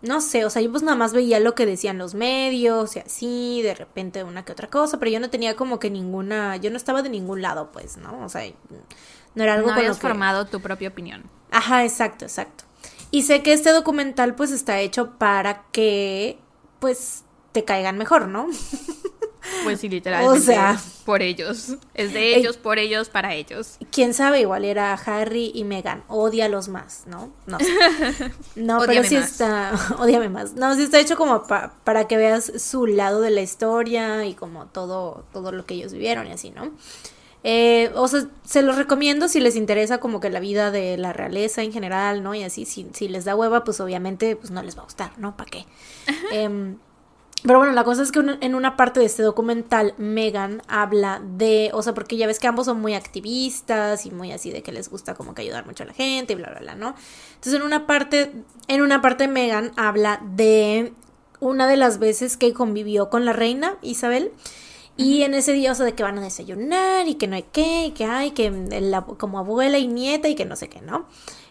no 0.01 0.21
sé, 0.21 0.45
o 0.45 0.51
sea, 0.51 0.63
yo 0.63 0.71
pues 0.71 0.83
nada 0.83 0.97
más 0.97 1.13
veía 1.13 1.41
lo 1.41 1.55
que 1.55 1.67
decían 1.67 1.99
los 1.99 2.15
medios 2.15 2.95
y 2.95 3.01
así, 3.01 3.63
de 3.63 3.75
repente 3.75 4.23
una 4.23 4.45
que 4.45 4.53
otra 4.53 4.69
cosa, 4.69 4.99
pero 4.99 5.11
yo 5.11 5.19
no 5.19 5.29
tenía 5.29 5.57
como 5.57 5.81
que 5.81 5.91
ninguna, 5.91 6.57
yo 6.57 6.71
no 6.71 6.77
estaba 6.77 7.03
de 7.03 7.09
ningún 7.09 7.43
lado, 7.43 7.71
pues, 7.73 7.97
¿no? 7.97 8.25
O 8.25 8.29
sea, 8.29 8.49
no 9.35 9.43
era 9.43 9.55
algo 9.55 9.69
no 9.69 9.75
habías 9.75 9.99
formado 9.99 10.47
tu 10.47 10.61
propia 10.61 10.89
opinión. 10.89 11.25
Ajá, 11.51 11.85
exacto, 11.85 12.25
exacto. 12.27 12.65
Y 13.10 13.22
sé 13.22 13.43
que 13.43 13.52
este 13.52 13.70
documental 13.70 14.35
pues 14.35 14.51
está 14.51 14.80
hecho 14.80 15.18
para 15.18 15.64
que 15.72 16.39
pues 16.78 17.24
te 17.52 17.64
caigan 17.64 17.98
mejor, 17.98 18.28
¿no? 18.28 18.48
Pues 19.64 19.80
sí, 19.80 19.89
literalmente. 19.89 20.39
O 20.39 20.40
sea, 20.40 20.80
por 21.05 21.22
ellos. 21.22 21.76
Es 21.94 22.12
de 22.12 22.36
ellos, 22.36 22.56
por 22.56 22.78
ellos, 22.78 23.09
para 23.09 23.35
ellos. 23.35 23.78
Quién 23.90 24.14
sabe, 24.14 24.40
igual 24.40 24.64
era 24.64 24.93
Harry 24.94 25.51
y 25.55 25.64
Meghan. 25.64 26.05
los 26.09 26.68
más, 26.68 27.05
¿no? 27.06 27.32
No 27.47 27.59
No, 28.56 28.80
pero 28.86 29.02
sí 29.05 29.16
está. 29.16 29.72
Odiame 29.98 30.28
más. 30.28 30.55
No, 30.55 30.74
sí 30.74 30.82
está 30.82 30.98
hecho 30.98 31.16
como 31.16 31.44
para 31.44 32.06
que 32.06 32.16
veas 32.16 32.52
su 32.62 32.86
lado 32.86 33.20
de 33.20 33.30
la 33.30 33.40
historia 33.40 34.24
y 34.26 34.35
como 34.35 34.66
todo, 34.66 35.24
todo 35.32 35.52
lo 35.52 35.64
que 35.64 35.74
ellos 35.74 35.93
vivieron 35.93 36.26
y 36.26 36.32
así, 36.32 36.51
¿no? 36.51 36.70
Eh, 37.44 37.90
o 37.94 38.09
sea, 38.09 38.27
se 38.44 38.62
los 38.62 38.77
recomiendo 38.77 39.28
si 39.28 39.40
les 39.40 39.56
interesa 39.56 39.98
como 39.98 40.20
que 40.20 40.28
la 40.28 40.40
vida 40.40 40.70
de 40.70 40.97
la 40.97 41.12
realeza 41.12 41.62
en 41.62 41.73
general, 41.73 42.23
¿no? 42.23 42.35
Y 42.35 42.43
así, 42.43 42.65
si, 42.65 42.89
si 42.93 43.09
les 43.09 43.24
da 43.24 43.36
hueva, 43.36 43.65
pues 43.65 43.81
obviamente 43.81 44.35
pues 44.36 44.51
no 44.51 44.62
les 44.62 44.77
va 44.77 44.82
a 44.82 44.85
gustar, 44.85 45.12
¿no? 45.19 45.36
¿Para 45.36 45.51
qué? 45.51 45.66
Eh, 46.32 46.77
pero 47.44 47.59
bueno, 47.59 47.73
la 47.73 47.85
cosa 47.85 48.02
es 48.02 48.10
que 48.10 48.20
en 48.40 48.55
una 48.55 48.77
parte 48.77 48.98
de 48.98 49.06
este 49.06 49.23
documental, 49.23 49.94
Megan 49.97 50.60
habla 50.66 51.23
de, 51.24 51.70
o 51.73 51.82
sea, 51.82 51.94
porque 51.94 52.16
ya 52.16 52.27
ves 52.27 52.40
que 52.40 52.48
ambos 52.48 52.66
son 52.66 52.81
muy 52.81 52.94
activistas 52.94 54.06
y 54.06 54.10
muy 54.10 54.32
así 54.32 54.51
de 54.51 54.62
que 54.62 54.73
les 54.73 54.89
gusta 54.90 55.15
como 55.15 55.35
que 55.35 55.43
ayudar 55.43 55.65
mucho 55.65 55.85
a 55.85 55.86
la 55.86 55.93
gente 55.93 56.32
y 56.32 56.36
bla, 56.36 56.51
bla, 56.51 56.60
bla, 56.60 56.74
¿no? 56.74 56.97
Entonces 57.35 57.55
en 57.55 57.62
una 57.62 57.86
parte, 57.86 58.32
en 58.66 58.82
una 58.82 59.01
parte 59.01 59.28
Megan 59.28 59.70
habla 59.77 60.20
de 60.35 60.93
una 61.39 61.69
de 61.69 61.77
las 61.77 62.01
veces 62.01 62.36
que 62.36 62.52
convivió 62.52 63.09
con 63.09 63.24
la 63.24 63.32
reina 63.32 63.77
Isabel. 63.82 64.32
Y 64.99 65.23
en 65.23 65.33
ese 65.35 65.53
día, 65.53 65.70
o 65.70 65.75
sea, 65.77 65.87
de 65.87 65.95
que 65.95 66.03
van 66.03 66.19
a 66.19 66.23
desayunar 66.23 67.07
y 67.07 67.15
que 67.15 67.29
no 67.29 67.37
hay 67.37 67.45
qué, 67.45 67.87
y 67.87 67.91
que 67.93 68.05
hay, 68.05 68.33
que 68.33 68.51
la, 68.51 69.03
como 69.03 69.39
abuela 69.39 69.79
y 69.79 69.87
nieta 69.87 70.29
y 70.29 70.35
que 70.35 70.45
no 70.45 70.57
sé 70.57 70.69
qué, 70.69 70.81
¿no? 70.81 71.07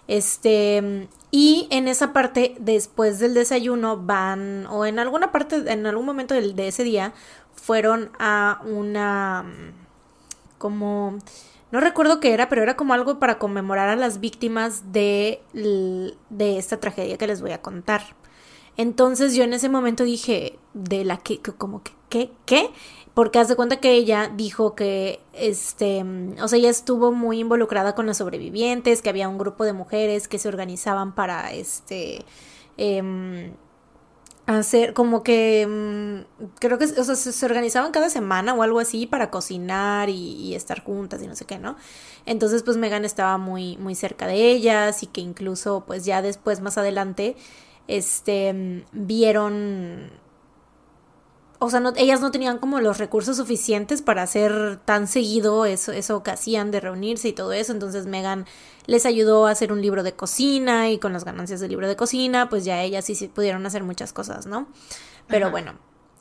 Este, 0.10 1.08
y 1.32 1.68
en 1.72 1.88
esa 1.88 2.12
parte, 2.12 2.56
después 2.60 3.20
del 3.20 3.34
desayuno, 3.34 3.96
van, 3.96 4.66
o 4.68 4.86
en 4.86 5.00
alguna 5.00 5.32
parte, 5.32 5.64
en 5.72 5.86
algún 5.86 6.06
momento 6.06 6.34
de, 6.36 6.68
ese 6.68 6.84
día, 6.84 7.14
fueron 7.56 8.12
a 8.20 8.62
una, 8.66 9.46
como, 10.58 11.18
no 11.72 11.80
recuerdo 11.80 12.20
qué 12.20 12.34
era, 12.34 12.50
pero 12.50 12.64
era 12.64 12.76
como 12.76 12.94
algo 12.94 13.18
para 13.18 13.40
conmemorar 13.40 13.88
a 13.88 13.96
las 13.96 14.20
víctimas 14.20 14.92
de, 14.92 15.42
de 15.54 16.58
esta 16.58 16.82
tragedia 16.82 17.18
que 17.18 17.28
les 17.28 17.40
voy 17.40 17.52
a 17.52 17.62
contar. 17.62 18.04
Entonces 18.78 19.36
yo 19.36 19.44
en 19.44 19.54
ese 19.54 19.70
momento 19.70 20.04
dije, 20.04 20.60
de 20.74 21.04
la 21.04 21.18
que, 21.18 21.42
como 21.42 21.84
que, 21.84 21.92
¿qué? 22.10 22.32
¿Qué? 22.46 22.70
Porque 23.14 23.40
hace 23.40 23.56
cuenta 23.56 23.80
que 23.80 23.94
ella 23.94 24.32
dijo 24.36 24.76
que, 24.76 25.20
este, 25.34 26.06
o 26.42 26.48
sea, 26.48 26.60
ella 26.60 26.70
estuvo 26.70 27.12
muy 27.12 27.40
involucrada 27.40 27.96
con 27.96 28.06
los 28.06 28.18
sobrevivientes, 28.18 29.02
que 29.02 29.10
había 29.10 29.28
un 29.28 29.40
grupo 29.40 29.66
de 29.66 29.74
mujeres 29.74 30.28
que 30.28 30.38
se 30.38 30.48
organizaban 30.48 31.16
para, 31.16 31.52
este, 31.54 32.24
eh, 32.78 33.52
hacer 34.48 34.94
como 34.94 35.24
que 35.24 35.68
mm, 35.68 36.46
creo 36.60 36.78
que 36.78 36.86
o 36.86 37.04
sea, 37.04 37.16
se, 37.16 37.46
organizaban 37.46 37.92
cada 37.92 38.10
semana 38.10 38.54
o 38.54 38.64
algo 38.64 38.80
así 38.80 39.06
para 39.06 39.30
cocinar 39.30 40.10
y, 40.10 40.56
estar 40.56 40.84
juntas 40.84 41.22
y 41.22 41.28
no 41.28 41.36
sé 41.36 41.46
qué, 41.46 41.60
¿no? 41.60 41.76
Entonces 42.26 42.64
pues 42.64 42.78
Megan 42.78 43.04
estaba 43.06 43.38
muy 43.38 43.78
muy 43.78 43.94
cerca 43.94 44.26
de 44.26 44.50
ellas 44.52 45.04
y 45.04 45.08
que 45.08 45.22
incluso 45.22 45.84
pues 45.86 46.06
ya 46.06 46.22
después 46.22 46.62
más 46.62 46.78
adelante 46.78 47.36
este 47.88 48.86
vieron 48.92 50.12
o 51.60 51.70
sea, 51.72 51.80
no, 51.80 51.92
ellas 51.96 52.22
no 52.22 52.30
tenían 52.30 52.60
como 52.60 52.80
los 52.82 53.00
recursos 53.00 53.38
suficientes 53.38 54.04
para 54.04 54.22
hacer 54.22 54.80
tan 54.86 55.08
seguido 55.08 55.66
eso, 55.66 55.92
eso 55.92 56.22
que 56.22 56.32
hacían 56.32 56.70
de 56.70 56.80
reunirse 56.80 57.30
y 57.30 57.34
todo 57.34 57.52
eso. 57.52 57.72
Entonces 57.72 58.06
Megan 58.06 58.46
les 58.86 59.06
ayudó 59.08 59.48
a 59.48 59.52
hacer 59.52 59.72
un 59.72 59.82
libro 59.82 60.04
de 60.04 60.14
cocina 60.14 60.92
y 60.92 61.00
con 61.00 61.14
las 61.14 61.26
ganancias 61.26 61.60
del 61.60 61.72
libro 61.72 61.88
de 61.88 61.96
cocina, 61.96 62.48
pues 62.50 62.64
ya 62.64 62.84
ellas 62.84 63.06
sí, 63.06 63.16
sí 63.16 63.28
pudieron 63.28 63.66
hacer 63.66 63.84
muchas 63.84 64.14
cosas, 64.14 64.46
¿no? 64.46 64.68
Pero 65.28 65.50
bueno, 65.50 65.74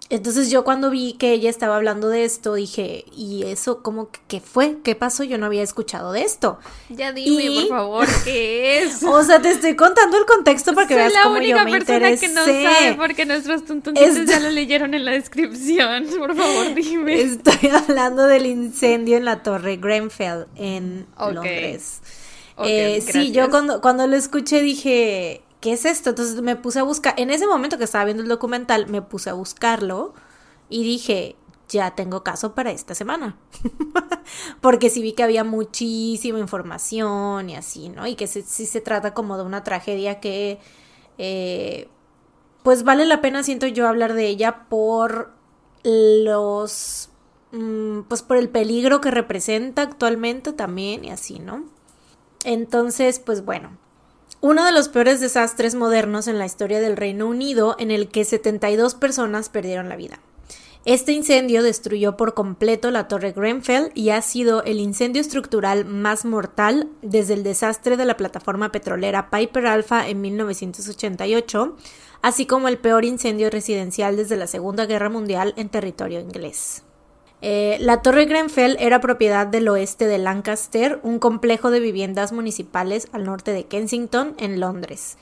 entonces 0.08 0.50
yo 0.50 0.62
cuando 0.62 0.90
vi 0.90 1.14
que 1.14 1.32
ella 1.32 1.50
estaba 1.50 1.76
hablando 1.76 2.08
de 2.08 2.24
esto, 2.24 2.54
dije, 2.54 3.04
¿y 3.16 3.42
eso 3.44 3.82
cómo 3.82 4.08
que 4.28 4.40
fue? 4.40 4.76
¿Qué 4.84 4.94
pasó? 4.94 5.24
Yo 5.24 5.36
no 5.36 5.46
había 5.46 5.62
escuchado 5.62 6.12
de 6.12 6.22
esto. 6.22 6.58
Ya 6.88 7.12
dime, 7.12 7.62
por 7.62 7.78
favor, 7.78 8.06
¿qué 8.24 8.82
es? 8.82 9.02
o 9.02 9.22
sea, 9.24 9.42
te 9.42 9.50
estoy 9.50 9.74
contando 9.74 10.16
el 10.16 10.24
contexto 10.24 10.74
para 10.74 10.86
que 10.86 10.94
veas 10.94 11.12
cómo 11.24 11.40
yo 11.40 11.58
me 11.64 11.72
persona 11.72 12.16
que 12.16 12.28
no 12.28 12.44
sabe 12.44 12.94
porque 12.96 13.26
nuestros 13.26 13.64
tuntuncitos 13.64 14.26
ya 14.26 14.38
lo 14.38 14.50
leyeron 14.50 14.94
en 14.94 15.04
la 15.04 15.12
descripción. 15.12 16.06
Por 16.18 16.36
favor, 16.36 16.74
dime. 16.74 17.20
Estoy 17.20 17.70
hablando 17.88 18.26
del 18.26 18.46
incendio 18.46 19.16
en 19.16 19.24
la 19.24 19.42
torre 19.42 19.76
Grenfell 19.76 20.44
en 20.54 21.06
Londres. 21.18 22.00
eh, 22.64 23.02
sí, 23.04 23.32
yo 23.32 23.50
cuando, 23.50 23.80
cuando 23.80 24.06
lo 24.06 24.16
escuché 24.16 24.60
dije, 24.60 25.42
¿qué 25.60 25.72
es 25.72 25.84
esto? 25.84 26.10
Entonces 26.10 26.40
me 26.42 26.56
puse 26.56 26.80
a 26.80 26.82
buscar, 26.82 27.14
en 27.16 27.30
ese 27.30 27.46
momento 27.46 27.78
que 27.78 27.84
estaba 27.84 28.04
viendo 28.04 28.22
el 28.22 28.28
documental, 28.28 28.88
me 28.88 29.02
puse 29.02 29.30
a 29.30 29.34
buscarlo 29.34 30.14
y 30.68 30.82
dije, 30.82 31.36
ya 31.68 31.94
tengo 31.94 32.22
caso 32.22 32.54
para 32.54 32.70
esta 32.70 32.94
semana. 32.94 33.36
Porque 34.60 34.90
sí 34.90 35.02
vi 35.02 35.12
que 35.12 35.22
había 35.22 35.44
muchísima 35.44 36.38
información 36.38 37.50
y 37.50 37.56
así, 37.56 37.88
¿no? 37.88 38.06
Y 38.06 38.14
que 38.14 38.26
sí, 38.26 38.42
se 38.42 38.80
trata 38.80 39.14
como 39.14 39.36
de 39.36 39.44
una 39.44 39.64
tragedia 39.64 40.20
que, 40.20 40.58
eh, 41.18 41.88
pues 42.62 42.82
vale 42.82 43.04
la 43.06 43.20
pena, 43.20 43.42
siento 43.42 43.66
yo, 43.66 43.88
hablar 43.88 44.14
de 44.14 44.26
ella 44.26 44.66
por 44.68 45.32
los, 45.84 47.10
mm, 47.52 48.02
pues 48.02 48.22
por 48.22 48.36
el 48.36 48.48
peligro 48.48 49.00
que 49.00 49.10
representa 49.10 49.82
actualmente 49.82 50.52
también 50.52 51.04
y 51.04 51.10
así, 51.10 51.38
¿no? 51.38 51.64
Entonces, 52.44 53.18
pues 53.20 53.44
bueno, 53.44 53.78
uno 54.40 54.64
de 54.64 54.72
los 54.72 54.88
peores 54.88 55.20
desastres 55.20 55.74
modernos 55.74 56.28
en 56.28 56.38
la 56.38 56.46
historia 56.46 56.80
del 56.80 56.96
Reino 56.96 57.26
Unido 57.26 57.76
en 57.78 57.90
el 57.90 58.08
que 58.08 58.24
72 58.24 58.94
personas 58.94 59.48
perdieron 59.48 59.88
la 59.88 59.96
vida. 59.96 60.20
Este 60.86 61.10
incendio 61.10 61.64
destruyó 61.64 62.16
por 62.16 62.34
completo 62.34 62.92
la 62.92 63.08
torre 63.08 63.32
Grenfell 63.32 63.90
y 63.94 64.10
ha 64.10 64.22
sido 64.22 64.62
el 64.62 64.78
incendio 64.78 65.20
estructural 65.20 65.84
más 65.84 66.24
mortal 66.24 66.88
desde 67.02 67.34
el 67.34 67.42
desastre 67.42 67.96
de 67.96 68.04
la 68.04 68.16
plataforma 68.16 68.70
petrolera 68.70 69.28
Piper 69.28 69.66
Alpha 69.66 70.08
en 70.08 70.20
1988, 70.20 71.76
así 72.22 72.46
como 72.46 72.68
el 72.68 72.78
peor 72.78 73.04
incendio 73.04 73.50
residencial 73.50 74.16
desde 74.16 74.36
la 74.36 74.46
Segunda 74.46 74.86
Guerra 74.86 75.08
Mundial 75.08 75.54
en 75.56 75.70
territorio 75.70 76.20
inglés. 76.20 76.85
Eh, 77.42 77.76
la 77.80 78.02
Torre 78.02 78.24
Grenfell 78.24 78.76
era 78.80 79.00
propiedad 79.00 79.46
del 79.46 79.68
oeste 79.68 80.06
de 80.06 80.18
Lancaster, 80.18 81.00
un 81.02 81.18
complejo 81.18 81.70
de 81.70 81.80
viviendas 81.80 82.32
municipales 82.32 83.08
al 83.12 83.24
norte 83.24 83.52
de 83.52 83.64
Kensington, 83.64 84.34
en 84.38 84.58
Londres. 84.58 85.16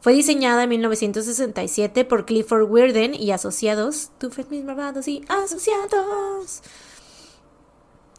Fue 0.00 0.12
diseñada 0.12 0.62
en 0.62 0.68
1967 0.70 2.04
por 2.04 2.26
Clifford 2.26 2.70
Weirden 2.70 3.14
y 3.14 3.32
asociados. 3.32 4.10
y 4.20 5.24
asociados. 5.28 6.62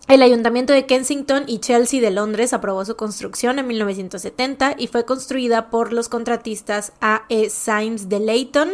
El 0.08 0.22
Ayuntamiento 0.22 0.74
de 0.74 0.86
Kensington 0.86 1.44
y 1.48 1.60
Chelsea 1.60 2.02
de 2.02 2.12
Londres 2.12 2.54
aprobó 2.54 2.84
su 2.86 2.96
construcción 2.96 3.60
en 3.60 3.68
1970 3.68 4.76
y 4.78 4.88
fue 4.88 5.06
construida 5.06 5.70
por 5.70 5.92
los 5.92 6.08
contratistas 6.08 6.94
A.E. 7.02 7.50
Symes 7.50 8.08
de 8.08 8.20
Leighton 8.20 8.70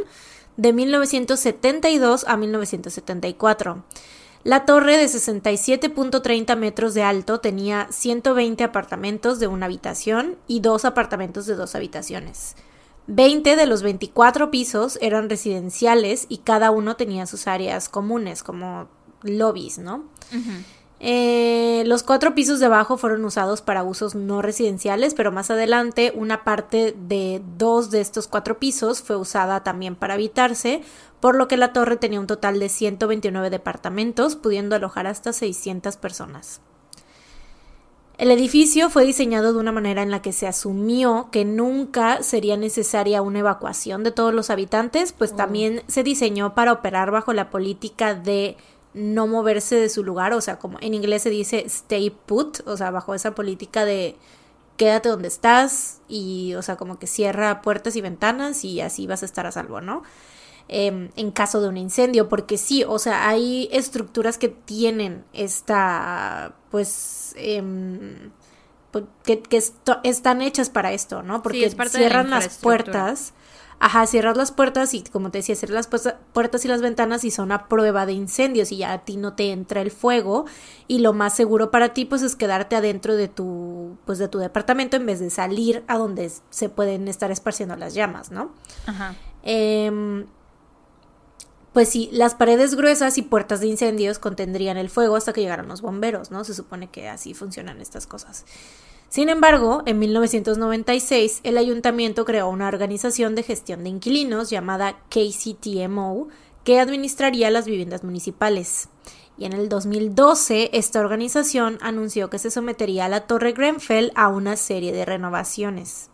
de 0.57 0.73
1972 0.73 2.25
a 2.27 2.37
1974. 2.37 3.83
La 4.44 4.65
torre 4.65 4.98
de 4.98 5.06
67.30 5.06 6.57
metros 6.57 6.94
de 6.94 7.03
alto 7.03 7.40
tenía 7.40 7.88
120 7.90 8.64
apartamentos 8.64 9.40
de 9.40 9.48
una 9.48 9.68
habitación 9.68 10.36
y 10.48 10.60
dos 10.60 10.84
apartamentos 10.84 11.45
de 11.45 11.56
dos 11.56 11.76
habitaciones. 11.76 12.56
20 13.07 13.56
de 13.56 13.65
los 13.65 13.84
24 13.84 14.52
pisos 14.52 14.98
eran 15.02 15.30
residenciales 15.30 16.26
y 16.28 16.40
cada 16.40 16.72
uno 16.72 16.95
tenía 16.95 17.26
sus 17.26 17.48
áreas 17.48 17.88
comunes 17.88 18.44
como 18.44 18.88
lobbies, 19.24 19.78
¿no? 19.78 20.03
Eh, 20.99 21.84
los 21.86 22.03
cuatro 22.03 22.34
pisos 22.34 22.61
de 22.61 22.68
abajo 22.68 22.98
fueron 22.98 23.26
usados 23.26 23.61
para 23.61 23.84
usos 23.84 24.15
no 24.15 24.41
residenciales, 24.41 25.14
pero 25.14 25.34
más 25.34 25.52
adelante 25.52 26.14
una 26.15 26.45
parte 26.45 26.95
de 26.98 27.41
dos 27.57 27.91
de 27.91 27.99
estos 27.99 28.28
cuatro 28.28 28.57
pisos 28.57 29.02
fue 29.02 29.18
usada 29.18 29.64
también 29.64 29.95
para 29.95 30.14
habitarse, 30.14 30.82
por 31.23 31.37
lo 31.37 31.47
que 31.47 31.55
la 31.55 31.71
torre 31.71 31.95
tenía 31.95 32.19
un 32.19 32.27
total 32.27 32.59
de 32.59 32.67
129 32.67 33.49
departamentos, 33.49 34.35
pudiendo 34.35 34.75
alojar 34.75 35.07
hasta 35.07 35.31
600 35.31 35.95
personas. 35.95 36.59
El 38.17 38.29
edificio 38.29 38.89
fue 38.89 39.05
diseñado 39.05 39.53
de 39.53 39.59
una 39.59 39.71
manera 39.71 40.03
en 40.03 40.11
la 40.11 40.21
que 40.21 40.33
se 40.33 40.47
asumió 40.47 41.29
que 41.31 41.45
nunca 41.45 42.21
sería 42.23 42.57
necesaria 42.57 43.21
una 43.21 43.39
evacuación 43.39 44.03
de 44.03 44.11
todos 44.11 44.33
los 44.33 44.49
habitantes, 44.49 45.13
pues 45.13 45.31
oh. 45.31 45.35
también 45.37 45.83
se 45.87 46.03
diseñó 46.03 46.55
para 46.55 46.73
operar 46.73 47.09
bajo 47.09 47.31
la 47.31 47.49
política 47.49 48.15
de 48.15 48.57
no 48.93 49.25
moverse 49.25 49.77
de 49.77 49.87
su 49.87 50.03
lugar, 50.03 50.33
o 50.33 50.41
sea, 50.41 50.59
como 50.59 50.77
en 50.81 50.93
inglés 50.93 51.21
se 51.21 51.29
dice 51.29 51.63
stay 51.67 52.09
put, 52.09 52.67
o 52.67 52.75
sea, 52.75 52.91
bajo 52.91 53.15
esa 53.15 53.33
política 53.33 53.85
de 53.85 54.17
quédate 54.75 55.07
donde 55.07 55.29
estás 55.29 56.01
y, 56.09 56.53
o 56.55 56.61
sea, 56.61 56.75
como 56.75 56.99
que 56.99 57.07
cierra 57.07 57.61
puertas 57.61 57.95
y 57.95 58.01
ventanas 58.01 58.65
y 58.65 58.81
así 58.81 59.07
vas 59.07 59.23
a 59.23 59.25
estar 59.25 59.47
a 59.47 59.53
salvo, 59.53 59.79
¿no? 59.79 60.03
Em, 60.69 61.10
en 61.18 61.31
caso 61.31 61.61
de 61.61 61.68
un 61.68 61.77
incendio, 61.77 62.30
porque 62.30 62.57
sí, 62.57 62.84
o 62.88 62.98
sea, 62.98 63.27
hay 63.27 63.69
estructuras 63.72 64.38
que 64.38 64.48
tienen 64.48 65.26
esta, 65.34 66.56
pues, 66.72 67.35
pues 68.91 69.03
que, 69.23 69.41
que 69.41 69.61
están 70.03 70.41
hechas 70.41 70.69
para 70.69 70.94
esto, 70.94 71.22
¿no? 71.22 71.44
Porque 71.44 71.69
cierran 71.90 72.30
las 72.30 72.57
puertas 72.57 73.34
Ajá, 73.84 74.07
cierras 74.07 74.38
las 74.38 74.53
puertas 74.53 74.94
y 74.94 75.03
como 75.03 75.30
te 75.30 75.40
decía, 75.40 75.57
cierras 75.57 75.90
las 75.91 76.15
puertas 76.31 76.64
y 76.64 76.69
las 76.69 76.81
ventanas 76.81 77.26
y 77.26 77.31
son 77.31 77.52
a 77.52 77.68
prueba 77.68 78.06
de 78.06 78.14
incendios 78.14 78.72
y 78.72 78.77
ya 78.77 78.94
a 78.94 78.99
ti 78.99 79.18
no 79.18 79.34
te 79.34 79.52
entra 79.52 79.81
el 79.81 79.91
fuego 79.91 80.45
y 80.88 80.99
lo 80.99 81.11
más 81.11 81.35
seguro 81.35 81.69
para 81.69 81.94
ti 81.94 82.06
pues 82.06 82.22
es 82.22 82.38
quedarte 82.38 82.77
adentro 82.77 83.18
de 83.18 83.27
tu 83.27 83.98
pues 84.06 84.19
de 84.19 84.30
tu 84.30 84.40
departamento 84.40 84.95
en 84.95 85.06
vez 85.06 85.19
de 85.19 85.30
salir 85.30 85.84
a 85.88 85.98
donde 85.98 86.31
se 86.49 86.69
pueden 86.69 87.10
estar 87.10 87.30
esparciendo 87.30 87.76
las 87.76 87.94
llamas, 87.94 88.31
¿no? 88.31 88.52
Ajá. 88.85 89.15
Em, 89.44 90.27
pues 91.73 91.89
sí, 91.89 92.09
las 92.11 92.35
paredes 92.35 92.75
gruesas 92.75 93.17
y 93.17 93.23
puertas 93.23 93.59
de 93.59 93.67
incendios 93.67 94.19
contendrían 94.19 94.77
el 94.77 94.91
fuego 94.91 95.15
hasta 95.15 95.33
que 95.33 95.41
llegaran 95.41 95.67
los 95.67 95.81
bomberos, 95.81 96.29
¿no? 96.29 96.43
Se 96.43 96.53
supone 96.53 96.89
que 96.89 97.09
así 97.09 97.33
funcionan 97.33 97.81
estas 97.81 98.05
cosas. 98.05 98.45
Sin 99.09 99.29
embargo, 99.29 99.83
en 99.85 99.99
1996 99.99 101.41
el 101.43 101.57
ayuntamiento 101.57 102.25
creó 102.25 102.49
una 102.49 102.67
organización 102.67 103.35
de 103.35 103.43
gestión 103.43 103.83
de 103.83 103.89
inquilinos 103.89 104.49
llamada 104.49 104.97
KCTMO 105.09 106.29
que 106.63 106.79
administraría 106.79 107.51
las 107.51 107.65
viviendas 107.65 108.03
municipales. 108.03 108.89
Y 109.37 109.45
en 109.45 109.53
el 109.53 109.67
2012 109.67 110.69
esta 110.73 110.99
organización 110.99 111.79
anunció 111.81 112.29
que 112.29 112.39
se 112.39 112.51
sometería 112.51 113.05
a 113.05 113.09
la 113.09 113.27
Torre 113.27 113.53
Grenfell 113.53 114.11
a 114.15 114.27
una 114.29 114.57
serie 114.57 114.93
de 114.93 115.05
renovaciones. 115.05 116.09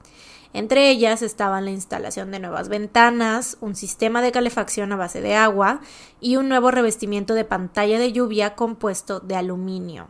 Entre 0.53 0.89
ellas 0.89 1.21
estaban 1.21 1.65
la 1.65 1.71
instalación 1.71 2.31
de 2.31 2.39
nuevas 2.39 2.69
ventanas, 2.69 3.57
un 3.61 3.75
sistema 3.75 4.21
de 4.21 4.31
calefacción 4.31 4.91
a 4.91 4.95
base 4.95 5.21
de 5.21 5.35
agua 5.35 5.81
y 6.19 6.37
un 6.37 6.49
nuevo 6.49 6.71
revestimiento 6.71 7.35
de 7.35 7.45
pantalla 7.45 7.99
de 7.99 8.11
lluvia 8.11 8.55
compuesto 8.55 9.19
de 9.19 9.35
aluminio. 9.35 10.07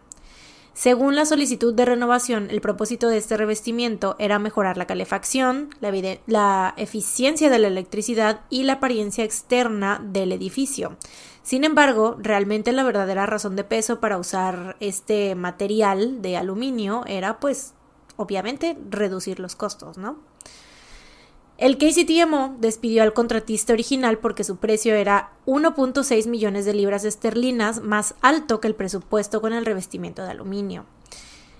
Según 0.80 1.18
la 1.18 1.26
solicitud 1.26 1.74
de 1.74 1.84
renovación, 1.84 2.50
el 2.50 2.62
propósito 2.62 3.10
de 3.10 3.18
este 3.18 3.36
revestimiento 3.36 4.16
era 4.18 4.40
mejorar 4.40 4.78
la 4.78 4.88
calefacción, 4.88 5.72
la, 5.82 6.74
eficiencia 6.78 7.50
de 7.50 7.60
la 7.60 7.68
electricidad 7.68 8.40
y 8.50 8.64
la 8.64 8.74
apariencia 8.74 9.26
externa 9.26 10.02
del 10.02 10.32
edificio. 10.32 10.96
Sin 11.44 11.66
embargo, 11.66 12.16
realmente 12.18 12.72
la 12.72 12.84
verdadera 12.84 13.26
razón 13.26 13.58
de 13.58 13.66
peso 13.66 14.00
para 14.00 14.18
usar 14.18 14.78
este 14.80 15.36
material 15.36 16.22
de 16.22 16.38
aluminio 16.38 17.04
era, 17.08 17.42
pues, 17.42 17.74
obviamente, 18.16 18.78
reducir 18.90 19.42
los 19.42 19.58
costos, 19.58 19.98
¿no? 19.98 20.29
El 21.60 21.78
KCTMO 21.78 22.56
despidió 22.60 23.04
al 23.04 23.12
contratista 23.12 23.74
original 23.74 24.18
porque 24.18 24.46
su 24.46 24.56
precio 24.56 24.96
era 24.96 25.32
1.6 25.46 26.28
millones 26.28 26.64
de 26.64 26.74
libras 26.74 27.04
esterlinas 27.04 27.84
más 27.84 28.16
alto 28.22 28.62
que 28.62 28.70
el 28.70 28.76
presupuesto 28.76 29.42
con 29.42 29.52
el 29.52 29.66
revestimiento 29.66 30.24
de 30.24 30.30
aluminio. 30.30 30.86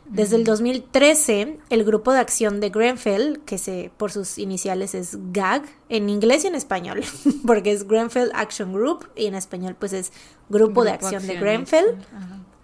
Desde 0.06 0.38
el 0.38 0.46
2013, 0.46 1.60
el 1.70 1.84
grupo 1.84 2.14
de 2.14 2.20
acción 2.20 2.62
de 2.62 2.70
Grenfell, 2.70 3.40
que 3.46 3.58
se, 3.58 3.92
por 3.98 4.12
sus 4.12 4.38
iniciales 4.38 4.96
es 4.96 5.18
GAG, 5.34 5.64
en 5.90 6.10
inglés 6.10 6.46
y 6.46 6.48
en 6.48 6.56
español, 6.56 7.04
porque 7.46 7.74
es 7.74 7.86
Grenfell 7.86 8.32
Action 8.34 8.72
Group, 8.72 9.10
y 9.18 9.26
en 9.26 9.36
español 9.36 9.76
pues 9.78 9.92
es 9.92 10.14
Grupo, 10.48 10.86
de 10.86 10.92
Acción 10.92 11.28
de 11.28 11.36
Grenfell, 11.36 11.98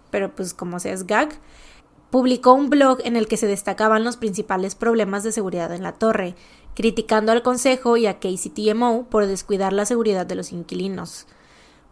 pero 0.10 0.34
pues 0.34 0.54
como 0.54 0.80
sea 0.80 0.94
es 0.94 1.06
GAG, 1.06 1.38
publicó 2.10 2.54
un 2.54 2.70
blog 2.70 3.00
en 3.04 3.18
el 3.18 3.28
que 3.28 3.36
se 3.36 3.46
destacaban 3.46 4.06
los 4.06 4.16
principales 4.16 4.74
problemas 4.74 5.24
de 5.24 5.34
seguridad 5.34 5.74
en 5.74 5.84
la 5.84 5.92
torre, 5.92 6.36
criticando 6.76 7.32
al 7.32 7.42
Consejo 7.42 7.98
y 7.98 8.06
a 8.06 8.20
KCTMO 8.20 9.08
por 9.10 9.26
descuidar 9.26 9.74
la 9.74 9.86
seguridad 9.86 10.28
de 10.28 10.36
los 10.36 10.52
inquilinos 10.52 11.26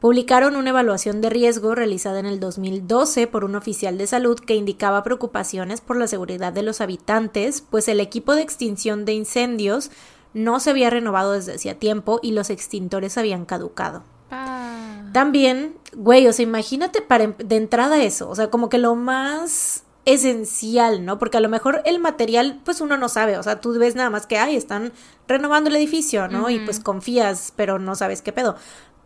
publicaron 0.03 0.57
una 0.57 0.71
evaluación 0.71 1.21
de 1.21 1.29
riesgo 1.29 1.75
realizada 1.75 2.19
en 2.19 2.25
el 2.25 2.41
2012 2.41 3.25
por 3.27 3.45
un 3.45 3.55
oficial 3.55 3.97
de 3.97 4.05
salud 4.05 4.37
que 4.37 4.53
indicaba 4.53 5.01
preocupaciones 5.01 5.79
por 5.79 5.95
la 5.95 6.07
seguridad 6.07 6.51
de 6.51 6.61
los 6.61 6.81
habitantes, 6.81 7.61
pues 7.61 7.87
el 7.87 8.01
equipo 8.01 8.35
de 8.35 8.41
extinción 8.41 9.05
de 9.05 9.13
incendios 9.13 9.91
no 10.33 10.59
se 10.59 10.71
había 10.71 10.89
renovado 10.89 11.31
desde 11.31 11.55
hacía 11.55 11.79
tiempo 11.79 12.19
y 12.21 12.33
los 12.33 12.49
extintores 12.49 13.17
habían 13.17 13.45
caducado. 13.45 14.03
Ah. 14.29 15.03
También, 15.13 15.75
güey, 15.95 16.27
o 16.27 16.33
sea, 16.33 16.43
imagínate 16.43 17.01
para, 17.01 17.23
em, 17.23 17.35
de 17.37 17.55
entrada 17.55 18.03
eso, 18.03 18.29
o 18.29 18.35
sea, 18.35 18.49
como 18.49 18.67
que 18.67 18.79
lo 18.79 18.95
más 18.95 19.82
esencial, 20.05 21.05
¿no? 21.05 21.17
Porque 21.17 21.37
a 21.37 21.39
lo 21.39 21.49
mejor 21.49 21.81
el 21.85 21.99
material, 21.99 22.59
pues 22.65 22.81
uno 22.81 22.97
no 22.97 23.09
sabe, 23.09 23.37
o 23.37 23.43
sea, 23.43 23.61
tú 23.61 23.77
ves 23.77 23.95
nada 23.95 24.09
más 24.09 24.27
que, 24.27 24.37
ay, 24.37 24.55
están 24.55 24.91
renovando 25.27 25.69
el 25.69 25.75
edificio, 25.75 26.27
¿no? 26.27 26.49
Y 26.49 26.59
pues 26.59 26.79
confías, 26.79 27.53
pero 27.55 27.79
no 27.79 27.95
sabes 27.95 28.21
qué 28.21 28.33
pedo 28.33 28.55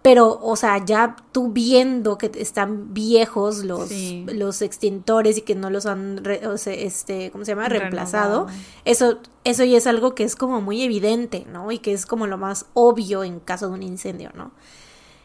pero, 0.07 0.39
o 0.41 0.55
sea, 0.55 0.85
ya 0.85 1.17
tú 1.33 1.51
viendo 1.51 2.17
que 2.17 2.31
están 2.35 2.93
viejos 2.93 3.65
los, 3.65 3.91
los 3.91 4.61
extintores 4.61 5.37
y 5.37 5.41
que 5.41 5.53
no 5.53 5.69
los 5.69 5.85
han, 5.85 6.23
este, 6.65 7.29
¿cómo 7.29 7.43
se 7.43 7.51
llama? 7.51 7.67
Reemplazado, 7.67 8.47
eso, 8.85 9.19
eso 9.43 9.65
ya 9.65 9.77
es 9.77 9.85
algo 9.85 10.15
que 10.15 10.23
es 10.23 10.37
como 10.37 10.61
muy 10.61 10.81
evidente, 10.81 11.45
¿no? 11.51 11.73
Y 11.73 11.79
que 11.79 11.91
es 11.91 12.05
como 12.05 12.25
lo 12.25 12.37
más 12.37 12.67
obvio 12.73 13.25
en 13.25 13.41
caso 13.41 13.67
de 13.67 13.73
un 13.73 13.83
incendio, 13.83 14.31
¿no? 14.33 14.51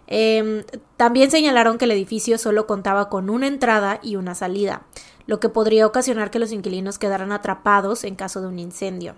Em, 0.08 0.64
también 0.96 1.30
señalaron 1.30 1.78
que 1.78 1.84
el 1.84 1.92
edificio 1.92 2.36
solo 2.36 2.66
contaba 2.66 3.08
con 3.08 3.30
una 3.30 3.46
entrada 3.46 4.00
y 4.02 4.16
una 4.16 4.34
salida, 4.34 4.82
lo 5.26 5.40
que 5.40 5.48
podría 5.48 5.86
ocasionar 5.86 6.30
que 6.30 6.38
los 6.38 6.52
inquilinos 6.52 6.98
quedaran 6.98 7.32
atrapados 7.32 8.04
en 8.04 8.14
caso 8.14 8.40
de 8.40 8.48
un 8.48 8.58
incendio. 8.58 9.14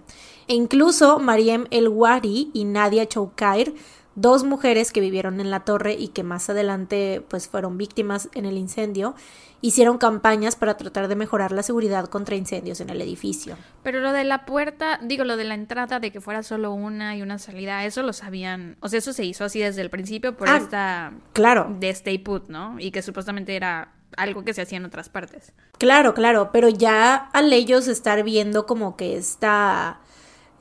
E 0.48 0.54
incluso 0.54 1.18
Mariem 1.18 1.66
El 1.70 1.88
Wari 1.88 2.50
y 2.52 2.64
Nadia 2.64 3.06
Choukair 3.06 3.74
dos 4.14 4.44
mujeres 4.44 4.92
que 4.92 5.00
vivieron 5.00 5.40
en 5.40 5.50
la 5.50 5.60
torre 5.60 5.94
y 5.94 6.08
que 6.08 6.22
más 6.22 6.48
adelante 6.48 7.24
pues 7.28 7.48
fueron 7.48 7.78
víctimas 7.78 8.28
en 8.34 8.46
el 8.46 8.56
incendio, 8.56 9.14
hicieron 9.60 9.98
campañas 9.98 10.56
para 10.56 10.76
tratar 10.76 11.08
de 11.08 11.16
mejorar 11.16 11.50
la 11.52 11.62
seguridad 11.62 12.06
contra 12.06 12.36
incendios 12.36 12.80
en 12.80 12.90
el 12.90 13.00
edificio. 13.00 13.56
Pero 13.82 14.00
lo 14.00 14.12
de 14.12 14.24
la 14.24 14.44
puerta, 14.44 15.00
digo, 15.02 15.24
lo 15.24 15.36
de 15.36 15.44
la 15.44 15.54
entrada, 15.54 16.00
de 16.00 16.10
que 16.12 16.20
fuera 16.20 16.42
solo 16.42 16.72
una 16.72 17.16
y 17.16 17.22
una 17.22 17.38
salida, 17.38 17.84
eso 17.84 18.02
lo 18.02 18.12
sabían, 18.12 18.76
o 18.80 18.88
sea, 18.88 18.98
eso 18.98 19.12
se 19.12 19.24
hizo 19.24 19.44
así 19.44 19.60
desde 19.60 19.80
el 19.82 19.90
principio 19.90 20.36
por 20.36 20.48
ah, 20.48 20.58
esta... 20.58 21.12
Claro. 21.32 21.74
De 21.80 21.88
Stay 21.90 22.18
Put, 22.18 22.48
¿no? 22.48 22.78
Y 22.78 22.90
que 22.90 23.02
supuestamente 23.02 23.56
era 23.56 23.94
algo 24.16 24.44
que 24.44 24.54
se 24.54 24.62
hacía 24.62 24.78
en 24.78 24.84
otras 24.84 25.08
partes. 25.08 25.52
Claro, 25.78 26.14
claro, 26.14 26.50
pero 26.52 26.68
ya 26.68 27.14
al 27.32 27.52
ellos 27.52 27.88
estar 27.88 28.22
viendo 28.22 28.66
como 28.66 28.96
que 28.96 29.16
esta 29.16 30.00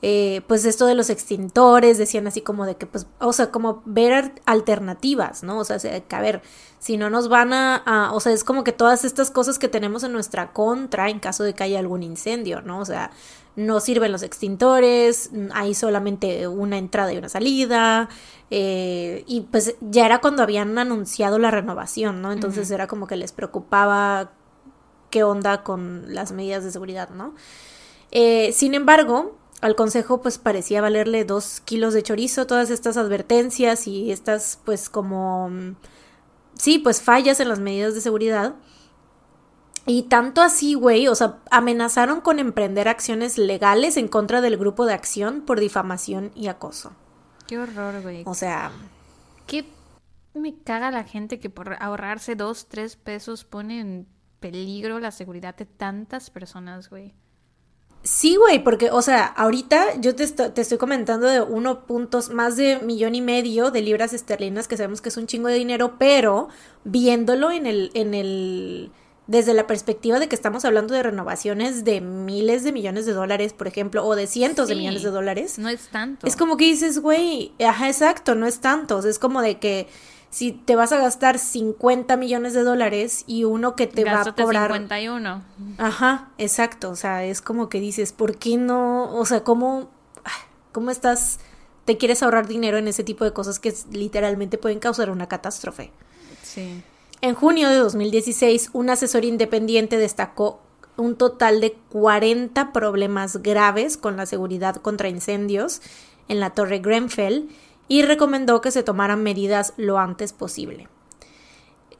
eh, 0.06 0.42
pues 0.48 0.66
esto 0.66 0.84
de 0.84 0.94
los 0.94 1.08
extintores, 1.08 1.96
decían 1.96 2.26
así 2.26 2.42
como 2.42 2.66
de 2.66 2.76
que, 2.76 2.84
pues, 2.84 3.06
o 3.20 3.32
sea, 3.32 3.50
como 3.50 3.82
ver 3.86 4.34
alternativas, 4.44 5.42
¿no? 5.42 5.58
O 5.58 5.64
sea, 5.64 5.78
que 5.78 6.14
a 6.14 6.20
ver, 6.20 6.42
si 6.78 6.98
no 6.98 7.08
nos 7.08 7.30
van 7.30 7.54
a, 7.54 8.10
o 8.12 8.20
sea, 8.20 8.32
es 8.32 8.44
como 8.44 8.64
que 8.64 8.72
todas 8.72 9.06
estas 9.06 9.30
cosas 9.30 9.58
que 9.58 9.66
tenemos 9.66 10.04
en 10.04 10.12
nuestra 10.12 10.52
contra 10.52 11.08
en 11.08 11.20
caso 11.20 11.42
de 11.42 11.54
que 11.54 11.62
haya 11.62 11.78
algún 11.78 12.02
incendio, 12.02 12.60
¿no? 12.60 12.80
O 12.80 12.84
sea, 12.84 13.12
no 13.56 13.80
sirven 13.80 14.12
los 14.12 14.22
extintores, 14.22 15.30
hay 15.54 15.72
solamente 15.72 16.48
una 16.48 16.76
entrada 16.76 17.10
y 17.14 17.16
una 17.16 17.30
salida, 17.30 18.10
eh, 18.56 19.24
y 19.26 19.40
pues 19.40 19.74
ya 19.80 20.06
era 20.06 20.20
cuando 20.20 20.44
habían 20.44 20.78
anunciado 20.78 21.40
la 21.40 21.50
renovación, 21.50 22.22
¿no? 22.22 22.30
Entonces 22.30 22.70
era 22.70 22.86
como 22.86 23.08
que 23.08 23.16
les 23.16 23.32
preocupaba 23.32 24.30
qué 25.10 25.24
onda 25.24 25.64
con 25.64 26.14
las 26.14 26.30
medidas 26.30 26.62
de 26.62 26.70
seguridad, 26.70 27.10
¿no? 27.10 27.34
Eh, 28.12 28.52
sin 28.52 28.74
embargo, 28.74 29.36
al 29.60 29.74
consejo 29.74 30.22
pues 30.22 30.38
parecía 30.38 30.80
valerle 30.80 31.24
dos 31.24 31.62
kilos 31.64 31.94
de 31.94 32.04
chorizo 32.04 32.46
todas 32.46 32.70
estas 32.70 32.96
advertencias 32.96 33.88
y 33.88 34.12
estas 34.12 34.60
pues 34.64 34.88
como 34.88 35.48
mm, 35.48 35.74
sí 36.56 36.78
pues 36.78 37.02
fallas 37.02 37.40
en 37.40 37.48
las 37.48 37.58
medidas 37.58 37.96
de 37.96 38.02
seguridad 38.02 38.54
y 39.84 40.04
tanto 40.04 40.42
así 40.42 40.74
güey 40.74 41.08
o 41.08 41.16
sea 41.16 41.38
amenazaron 41.50 42.20
con 42.20 42.38
emprender 42.38 42.86
acciones 42.86 43.36
legales 43.36 43.96
en 43.96 44.06
contra 44.06 44.40
del 44.40 44.58
grupo 44.58 44.86
de 44.86 44.94
acción 44.94 45.40
por 45.40 45.58
difamación 45.58 46.30
y 46.36 46.46
acoso 46.46 46.92
qué 47.46 47.58
horror 47.58 48.02
güey. 48.02 48.22
O 48.26 48.34
sea 48.34 48.72
qué 49.46 49.64
me 50.34 50.56
caga 50.62 50.90
la 50.90 51.04
gente 51.04 51.38
que 51.38 51.50
por 51.50 51.76
ahorrarse 51.80 52.34
dos 52.34 52.66
tres 52.66 52.96
pesos 52.96 53.44
pone 53.44 53.80
en 53.80 54.06
peligro 54.40 54.98
la 54.98 55.10
seguridad 55.10 55.54
de 55.54 55.66
tantas 55.66 56.30
personas 56.30 56.90
güey 56.90 57.14
Sí, 58.04 58.36
güey, 58.36 58.62
porque, 58.62 58.90
o 58.90 59.00
sea, 59.00 59.24
ahorita 59.24 59.98
yo 59.98 60.14
te, 60.14 60.26
te 60.26 60.60
estoy 60.60 60.76
comentando 60.76 61.26
de 61.26 61.40
uno 61.40 61.86
puntos, 61.86 62.28
más 62.28 62.54
de 62.54 62.78
millón 62.80 63.14
y 63.14 63.22
medio 63.22 63.70
de 63.70 63.80
libras 63.80 64.12
esterlinas, 64.12 64.68
que 64.68 64.76
sabemos 64.76 65.00
que 65.00 65.08
es 65.08 65.16
un 65.16 65.26
chingo 65.26 65.48
de 65.48 65.54
dinero, 65.54 65.94
pero 65.98 66.48
viéndolo 66.84 67.50
en 67.50 67.64
el, 67.64 67.90
en 67.94 68.12
el, 68.12 68.92
desde 69.26 69.54
la 69.54 69.66
perspectiva 69.66 70.18
de 70.18 70.28
que 70.28 70.34
estamos 70.34 70.64
hablando 70.64 70.94
de 70.94 71.02
renovaciones 71.02 71.84
de 71.84 72.00
miles 72.00 72.62
de 72.62 72.72
millones 72.72 73.06
de 73.06 73.12
dólares, 73.12 73.52
por 73.52 73.66
ejemplo, 73.66 74.04
o 74.04 74.14
de 74.14 74.26
cientos 74.26 74.68
de 74.68 74.74
millones 74.74 75.02
de 75.02 75.10
dólares. 75.10 75.58
No 75.58 75.68
es 75.68 75.88
tanto. 75.88 76.26
Es 76.26 76.36
como 76.36 76.56
que 76.56 76.64
dices, 76.64 76.98
güey, 76.98 77.52
ajá, 77.64 77.88
exacto, 77.88 78.34
no 78.34 78.46
es 78.46 78.60
tanto. 78.60 78.98
es 79.06 79.18
como 79.18 79.40
de 79.40 79.58
que 79.58 79.88
si 80.30 80.52
te 80.52 80.76
vas 80.76 80.92
a 80.92 80.98
gastar 80.98 81.38
50 81.38 82.16
millones 82.16 82.54
de 82.54 82.64
dólares 82.64 83.24
y 83.26 83.44
uno 83.44 83.76
que 83.76 83.86
te 83.86 84.04
va 84.04 84.20
a 84.20 84.34
cobrar 84.34 84.72
51. 84.72 85.42
Ajá, 85.78 86.28
exacto, 86.38 86.90
o 86.90 86.96
sea, 86.96 87.24
es 87.24 87.40
como 87.40 87.68
que 87.68 87.80
dices, 87.80 88.12
¿por 88.12 88.36
qué 88.36 88.56
no? 88.56 89.14
O 89.16 89.24
sea, 89.24 89.44
¿cómo 89.44 89.90
cómo 90.72 90.90
estás 90.90 91.38
te 91.86 91.96
quieres 91.96 92.22
ahorrar 92.22 92.46
dinero 92.46 92.76
en 92.76 92.88
ese 92.88 93.04
tipo 93.04 93.24
de 93.24 93.32
cosas 93.32 93.58
que 93.58 93.72
literalmente 93.92 94.58
pueden 94.58 94.80
causar 94.80 95.08
una 95.08 95.28
catástrofe? 95.28 95.92
Sí. 96.42 96.82
En 97.24 97.34
junio 97.34 97.70
de 97.70 97.76
2016, 97.76 98.68
un 98.74 98.90
asesor 98.90 99.24
independiente 99.24 99.96
destacó 99.96 100.60
un 100.98 101.16
total 101.16 101.62
de 101.62 101.72
40 101.88 102.70
problemas 102.70 103.38
graves 103.42 103.96
con 103.96 104.18
la 104.18 104.26
seguridad 104.26 104.76
contra 104.76 105.08
incendios 105.08 105.80
en 106.28 106.38
la 106.38 106.50
Torre 106.50 106.80
Grenfell 106.80 107.48
y 107.88 108.02
recomendó 108.02 108.60
que 108.60 108.70
se 108.70 108.82
tomaran 108.82 109.22
medidas 109.22 109.72
lo 109.78 109.96
antes 109.96 110.34
posible. 110.34 110.86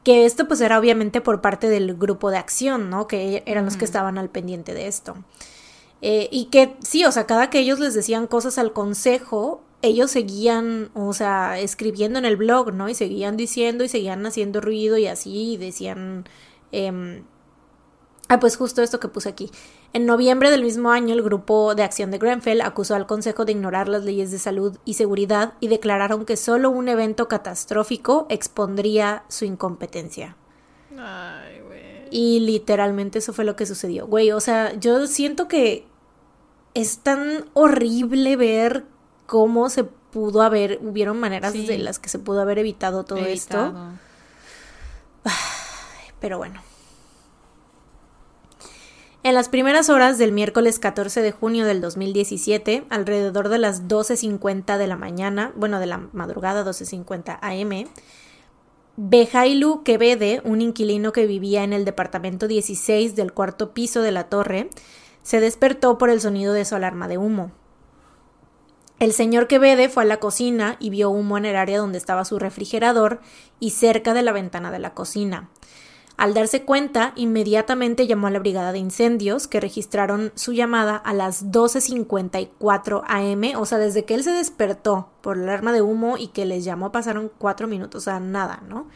Que 0.03 0.25
esto 0.25 0.47
pues 0.47 0.61
era 0.61 0.77
obviamente 0.77 1.21
por 1.21 1.41
parte 1.41 1.69
del 1.69 1.95
grupo 1.95 2.29
de 2.29 2.37
acción, 2.37 2.91
¿no? 2.91 3.07
Que 3.07 3.41
eran 3.47 3.65
los 3.65 3.77
que 3.77 3.85
estaban 3.85 4.19
al 4.19 4.29
pendiente 4.29 4.75
de 4.75 4.85
esto. 4.85 5.15
Eh, 6.03 6.29
y 6.31 6.51
que 6.51 6.75
sí, 6.83 7.03
o 7.03 7.11
sea, 7.11 7.25
cada 7.25 7.49
que 7.49 7.57
ellos 7.57 7.79
les 7.79 7.95
decían 7.95 8.27
cosas 8.27 8.59
al 8.59 8.73
consejo, 8.73 9.63
ellos 9.81 10.11
seguían, 10.11 10.89
o 10.93 11.13
sea, 11.13 11.59
escribiendo 11.59 12.19
en 12.19 12.25
el 12.25 12.37
blog, 12.37 12.73
¿no? 12.73 12.89
Y 12.89 12.95
seguían 12.95 13.37
diciendo 13.37 13.83
y 13.83 13.89
seguían 13.89 14.25
haciendo 14.25 14.61
ruido 14.61 14.97
y 14.97 15.07
así, 15.07 15.53
y 15.53 15.57
decían... 15.57 16.25
Em, 16.71 17.23
ah, 18.27 18.39
pues 18.39 18.57
justo 18.57 18.81
esto 18.81 18.99
que 18.99 19.07
puse 19.07 19.29
aquí. 19.29 19.51
En 19.93 20.05
noviembre 20.05 20.51
del 20.51 20.63
mismo 20.63 20.91
año, 20.91 21.13
el 21.13 21.23
grupo 21.23 21.73
de 21.73 21.83
acción 21.83 22.11
de 22.11 22.17
Grenfell 22.17 22.61
acusó 22.61 22.95
al 22.95 23.07
Consejo 23.07 23.45
de 23.45 23.53
ignorar 23.53 23.87
las 23.87 24.03
leyes 24.03 24.29
de 24.31 24.39
salud 24.39 24.77
y 24.83 24.95
seguridad 24.95 25.53
y 25.61 25.69
declararon 25.69 26.25
que 26.25 26.35
solo 26.35 26.69
un 26.69 26.89
evento 26.89 27.29
catastrófico 27.29 28.25
expondría 28.29 29.23
su 29.29 29.45
incompetencia. 29.45 30.35
Ay, 30.97 31.61
güey. 31.65 32.09
Y 32.11 32.41
literalmente 32.41 33.19
eso 33.19 33.31
fue 33.31 33.45
lo 33.45 33.55
que 33.55 33.65
sucedió. 33.65 34.05
Güey, 34.05 34.31
o 34.31 34.39
sea, 34.41 34.73
yo 34.77 35.07
siento 35.07 35.47
que 35.47 35.85
es 36.73 36.99
tan 36.99 37.45
horrible 37.53 38.35
ver 38.35 38.85
cómo 39.25 39.69
se 39.69 39.83
pudo 39.83 40.41
haber, 40.41 40.79
hubieron 40.81 41.19
maneras 41.19 41.53
de 41.53 41.77
las 41.77 41.99
que 41.99 42.09
se 42.09 42.19
pudo 42.19 42.41
haber 42.41 42.59
evitado 42.59 43.03
todo 43.03 43.19
esto. 43.19 43.73
pero 46.19 46.37
bueno. 46.37 46.61
En 49.23 49.33
las 49.33 49.49
primeras 49.49 49.89
horas 49.89 50.19
del 50.19 50.31
miércoles 50.31 50.77
14 50.77 51.23
de 51.23 51.31
junio 51.31 51.65
del 51.65 51.81
2017, 51.81 52.85
alrededor 52.91 53.49
de 53.49 53.57
las 53.57 53.87
12.50 53.87 54.77
de 54.77 54.85
la 54.85 54.97
mañana, 54.97 55.51
bueno, 55.55 55.79
de 55.79 55.87
la 55.87 55.97
madrugada 56.13 56.63
12.50 56.63 57.39
am, 57.41 57.89
Bejailu 58.97 59.81
Quevede, 59.83 60.41
un 60.45 60.61
inquilino 60.61 61.11
que 61.11 61.25
vivía 61.25 61.63
en 61.63 61.73
el 61.73 61.85
departamento 61.85 62.47
16 62.47 63.15
del 63.15 63.33
cuarto 63.33 63.73
piso 63.73 64.03
de 64.03 64.11
la 64.11 64.29
torre, 64.29 64.69
se 65.23 65.39
despertó 65.39 65.97
por 65.97 66.11
el 66.11 66.21
sonido 66.21 66.53
de 66.53 66.63
su 66.63 66.75
alarma 66.75 67.07
de 67.07 67.17
humo. 67.17 67.51
El 68.99 69.11
señor 69.11 69.47
Quevede 69.47 69.89
fue 69.89 70.03
a 70.03 70.05
la 70.05 70.21
cocina 70.21 70.77
y 70.79 70.89
vio 70.89 71.09
humo 71.09 71.37
en 71.37 71.45
el 71.45 71.57
área 71.57 71.79
donde 71.79 71.97
estaba 71.97 72.23
su 72.23 72.39
refrigerador 72.39 73.19
y 73.59 73.71
cerca 73.71 74.13
de 74.13 74.21
la 74.23 74.31
ventana 74.31 74.71
de 74.71 74.79
la 74.79 74.93
cocina. 74.93 75.49
Al 76.17 76.33
darse 76.33 76.63
cuenta, 76.63 77.11
inmediatamente 77.17 78.07
llamó 78.07 78.27
a 78.27 78.31
la 78.31 78.39
brigada 78.39 78.71
de 78.71 78.79
incendios, 78.79 79.47
que 79.47 79.59
registraron 79.59 80.31
su 80.35 80.53
llamada 80.53 80.95
a 80.95 81.13
las 81.13 81.51
12.54 81.51 83.03
am, 83.05 83.61
o 83.61 83.65
sea, 83.65 83.79
desde 83.79 84.05
que 84.05 84.13
él 84.13 84.23
se 84.23 84.31
despertó 84.31 85.09
por 85.19 85.35
el 85.35 85.43
alarma 85.43 85.73
de 85.73 85.81
humo 85.81 86.15
y 86.17 86.27
que 86.29 86.45
les 86.45 86.63
llamó 86.63 86.93
pasaron 86.93 87.29
cuatro 87.37 87.67
minutos, 87.67 88.03
o 88.03 88.05
sea, 88.05 88.19
nada, 88.21 88.63
¿no? 88.67 88.87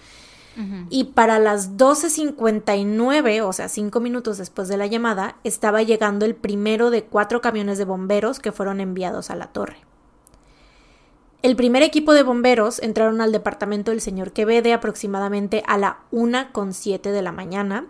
Y 0.90 1.06
para 1.06 1.40
las 1.40 1.78
12.59, 1.78 3.42
o 3.44 3.54
sea, 3.54 3.70
cinco 3.70 4.02
minutos 4.02 4.38
después 4.38 4.68
de 4.68 4.76
la 4.76 4.88
llamada, 4.88 5.38
estaba 5.46 5.84
llegando 5.84 6.26
el 6.26 6.36
primero 6.36 6.90
de 6.90 7.06
cuatro 7.06 7.40
camiones 7.40 7.78
de 7.78 7.86
bomberos 7.86 8.40
que 8.40 8.52
fueron 8.52 8.82
enviados 8.82 9.30
a 9.30 9.38
la 9.38 9.48
torre. 9.54 9.89
El 11.42 11.56
primer 11.56 11.84
equipo 11.84 12.14
de 12.14 12.24
bomberos 12.24 12.80
entraron 12.80 13.22
al 13.22 13.32
departamento 13.32 13.92
del 13.92 14.02
señor 14.02 14.34
Quevede 14.34 14.74
aproximadamente 14.74 15.64
a 15.68 15.78
la 15.78 16.00
1.07 16.12 17.12
de 17.12 17.22
la 17.22 17.32
mañana. 17.32 17.88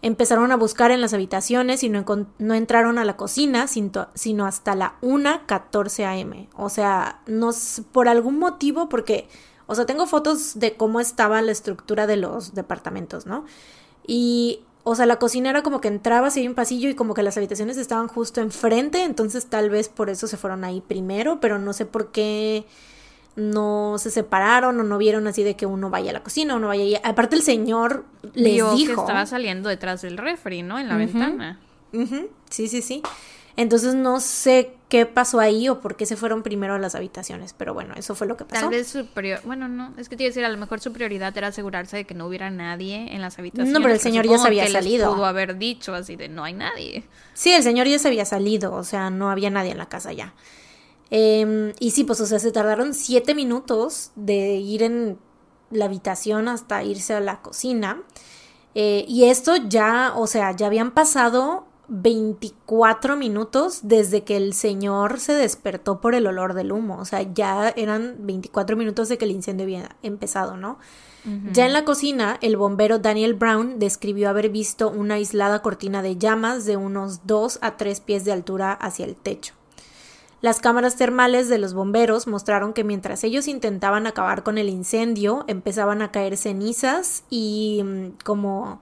Empezaron 0.00 0.50
a 0.50 0.56
buscar 0.56 0.90
en 0.90 1.02
las 1.02 1.12
habitaciones 1.12 1.82
y 1.82 1.90
no, 1.90 2.04
no 2.38 2.54
entraron 2.54 2.98
a 2.98 3.04
la 3.04 3.16
cocina 3.16 3.66
sino, 3.66 4.46
hasta 4.46 4.74
la 4.74 4.96
1.14 5.02 6.22
am. 6.22 6.46
O 6.56 6.70
sea, 6.70 7.20
no, 7.26 7.50
por 7.92 8.08
algún 8.08 8.38
motivo, 8.38 8.88
porque, 8.88 9.28
o 9.66 9.74
sea, 9.74 9.84
tengo 9.84 10.06
fotos 10.06 10.58
de 10.58 10.76
cómo 10.76 10.98
estaba 10.98 11.42
la 11.42 11.52
estructura 11.52 12.06
de 12.06 12.16
los 12.16 12.54
departamentos, 12.54 13.26
¿no? 13.26 13.44
Y 14.06 14.60
o 14.88 14.94
sea, 14.94 15.04
la 15.04 15.16
cocina 15.16 15.50
era 15.50 15.64
como 15.64 15.80
que 15.80 15.88
entrabas 15.88 16.36
y 16.36 16.40
hay 16.40 16.46
un 16.46 16.54
pasillo 16.54 16.88
y 16.88 16.94
como 16.94 17.12
que 17.12 17.24
las 17.24 17.36
habitaciones 17.36 17.76
estaban 17.76 18.06
justo 18.06 18.40
enfrente, 18.40 19.02
entonces 19.02 19.46
tal 19.46 19.68
vez 19.68 19.88
por 19.88 20.10
eso 20.10 20.28
se 20.28 20.36
fueron 20.36 20.62
ahí 20.62 20.80
primero, 20.80 21.40
pero 21.40 21.58
no 21.58 21.72
sé 21.72 21.86
por 21.86 22.12
qué 22.12 22.64
no 23.34 23.96
se 23.98 24.12
separaron 24.12 24.78
o 24.78 24.84
no 24.84 24.96
vieron 24.96 25.26
así 25.26 25.42
de 25.42 25.56
que 25.56 25.66
uno 25.66 25.90
vaya 25.90 26.10
a 26.10 26.12
la 26.12 26.22
cocina 26.22 26.54
o 26.54 26.58
uno 26.58 26.68
vaya 26.68 26.84
ahí. 26.84 26.94
Aparte 27.02 27.34
el 27.34 27.42
señor 27.42 28.04
les 28.34 28.54
dijo 28.76 28.94
que 28.94 29.00
estaba 29.00 29.26
saliendo 29.26 29.68
detrás 29.68 30.02
del 30.02 30.18
refri, 30.18 30.62
¿no? 30.62 30.78
En 30.78 30.88
la 30.88 30.96
ventana. 30.96 31.58
Sí, 32.48 32.68
sí, 32.68 32.80
sí. 32.80 33.02
Entonces 33.56 33.94
no 33.94 34.20
sé 34.20 34.76
qué 34.90 35.06
pasó 35.06 35.40
ahí 35.40 35.68
o 35.68 35.80
por 35.80 35.96
qué 35.96 36.04
se 36.04 36.16
fueron 36.16 36.42
primero 36.42 36.74
a 36.74 36.78
las 36.78 36.94
habitaciones, 36.94 37.54
pero 37.54 37.72
bueno, 37.72 37.94
eso 37.96 38.14
fue 38.14 38.26
lo 38.26 38.36
que 38.36 38.44
pasó. 38.44 38.62
Tal 38.62 38.70
vez 38.70 38.86
su 38.88 39.06
bueno, 39.44 39.66
no, 39.66 39.94
es 39.96 40.08
que 40.08 40.16
te 40.16 40.24
iba 40.24 40.28
a 40.28 40.30
decir, 40.30 40.44
a 40.44 40.50
lo 40.50 40.58
mejor 40.58 40.80
su 40.80 40.92
prioridad 40.92 41.36
era 41.36 41.48
asegurarse 41.48 41.96
de 41.96 42.04
que 42.04 42.14
no 42.14 42.26
hubiera 42.26 42.50
nadie 42.50 43.14
en 43.14 43.22
las 43.22 43.38
habitaciones. 43.38 43.72
No, 43.72 43.80
pero 43.80 43.94
el 43.94 44.00
señor 44.00 44.26
ya 44.28 44.38
se 44.38 44.46
había 44.46 44.68
salido. 44.68 45.12
pudo 45.14 45.24
haber 45.24 45.56
dicho 45.56 45.94
así 45.94 46.16
de 46.16 46.28
no 46.28 46.44
hay 46.44 46.52
nadie. 46.52 47.04
Sí, 47.32 47.50
el 47.52 47.62
señor 47.62 47.86
ya 47.88 47.98
se 47.98 48.08
había 48.08 48.26
salido, 48.26 48.74
o 48.74 48.84
sea, 48.84 49.08
no 49.08 49.30
había 49.30 49.48
nadie 49.48 49.72
en 49.72 49.78
la 49.78 49.88
casa 49.88 50.12
ya. 50.12 50.34
Em, 51.10 51.72
y 51.78 51.92
sí, 51.92 52.04
pues, 52.04 52.20
o 52.20 52.26
sea, 52.26 52.38
se 52.38 52.52
tardaron 52.52 52.92
siete 52.92 53.34
minutos 53.34 54.10
de 54.16 54.56
ir 54.56 54.82
en 54.82 55.18
la 55.70 55.86
habitación 55.86 56.48
hasta 56.48 56.82
irse 56.82 57.14
a 57.14 57.20
la 57.20 57.40
cocina. 57.40 58.02
Eh, 58.74 59.06
y 59.08 59.24
esto 59.24 59.56
ya, 59.56 60.12
o 60.14 60.26
sea, 60.26 60.54
ya 60.54 60.66
habían 60.66 60.90
pasado 60.90 61.65
24 61.88 63.16
minutos 63.16 63.80
desde 63.82 64.24
que 64.24 64.36
el 64.36 64.54
señor 64.54 65.20
se 65.20 65.32
despertó 65.32 66.00
por 66.00 66.14
el 66.14 66.26
olor 66.26 66.54
del 66.54 66.72
humo. 66.72 66.98
O 66.98 67.04
sea, 67.04 67.22
ya 67.22 67.68
eran 67.70 68.16
24 68.20 68.76
minutos 68.76 69.08
de 69.08 69.18
que 69.18 69.24
el 69.24 69.30
incendio 69.30 69.64
había 69.64 69.96
empezado, 70.02 70.56
¿no? 70.56 70.78
Ya 71.52 71.66
en 71.66 71.72
la 71.72 71.84
cocina, 71.84 72.38
el 72.40 72.56
bombero 72.56 73.00
Daniel 73.00 73.34
Brown 73.34 73.80
describió 73.80 74.28
haber 74.28 74.48
visto 74.48 74.88
una 74.88 75.14
aislada 75.14 75.60
cortina 75.60 76.00
de 76.00 76.16
llamas 76.16 76.66
de 76.66 76.76
unos 76.76 77.26
2 77.26 77.58
a 77.62 77.76
3 77.76 77.98
pies 77.98 78.24
de 78.24 78.30
altura 78.30 78.72
hacia 78.72 79.06
el 79.06 79.16
techo. 79.16 79.52
Las 80.40 80.60
cámaras 80.60 80.94
termales 80.94 81.48
de 81.48 81.58
los 81.58 81.74
bomberos 81.74 82.28
mostraron 82.28 82.72
que 82.72 82.84
mientras 82.84 83.24
ellos 83.24 83.48
intentaban 83.48 84.06
acabar 84.06 84.44
con 84.44 84.56
el 84.56 84.68
incendio, 84.68 85.44
empezaban 85.48 86.00
a 86.00 86.12
caer 86.12 86.36
cenizas 86.36 87.24
y 87.28 87.82
mm, 87.84 88.22
como 88.22 88.80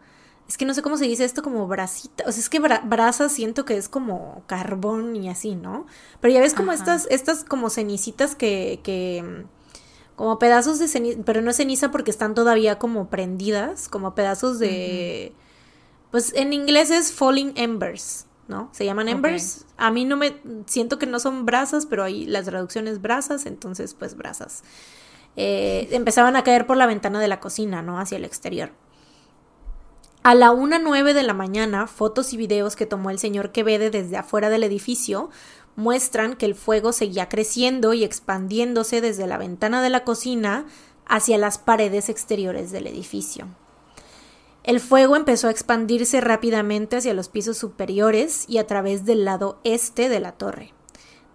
es 0.49 0.59
que 0.59 0.65
no 0.67 0.75
sé 0.75 0.83
cómo 0.83 0.97
se 0.97 1.07
dice 1.07 1.25
esto 1.25 1.43
como 1.43 1.67
brasita, 1.67 2.25
o 2.27 2.33
sea, 2.33 2.41
es 2.41 2.51
que 2.51 2.61
brasa 2.61 3.29
siento 3.29 3.65
que 3.65 3.77
es 3.77 3.89
como 3.89 4.43
carbón 4.47 5.17
y 5.17 5.29
así, 5.29 5.55
¿no? 5.55 5.87
Pero 6.21 6.35
ya 6.35 6.41
ves 6.41 6.55
como 6.55 6.73
estas, 6.73 7.07
estas 7.11 7.45
como 7.45 7.71
cenicitas 7.71 8.35
que, 8.35 8.81
que, 8.83 9.45
como 10.17 10.39
pedazos 10.39 10.79
de 10.79 10.89
ceniza, 10.89 11.21
pero 11.25 11.41
no 11.41 11.51
es 11.51 11.57
ceniza 11.57 11.91
porque 11.91 12.11
están 12.11 12.35
todavía 12.35 12.79
como 12.79 13.09
prendidas, 13.09 13.89
como 13.89 14.15
pedazos 14.15 14.59
de, 14.59 15.33
pues 16.11 16.33
en 16.37 16.53
inglés 16.53 16.91
es 16.91 17.13
falling 17.13 17.55
embers, 17.57 18.27
¿no? 18.47 18.69
Se 18.73 18.85
llaman 18.85 19.09
embers. 19.09 19.65
A 19.79 19.91
mí 19.91 20.05
no 20.05 20.17
me, 20.17 20.37
siento 20.67 20.99
que 20.99 21.07
no 21.07 21.19
son 21.21 21.47
brasas, 21.47 21.87
pero 21.87 22.05
ahí 22.05 22.27
la 22.27 22.43
traducción 22.43 22.87
es 22.87 23.01
brasas, 23.01 23.47
entonces 23.47 23.95
pues 23.95 24.15
brasas. 24.15 24.63
Eh, 25.37 25.89
empezaban 25.91 26.37
a 26.37 26.45
caer 26.45 26.67
por 26.67 26.77
la 26.77 26.87
ventana 26.87 27.19
de 27.19 27.29
la 27.29 27.41
cocina, 27.41 27.83
¿no? 27.83 27.99
Hacia 27.99 28.19
el 28.19 28.25
exterior. 28.25 28.71
A 30.25 30.35
la 30.35 30.53
1.09 30.53 31.13
de 31.13 31.23
la 31.23 31.35
mañana, 31.35 31.87
fotos 31.87 32.33
y 32.33 32.39
videos 32.39 32.77
que 32.77 32.87
tomó 32.87 33.11
el 33.11 33.19
señor 33.19 33.53
Quevede 33.53 33.91
desde 33.91 34.17
afuera 34.17 34.49
del 34.49 34.65
edificio 34.65 35.29
muestran 35.77 36.35
que 36.35 36.47
el 36.47 36.55
fuego 36.55 36.93
seguía 36.93 37.29
creciendo 37.29 37.93
y 37.93 38.05
expandiéndose 38.05 39.03
desde 39.03 39.27
la 39.27 39.37
ventana 39.37 39.83
de 39.83 39.91
la 39.91 40.03
cocina 40.03 40.65
hacia 41.05 41.37
las 41.37 41.59
paredes 41.59 42.09
exteriores 42.09 42.73
del 42.73 42.87
edificio. 42.87 43.49
El 44.63 44.81
fuego 44.81 45.15
empezó 45.15 45.49
a 45.49 45.51
expandirse 45.51 46.23
rápidamente 46.23 46.97
hacia 46.97 47.13
los 47.13 47.29
pisos 47.29 47.59
superiores 47.59 48.47
y 48.49 48.57
a 48.57 48.67
través 48.67 49.05
del 49.05 49.27
lado 49.27 49.61
este 49.63 50.09
de 50.09 50.21
la 50.21 50.33
torre. 50.33 50.73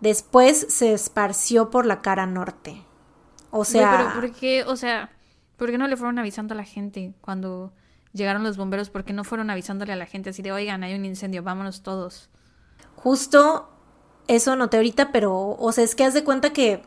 Después 0.02 0.66
se 0.68 0.94
esparció 0.94 1.70
por 1.70 1.86
la 1.86 2.02
cara 2.02 2.26
norte. 2.26 2.82
O 3.52 3.66
sea. 3.66 4.10
pero 4.16 4.20
¿por 4.20 4.40
qué? 4.40 4.64
O 4.64 4.76
sea, 4.76 5.12
¿por 5.58 5.70
qué 5.70 5.78
no 5.78 5.88
le 5.88 5.96
fueron 5.96 6.18
avisando 6.18 6.56
a 6.56 6.58
la 6.58 6.64
gente 6.64 7.14
cuando 7.22 7.72
llegaron 8.14 8.44
los 8.44 8.58
bomberos 8.58 8.90
porque 8.90 9.14
no 9.14 9.24
fueron 9.24 9.50
avisándole 9.50 9.94
a 9.94 9.96
la 9.96 10.06
gente 10.06 10.32
así 10.32 10.42
de, 10.42 10.52
oigan, 10.52 10.84
hay 10.84 10.96
un 10.96 11.06
incendio, 11.06 11.44
vámonos 11.44 11.82
todos. 11.82 12.30
Justo 12.96 13.70
eso 14.28 14.56
noté 14.56 14.78
ahorita, 14.78 15.12
pero, 15.12 15.56
o 15.58 15.72
sea, 15.72 15.84
es 15.84 15.96
que 15.96 16.04
haz 16.04 16.14
de 16.14 16.24
cuenta 16.24 16.52
que 16.52 16.84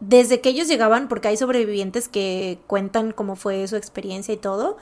desde 0.00 0.40
que 0.40 0.48
ellos 0.50 0.68
llegaban, 0.68 1.08
porque 1.08 1.28
hay 1.28 1.36
sobrevivientes 1.36 2.08
que 2.08 2.58
cuentan 2.66 3.12
cómo 3.12 3.36
fue 3.36 3.66
su 3.68 3.76
experiencia 3.76 4.34
y 4.34 4.36
todo, 4.36 4.76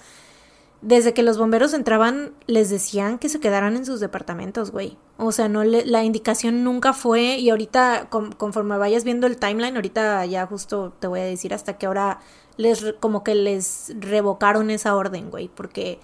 desde 0.83 1.15
que 1.15 1.23
los 1.23 1.39
bomberos 1.39 1.73
entraban, 1.75 2.33
les 2.47 2.69
decían 2.69 3.19
que 3.19 3.29
se 3.29 3.41
quedaran 3.41 3.77
en 3.77 3.87
sus 3.87 4.01
departamentos, 4.01 4.73
güey. 4.73 4.99
O 5.17 5.33
sea, 5.33 5.49
no 5.49 5.63
la 5.65 6.05
indicación 6.05 6.65
nunca 6.65 6.93
fue, 6.93 7.39
y 7.39 7.51
ahorita, 7.51 8.09
conforme 8.11 8.77
vayas 8.77 9.05
viendo 9.05 9.27
el 9.27 9.39
timeline, 9.39 9.77
ahorita 9.77 10.27
ya 10.27 10.47
justo 10.47 10.93
te 10.99 11.07
voy 11.07 11.21
a 11.21 11.25
decir 11.25 11.55
hasta 11.55 11.79
qué 11.79 11.87
hora 11.87 12.19
les 12.57 12.95
como 13.01 13.25
que 13.25 13.35
les 13.35 13.95
revocaron 13.99 14.71
esa 14.71 14.95
orden, 14.95 15.31
güey, 15.31 15.49
porque 15.49 16.01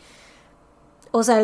o 1.10 1.22
sea, 1.22 1.42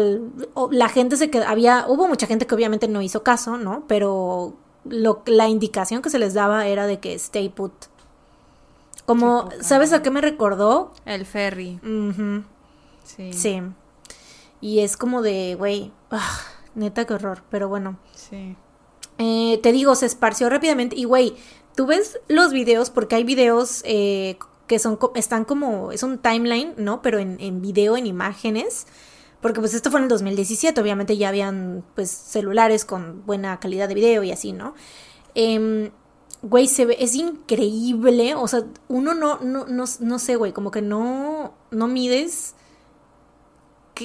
la 0.70 0.88
gente 0.88 1.16
se 1.16 1.30
quedó, 1.30 1.46
había, 1.46 1.86
hubo 1.88 2.06
mucha 2.06 2.26
gente 2.26 2.46
que 2.46 2.54
obviamente 2.54 2.86
no 2.86 3.02
hizo 3.02 3.22
caso, 3.22 3.56
¿no? 3.56 3.84
Pero 3.88 4.54
lo, 4.84 5.22
la 5.26 5.48
indicación 5.48 6.02
que 6.02 6.10
se 6.10 6.18
les 6.18 6.34
daba 6.34 6.66
era 6.66 6.86
de 6.86 7.00
que 7.00 7.14
stay 7.14 7.48
put. 7.48 7.72
Como, 9.06 9.48
¿sabes 9.60 9.92
a 9.92 10.02
qué 10.02 10.10
me 10.10 10.20
recordó? 10.20 10.92
El 11.04 11.26
ferry. 11.26 11.80
Sí. 13.04 13.32
Sí. 13.32 13.62
Y 14.60 14.80
es 14.80 14.96
como 14.96 15.22
de, 15.22 15.54
güey, 15.56 15.92
ah, 16.10 16.40
neta, 16.74 17.06
qué 17.06 17.14
horror, 17.14 17.42
pero 17.50 17.68
bueno. 17.68 17.98
Sí. 18.14 18.56
Eh, 19.18 19.60
te 19.62 19.72
digo, 19.72 19.94
se 19.94 20.06
esparció 20.06 20.48
rápidamente. 20.48 20.96
Y, 20.96 21.04
güey, 21.04 21.36
tú 21.76 21.86
ves 21.86 22.18
los 22.28 22.52
videos, 22.52 22.90
porque 22.90 23.16
hay 23.16 23.24
videos 23.24 23.82
eh, 23.84 24.38
que 24.66 24.78
son, 24.78 24.98
están 25.14 25.44
como, 25.44 25.92
es 25.92 26.02
un 26.02 26.18
timeline, 26.18 26.74
¿no? 26.76 27.02
Pero 27.02 27.18
en, 27.18 27.36
en 27.40 27.60
video, 27.60 27.96
en 27.96 28.06
imágenes. 28.06 28.86
Porque 29.40 29.60
pues 29.60 29.74
esto 29.74 29.90
fue 29.90 30.00
en 30.00 30.04
el 30.04 30.08
2017, 30.08 30.80
obviamente 30.80 31.18
ya 31.18 31.28
habían 31.28 31.84
pues 31.94 32.10
celulares 32.10 32.86
con 32.86 33.26
buena 33.26 33.60
calidad 33.60 33.88
de 33.88 33.94
video 33.94 34.22
y 34.22 34.32
así, 34.32 34.52
¿no? 34.52 34.74
Eh, 35.34 35.90
güey, 36.40 36.66
se 36.66 36.86
ve, 36.86 36.96
es 36.98 37.14
increíble, 37.14 38.34
o 38.34 38.48
sea, 38.48 38.64
uno 38.88 39.12
no, 39.12 39.38
no, 39.40 39.66
no, 39.66 39.84
no 40.00 40.18
sé, 40.18 40.36
güey, 40.36 40.52
como 40.52 40.70
que 40.70 40.80
no, 40.82 41.54
no 41.70 41.88
mides 41.88 42.54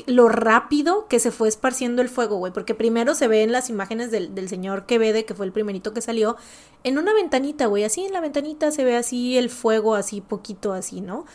lo 0.05 0.29
rápido 0.29 1.07
que 1.07 1.19
se 1.19 1.31
fue 1.31 1.47
esparciendo 1.47 2.01
el 2.01 2.09
fuego, 2.09 2.37
güey, 2.37 2.53
porque 2.53 2.75
primero 2.75 3.15
se 3.15 3.27
ve 3.27 3.43
en 3.43 3.51
las 3.51 3.69
imágenes 3.69 4.11
del, 4.11 4.35
del 4.35 4.49
señor 4.49 4.85
Quevede, 4.85 5.25
que 5.25 5.33
fue 5.33 5.45
el 5.45 5.51
primerito 5.51 5.93
que 5.93 6.01
salió, 6.01 6.37
en 6.83 6.97
una 6.97 7.13
ventanita, 7.13 7.65
güey, 7.65 7.83
así 7.83 8.05
en 8.05 8.13
la 8.13 8.21
ventanita 8.21 8.71
se 8.71 8.83
ve 8.83 8.95
así 8.95 9.37
el 9.37 9.49
fuego, 9.49 9.95
así 9.95 10.21
poquito 10.21 10.73
así, 10.73 11.01
¿no? 11.01 11.25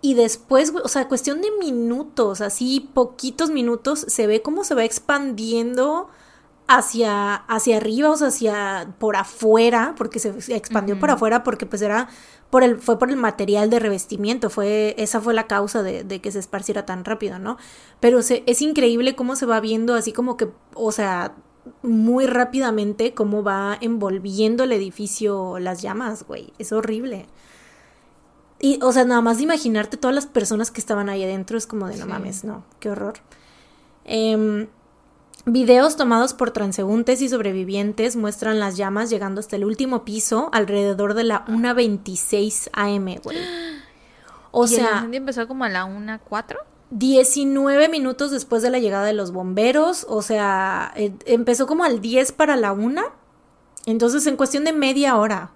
Y 0.00 0.14
después, 0.14 0.72
güey, 0.72 0.84
o 0.84 0.88
sea, 0.88 1.08
cuestión 1.08 1.40
de 1.40 1.50
minutos, 1.52 2.40
así 2.40 2.90
poquitos 2.92 3.50
minutos, 3.50 4.04
se 4.08 4.26
ve 4.26 4.42
cómo 4.42 4.64
se 4.64 4.74
va 4.74 4.84
expandiendo 4.84 6.08
hacia, 6.66 7.34
hacia 7.34 7.76
arriba, 7.76 8.10
o 8.10 8.16
sea, 8.16 8.28
hacia 8.28 8.94
por 8.98 9.16
afuera, 9.16 9.94
porque 9.96 10.18
se 10.18 10.56
expandió 10.56 10.98
por 10.98 11.10
afuera, 11.10 11.44
porque 11.44 11.66
pues 11.66 11.82
era 11.82 12.08
por 12.52 12.64
el, 12.64 12.76
fue 12.76 12.98
por 12.98 13.08
el 13.08 13.16
material 13.16 13.70
de 13.70 13.78
revestimiento, 13.78 14.50
fue, 14.50 14.94
esa 14.98 15.22
fue 15.22 15.32
la 15.32 15.46
causa 15.46 15.82
de, 15.82 16.04
de 16.04 16.20
que 16.20 16.30
se 16.30 16.38
esparciera 16.38 16.84
tan 16.84 17.02
rápido, 17.02 17.38
¿no? 17.38 17.56
Pero 17.98 18.20
se, 18.20 18.42
es 18.44 18.60
increíble 18.60 19.16
cómo 19.16 19.36
se 19.36 19.46
va 19.46 19.58
viendo 19.58 19.94
así 19.94 20.12
como 20.12 20.36
que, 20.36 20.50
o 20.74 20.92
sea, 20.92 21.34
muy 21.82 22.26
rápidamente 22.26 23.14
cómo 23.14 23.42
va 23.42 23.78
envolviendo 23.80 24.64
el 24.64 24.72
edificio 24.72 25.58
las 25.60 25.80
llamas, 25.80 26.26
güey. 26.26 26.52
Es 26.58 26.72
horrible. 26.72 27.24
Y, 28.60 28.78
o 28.82 28.92
sea, 28.92 29.06
nada 29.06 29.22
más 29.22 29.38
de 29.38 29.44
imaginarte 29.44 29.96
todas 29.96 30.14
las 30.14 30.26
personas 30.26 30.70
que 30.70 30.80
estaban 30.80 31.08
ahí 31.08 31.24
adentro 31.24 31.56
es 31.56 31.66
como 31.66 31.88
de 31.88 31.96
no 31.96 32.06
mames, 32.06 32.44
no, 32.44 32.64
qué 32.80 32.90
horror. 32.90 33.14
Em, 34.04 34.68
videos 35.44 35.96
tomados 35.96 36.34
por 36.34 36.50
transeúntes 36.50 37.20
y 37.22 37.28
sobrevivientes 37.28 38.16
muestran 38.16 38.60
las 38.60 38.76
llamas 38.76 39.10
llegando 39.10 39.40
hasta 39.40 39.56
el 39.56 39.64
último 39.64 40.04
piso 40.04 40.48
alrededor 40.52 41.14
de 41.14 41.24
la 41.24 41.44
1.26 41.46 42.70
am, 42.72 43.16
güey. 43.22 43.38
O 44.54 44.66
sea. 44.66 44.88
El 44.88 44.94
incendio 44.96 45.18
empezó 45.18 45.48
como 45.48 45.64
a 45.64 45.70
la 45.70 45.86
1.04? 45.86 46.58
19 46.90 47.88
minutos 47.88 48.30
después 48.30 48.62
de 48.62 48.68
la 48.68 48.78
llegada 48.78 49.06
de 49.06 49.14
los 49.14 49.32
bomberos, 49.32 50.04
o 50.10 50.20
sea, 50.20 50.92
eh, 50.94 51.14
empezó 51.24 51.66
como 51.66 51.84
al 51.84 52.02
10 52.02 52.32
para 52.32 52.56
la 52.56 52.72
1. 52.72 53.02
Entonces, 53.86 54.26
en 54.26 54.36
cuestión 54.36 54.64
de 54.64 54.74
media 54.74 55.16
hora, 55.16 55.52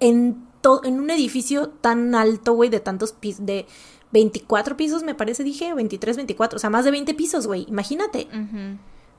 en, 0.00 0.44
en 0.82 1.00
un 1.00 1.10
edificio 1.10 1.68
tan 1.68 2.16
alto, 2.16 2.54
güey, 2.54 2.70
de 2.70 2.80
tantos 2.80 3.12
pisos, 3.12 3.46
de 3.46 3.66
24 4.10 4.76
pisos, 4.76 5.04
me 5.04 5.14
parece, 5.14 5.44
dije, 5.44 5.72
23, 5.72 6.16
24, 6.16 6.56
o 6.56 6.58
sea, 6.58 6.70
más 6.70 6.84
de 6.84 6.90
20 6.90 7.14
pisos, 7.14 7.46
güey, 7.46 7.66
imagínate. 7.68 8.26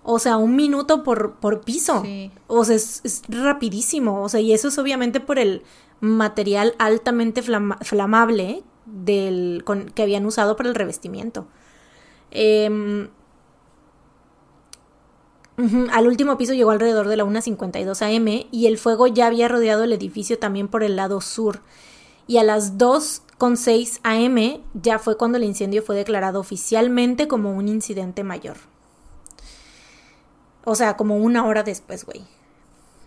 O 0.04 0.20
sea, 0.20 0.38
un 0.38 0.56
minuto 0.56 1.04
por, 1.04 1.36
por 1.36 1.62
piso. 1.62 2.04
O 2.48 2.66
sea, 2.66 2.76
es, 2.76 3.22
rapidísimo. 3.30 4.24
O 4.24 4.30
sea, 4.30 4.40
y 4.40 4.54
eso 4.54 4.70
es 4.70 4.78
obviamente 4.78 5.20
por 5.20 5.38
el 5.38 5.64
material 6.00 6.74
altamente 6.80 7.44
flamable 7.44 8.64
del, 8.86 9.64
que 9.94 10.02
habían 10.02 10.26
usado 10.26 10.56
para 10.56 10.70
el 10.70 10.76
revestimiento. 10.76 11.46
Em, 12.32 13.10
al 15.92 16.08
último 16.08 16.38
piso 16.38 16.54
llegó 16.54 16.72
alrededor 16.72 17.08
de 17.08 17.18
la 17.18 17.26
1.52 17.26 18.02
am 18.02 18.48
y 18.52 18.66
el 18.66 18.78
fuego 18.78 19.08
ya 19.08 19.28
había 19.28 19.48
rodeado 19.48 19.84
el 19.84 19.94
edificio 19.94 20.40
también 20.40 20.68
por 20.68 20.84
el 20.84 20.96
lado 20.96 21.22
sur. 21.22 21.62
Y 22.26 22.38
a 22.38 22.44
las 22.44 22.78
2.6 22.78 24.00
am 24.04 24.64
ya 24.74 24.98
fue 24.98 25.18
cuando 25.18 25.38
el 25.38 25.44
incendio 25.44 25.84
fue 25.84 25.96
declarado 25.96 26.40
oficialmente 26.40 27.28
como 27.28 27.54
un 27.54 27.68
incidente 27.68 28.24
mayor. 28.24 28.71
O 30.64 30.76
sea, 30.76 30.96
como 30.98 31.18
una 31.18 31.46
hora 31.46 31.64
después, 31.64 32.06
güey. 32.06 32.24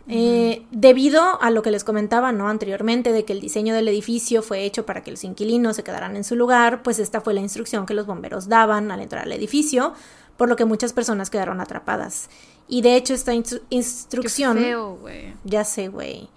Eh, 0.06 0.66
debido 0.70 1.40
a 1.40 1.51
lo 1.51 1.62
que 1.62 1.70
les 1.70 1.82
comentaba 1.82 2.31
¿no? 2.31 2.48
anteriormente 2.48 3.10
de 3.12 3.24
que 3.24 3.32
el 3.32 3.40
diseño 3.40 3.74
del 3.74 3.89
edificio 3.89 4.43
fue 4.43 4.64
hecho 4.64 4.85
para 4.85 5.02
que 5.02 5.10
los 5.10 5.24
inquilinos 5.24 5.76
se 5.76 5.82
quedaran 5.82 6.14
en 6.16 6.24
su 6.24 6.36
lugar, 6.36 6.82
pues 6.82 6.98
esta 6.98 7.22
fue 7.22 7.32
la 7.32 7.40
instrucción 7.40 7.86
que 7.86 7.94
los 7.94 8.05
bomberos 8.05 8.48
daban 8.48 8.90
al 8.90 9.01
entrar 9.01 9.22
al 9.22 9.32
edificio, 9.32 9.94
por 10.36 10.51
lo 10.51 10.56
que 10.56 10.66
muchas 10.66 10.93
personas 10.93 11.31
quedaron 11.31 11.60
atrapadas. 11.60 12.28
Y 12.68 12.82
de 12.82 12.97
hecho 12.97 13.14
esta 13.14 13.32
instrucción... 13.70 14.59
ya 15.44 15.64
sé, 15.64 15.89
güey. 15.89 16.28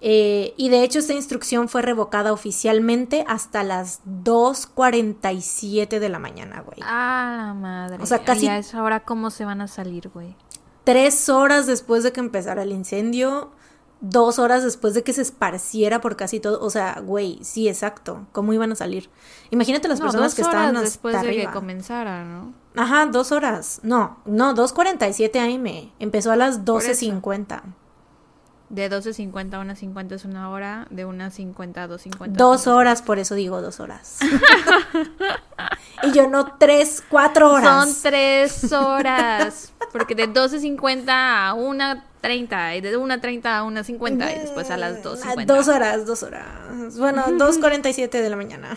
Eh, 0.00 0.52
y 0.56 0.68
de 0.68 0.82
hecho 0.82 0.98
esta 0.98 1.14
instrucción 1.14 1.68
fue 1.68 1.82
revocada 1.82 2.32
oficialmente 2.32 3.24
hasta 3.28 3.62
las 3.62 4.02
2.47 4.04 6.00
de 6.00 6.08
la 6.08 6.18
mañana, 6.18 6.60
güey. 6.60 6.78
Ah, 6.82 7.34
la 7.38 7.54
madre. 7.54 8.02
O 8.02 8.06
sea, 8.06 8.24
casi... 8.24 8.48
a 8.48 8.58
esa 8.58 8.82
hora 8.82 9.04
cómo 9.04 9.30
se 9.30 9.44
van 9.44 9.60
a 9.60 9.68
salir, 9.68 10.08
güey 10.08 10.34
tres 10.86 11.28
horas 11.28 11.66
después 11.66 12.04
de 12.04 12.12
que 12.12 12.20
empezara 12.20 12.62
el 12.62 12.70
incendio, 12.70 13.50
dos 14.00 14.38
horas 14.38 14.62
después 14.62 14.94
de 14.94 15.02
que 15.02 15.12
se 15.12 15.20
esparciera 15.20 16.00
por 16.00 16.14
casi 16.14 16.38
todo. 16.38 16.60
O 16.64 16.70
sea, 16.70 17.00
güey, 17.04 17.40
sí, 17.42 17.68
exacto. 17.68 18.28
¿Cómo 18.30 18.52
iban 18.52 18.70
a 18.70 18.76
salir? 18.76 19.10
Imagínate 19.50 19.88
las 19.88 20.00
personas 20.00 20.36
que 20.36 20.42
estaban 20.42 20.80
después 20.80 21.20
de 21.20 21.36
que 21.36 21.50
comenzara, 21.50 22.24
¿no? 22.24 22.54
Ajá, 22.76 23.06
dos 23.06 23.32
horas. 23.32 23.80
No, 23.82 24.18
no, 24.26 24.54
2.47 24.54 25.40
AM. 25.40 25.90
Empezó 25.98 26.30
a 26.30 26.36
las 26.36 26.64
12.50. 26.64 27.62
De 28.68 28.88
12.50 28.88 29.54
a 29.54 29.64
1.50 29.64 30.12
es 30.12 30.24
una 30.24 30.50
hora, 30.50 30.86
de 30.90 31.04
1.50 31.04 31.78
a 31.78 31.88
2.50. 31.88 32.28
Dos 32.28 32.68
horas, 32.68 33.02
por 33.02 33.18
eso 33.18 33.34
digo 33.34 33.60
dos 33.60 33.80
horas. 33.80 34.18
y 36.02 36.12
yo 36.12 36.28
no 36.28 36.56
tres, 36.58 37.02
cuatro 37.08 37.52
horas. 37.52 37.92
Son 37.92 38.02
tres 38.02 38.72
horas. 38.72 39.72
Porque 39.96 40.14
de 40.14 40.28
12.50 40.28 41.04
a 41.08 41.54
1.30 41.54 42.78
y 42.78 42.80
de 42.80 42.98
1.30 42.98 43.46
a 43.46 43.64
1.50 43.64 44.36
y 44.36 44.40
después 44.40 44.70
a 44.70 44.76
las 44.76 45.02
2.50. 45.02 45.46
Dos 45.46 45.68
horas, 45.68 46.06
dos 46.06 46.22
horas. 46.22 46.96
Bueno, 46.98 47.24
2.47 47.26 48.10
de 48.10 48.30
la 48.30 48.36
mañana. 48.36 48.76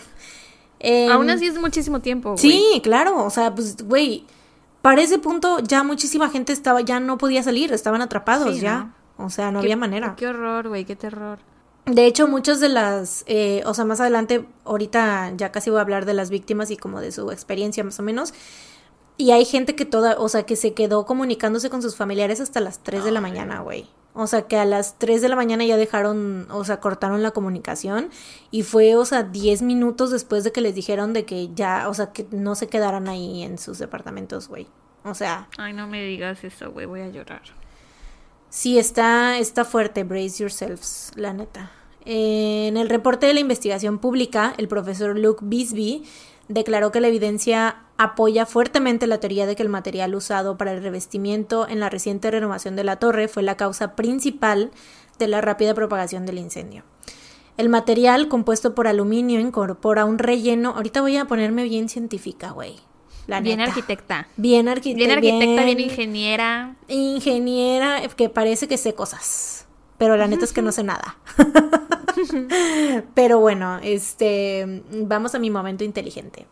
Aún 1.12 1.28
em, 1.28 1.36
así 1.36 1.46
es 1.46 1.58
muchísimo 1.58 2.00
tiempo. 2.00 2.30
Güey. 2.30 2.38
Sí, 2.38 2.80
claro. 2.82 3.24
O 3.24 3.30
sea, 3.30 3.54
pues, 3.54 3.76
güey, 3.82 4.24
para 4.82 5.02
ese 5.02 5.18
punto 5.18 5.60
ya 5.60 5.82
muchísima 5.82 6.30
gente 6.30 6.52
estaba, 6.52 6.80
ya 6.80 7.00
no 7.00 7.18
podía 7.18 7.42
salir, 7.42 7.72
estaban 7.72 8.00
atrapados 8.00 8.60
ya. 8.60 8.94
O 9.18 9.28
sea, 9.28 9.50
no 9.50 9.58
había 9.58 9.76
manera. 9.76 10.14
Qué 10.16 10.26
horror, 10.26 10.68
güey, 10.68 10.86
qué 10.86 10.96
terror. 10.96 11.38
De 11.84 12.06
hecho, 12.06 12.28
muchas 12.28 12.60
de 12.60 12.68
las, 12.68 13.24
eh, 13.26 13.62
o 13.66 13.74
sea, 13.74 13.84
más 13.84 14.00
adelante, 14.00 14.46
ahorita 14.64 15.32
ya 15.36 15.52
casi 15.52 15.70
voy 15.70 15.78
a 15.78 15.82
hablar 15.82 16.06
de 16.06 16.14
las 16.14 16.30
víctimas 16.30 16.70
y 16.70 16.76
como 16.76 17.00
de 17.00 17.12
su 17.12 17.30
experiencia 17.30 17.84
más 17.84 17.98
o 17.98 18.02
menos. 18.02 18.32
Y 19.20 19.32
hay 19.32 19.44
gente 19.44 19.76
que 19.76 19.84
toda, 19.84 20.18
o 20.18 20.30
sea, 20.30 20.44
que 20.44 20.56
se 20.56 20.72
quedó 20.72 21.04
comunicándose 21.04 21.68
con 21.68 21.82
sus 21.82 21.94
familiares 21.94 22.40
hasta 22.40 22.58
las 22.58 22.82
3 22.82 23.04
de 23.04 23.10
la 23.10 23.20
mañana, 23.20 23.60
güey. 23.60 23.86
O 24.14 24.26
sea, 24.26 24.48
que 24.48 24.56
a 24.56 24.64
las 24.64 24.98
3 24.98 25.20
de 25.20 25.28
la 25.28 25.36
mañana 25.36 25.62
ya 25.66 25.76
dejaron, 25.76 26.46
o 26.50 26.64
sea, 26.64 26.80
cortaron 26.80 27.22
la 27.22 27.32
comunicación. 27.32 28.08
Y 28.50 28.62
fue, 28.62 28.96
o 28.96 29.04
sea, 29.04 29.22
10 29.22 29.60
minutos 29.60 30.10
después 30.10 30.42
de 30.42 30.52
que 30.52 30.62
les 30.62 30.74
dijeron 30.74 31.12
de 31.12 31.26
que 31.26 31.50
ya, 31.54 31.90
o 31.90 31.92
sea, 31.92 32.12
que 32.12 32.26
no 32.30 32.54
se 32.54 32.68
quedaran 32.68 33.08
ahí 33.08 33.42
en 33.42 33.58
sus 33.58 33.78
departamentos, 33.78 34.48
güey. 34.48 34.68
O 35.04 35.14
sea. 35.14 35.48
Ay, 35.58 35.74
no 35.74 35.86
me 35.86 36.02
digas 36.02 36.42
eso, 36.42 36.72
güey, 36.72 36.86
voy 36.86 37.02
a 37.02 37.10
llorar. 37.10 37.42
Sí, 38.48 38.78
está, 38.78 39.36
está 39.36 39.66
fuerte, 39.66 40.02
brace 40.02 40.38
yourselves, 40.38 41.12
la 41.14 41.34
neta. 41.34 41.72
En 42.06 42.78
el 42.78 42.88
reporte 42.88 43.26
de 43.26 43.34
la 43.34 43.40
investigación 43.40 43.98
pública, 43.98 44.54
el 44.56 44.66
profesor 44.66 45.18
Luke 45.18 45.44
Bisbee 45.44 46.04
declaró 46.50 46.92
que 46.92 47.00
la 47.00 47.08
evidencia 47.08 47.84
apoya 47.96 48.44
fuertemente 48.44 49.06
la 49.06 49.18
teoría 49.18 49.46
de 49.46 49.56
que 49.56 49.62
el 49.62 49.68
material 49.70 50.14
usado 50.14 50.58
para 50.58 50.72
el 50.72 50.82
revestimiento 50.82 51.66
en 51.66 51.80
la 51.80 51.88
reciente 51.88 52.30
renovación 52.30 52.76
de 52.76 52.84
la 52.84 52.96
torre 52.96 53.28
fue 53.28 53.42
la 53.42 53.56
causa 53.56 53.96
principal 53.96 54.70
de 55.18 55.28
la 55.28 55.40
rápida 55.40 55.74
propagación 55.74 56.26
del 56.26 56.38
incendio. 56.38 56.84
El 57.56 57.68
material 57.68 58.28
compuesto 58.28 58.74
por 58.74 58.86
aluminio 58.86 59.40
incorpora 59.40 60.04
un 60.04 60.18
relleno. 60.18 60.70
Ahorita 60.70 61.00
voy 61.00 61.16
a 61.16 61.24
ponerme 61.24 61.64
bien 61.64 61.88
científica, 61.88 62.50
güey 62.50 62.76
bien 63.40 63.60
arquitecta. 63.60 64.26
Bien, 64.36 64.68
arquitecta. 64.68 64.98
bien 64.98 65.10
arquitecta. 65.12 65.64
Bien 65.64 65.80
ingeniera. 65.80 66.76
Ingeniera 66.88 68.02
que 68.16 68.28
parece 68.28 68.66
que 68.66 68.76
sé 68.76 68.94
cosas. 68.94 69.66
Pero 70.00 70.16
la 70.16 70.26
neta 70.26 70.46
es 70.46 70.54
que 70.54 70.62
no 70.62 70.72
sé 70.72 70.82
nada. 70.82 71.18
pero 73.14 73.38
bueno, 73.38 73.78
este. 73.82 74.82
Vamos 74.92 75.34
a 75.34 75.38
mi 75.38 75.50
momento 75.50 75.84
inteligente. 75.84 76.46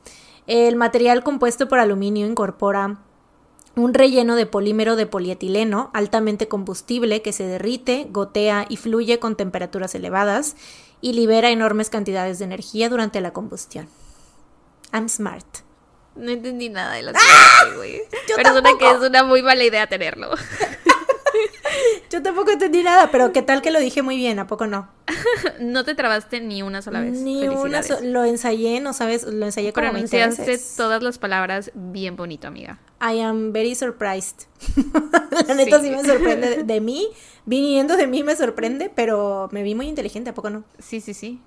El 0.46 0.76
material 0.76 1.24
compuesto 1.24 1.66
por 1.66 1.78
aluminio 1.78 2.26
incorpora 2.26 2.98
un 3.74 3.94
relleno 3.94 4.36
de 4.36 4.44
polímero 4.44 4.96
de 4.96 5.06
polietileno 5.06 5.90
altamente 5.94 6.46
combustible 6.46 7.22
que 7.22 7.32
se 7.32 7.44
derrite, 7.44 8.06
gotea 8.10 8.66
y 8.68 8.76
fluye 8.76 9.18
con 9.18 9.34
temperaturas 9.34 9.94
elevadas 9.94 10.54
y 11.00 11.14
libera 11.14 11.48
enormes 11.48 11.88
cantidades 11.88 12.38
de 12.38 12.44
energía 12.44 12.90
durante 12.90 13.22
la 13.22 13.32
combustión. 13.32 13.88
I'm 14.92 15.08
smart. 15.08 15.46
No 16.16 16.30
entendí 16.32 16.68
nada 16.68 16.92
de 16.96 17.02
lo 17.02 17.12
que 17.14 17.18
¡Ah! 17.18 17.64
güey. 17.76 18.02
Pero 18.36 18.52
suena 18.52 18.76
que 18.78 18.90
es 18.90 18.98
una 18.98 19.24
muy 19.24 19.40
mala 19.40 19.64
idea 19.64 19.86
tenerlo. 19.86 20.32
Yo 22.10 22.22
tampoco 22.22 22.50
entendí 22.50 22.82
nada, 22.82 23.10
pero 23.10 23.32
qué 23.32 23.42
tal 23.42 23.62
que 23.62 23.70
lo 23.70 23.80
dije 23.80 24.02
muy 24.02 24.16
bien, 24.16 24.38
¿a 24.38 24.46
poco 24.46 24.66
no? 24.66 24.88
no 25.60 25.84
te 25.84 25.94
trabaste 25.94 26.40
ni 26.40 26.62
una 26.62 26.82
sola 26.82 27.00
vez. 27.00 27.18
Ni 27.18 27.48
una 27.48 27.82
sola. 27.82 28.00
Lo 28.02 28.24
ensayé, 28.24 28.80
no 28.80 28.92
sabes, 28.92 29.24
lo 29.24 29.46
ensayé 29.46 29.72
como 29.72 29.90
Pronunciaste 29.90 30.58
todas 30.76 31.02
las 31.02 31.18
palabras 31.18 31.70
bien 31.74 32.16
bonito, 32.16 32.48
amiga. 32.48 32.78
I 33.00 33.20
am 33.20 33.52
very 33.52 33.74
surprised. 33.74 34.46
La 35.48 35.54
neta 35.54 35.80
sí. 35.80 35.90
me 35.90 36.04
sorprende 36.04 36.64
de 36.64 36.80
mí. 36.80 37.08
Viniendo 37.44 37.96
de 37.96 38.06
mí 38.06 38.22
me 38.22 38.36
sorprende, 38.36 38.90
pero 38.94 39.48
me 39.52 39.62
vi 39.62 39.74
muy 39.74 39.88
inteligente, 39.88 40.30
¿a 40.30 40.34
poco 40.34 40.50
no? 40.50 40.64
Sí, 40.78 41.00
sí, 41.00 41.14
sí. 41.14 41.40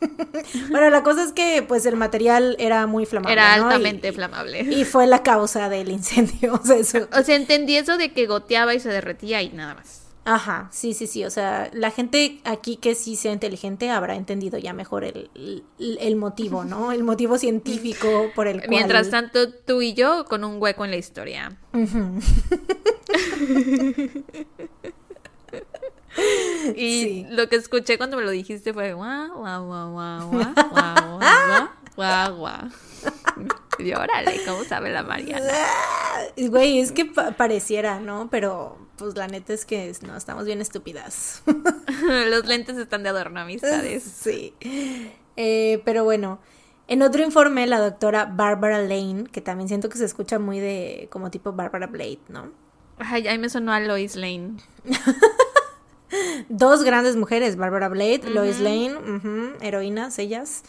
bueno, 0.70 0.90
la 0.90 1.02
cosa 1.02 1.22
es 1.24 1.32
que 1.32 1.64
pues 1.66 1.86
el 1.86 1.96
material 1.96 2.56
era 2.58 2.86
muy 2.86 3.06
flamable. 3.06 3.32
Era 3.32 3.54
altamente 3.54 4.12
flamable. 4.12 4.60
Y 4.60 4.84
fue 4.84 5.06
la 5.06 5.22
causa 5.22 5.68
del 5.68 5.90
incendio. 5.90 6.54
O 6.62 6.64
sea, 6.66 6.76
eso... 6.76 7.08
o 7.12 7.22
sea, 7.22 7.36
entendí 7.36 7.76
eso 7.76 7.96
de 7.96 8.12
que 8.12 8.26
goteaba 8.26 8.74
y 8.74 8.80
se 8.80 8.88
derretía 8.88 9.42
y 9.42 9.50
nada 9.50 9.74
más. 9.74 10.02
Ajá, 10.24 10.68
sí, 10.72 10.92
sí, 10.92 11.06
sí. 11.06 11.24
O 11.24 11.30
sea, 11.30 11.70
la 11.72 11.92
gente 11.92 12.40
aquí 12.44 12.76
que 12.76 12.96
sí 12.96 13.14
sea 13.14 13.32
inteligente 13.32 13.90
habrá 13.90 14.16
entendido 14.16 14.58
ya 14.58 14.72
mejor 14.72 15.04
el, 15.04 15.30
el, 15.78 16.16
motivo, 16.16 16.64
¿no? 16.64 16.90
El 16.90 17.04
motivo 17.04 17.38
científico 17.38 18.30
por 18.34 18.48
el 18.48 18.58
cual. 18.58 18.70
Mientras 18.70 19.10
tanto, 19.10 19.52
tú 19.52 19.82
y 19.82 19.94
yo 19.94 20.24
con 20.24 20.42
un 20.42 20.60
hueco 20.60 20.84
en 20.84 20.90
la 20.90 20.96
historia. 20.96 21.56
Y 26.76 27.26
lo 27.30 27.48
que 27.48 27.56
escuché 27.56 27.96
cuando 27.96 28.16
me 28.16 28.24
lo 28.24 28.30
dijiste 28.30 28.72
fue 28.72 28.92
guau, 28.92 29.36
guau, 29.36 29.66
guau, 29.66 29.92
guau, 29.92 30.30
guau, 30.30 31.18
guau, 31.18 31.68
guau, 31.96 32.36
guau. 32.36 32.70
Y 33.78 33.92
órale, 33.92 34.40
¿cómo 34.46 34.64
sabe 34.64 34.90
la 34.90 35.02
Mariana? 35.02 35.52
Güey, 36.36 36.80
es 36.80 36.92
que 36.92 37.04
pareciera, 37.04 38.00
¿no? 38.00 38.28
Pero 38.30 38.78
pues 38.96 39.16
la 39.16 39.26
neta 39.28 39.52
es 39.52 39.64
que 39.66 39.92
no, 40.02 40.16
estamos 40.16 40.44
bien 40.44 40.60
estúpidas. 40.60 41.42
Los 42.28 42.46
lentes 42.46 42.78
están 42.78 43.02
de 43.02 43.10
adorno, 43.10 43.40
amistades. 43.40 44.02
Sí. 44.02 44.54
Eh, 45.36 45.82
pero 45.84 46.04
bueno, 46.04 46.40
en 46.88 47.02
otro 47.02 47.22
informe, 47.22 47.66
la 47.66 47.80
doctora 47.80 48.24
Barbara 48.24 48.80
Lane, 48.80 49.24
que 49.30 49.40
también 49.40 49.68
siento 49.68 49.88
que 49.88 49.98
se 49.98 50.04
escucha 50.04 50.38
muy 50.38 50.58
de 50.58 51.08
como 51.10 51.30
tipo 51.30 51.52
Barbara 51.52 51.86
Blade, 51.86 52.20
¿no? 52.28 52.50
Ay, 52.98 53.28
ahí 53.28 53.38
me 53.38 53.48
sonó 53.48 53.72
a 53.72 53.80
Lois 53.80 54.16
Lane. 54.16 54.56
Dos 56.48 56.82
grandes 56.82 57.16
mujeres, 57.16 57.56
Barbara 57.56 57.88
Blade, 57.88 58.22
Lois 58.30 58.60
Lane, 58.60 58.94
heroínas 59.60 60.18
ellas. 60.18 60.62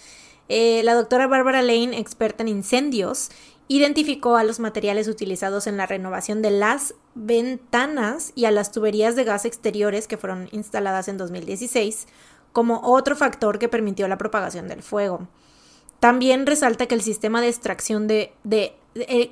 Eh, 0.50 0.82
la 0.84 0.94
doctora 0.94 1.28
Barbara 1.28 1.62
Lane, 1.62 2.00
experta 2.00 2.44
en 2.44 2.50
incendios, 2.50 3.30
identificó 3.68 4.38
a 4.38 4.44
los 4.44 4.60
materiales 4.60 5.08
utilizados 5.08 5.68
en 5.68 5.78
la 5.78 5.86
renovación 5.86 6.42
de 6.42 6.52
las 6.52 6.96
ventanas 7.16 8.32
y 8.36 8.46
a 8.46 8.52
las 8.52 8.72
tuberías 8.72 9.16
de 9.16 9.26
gas 9.26 9.46
exteriores 9.46 10.08
que 10.08 10.18
fueron 10.18 10.48
instaladas 10.52 11.08
en 11.10 11.18
2016 11.18 12.08
como 12.54 12.80
otro 12.82 13.16
factor 13.16 13.60
que 13.60 13.68
permitió 13.68 14.08
la 14.08 14.18
propagación 14.18 14.68
del 14.68 14.82
fuego. 14.82 15.28
También 16.00 16.46
resalta 16.46 16.86
que 16.86 16.96
el 16.96 17.02
sistema 17.02 17.42
de 17.42 17.50
extracción 17.50 18.08
de... 18.08 18.34
de, 18.44 18.76
eh, 18.96 19.32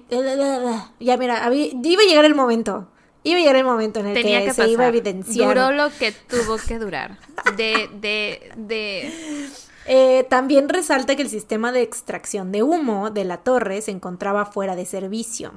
ya 1.00 1.18
mira, 1.18 1.50
iba 1.54 2.02
a 2.02 2.06
llegar 2.06 2.26
el 2.26 2.36
momento. 2.36 2.88
Iba 3.26 3.40
a 3.40 3.42
llegar 3.42 3.56
el 3.56 3.66
momento 3.66 4.02
en 4.02 4.06
el 4.06 4.14
que, 4.14 4.54
se 4.54 4.70
iba 4.70 4.84
a 4.84 4.88
evidenciar. 4.88 5.48
Duró 5.50 5.72
lo 5.72 5.90
que 5.90 6.12
tuvo 6.12 6.58
que 6.58 6.78
durar. 6.78 7.18
De, 7.58 7.90
de, 8.00 8.52
de... 8.56 9.50
Eh, 9.88 10.28
también 10.30 10.70
resalta 10.70 11.16
que 11.16 11.24
el 11.24 11.30
sistema 11.30 11.72
de 11.72 11.82
extracción 11.82 12.52
de 12.52 12.62
humo 12.62 13.10
de 13.10 13.26
la 13.26 13.38
torre 13.38 13.82
se 13.82 13.90
encontraba 13.90 14.46
fuera 14.46 14.76
de 14.76 14.86
servicio. 14.86 15.54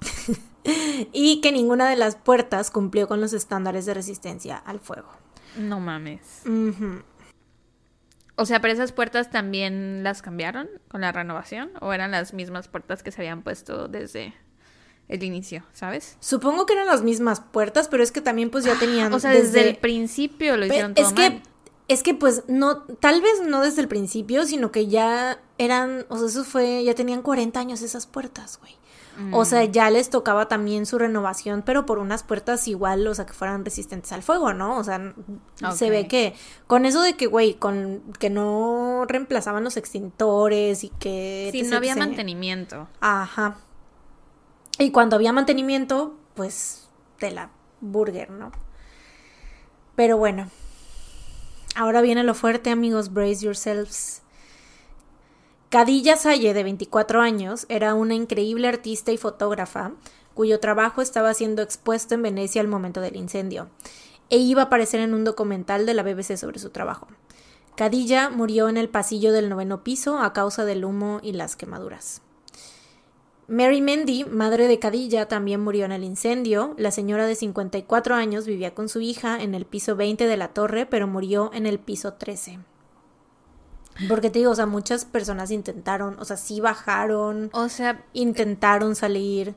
y 1.12 1.40
que 1.40 1.52
ninguna 1.52 1.88
de 1.88 1.96
las 1.96 2.16
puertas 2.16 2.70
cumplió 2.70 3.08
con 3.08 3.22
los 3.22 3.32
estándares 3.32 3.86
de 3.86 3.94
resistencia 3.94 4.58
al 4.58 4.78
fuego. 4.78 5.08
No 5.56 5.80
mames. 5.80 6.42
O 8.36 8.44
sea, 8.44 8.60
pero 8.60 8.74
esas 8.74 8.92
puertas 8.92 9.30
también 9.30 10.02
las 10.02 10.20
cambiaron 10.20 10.68
con 10.88 11.00
la 11.00 11.12
renovación 11.12 11.70
o 11.80 11.94
eran 11.94 12.10
las 12.10 12.34
mismas 12.34 12.68
puertas 12.68 13.02
que 13.02 13.10
se 13.10 13.22
habían 13.22 13.42
puesto 13.42 13.88
desde 13.88 14.34
el 15.08 15.22
inicio, 15.22 15.64
¿sabes? 15.72 16.16
Supongo 16.20 16.66
que 16.66 16.74
eran 16.74 16.86
las 16.86 17.02
mismas 17.02 17.40
puertas, 17.40 17.88
pero 17.88 18.02
es 18.02 18.12
que 18.12 18.20
también 18.20 18.50
pues 18.50 18.64
ya 18.64 18.74
ah, 18.74 18.78
tenían 18.78 19.12
O 19.12 19.18
sea, 19.18 19.30
desde, 19.30 19.68
el 19.68 19.76
principio 19.76 20.56
lo 20.56 20.66
hicieron 20.66 20.94
todo 20.94 21.06
Es 21.06 21.12
que 21.12 21.42
es 21.88 22.02
que 22.02 22.12
pues 22.12 22.44
no 22.48 22.82
tal 22.82 23.22
vez 23.22 23.40
no 23.46 23.62
desde 23.62 23.80
el 23.80 23.88
principio, 23.88 24.44
sino 24.44 24.70
que 24.70 24.88
ya 24.88 25.40
eran, 25.56 26.04
o 26.10 26.18
sea, 26.18 26.26
eso 26.28 26.44
fue 26.44 26.84
ya 26.84 26.94
tenían 26.94 27.22
40 27.22 27.58
años 27.58 27.80
esas 27.82 28.06
puertas, 28.06 28.58
güey. 28.60 28.76
O 29.32 29.44
sea, 29.44 29.66
mm. 29.66 29.72
ya 29.72 29.90
les 29.90 30.10
tocaba 30.10 30.46
también 30.46 30.86
su 30.86 30.96
renovación, 30.96 31.62
pero 31.66 31.86
por 31.86 31.98
unas 31.98 32.22
puertas 32.22 32.68
igual, 32.68 33.04
o 33.08 33.14
sea, 33.16 33.26
que 33.26 33.32
fueran 33.32 33.64
resistentes 33.64 34.12
al 34.12 34.22
fuego, 34.22 34.54
¿no? 34.54 34.78
O 34.78 34.84
sea, 34.84 35.12
se 35.74 35.90
ve 35.90 36.06
que 36.06 36.34
con 36.68 36.86
eso 36.86 37.02
de 37.02 37.14
que, 37.14 37.26
güey, 37.26 37.54
con 37.54 38.00
que 38.20 38.30
no 38.30 39.06
reemplazaban 39.08 39.64
los 39.64 39.76
extintores 39.76 40.84
y 40.84 40.90
que... 40.90 41.48
Sí, 41.50 41.62
no 41.62 41.78
había 41.78 41.96
mantenimiento. 41.96 42.86
Ajá. 43.00 43.56
Y 44.78 44.92
cuando 44.92 45.16
había 45.16 45.32
mantenimiento, 45.32 46.14
pues 46.34 46.88
de 47.20 47.32
la 47.32 47.50
burger, 47.80 48.30
¿no? 48.30 48.52
Pero 49.96 50.16
bueno. 50.16 50.48
Ahora 51.74 52.00
viene 52.00 52.24
lo 52.24 52.34
fuerte, 52.34 52.70
amigos, 52.70 53.12
brace 53.12 53.44
yourselves. 53.44 54.22
Cadilla 55.70 56.16
Salle, 56.16 56.54
de 56.54 56.62
24 56.62 57.20
años, 57.20 57.66
era 57.68 57.94
una 57.94 58.14
increíble 58.14 58.68
artista 58.68 59.12
y 59.12 59.18
fotógrafa 59.18 59.92
cuyo 60.38 60.60
trabajo 60.60 61.02
estaba 61.02 61.34
siendo 61.34 61.62
expuesto 61.62 62.14
en 62.14 62.22
Venecia 62.22 62.60
al 62.60 62.68
momento 62.68 63.00
del 63.00 63.16
incendio, 63.16 63.70
e 64.30 64.36
iba 64.36 64.62
a 64.62 64.64
aparecer 64.66 65.00
en 65.00 65.12
un 65.12 65.24
documental 65.24 65.84
de 65.84 65.94
la 65.94 66.04
BBC 66.04 66.36
sobre 66.36 66.60
su 66.60 66.70
trabajo. 66.70 67.08
Cadilla 67.74 68.30
murió 68.30 68.68
en 68.68 68.76
el 68.76 68.88
pasillo 68.88 69.32
del 69.32 69.48
noveno 69.48 69.82
piso 69.82 70.20
a 70.20 70.32
causa 70.32 70.64
del 70.64 70.84
humo 70.84 71.18
y 71.24 71.32
las 71.32 71.56
quemaduras. 71.56 72.22
Mary 73.48 73.80
Mendy, 73.80 74.26
madre 74.26 74.68
de 74.68 74.78
Cadilla, 74.78 75.26
también 75.26 75.62
murió 75.62 75.86
en 75.86 75.92
el 75.92 76.04
incendio. 76.04 76.74
La 76.76 76.90
señora 76.90 77.26
de 77.26 77.34
54 77.34 78.14
años 78.14 78.46
vivía 78.46 78.74
con 78.74 78.90
su 78.90 79.00
hija 79.00 79.42
en 79.42 79.54
el 79.54 79.64
piso 79.64 79.96
20 79.96 80.26
de 80.26 80.36
la 80.36 80.48
torre, 80.48 80.84
pero 80.84 81.06
murió 81.06 81.50
en 81.54 81.66
el 81.66 81.78
piso 81.78 82.12
13. 82.12 82.58
Porque 84.06 84.28
te 84.28 84.40
digo, 84.40 84.50
o 84.50 84.54
sea, 84.54 84.66
muchas 84.66 85.06
personas 85.06 85.50
intentaron, 85.50 86.18
o 86.20 86.26
sea, 86.26 86.36
sí 86.36 86.60
bajaron. 86.60 87.48
O 87.54 87.70
sea, 87.70 88.04
intentaron 88.12 88.94
salir. 88.94 89.54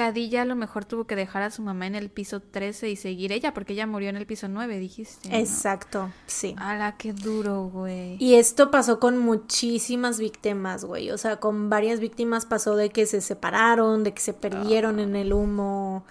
Cadilla 0.00 0.40
a 0.40 0.44
lo 0.46 0.56
mejor 0.56 0.86
tuvo 0.86 1.04
que 1.04 1.14
dejar 1.14 1.42
a 1.42 1.50
su 1.50 1.60
mamá 1.60 1.86
en 1.86 1.94
el 1.94 2.08
piso 2.08 2.40
13 2.40 2.88
y 2.88 2.96
seguir 2.96 3.32
ella, 3.32 3.52
porque 3.52 3.74
ella 3.74 3.86
murió 3.86 4.08
en 4.08 4.16
el 4.16 4.24
piso 4.24 4.48
9, 4.48 4.78
dijiste. 4.78 5.38
Exacto, 5.38 6.10
sí. 6.26 6.54
¡Hala, 6.56 6.96
qué 6.96 7.12
duro, 7.12 7.64
güey! 7.64 8.16
Y 8.18 8.36
esto 8.36 8.70
pasó 8.70 8.98
con 8.98 9.18
muchísimas 9.18 10.18
víctimas, 10.18 10.86
güey. 10.86 11.10
O 11.10 11.18
sea, 11.18 11.36
con 11.36 11.68
varias 11.68 12.00
víctimas 12.00 12.46
pasó 12.46 12.76
de 12.76 12.88
que 12.88 13.04
se 13.04 13.20
separaron, 13.20 14.02
de 14.02 14.14
que 14.14 14.22
se 14.22 14.32
perdieron 14.32 15.00
en 15.00 15.16
el 15.16 15.34
humo. 15.34 16.06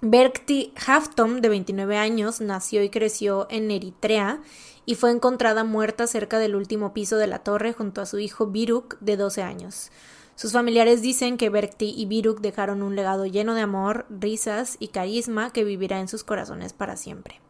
Berkti 0.00 0.72
Haftom, 0.86 1.40
de 1.40 1.48
29 1.48 1.96
años, 1.96 2.40
nació 2.40 2.84
y 2.84 2.90
creció 2.90 3.48
en 3.50 3.72
Eritrea 3.72 4.40
y 4.86 4.94
fue 4.94 5.10
encontrada 5.10 5.64
muerta 5.64 6.06
cerca 6.06 6.38
del 6.38 6.54
último 6.54 6.94
piso 6.94 7.16
de 7.16 7.26
la 7.26 7.40
torre 7.40 7.72
junto 7.72 8.02
a 8.02 8.06
su 8.06 8.20
hijo 8.20 8.46
Biruk, 8.46 9.00
de 9.00 9.16
12 9.16 9.42
años. 9.42 9.90
Sus 10.38 10.52
familiares 10.52 11.02
dicen 11.02 11.36
que 11.36 11.50
Berkti 11.50 11.92
y 11.96 12.06
Biruk 12.06 12.40
dejaron 12.40 12.84
un 12.84 12.94
legado 12.94 13.26
lleno 13.26 13.54
de 13.54 13.62
amor, 13.62 14.06
risas 14.08 14.76
y 14.78 14.86
carisma 14.86 15.52
que 15.52 15.64
vivirá 15.64 15.98
en 15.98 16.06
sus 16.06 16.22
corazones 16.22 16.72
para 16.72 16.96
siempre. 16.96 17.40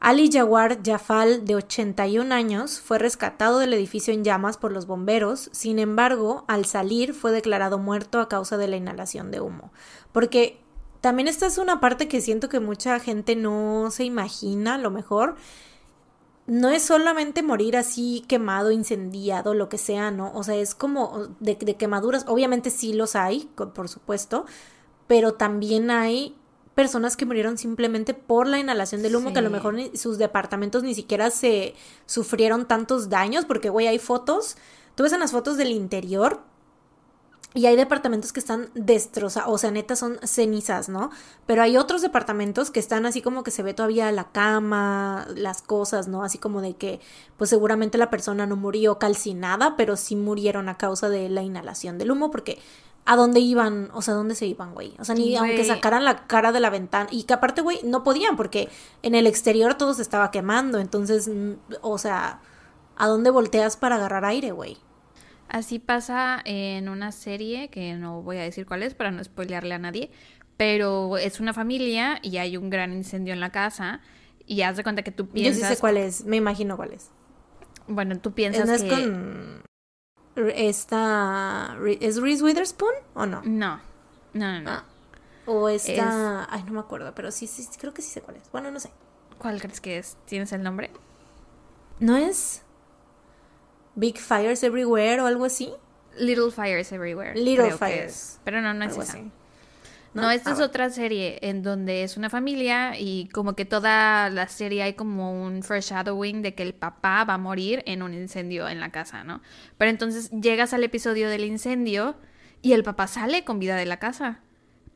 Ali 0.00 0.28
Jawar 0.28 0.80
Jafal, 0.84 1.44
de 1.44 1.54
81 1.54 2.34
años, 2.34 2.80
fue 2.80 2.98
rescatado 2.98 3.60
del 3.60 3.72
edificio 3.72 4.12
en 4.12 4.24
llamas 4.24 4.56
por 4.56 4.72
los 4.72 4.88
bomberos, 4.88 5.48
sin 5.52 5.78
embargo, 5.78 6.44
al 6.48 6.64
salir 6.64 7.14
fue 7.14 7.30
declarado 7.30 7.78
muerto 7.78 8.18
a 8.18 8.28
causa 8.28 8.56
de 8.56 8.66
la 8.66 8.74
inhalación 8.74 9.30
de 9.30 9.40
humo. 9.40 9.70
Porque 10.10 10.58
también 11.00 11.28
esta 11.28 11.46
es 11.46 11.56
una 11.56 11.78
parte 11.78 12.08
que 12.08 12.20
siento 12.20 12.48
que 12.48 12.58
mucha 12.58 12.98
gente 12.98 13.36
no 13.36 13.92
se 13.92 14.02
imagina, 14.02 14.74
a 14.74 14.78
lo 14.78 14.90
mejor, 14.90 15.36
no 16.46 16.68
es 16.70 16.82
solamente 16.82 17.42
morir 17.42 17.76
así 17.76 18.24
quemado, 18.28 18.70
incendiado, 18.70 19.54
lo 19.54 19.68
que 19.68 19.78
sea, 19.78 20.10
¿no? 20.10 20.32
O 20.34 20.44
sea, 20.44 20.54
es 20.56 20.74
como 20.74 21.28
de, 21.40 21.56
quemaduras, 21.56 22.24
obviamente 22.28 22.70
sí 22.70 22.92
los 22.92 23.16
hay, 23.16 23.50
por 23.74 23.88
supuesto, 23.88 24.46
pero 25.06 25.34
también 25.34 25.90
hay 25.90 26.36
personas 26.74 27.16
que 27.16 27.26
murieron 27.26 27.58
simplemente 27.58 28.14
por 28.14 28.46
la 28.46 28.58
inhalación 28.58 29.02
del 29.02 29.16
humo, 29.16 29.32
que 29.32 29.38
a 29.38 29.42
lo 29.42 29.50
mejor 29.50 29.76
sus 29.94 30.18
departamentos 30.18 30.82
ni 30.82 30.94
siquiera 30.94 31.30
se 31.30 31.74
sufrieron 32.04 32.68
tantos 32.68 33.08
daños, 33.08 33.44
porque, 33.44 33.70
güey, 33.70 33.86
hay 33.86 33.98
fotos, 33.98 34.56
tú 34.94 35.02
ves 35.02 35.12
en 35.12 35.20
las 35.20 35.32
fotos 35.32 35.56
del 35.56 35.70
interior 35.70 36.42
y 37.56 37.64
hay 37.64 37.74
departamentos 37.74 38.34
que 38.34 38.40
están 38.40 38.68
destrozados, 38.74 39.50
o 39.50 39.56
sea, 39.56 39.70
neta 39.70 39.96
son 39.96 40.18
cenizas, 40.22 40.90
¿no? 40.90 41.10
Pero 41.46 41.62
hay 41.62 41.78
otros 41.78 42.02
departamentos 42.02 42.70
que 42.70 42.78
están 42.78 43.06
así 43.06 43.22
como 43.22 43.42
que 43.42 43.50
se 43.50 43.62
ve 43.62 43.72
todavía 43.72 44.12
la 44.12 44.30
cama, 44.30 45.26
las 45.34 45.62
cosas, 45.62 46.06
¿no? 46.06 46.22
Así 46.22 46.36
como 46.36 46.60
de 46.60 46.74
que, 46.74 47.00
pues 47.38 47.48
seguramente 47.48 47.96
la 47.96 48.10
persona 48.10 48.46
no 48.46 48.56
murió 48.56 48.98
calcinada, 48.98 49.74
pero 49.74 49.96
sí 49.96 50.16
murieron 50.16 50.68
a 50.68 50.76
causa 50.76 51.08
de 51.08 51.30
la 51.30 51.42
inhalación 51.42 51.96
del 51.96 52.10
humo, 52.10 52.30
porque 52.30 52.58
¿a 53.06 53.16
dónde 53.16 53.40
iban? 53.40 53.88
O 53.94 54.02
sea, 54.02 54.12
¿dónde 54.12 54.34
se 54.34 54.46
iban, 54.46 54.74
güey? 54.74 54.92
O 54.98 55.06
sea, 55.06 55.14
ni 55.14 55.34
aunque 55.34 55.64
sacaran 55.64 56.04
la 56.04 56.26
cara 56.26 56.52
de 56.52 56.60
la 56.60 56.68
ventana. 56.68 57.08
Y 57.10 57.22
que 57.22 57.32
aparte, 57.32 57.62
güey, 57.62 57.80
no 57.84 58.04
podían, 58.04 58.36
porque 58.36 58.68
en 59.02 59.14
el 59.14 59.26
exterior 59.26 59.74
todo 59.74 59.94
se 59.94 60.02
estaba 60.02 60.30
quemando. 60.30 60.78
Entonces, 60.78 61.30
o 61.80 61.96
sea, 61.96 62.40
¿a 62.96 63.06
dónde 63.06 63.30
volteas 63.30 63.78
para 63.78 63.96
agarrar 63.96 64.26
aire, 64.26 64.52
güey? 64.52 64.76
Así 65.48 65.78
pasa 65.78 66.40
en 66.44 66.88
una 66.88 67.12
serie 67.12 67.68
que 67.68 67.94
no 67.94 68.22
voy 68.22 68.38
a 68.38 68.42
decir 68.42 68.66
cuál 68.66 68.82
es 68.82 68.94
para 68.94 69.10
no 69.10 69.22
spoilearle 69.22 69.74
a 69.74 69.78
nadie, 69.78 70.10
pero 70.56 71.16
es 71.18 71.40
una 71.40 71.52
familia 71.52 72.18
y 72.22 72.38
hay 72.38 72.56
un 72.56 72.70
gran 72.70 72.92
incendio 72.92 73.32
en 73.32 73.40
la 73.40 73.50
casa 73.50 74.00
y 74.46 74.62
haz 74.62 74.76
de 74.76 74.82
cuenta 74.82 75.02
que 75.02 75.12
tú 75.12 75.28
piensas... 75.28 75.60
Yo 75.60 75.68
sí 75.68 75.74
sé 75.74 75.80
cuál 75.80 75.96
es, 75.96 76.24
me 76.24 76.36
imagino 76.36 76.76
cuál 76.76 76.92
es. 76.92 77.10
Bueno, 77.86 78.18
tú 78.18 78.32
piensas 78.32 78.66
¿No 78.66 78.74
es 78.74 78.84
con 78.84 79.62
esta... 80.54 81.76
¿Es 82.00 82.20
Reese 82.20 82.42
Witherspoon 82.42 82.94
o 83.14 83.26
no? 83.26 83.42
No, 83.44 83.80
no, 84.32 84.60
no. 84.60 84.70
Ah. 84.70 84.84
O 85.46 85.68
esta... 85.68 86.52
Ay, 86.52 86.64
no 86.64 86.72
me 86.72 86.80
acuerdo, 86.80 87.14
pero 87.14 87.30
sí, 87.30 87.46
sí, 87.46 87.66
creo 87.78 87.94
que 87.94 88.02
sí 88.02 88.10
sé 88.10 88.20
cuál 88.20 88.36
es. 88.36 88.50
Bueno, 88.50 88.70
no 88.72 88.80
sé. 88.80 88.90
¿Cuál 89.38 89.60
crees 89.60 89.80
que 89.80 89.98
es? 89.98 90.16
¿Tienes 90.26 90.52
el 90.52 90.62
nombre? 90.62 90.90
¿No 92.00 92.16
es...? 92.16 92.62
Big 93.96 94.18
Fires 94.18 94.62
Everywhere 94.62 95.20
o 95.20 95.26
algo 95.26 95.46
así. 95.46 95.72
Little 96.18 96.50
Fires 96.50 96.92
Everywhere. 96.92 97.34
Little 97.34 97.72
Fires. 97.72 98.38
Pero 98.44 98.60
no, 98.60 98.72
no 98.72 98.84
es 98.84 98.96
esa. 98.96 99.18
No, 100.14 100.30
esta 100.30 100.52
es 100.52 100.60
ah, 100.60 100.64
otra 100.64 100.88
serie 100.88 101.38
en 101.42 101.62
donde 101.62 102.02
es 102.02 102.16
una 102.16 102.30
familia 102.30 102.98
y 102.98 103.28
como 103.34 103.54
que 103.54 103.66
toda 103.66 104.30
la 104.30 104.48
serie 104.48 104.82
hay 104.82 104.94
como 104.94 105.44
un 105.44 105.62
foreshadowing 105.62 106.40
de 106.40 106.54
que 106.54 106.62
el 106.62 106.72
papá 106.72 107.24
va 107.24 107.34
a 107.34 107.38
morir 107.38 107.82
en 107.84 108.02
un 108.02 108.14
incendio 108.14 108.66
en 108.66 108.80
la 108.80 108.90
casa, 108.90 109.24
¿no? 109.24 109.42
Pero 109.76 109.90
entonces 109.90 110.30
llegas 110.30 110.72
al 110.72 110.84
episodio 110.84 111.28
del 111.28 111.44
incendio 111.44 112.16
Y 112.62 112.72
el 112.72 112.82
papá 112.82 113.08
sale 113.08 113.44
con 113.44 113.58
vida 113.58 113.76
de 113.76 113.84
la 113.84 113.98
casa 113.98 114.40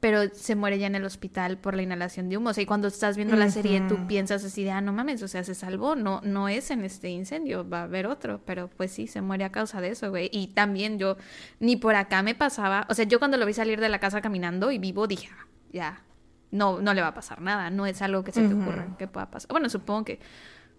pero 0.01 0.22
se 0.32 0.56
muere 0.56 0.78
ya 0.78 0.86
en 0.86 0.94
el 0.94 1.05
hospital 1.05 1.59
por 1.59 1.74
la 1.74 1.82
inhalación 1.82 2.31
de 2.31 2.39
humo. 2.39 2.51
O 2.51 2.55
sea, 2.55 2.62
y 2.62 2.66
cuando 2.66 2.89
estás 2.89 3.16
viendo 3.16 3.36
la 3.36 3.51
serie, 3.51 3.82
tú 3.82 4.06
piensas 4.06 4.43
así 4.44 4.64
de, 4.64 4.70
ah, 4.70 4.81
no 4.81 4.93
mames, 4.94 5.22
o 5.22 5.28
sea, 5.28 5.44
se 5.44 5.55
salvó, 5.55 5.94
no, 5.94 6.22
no 6.24 6.48
es 6.48 6.70
en 6.70 6.85
este 6.85 7.10
incendio, 7.10 7.68
va 7.68 7.81
a 7.81 7.82
haber 7.85 8.06
otro, 8.06 8.40
pero 8.47 8.68
pues 8.68 8.90
sí, 8.90 9.06
se 9.06 9.20
muere 9.20 9.44
a 9.44 9.52
causa 9.52 9.81
de 9.82 9.90
eso, 9.90 10.09
güey. 10.09 10.31
Y 10.32 10.48
también 10.48 10.98
yo, 10.98 11.18
ni 11.60 11.77
por 11.77 11.94
acá 11.94 12.22
me 12.22 12.35
pasaba, 12.35 12.86
o 12.89 12.94
sea, 12.94 13.05
yo 13.05 13.18
cuando 13.18 13.36
lo 13.36 13.44
vi 13.44 13.52
salir 13.52 13.78
de 13.78 13.90
la 13.90 14.01
casa 14.01 14.22
caminando 14.22 14.72
y 14.72 14.78
vivo, 14.78 15.06
dije, 15.06 15.28
ah, 15.39 15.47
ya, 15.70 16.02
no, 16.51 16.81
no 16.81 16.94
le 16.94 17.02
va 17.02 17.09
a 17.09 17.14
pasar 17.14 17.43
nada, 17.43 17.68
no 17.68 17.85
es 17.85 18.01
algo 18.01 18.24
que 18.24 18.32
se 18.32 18.48
te 18.48 18.55
ocurra 18.55 18.97
que 18.98 19.06
pueda 19.06 19.31
pasar. 19.31 19.51
Bueno, 19.51 19.68
supongo 19.68 20.06
que 20.06 20.20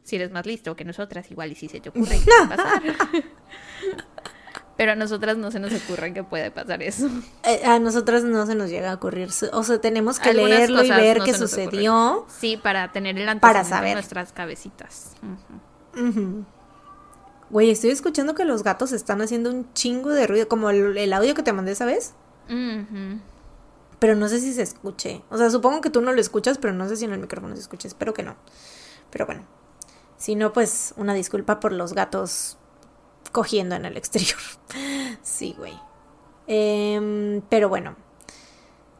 si 0.03 0.15
eres 0.15 0.31
más 0.31 0.47
listo 0.47 0.75
que 0.75 0.83
nosotras, 0.83 1.29
igual 1.29 1.51
y 1.51 1.55
si 1.55 1.67
se 1.69 1.79
te 1.79 1.89
ocurre 1.89 2.17
que 2.17 2.25
puede 2.25 2.47
pasar. 2.57 2.81
Pero 4.77 4.93
a 4.93 4.95
nosotras 4.95 5.37
no 5.37 5.51
se 5.51 5.59
nos 5.59 5.73
ocurre 5.73 6.13
que 6.13 6.23
puede 6.23 6.49
pasar 6.49 6.81
eso. 6.81 7.07
Eh, 7.43 7.63
a 7.65 7.79
nosotras 7.79 8.23
no 8.23 8.45
se 8.45 8.55
nos 8.55 8.69
llega 8.69 8.91
a 8.91 8.95
ocurrir. 8.95 9.29
O 9.51 9.63
sea, 9.63 9.81
tenemos 9.81 10.19
que 10.19 10.33
leerlo 10.33 10.83
y 10.83 10.89
ver 10.89 11.21
qué 11.23 11.33
sucedió. 11.33 12.25
Sí, 12.39 12.57
para 12.57 12.91
tener 12.91 13.17
el 13.17 13.39
para 13.39 13.63
saber. 13.63 13.93
nuestras 13.93 14.31
cabecitas. 14.31 15.13
Güey, 17.49 17.69
estoy 17.69 17.89
escuchando 17.89 18.33
que 18.33 18.45
los 18.45 18.63
gatos 18.63 18.93
están 18.93 19.21
haciendo 19.21 19.49
un 19.49 19.71
chingo 19.73 20.09
de 20.09 20.25
ruido, 20.25 20.47
como 20.47 20.69
el, 20.69 21.13
audio 21.13 21.35
que 21.35 21.43
te 21.43 21.51
mandé, 21.51 21.75
¿sabes? 21.75 22.13
Pero 23.99 24.15
no 24.15 24.29
sé 24.29 24.39
si 24.39 24.53
se 24.53 24.61
escuche. 24.61 25.21
O 25.29 25.37
sea, 25.37 25.49
supongo 25.49 25.81
que 25.81 25.89
tú 25.89 26.01
no 26.01 26.13
lo 26.13 26.21
escuchas, 26.21 26.57
pero 26.57 26.73
no 26.73 26.87
sé 26.87 26.95
si 26.95 27.05
en 27.05 27.11
el 27.11 27.19
micrófono 27.19 27.55
se 27.55 27.61
escucha. 27.61 27.87
Espero 27.87 28.13
que 28.13 28.23
no. 28.23 28.35
Pero 29.11 29.25
bueno. 29.25 29.43
Si 30.17 30.35
no, 30.35 30.53
pues 30.53 30.93
una 30.97 31.13
disculpa 31.13 31.59
por 31.59 31.71
los 31.73 31.93
gatos 31.93 32.57
cogiendo 33.31 33.75
en 33.75 33.85
el 33.85 33.97
exterior. 33.97 34.39
sí, 35.21 35.55
güey. 35.57 35.73
Em, 36.47 37.41
pero 37.49 37.69
bueno. 37.69 37.95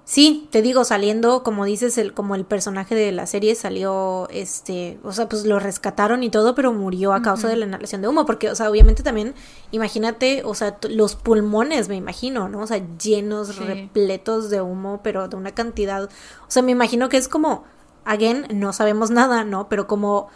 Sí, 0.04 0.50
te 0.52 0.62
digo, 0.62 0.84
saliendo, 0.84 1.42
como 1.42 1.64
dices, 1.64 1.98
el, 1.98 2.14
como 2.14 2.36
el 2.36 2.44
personaje 2.44 2.96
de 2.96 3.14
la 3.14 3.26
serie 3.28 3.56
salió, 3.56 4.28
este, 4.30 5.00
o 5.04 5.14
sea, 5.14 5.30
pues 5.30 5.46
lo 5.46 5.58
rescataron 5.58 6.22
y 6.22 6.30
todo, 6.30 6.54
pero 6.54 6.74
murió 6.74 7.14
a 7.14 7.22
causa 7.22 7.48
de 7.48 7.56
la 7.56 7.66
inhalación 7.66 8.02
de 8.02 8.10
humo, 8.10 8.26
porque, 8.26 8.50
o 8.50 8.56
sea, 8.56 8.70
obviamente 8.70 9.04
también, 9.04 9.36
imagínate, 9.72 10.42
o 10.44 10.54
sea, 10.54 10.78
los 10.90 11.16
pulmones, 11.16 11.88
me 11.88 11.96
imagino, 11.96 12.50
¿no? 12.50 12.60
O 12.60 12.68
sea, 12.68 12.82
llenos, 12.98 13.56
repletos 13.56 14.50
de 14.50 14.60
humo, 14.60 15.00
pero 15.02 15.30
de 15.30 15.38
una 15.38 15.54
cantidad, 15.54 16.04
o 16.04 16.50
sea, 16.50 16.62
me 16.62 16.74
imagino 16.74 17.08
que 17.08 17.16
es 17.16 17.30
como, 17.30 17.64
again, 18.04 18.48
no 18.54 18.74
sabemos 18.74 19.12
nada, 19.12 19.46
¿no? 19.46 19.70
Pero 19.70 19.88
como 19.88 20.28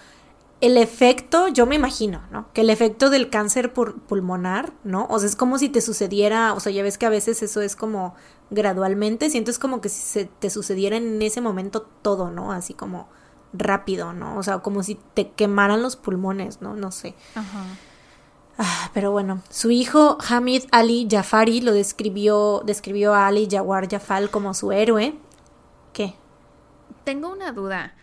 el 0.62 0.78
efecto, 0.78 1.48
yo 1.50 1.66
me 1.66 1.76
imagino, 1.76 2.22
¿no? 2.32 2.52
Que 2.54 2.62
el 2.62 2.70
efecto 2.70 3.10
del 3.10 3.30
cáncer 3.30 3.74
pulmonar, 3.74 4.74
¿no? 4.84 5.06
O 5.10 5.20
sea, 5.20 5.28
es 5.28 5.36
como 5.36 5.58
si 5.58 5.70
te 5.70 5.82
sucediera, 5.82 6.54
o 6.54 6.60
sea, 6.60 6.72
ya 6.72 6.82
ves 6.84 6.98
que 6.98 7.06
a 7.06 7.10
veces 7.10 7.44
eso 7.44 7.62
es 7.62 7.76
como 7.76 8.16
gradualmente, 8.50 9.30
siento 9.30 9.52
es 9.52 9.60
como 9.60 9.82
que 9.82 9.90
si 9.90 10.02
se 10.02 10.26
te 10.26 10.50
sucediera 10.50 10.96
en 10.98 11.22
ese 11.22 11.42
momento 11.42 11.82
todo, 12.02 12.32
¿no? 12.32 12.52
Así 12.52 12.74
como 12.74 13.10
rápido, 13.54 14.14
¿no? 14.14 14.38
O 14.38 14.44
sea, 14.44 14.60
como 14.60 14.84
si 14.84 14.96
te 15.14 15.32
quemaran 15.32 15.82
los 15.82 15.96
pulmones, 15.96 16.62
¿no? 16.62 16.76
No 16.76 16.92
sé. 16.92 17.16
Ajá. 17.36 17.66
Ah, 18.58 18.90
pero 18.94 19.12
bueno, 19.12 19.42
su 19.50 19.70
hijo 19.70 20.18
Hamid 20.30 20.64
Ali 20.72 21.08
Jafari 21.12 21.60
lo 21.60 21.74
describió, 21.74 22.62
describió 22.66 23.14
a 23.14 23.28
Ali 23.28 23.48
Jawar 23.52 23.90
Jafal 23.90 24.30
como 24.30 24.54
su 24.54 24.72
héroe. 24.72 25.16
¿Qué? 25.92 26.16
Tengo 27.04 27.30
una 27.30 27.52
duda. 27.52 27.96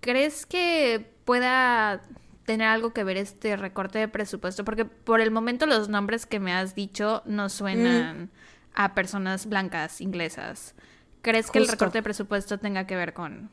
¿Crees 0.00 0.46
que 0.46 1.17
pueda 1.28 2.00
tener 2.46 2.68
algo 2.68 2.94
que 2.94 3.04
ver 3.04 3.18
este 3.18 3.54
recorte 3.58 3.98
de 3.98 4.08
presupuesto, 4.08 4.64
porque 4.64 4.86
por 4.86 5.20
el 5.20 5.30
momento 5.30 5.66
los 5.66 5.90
nombres 5.90 6.24
que 6.24 6.40
me 6.40 6.54
has 6.54 6.74
dicho 6.74 7.22
no 7.26 7.50
suenan 7.50 8.22
mm. 8.22 8.28
a 8.72 8.94
personas 8.94 9.44
blancas 9.44 10.00
inglesas. 10.00 10.74
¿Crees 11.20 11.50
que 11.50 11.58
el 11.58 11.68
recorte 11.68 11.98
de 11.98 12.02
presupuesto 12.02 12.58
tenga 12.58 12.86
que 12.86 12.96
ver 12.96 13.12
con, 13.12 13.50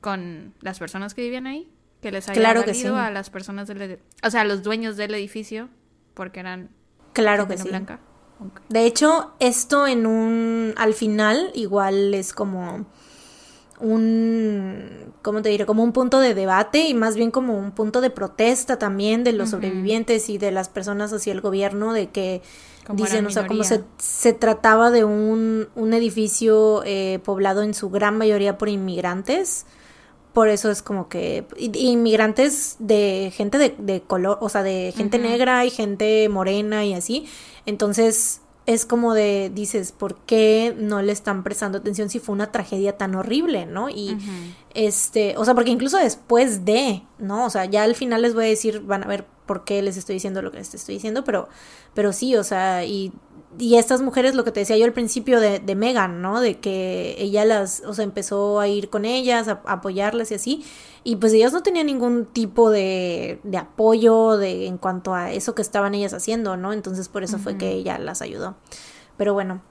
con 0.00 0.54
las 0.62 0.78
personas 0.78 1.12
que 1.12 1.20
vivían 1.20 1.46
ahí? 1.46 1.70
Que 2.00 2.10
les 2.10 2.26
haya 2.26 2.40
claro 2.40 2.64
a 2.96 3.10
las 3.10 3.28
personas 3.28 3.68
del 3.68 3.98
o 4.22 4.30
sea, 4.30 4.40
a 4.40 4.44
los 4.44 4.62
dueños 4.62 4.96
del 4.96 5.12
edificio 5.12 5.68
porque 6.14 6.40
eran 6.40 6.70
claro 7.12 7.46
que 7.46 7.58
sí. 7.58 7.68
blanca. 7.68 8.00
De 8.70 8.86
hecho, 8.86 9.34
esto 9.40 9.86
en 9.86 10.06
un 10.06 10.72
al 10.78 10.94
final 10.94 11.50
igual 11.54 12.14
es 12.14 12.32
como 12.32 12.86
un, 13.84 15.12
¿cómo 15.22 15.42
te 15.42 15.50
diré? 15.50 15.66
Como 15.66 15.84
un 15.84 15.92
punto 15.92 16.20
de 16.20 16.34
debate 16.34 16.88
y 16.88 16.94
más 16.94 17.16
bien 17.16 17.30
como 17.30 17.58
un 17.58 17.72
punto 17.72 18.00
de 18.00 18.10
protesta 18.10 18.78
también 18.78 19.24
de 19.24 19.32
los 19.32 19.50
sobrevivientes 19.50 20.28
y 20.28 20.38
de 20.38 20.50
las 20.50 20.68
personas 20.68 21.12
hacia 21.12 21.32
el 21.32 21.40
gobierno 21.40 21.92
de 21.92 22.08
que 22.08 22.42
dicen, 22.94 23.26
o 23.26 23.30
sea, 23.30 23.46
como 23.46 23.62
se, 23.62 23.82
se 23.98 24.32
trataba 24.32 24.90
de 24.90 25.04
un, 25.04 25.68
un 25.74 25.94
edificio 25.94 26.82
eh, 26.84 27.20
poblado 27.24 27.62
en 27.62 27.74
su 27.74 27.90
gran 27.90 28.16
mayoría 28.16 28.58
por 28.58 28.68
inmigrantes. 28.68 29.66
Por 30.32 30.48
eso 30.48 30.70
es 30.70 30.82
como 30.82 31.08
que 31.08 31.46
inmigrantes 31.62 32.76
de 32.80 33.32
gente 33.32 33.56
de, 33.58 33.74
de 33.78 34.00
color, 34.00 34.38
o 34.40 34.48
sea, 34.48 34.64
de 34.64 34.92
gente 34.96 35.18
negra 35.18 35.64
y 35.64 35.70
gente 35.70 36.28
morena 36.28 36.84
y 36.84 36.94
así. 36.94 37.26
Entonces, 37.66 38.40
es 38.66 38.86
como 38.86 39.12
de, 39.12 39.50
dices, 39.54 39.92
¿por 39.92 40.16
qué 40.20 40.74
no 40.78 41.02
le 41.02 41.12
están 41.12 41.42
prestando 41.42 41.78
atención 41.78 42.08
si 42.08 42.18
fue 42.18 42.34
una 42.34 42.50
tragedia 42.50 42.96
tan 42.96 43.14
horrible, 43.14 43.66
¿no? 43.66 43.90
Y 43.90 44.16
este, 44.72 45.36
o 45.36 45.44
sea, 45.44 45.54
porque 45.54 45.70
incluso 45.70 45.98
después 45.98 46.64
de, 46.64 47.02
¿no? 47.18 47.44
O 47.44 47.50
sea, 47.50 47.66
ya 47.66 47.82
al 47.82 47.94
final 47.94 48.22
les 48.22 48.34
voy 48.34 48.46
a 48.46 48.48
decir, 48.48 48.80
van 48.80 49.04
a 49.04 49.06
ver 49.06 49.26
por 49.46 49.64
qué 49.64 49.82
les 49.82 49.96
estoy 49.96 50.14
diciendo 50.14 50.40
lo 50.40 50.50
que 50.50 50.58
les 50.58 50.74
estoy 50.74 50.94
diciendo, 50.94 51.24
pero, 51.24 51.48
pero 51.92 52.12
sí, 52.12 52.36
o 52.36 52.44
sea, 52.44 52.84
y 52.84 53.12
y 53.58 53.76
estas 53.76 54.02
mujeres, 54.02 54.34
lo 54.34 54.44
que 54.44 54.52
te 54.52 54.60
decía 54.60 54.76
yo 54.76 54.84
al 54.84 54.92
principio 54.92 55.40
de, 55.40 55.58
de 55.58 55.74
Megan, 55.74 56.22
¿no? 56.22 56.40
De 56.40 56.58
que 56.58 57.16
ella 57.18 57.44
las, 57.44 57.82
o 57.86 57.94
sea, 57.94 58.04
empezó 58.04 58.60
a 58.60 58.68
ir 58.68 58.90
con 58.90 59.04
ellas, 59.04 59.48
a, 59.48 59.62
apoyarlas 59.66 60.30
y 60.30 60.34
así. 60.34 60.64
Y 61.04 61.16
pues 61.16 61.32
ellas 61.32 61.52
no 61.52 61.62
tenían 61.62 61.86
ningún 61.86 62.26
tipo 62.26 62.70
de, 62.70 63.40
de, 63.42 63.58
apoyo 63.58 64.36
de, 64.36 64.66
en 64.66 64.78
cuanto 64.78 65.14
a 65.14 65.32
eso 65.32 65.54
que 65.54 65.62
estaban 65.62 65.94
ellas 65.94 66.14
haciendo, 66.14 66.56
¿no? 66.56 66.72
Entonces 66.72 67.08
por 67.08 67.22
eso 67.22 67.38
fue 67.38 67.56
que 67.56 67.72
ella 67.72 67.98
las 67.98 68.22
ayudó. 68.22 68.56
Pero 69.16 69.34
bueno. 69.34 69.62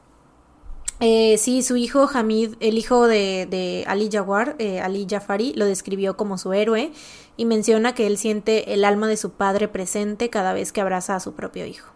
Eh, 0.99 1.37
sí, 1.37 1.63
su 1.63 1.75
hijo 1.75 2.07
Hamid, 2.13 2.53
el 2.59 2.77
hijo 2.77 3.07
de, 3.07 3.47
de 3.49 3.83
Ali 3.87 4.09
Jawar, 4.11 4.55
eh, 4.59 4.79
Ali 4.79 5.05
Jafari, 5.09 5.53
lo 5.55 5.65
describió 5.65 6.15
como 6.15 6.37
su 6.37 6.53
héroe 6.53 6.93
y 7.35 7.45
menciona 7.45 7.93
que 7.95 8.07
él 8.07 8.17
siente 8.17 8.73
el 8.73 8.85
alma 8.85 9.07
de 9.07 9.17
su 9.17 9.31
padre 9.31 9.67
presente 9.67 10.29
cada 10.29 10.53
vez 10.53 10.71
que 10.71 10.81
abraza 10.81 11.15
a 11.15 11.19
su 11.19 11.33
propio 11.33 11.65
hijo. 11.65 11.93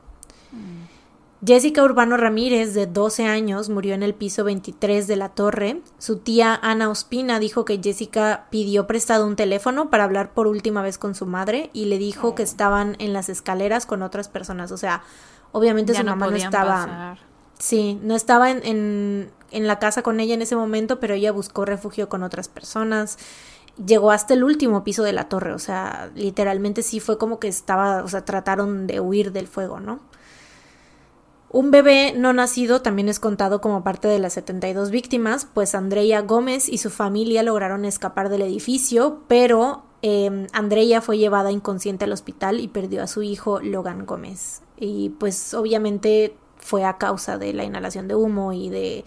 Jessica 1.45 1.83
Urbano 1.83 2.17
Ramírez, 2.17 2.73
de 2.73 2.87
12 2.87 3.25
años, 3.25 3.69
murió 3.69 3.93
en 3.93 4.01
el 4.01 4.15
piso 4.15 4.43
23 4.43 5.05
de 5.05 5.15
la 5.15 5.29
torre. 5.29 5.81
Su 5.99 6.17
tía 6.17 6.59
Ana 6.63 6.89
Ospina 6.89 7.39
dijo 7.39 7.63
que 7.63 7.79
Jessica 7.81 8.47
pidió 8.49 8.87
prestado 8.87 9.27
un 9.27 9.35
teléfono 9.35 9.91
para 9.91 10.03
hablar 10.03 10.33
por 10.33 10.47
última 10.47 10.81
vez 10.81 10.97
con 10.97 11.13
su 11.13 11.27
madre 11.27 11.69
y 11.73 11.85
le 11.85 11.99
dijo 11.99 12.33
que 12.33 12.41
estaban 12.41 12.95
en 12.97 13.13
las 13.13 13.29
escaleras 13.29 13.85
con 13.85 14.01
otras 14.01 14.29
personas. 14.29 14.71
O 14.71 14.77
sea, 14.77 15.03
obviamente 15.51 15.93
su 15.93 16.03
mamá 16.03 16.27
no 16.27 16.37
estaba. 16.37 17.17
Sí, 17.59 17.99
no 18.03 18.15
estaba 18.15 18.49
en, 18.49 18.65
en, 18.65 19.31
en 19.51 19.67
la 19.67 19.79
casa 19.79 20.01
con 20.01 20.19
ella 20.19 20.33
en 20.33 20.41
ese 20.41 20.55
momento, 20.55 20.99
pero 20.99 21.13
ella 21.13 21.31
buscó 21.31 21.65
refugio 21.65 22.09
con 22.09 22.23
otras 22.23 22.47
personas 22.47 23.17
llegó 23.85 24.09
hasta 24.09 24.33
el 24.33 24.43
último 24.43 24.83
piso 24.83 25.03
de 25.03 25.13
la 25.13 25.29
torre, 25.29 25.53
o 25.53 25.59
sea, 25.59 26.09
literalmente 26.15 26.81
sí 26.81 26.99
fue 26.99 27.19
como 27.19 27.39
que 27.39 27.47
estaba, 27.47 28.03
o 28.03 28.07
sea, 28.07 28.25
trataron 28.25 28.87
de 28.87 28.99
huir 28.99 29.31
del 29.31 29.47
fuego, 29.47 29.79
¿no? 29.79 29.99
Un 31.49 31.71
bebé 31.71 32.13
no 32.15 32.33
nacido 32.33 32.81
también 32.81 33.07
es 33.07 33.19
contado 33.19 33.61
como 33.61 33.83
parte 33.83 34.07
de 34.07 34.19
las 34.19 34.33
72 34.33 34.91
víctimas, 34.91 35.47
pues 35.53 35.75
Andrea 35.75 36.21
Gómez 36.21 36.67
y 36.67 36.77
su 36.77 36.89
familia 36.89 37.41
lograron 37.41 37.85
escapar 37.85 38.29
del 38.29 38.41
edificio, 38.41 39.21
pero 39.29 39.83
eh, 40.01 40.47
Andrea 40.51 41.01
fue 41.01 41.17
llevada 41.17 41.51
inconsciente 41.51 42.05
al 42.05 42.11
hospital 42.11 42.59
y 42.59 42.67
perdió 42.67 43.01
a 43.01 43.07
su 43.07 43.23
hijo 43.23 43.61
Logan 43.61 44.05
Gómez. 44.05 44.61
Y 44.77 45.09
pues 45.11 45.53
obviamente 45.53 46.35
fue 46.57 46.83
a 46.83 46.97
causa 46.97 47.37
de 47.37 47.53
la 47.53 47.63
inhalación 47.63 48.07
de 48.07 48.15
humo 48.15 48.53
y 48.53 48.69
de... 48.69 49.05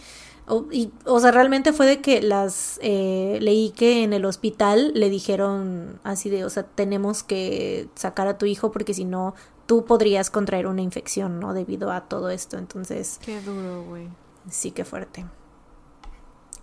O, 1.05 1.21
sea, 1.21 1.31
realmente 1.31 1.73
fue 1.73 1.87
de 1.87 2.01
que 2.01 2.23
las... 2.23 2.81
Eh, 2.83 3.39
leí 3.41 3.71
que 3.71 4.03
en 4.03 4.13
el 4.13 4.25
hospital 4.25 4.91
le 4.95 5.09
dijeron 5.09 6.01
así 6.03 6.29
de, 6.29 6.45
o 6.45 6.51
sea, 6.51 6.65
tenemos 6.65 7.23
que 7.23 7.89
sacar 7.95 8.27
a 8.27 8.37
tu 8.37 8.47
hijo 8.47 8.73
porque 8.73 8.93
si 8.93 9.05
no 9.05 9.35
tú 9.71 9.85
podrías 9.85 10.31
contraer 10.31 10.67
una 10.67 10.83
infección, 10.83 11.39
¿no? 11.39 11.55
Debido 11.55 11.93
a 11.93 12.01
todo 12.09 12.31
esto. 12.31 12.59
Entonces. 12.59 13.21
Qué 13.25 13.41
duro, 13.41 13.85
güey. 13.85 14.09
Sí, 14.51 14.73
qué 14.73 14.85
fuerte. 14.85 15.25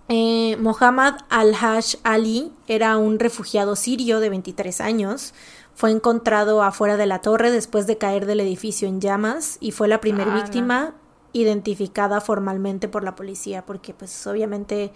Eh, 0.10 0.58
Mohammad 0.60 1.16
al-Hash 1.30 1.96
Ali 2.04 2.52
era 2.68 2.98
un 2.98 3.18
refugiado 3.18 3.78
sirio 3.78 4.20
de 4.20 4.30
23 4.30 4.82
años. 4.82 5.34
Fue 5.74 5.90
encontrado 5.90 6.62
afuera 6.62 6.98
de 6.98 7.06
la 7.06 7.22
torre 7.22 7.50
después 7.50 7.88
de 7.88 7.98
caer 7.98 8.26
del 8.26 8.42
edificio 8.42 8.90
en 8.90 9.00
llamas 9.00 9.56
y 9.62 9.72
fue 9.72 9.88
la 9.88 10.02
primera 10.02 10.36
víctima 10.36 10.94
identificada 11.32 12.20
formalmente 12.20 12.90
por 12.90 13.06
la 13.06 13.16
policía 13.16 13.66
porque 13.66 13.94
pues 13.94 14.28
obviamente 14.28 14.92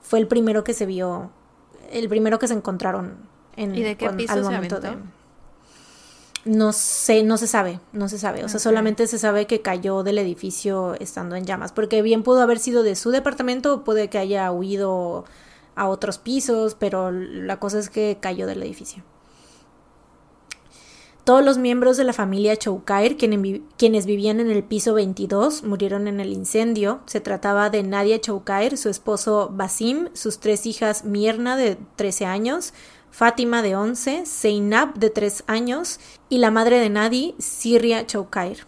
fue 0.00 0.20
el 0.20 0.26
primero 0.26 0.64
que 0.64 0.72
se 0.72 0.86
vio, 0.86 1.32
el 1.90 2.08
primero 2.08 2.38
que 2.38 2.48
se 2.48 2.54
encontraron 2.54 3.28
en 3.56 3.74
¿Y 3.74 3.82
de 3.82 3.98
qué 3.98 4.08
piso 4.08 4.32
al 4.32 4.42
momento 4.42 4.80
de 4.80 4.96
No 6.44 6.72
sé, 6.72 7.22
no 7.22 7.36
se 7.36 7.46
sabe, 7.46 7.78
no 7.92 8.08
se 8.08 8.18
sabe. 8.18 8.44
O 8.44 8.48
sea, 8.48 8.58
solamente 8.58 9.06
se 9.06 9.18
sabe 9.18 9.46
que 9.46 9.62
cayó 9.62 10.02
del 10.02 10.18
edificio 10.18 10.94
estando 10.98 11.36
en 11.36 11.44
llamas. 11.44 11.70
Porque 11.72 12.02
bien 12.02 12.24
pudo 12.24 12.40
haber 12.40 12.58
sido 12.58 12.82
de 12.82 12.96
su 12.96 13.10
departamento 13.10 13.74
o 13.74 13.84
puede 13.84 14.08
que 14.08 14.18
haya 14.18 14.50
huido 14.50 15.24
a 15.76 15.88
otros 15.88 16.18
pisos, 16.18 16.74
pero 16.74 17.12
la 17.12 17.60
cosa 17.60 17.78
es 17.78 17.90
que 17.90 18.18
cayó 18.20 18.46
del 18.46 18.62
edificio. 18.62 19.04
Todos 21.24 21.44
los 21.44 21.56
miembros 21.56 21.96
de 21.96 22.02
la 22.02 22.12
familia 22.12 22.56
Choukair, 22.56 23.16
quienes 23.16 24.06
vivían 24.06 24.40
en 24.40 24.50
el 24.50 24.64
piso 24.64 24.94
22, 24.94 25.62
murieron 25.62 26.08
en 26.08 26.18
el 26.18 26.32
incendio. 26.32 26.98
Se 27.06 27.20
trataba 27.20 27.70
de 27.70 27.84
Nadia 27.84 28.20
Choukair, 28.20 28.76
su 28.76 28.88
esposo 28.88 29.48
Basim, 29.52 30.08
sus 30.14 30.40
tres 30.40 30.66
hijas 30.66 31.04
Mierna, 31.04 31.56
de 31.56 31.78
13 31.94 32.26
años, 32.26 32.74
Fátima, 33.12 33.60
de 33.60 33.76
11, 33.76 34.24
Seinab, 34.24 34.94
de 34.94 35.10
3 35.10 35.44
años, 35.46 36.00
y 36.30 36.38
la 36.38 36.50
madre 36.50 36.80
de 36.80 36.88
Nadi, 36.88 37.34
Siria 37.38 38.06
Choukair. 38.06 38.66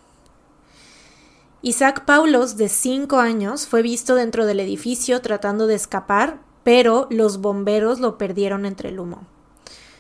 Isaac 1.63 2.05
Paulos, 2.05 2.59
de 2.59 2.69
5 2.69 3.17
años, 3.17 3.67
fue 3.67 3.81
visto 3.81 4.15
dentro 4.15 4.45
del 4.45 4.61
edificio 4.61 5.23
tratando 5.23 5.67
de 5.67 5.75
escapar, 5.75 6.43
pero 6.63 7.09
los 7.11 7.41
bomberos 7.41 8.01
lo 8.01 8.19
perdieron 8.19 8.67
entre 8.67 8.91
el 8.91 9.01
humo. 9.01 9.27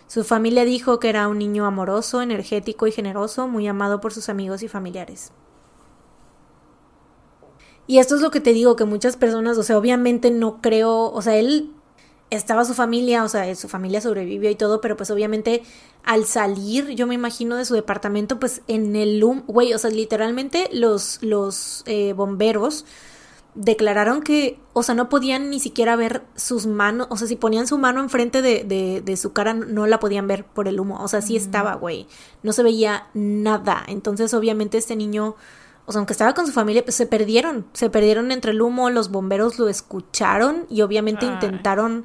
Su 0.08 0.24
familia 0.24 0.66
dijo 0.66 1.00
que 1.00 1.08
era 1.08 1.26
un 1.26 1.38
niño 1.38 1.64
amoroso, 1.64 2.20
energético 2.20 2.86
y 2.86 2.92
generoso, 2.92 3.48
muy 3.48 3.66
amado 3.66 4.02
por 4.02 4.12
sus 4.12 4.28
amigos 4.28 4.62
y 4.62 4.68
familiares. 4.68 5.32
Y 7.86 7.98
esto 7.98 8.14
es 8.14 8.20
lo 8.20 8.30
que 8.30 8.40
te 8.40 8.52
digo, 8.52 8.76
que 8.76 8.84
muchas 8.84 9.16
personas, 9.16 9.56
o 9.56 9.62
sea, 9.62 9.78
obviamente 9.78 10.30
no 10.30 10.60
creo, 10.60 11.10
o 11.10 11.22
sea, 11.22 11.36
él 11.36 11.73
estaba 12.36 12.64
su 12.64 12.74
familia, 12.74 13.24
o 13.24 13.28
sea, 13.28 13.54
su 13.54 13.68
familia 13.68 14.00
sobrevivió 14.00 14.50
y 14.50 14.54
todo, 14.54 14.80
pero 14.80 14.96
pues 14.96 15.10
obviamente 15.10 15.62
al 16.04 16.26
salir, 16.26 16.90
yo 16.90 17.06
me 17.06 17.14
imagino 17.14 17.56
de 17.56 17.64
su 17.64 17.74
departamento, 17.74 18.38
pues 18.38 18.62
en 18.68 18.94
el 18.96 19.24
güey, 19.46 19.72
o 19.72 19.78
sea, 19.78 19.90
literalmente 19.90 20.68
los, 20.72 21.18
los 21.22 21.82
eh, 21.86 22.12
bomberos 22.12 22.84
declararon 23.54 24.22
que, 24.22 24.58
o 24.72 24.82
sea, 24.82 24.94
no 24.94 25.08
podían 25.08 25.48
ni 25.48 25.60
siquiera 25.60 25.96
ver 25.96 26.24
sus 26.34 26.66
manos, 26.66 27.06
o 27.10 27.16
sea, 27.16 27.28
si 27.28 27.36
ponían 27.36 27.66
su 27.66 27.78
mano 27.78 28.00
enfrente 28.00 28.42
de, 28.42 28.64
de, 28.64 29.00
de 29.00 29.16
su 29.16 29.32
cara, 29.32 29.54
no 29.54 29.86
la 29.86 30.00
podían 30.00 30.26
ver 30.26 30.44
por 30.44 30.66
el 30.68 30.80
humo, 30.80 31.02
o 31.02 31.08
sea, 31.08 31.22
sí 31.22 31.36
estaba, 31.36 31.74
güey, 31.74 32.06
no 32.42 32.52
se 32.52 32.62
veía 32.62 33.06
nada, 33.14 33.84
entonces 33.86 34.34
obviamente 34.34 34.76
este 34.76 34.96
niño, 34.96 35.36
o 35.86 35.92
sea, 35.92 35.98
aunque 35.98 36.12
estaba 36.12 36.34
con 36.34 36.46
su 36.46 36.52
familia, 36.52 36.82
pues 36.82 36.96
se 36.96 37.06
perdieron, 37.06 37.66
se 37.72 37.90
perdieron 37.90 38.32
entre 38.32 38.52
el 38.52 38.62
humo, 38.62 38.90
los 38.90 39.10
bomberos 39.10 39.58
lo 39.58 39.68
escucharon 39.68 40.66
y 40.70 40.82
obviamente 40.82 41.26
intentaron, 41.26 42.04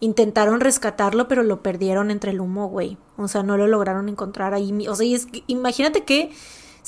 intentaron 0.00 0.60
rescatarlo, 0.60 1.28
pero 1.28 1.42
lo 1.42 1.62
perdieron 1.62 2.10
entre 2.10 2.30
el 2.30 2.40
humo, 2.40 2.68
güey, 2.68 2.96
o 3.16 3.28
sea, 3.28 3.42
no 3.42 3.56
lo 3.56 3.66
lograron 3.66 4.08
encontrar 4.08 4.54
ahí, 4.54 4.86
o 4.88 4.94
sea, 4.94 5.06
y 5.06 5.14
es, 5.14 5.28
imagínate 5.46 6.04
que 6.04 6.30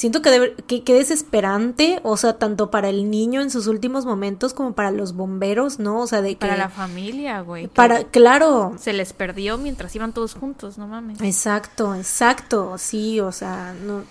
siento 0.01 0.23
que, 0.23 0.31
debe, 0.31 0.55
que, 0.55 0.95
desesperante, 0.95 2.01
o 2.05 2.17
sea, 2.17 2.39
tanto 2.39 2.71
para 2.71 2.89
el 2.89 3.11
niño 3.11 3.43
en 3.43 3.51
sus 3.51 3.67
últimos 3.67 4.07
momentos 4.07 4.55
como 4.55 4.73
para 4.73 4.91
los 4.91 5.13
bomberos, 5.15 5.79
¿no? 5.79 6.01
O 6.01 6.07
sea, 6.07 6.23
de 6.23 6.31
que... 6.31 6.47
Para 6.47 6.57
la 6.57 6.71
familia, 6.71 7.43
güey. 7.43 7.69
Para, 7.69 8.05
claro. 8.05 8.75
Se 8.79 8.95
les 8.95 9.13
perdió 9.13 9.59
mientras 9.59 9.95
iban 9.95 10.15
todos 10.15 10.33
juntos, 10.33 10.79
no 10.79 10.89
mames. 10.89 11.21
Exacto, 11.21 11.95
exacto, 11.95 12.79
sí, 12.79 13.21
o 13.21 13.31
sea, 13.31 13.75
no, 13.85 14.05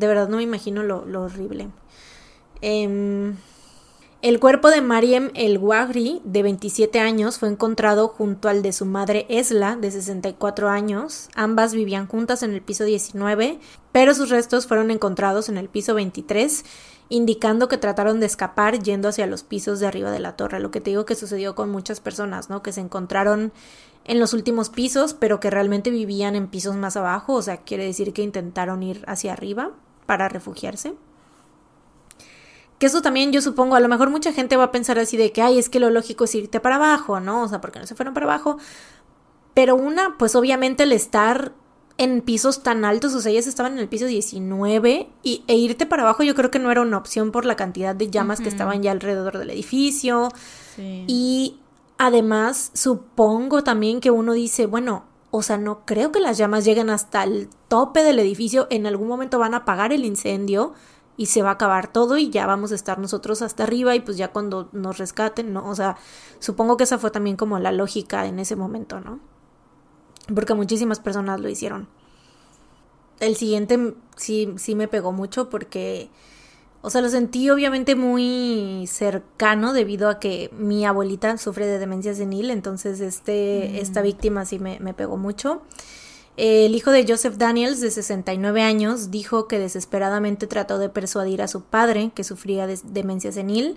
de 0.00 0.06
verdad 0.06 0.28
no 0.28 0.38
me 0.38 0.42
imagino 0.42 0.82
lo, 0.82 1.22
horrible. 1.22 1.68
Eh, 2.62 3.32
el 4.22 4.38
cuerpo 4.38 4.68
de 4.68 4.82
Mariem 4.82 5.30
El 5.32 5.56
Wagri, 5.56 6.20
de 6.24 6.42
27 6.42 7.00
años, 7.00 7.38
fue 7.38 7.48
encontrado 7.48 8.08
junto 8.08 8.50
al 8.50 8.60
de 8.60 8.74
su 8.74 8.84
madre 8.84 9.24
Esla, 9.30 9.76
de 9.76 9.90
64 9.90 10.68
años. 10.68 11.30
Ambas 11.34 11.72
vivían 11.72 12.06
juntas 12.06 12.42
en 12.42 12.52
el 12.52 12.60
piso 12.60 12.84
19, 12.84 13.58
pero 13.92 14.12
sus 14.12 14.28
restos 14.28 14.66
fueron 14.66 14.90
encontrados 14.90 15.48
en 15.48 15.56
el 15.56 15.70
piso 15.70 15.94
23, 15.94 16.66
indicando 17.08 17.68
que 17.68 17.78
trataron 17.78 18.20
de 18.20 18.26
escapar 18.26 18.82
yendo 18.82 19.08
hacia 19.08 19.26
los 19.26 19.42
pisos 19.42 19.80
de 19.80 19.86
arriba 19.86 20.10
de 20.10 20.20
la 20.20 20.36
torre. 20.36 20.60
Lo 20.60 20.70
que 20.70 20.82
te 20.82 20.90
digo 20.90 21.06
que 21.06 21.14
sucedió 21.14 21.54
con 21.54 21.70
muchas 21.70 22.00
personas, 22.00 22.50
¿no? 22.50 22.62
Que 22.62 22.72
se 22.72 22.82
encontraron 22.82 23.54
en 24.04 24.20
los 24.20 24.34
últimos 24.34 24.68
pisos, 24.68 25.14
pero 25.14 25.40
que 25.40 25.48
realmente 25.48 25.88
vivían 25.88 26.36
en 26.36 26.48
pisos 26.48 26.76
más 26.76 26.98
abajo, 26.98 27.32
o 27.32 27.42
sea, 27.42 27.56
quiere 27.56 27.86
decir 27.86 28.12
que 28.12 28.20
intentaron 28.20 28.82
ir 28.82 29.02
hacia 29.06 29.32
arriba 29.32 29.70
para 30.10 30.28
refugiarse. 30.28 30.94
Que 32.80 32.86
eso 32.86 33.00
también 33.00 33.30
yo 33.30 33.40
supongo, 33.40 33.76
a 33.76 33.80
lo 33.80 33.86
mejor 33.86 34.10
mucha 34.10 34.32
gente 34.32 34.56
va 34.56 34.64
a 34.64 34.72
pensar 34.72 34.98
así 34.98 35.16
de 35.16 35.30
que, 35.30 35.40
ay, 35.40 35.56
es 35.56 35.68
que 35.68 35.78
lo 35.78 35.88
lógico 35.88 36.24
es 36.24 36.34
irte 36.34 36.58
para 36.58 36.74
abajo, 36.74 37.20
¿no? 37.20 37.42
O 37.42 37.48
sea, 37.48 37.60
porque 37.60 37.78
no 37.78 37.86
se 37.86 37.94
fueron 37.94 38.12
para 38.12 38.26
abajo. 38.26 38.58
Pero 39.54 39.76
una, 39.76 40.18
pues 40.18 40.34
obviamente 40.34 40.82
el 40.82 40.90
estar 40.90 41.52
en 41.96 42.22
pisos 42.22 42.64
tan 42.64 42.84
altos, 42.84 43.14
o 43.14 43.20
sea, 43.20 43.30
ellas 43.30 43.46
estaban 43.46 43.74
en 43.74 43.78
el 43.78 43.88
piso 43.88 44.06
19 44.06 45.08
y, 45.22 45.44
e 45.46 45.54
irte 45.54 45.86
para 45.86 46.02
abajo 46.02 46.24
yo 46.24 46.34
creo 46.34 46.50
que 46.50 46.58
no 46.58 46.72
era 46.72 46.80
una 46.80 46.96
opción 46.96 47.30
por 47.30 47.44
la 47.44 47.54
cantidad 47.54 47.94
de 47.94 48.10
llamas 48.10 48.40
que 48.40 48.48
estaban 48.48 48.82
ya 48.82 48.90
alrededor 48.90 49.38
del 49.38 49.50
edificio. 49.50 50.28
Y 50.76 51.60
además, 51.98 52.72
supongo 52.74 53.62
también 53.62 54.00
que 54.00 54.10
uno 54.10 54.32
dice, 54.32 54.66
bueno, 54.66 55.04
o 55.30 55.42
sea, 55.42 55.58
no 55.58 55.84
creo 55.84 56.12
que 56.12 56.20
las 56.20 56.38
llamas 56.38 56.64
lleguen 56.64 56.90
hasta 56.90 57.22
el 57.22 57.48
tope 57.68 58.02
del 58.02 58.18
edificio, 58.18 58.66
en 58.70 58.86
algún 58.86 59.08
momento 59.08 59.38
van 59.38 59.54
a 59.54 59.58
apagar 59.58 59.92
el 59.92 60.04
incendio 60.04 60.74
y 61.16 61.26
se 61.26 61.42
va 61.42 61.50
a 61.50 61.52
acabar 61.52 61.92
todo 61.92 62.16
y 62.16 62.30
ya 62.30 62.46
vamos 62.46 62.72
a 62.72 62.74
estar 62.74 62.98
nosotros 62.98 63.42
hasta 63.42 63.64
arriba 63.64 63.94
y 63.94 64.00
pues 64.00 64.16
ya 64.16 64.32
cuando 64.32 64.70
nos 64.72 64.98
rescaten, 64.98 65.52
¿no? 65.52 65.68
O 65.68 65.74
sea, 65.74 65.96
supongo 66.38 66.76
que 66.76 66.84
esa 66.84 66.98
fue 66.98 67.10
también 67.10 67.36
como 67.36 67.58
la 67.58 67.72
lógica 67.72 68.26
en 68.26 68.38
ese 68.38 68.56
momento, 68.56 69.00
¿no? 69.00 69.20
Porque 70.34 70.54
muchísimas 70.54 70.98
personas 70.98 71.38
lo 71.38 71.48
hicieron. 71.48 71.88
El 73.20 73.36
siguiente 73.36 73.94
sí, 74.16 74.54
sí 74.56 74.74
me 74.74 74.88
pegó 74.88 75.12
mucho 75.12 75.50
porque, 75.50 76.10
o 76.82 76.90
sea, 76.90 77.00
lo 77.00 77.08
sentí 77.08 77.50
obviamente 77.50 77.94
muy 77.94 78.86
cercano 78.90 79.72
debido 79.72 80.08
a 80.08 80.18
que 80.18 80.50
mi 80.56 80.86
abuelita 80.86 81.36
sufre 81.38 81.66
de 81.66 81.78
demencia 81.78 82.14
senil, 82.14 82.50
entonces 82.50 83.00
este, 83.00 83.80
esta 83.80 84.00
mm. 84.00 84.04
víctima 84.04 84.44
sí 84.44 84.58
me, 84.58 84.80
me 84.80 84.94
pegó 84.94 85.16
mucho. 85.16 85.62
El 86.36 86.74
hijo 86.74 86.90
de 86.90 87.04
Joseph 87.06 87.34
Daniels, 87.36 87.80
de 87.80 87.90
69 87.90 88.62
años, 88.62 89.10
dijo 89.10 89.46
que 89.46 89.58
desesperadamente 89.58 90.46
trató 90.46 90.78
de 90.78 90.88
persuadir 90.88 91.42
a 91.42 91.48
su 91.48 91.62
padre, 91.62 92.12
que 92.14 92.24
sufría 92.24 92.66
de 92.66 92.78
demencia 92.82 93.30
senil, 93.30 93.76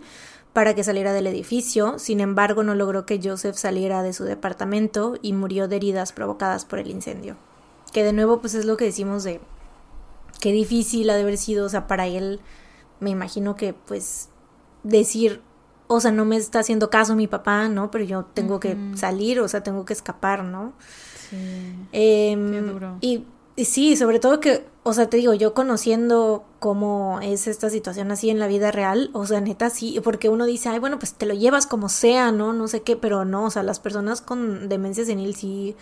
para 0.54 0.76
que 0.76 0.84
saliera 0.84 1.12
del 1.12 1.28
edificio. 1.28 2.00
Sin 2.00 2.22
embargo, 2.22 2.64
no 2.64 2.76
logró 2.76 3.06
que 3.06 3.20
Joseph 3.22 3.58
saliera 3.58 4.02
de 4.04 4.14
su 4.14 4.24
departamento 4.24 5.18
y 5.22 5.34
murió 5.34 5.68
de 5.68 5.76
heridas 5.76 6.14
provocadas 6.14 6.64
por 6.64 6.80
el 6.80 6.90
incendio. 6.90 7.36
Que 7.92 8.04
de 8.04 8.14
nuevo, 8.14 8.40
pues 8.40 8.54
es 8.54 8.64
lo 8.64 8.78
que 8.78 8.86
decimos 8.86 9.24
de 9.24 9.42
qué 10.40 10.52
difícil 10.52 11.10
ha 11.10 11.16
de 11.16 11.24
haber 11.24 11.38
sido, 11.38 11.66
o 11.66 11.70
sea, 11.70 11.88
para 11.88 12.08
él, 12.08 12.40
me 13.04 13.10
imagino 13.10 13.56
que, 13.56 13.74
pues, 13.74 14.30
decir, 14.84 15.42
o 15.88 16.00
sea, 16.00 16.12
no 16.12 16.26
me 16.26 16.38
está 16.38 16.60
haciendo 16.60 16.90
caso 16.90 17.16
mi 17.16 17.28
papá, 17.28 17.68
¿no? 17.68 17.92
Pero 17.92 18.04
yo 18.06 18.26
tengo 18.34 18.60
que 18.60 18.76
salir, 18.96 19.40
o 19.40 19.48
sea, 19.48 19.62
tengo 19.62 19.86
que 19.86 19.94
escapar, 19.94 20.44
¿no? 20.44 20.74
Em, 21.92 22.98
y, 23.02 23.26
sí, 23.58 23.96
sobre 23.96 24.20
todo 24.20 24.40
que, 24.40 24.66
o 24.84 24.94
sea, 24.94 25.10
te 25.10 25.18
digo, 25.18 25.34
yo 25.34 25.54
conociendo 25.54 26.46
cómo 26.60 27.20
es 27.22 27.48
esta 27.48 27.70
situación 27.70 28.12
así 28.12 28.30
en 28.30 28.40
la 28.40 28.48
vida 28.48 28.72
real, 28.72 29.10
o 29.14 29.26
sea, 29.26 29.42
neta 29.42 29.70
sí, 29.70 30.00
porque 30.04 30.30
uno 30.30 30.46
dice, 30.46 30.70
ay, 30.70 30.80
bueno, 30.80 31.00
pues 31.00 31.14
te 31.14 31.26
lo 31.26 31.34
llevas 31.34 31.68
como 31.68 31.90
sea, 31.90 32.32
¿no? 32.32 32.54
No 32.54 32.68
sé 32.68 32.82
qué, 32.82 32.96
pero 32.96 33.26
no, 33.26 33.46
o 33.46 33.50
sea, 33.50 33.64
las 33.64 33.80
personas 33.80 34.22
con 34.22 34.70
demencia 34.70 35.06
senil 35.06 35.36
sí 35.36 35.76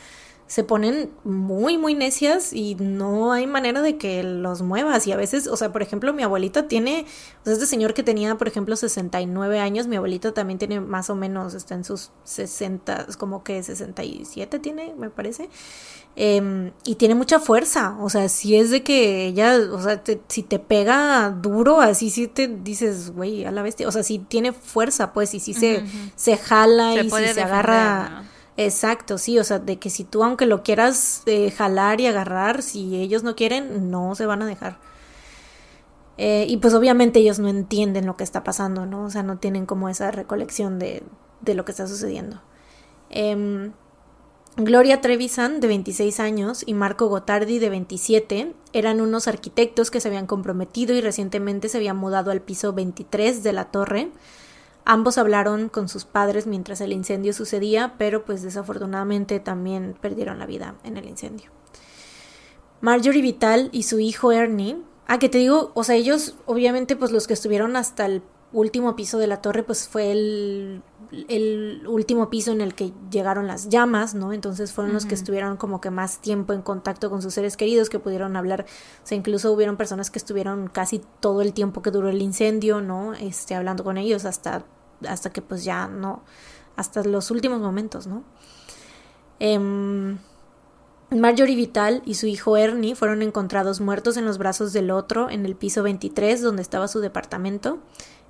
se 0.52 0.66
ponen 0.66 1.12
muy, 1.24 1.78
muy 1.78 1.96
necias 1.96 2.52
y 2.52 2.76
no 2.76 3.32
hay 3.32 3.48
manera 3.48 3.82
de 3.82 3.96
que 3.96 4.22
los 4.22 4.64
muevas. 4.64 5.08
Y 5.08 5.14
a 5.14 5.16
veces, 5.16 5.48
o 5.48 5.56
sea, 5.56 5.72
por 5.72 5.82
ejemplo, 5.82 6.12
mi 6.12 6.24
abuelita 6.24 6.68
tiene, 6.68 7.06
o 7.40 7.46
sea, 7.46 7.54
este 7.54 7.66
señor 7.66 7.94
que 7.94 8.04
tenía, 8.04 8.38
por 8.38 8.50
ejemplo, 8.50 8.76
69 8.76 9.60
años, 9.62 9.88
mi 9.88 9.96
abuelita 9.96 10.34
también 10.34 10.60
tiene 10.60 10.82
más 10.82 11.10
o 11.10 11.16
menos, 11.16 11.54
está 11.54 11.76
en 11.76 11.86
sus 11.86 12.12
60, 12.26 13.08
como 13.18 13.46
que 13.46 13.64
67 13.64 14.60
tiene, 14.60 14.94
me 14.98 15.10
parece. 15.10 15.50
Em, 16.18 16.74
y 16.84 16.96
tiene 16.96 17.16
mucha 17.16 17.40
fuerza, 17.40 17.96
o 18.02 18.10
sea, 18.10 18.28
si 18.28 18.58
es 18.58 18.72
de 18.72 18.84
que 18.84 19.28
ella, 19.28 19.58
o 19.72 19.82
sea, 19.82 20.04
si 20.28 20.44
te 20.44 20.60
pega 20.60 21.30
duro, 21.30 21.80
así 21.80 22.10
sí 22.10 22.28
te 22.28 22.50
dices, 22.50 23.12
güey, 23.12 23.46
a 23.46 23.52
la 23.52 23.62
bestia, 23.62 23.88
o 23.88 23.92
sea, 23.94 24.04
si 24.04 24.20
tiene 24.20 24.52
fuerza, 24.52 25.14
pues, 25.14 25.34
y 25.34 25.40
si 25.40 25.54
se, 25.54 25.86
se 26.18 26.36
jala 26.36 26.94
y 26.96 27.10
si 27.10 27.34
se 27.34 27.42
agarra 27.42 28.26
Exacto, 28.58 29.18
sí, 29.18 29.40
o 29.40 29.44
sea, 29.44 29.60
de 29.60 29.80
que 29.80 29.90
si 29.90 30.04
tú 30.04 30.24
aunque 30.24 30.46
lo 30.46 30.62
quieras 30.64 31.24
eh, 31.26 31.52
jalar 31.52 32.02
y 32.02 32.08
agarrar, 32.08 32.62
si 32.62 32.96
ellos 32.98 33.24
no 33.24 33.36
quieren, 33.36 33.90
no 33.90 34.14
se 34.16 34.26
van 34.26 34.42
a 34.42 34.46
dejar. 34.46 34.78
Eh, 36.18 36.46
y 36.48 36.58
pues 36.58 36.74
obviamente 36.74 37.20
ellos 37.20 37.40
no 37.40 37.48
entienden 37.50 38.06
lo 38.06 38.16
que 38.18 38.24
está 38.24 38.44
pasando, 38.44 38.86
¿no? 38.86 39.06
O 39.06 39.10
sea, 39.10 39.24
no 39.24 39.38
tienen 39.40 39.66
como 39.66 39.90
esa 39.90 40.12
recolección 40.12 40.78
de, 40.78 41.04
de 41.42 41.56
lo 41.56 41.66
que 41.66 41.72
está 41.72 41.88
sucediendo. 41.88 42.42
Em, 43.10 43.74
Gloria 44.58 45.02
Trevisan, 45.02 45.62
de 45.62 45.68
26 45.68 46.20
años, 46.20 46.64
y 46.66 46.74
Marco 46.74 47.08
Gotardi, 47.08 47.60
de 47.60 47.70
27, 47.70 48.54
eran 48.74 49.02
unos 49.02 49.28
arquitectos 49.28 49.92
que 49.92 50.02
se 50.02 50.10
habían 50.10 50.28
comprometido 50.28 50.94
y 50.94 51.02
recientemente 51.02 51.70
se 51.70 51.78
habían 51.78 51.98
mudado 51.98 52.32
al 52.32 52.42
piso 52.42 52.74
23 52.74 53.44
de 53.44 53.54
la 53.54 53.66
torre 53.72 54.12
Ambos 54.86 55.18
hablaron 55.18 55.70
con 55.70 55.88
sus 55.88 56.06
padres 56.06 56.48
mientras 56.48 56.82
el 56.82 56.92
incendio 56.92 57.34
sucedía, 57.34 57.96
pero 57.98 58.26
pues 58.26 58.42
desafortunadamente 58.42 59.40
también 59.40 59.96
perdieron 60.02 60.40
la 60.40 60.46
vida 60.46 60.76
en 60.84 60.98
el 60.98 61.06
incendio. 61.06 61.52
Marjorie 62.82 63.22
Vital 63.22 63.70
y 63.72 63.84
su 63.84 64.00
hijo 64.00 64.32
Ernie. 64.32 64.78
Ah, 65.08 65.20
que 65.20 65.30
te 65.30 65.38
digo, 65.38 65.72
o 65.76 65.84
sea, 65.84 65.96
ellos, 65.96 66.36
obviamente, 66.46 66.96
pues 66.96 67.12
los 67.12 67.28
que 67.28 67.34
estuvieron 67.34 67.76
hasta 67.76 68.06
el 68.06 68.24
último 68.54 68.96
piso 68.96 69.18
de 69.18 69.28
la 69.28 69.42
torre, 69.42 69.64
pues 69.64 69.88
fue 69.88 70.12
el, 70.12 70.82
el 71.12 71.84
último 71.88 72.30
piso 72.30 72.52
en 72.52 72.62
el 72.62 72.74
que 72.74 72.94
llegaron 73.10 73.48
las 73.48 73.70
llamas, 73.70 74.16
¿no? 74.16 74.34
Entonces 74.34 74.72
fueron 74.72 74.94
los 74.94 75.06
que 75.06 75.16
estuvieron 75.16 75.58
como 75.58 75.82
que 75.82 75.92
más 75.92 76.20
tiempo 76.20 76.54
en 76.54 76.62
contacto 76.62 77.10
con 77.10 77.22
sus 77.22 77.34
seres 77.34 77.58
queridos, 77.58 77.90
que 77.90 78.00
pudieron 78.00 78.36
hablar, 78.36 78.66
o 79.04 79.08
sea, 79.08 79.18
incluso 79.18 79.52
hubieron 79.52 79.78
personas 79.78 80.10
que 80.10 80.20
estuvieron 80.20 80.68
casi 80.68 81.02
todo 81.20 81.42
el 81.42 81.54
tiempo 81.54 81.82
que 81.82 81.92
duró 81.92 82.10
el 82.10 82.22
incendio, 82.22 82.82
¿no? 82.82 83.14
Este, 83.14 83.56
hablando 83.56 83.84
con 83.84 83.98
ellos 83.98 84.26
hasta, 84.26 84.64
hasta 85.08 85.32
que 85.32 85.42
pues 85.42 85.64
ya 85.64 85.88
no, 85.88 86.24
hasta 86.76 87.04
los 87.04 87.30
últimos 87.32 87.60
momentos, 87.60 88.08
¿no? 88.08 88.24
Eh, 89.40 89.60
Marjorie 91.14 91.58
Vital 91.58 92.02
y 92.06 92.14
su 92.14 92.26
hijo 92.28 92.56
Ernie 92.56 92.96
fueron 92.96 93.22
encontrados 93.22 93.82
muertos 93.82 94.16
en 94.16 94.24
los 94.24 94.38
brazos 94.38 94.72
del 94.72 94.92
otro 94.92 95.30
en 95.30 95.46
el 95.46 95.58
piso 95.58 95.84
23 95.84 96.42
donde 96.42 96.62
estaba 96.62 96.88
su 96.88 97.02
departamento. 97.02 97.80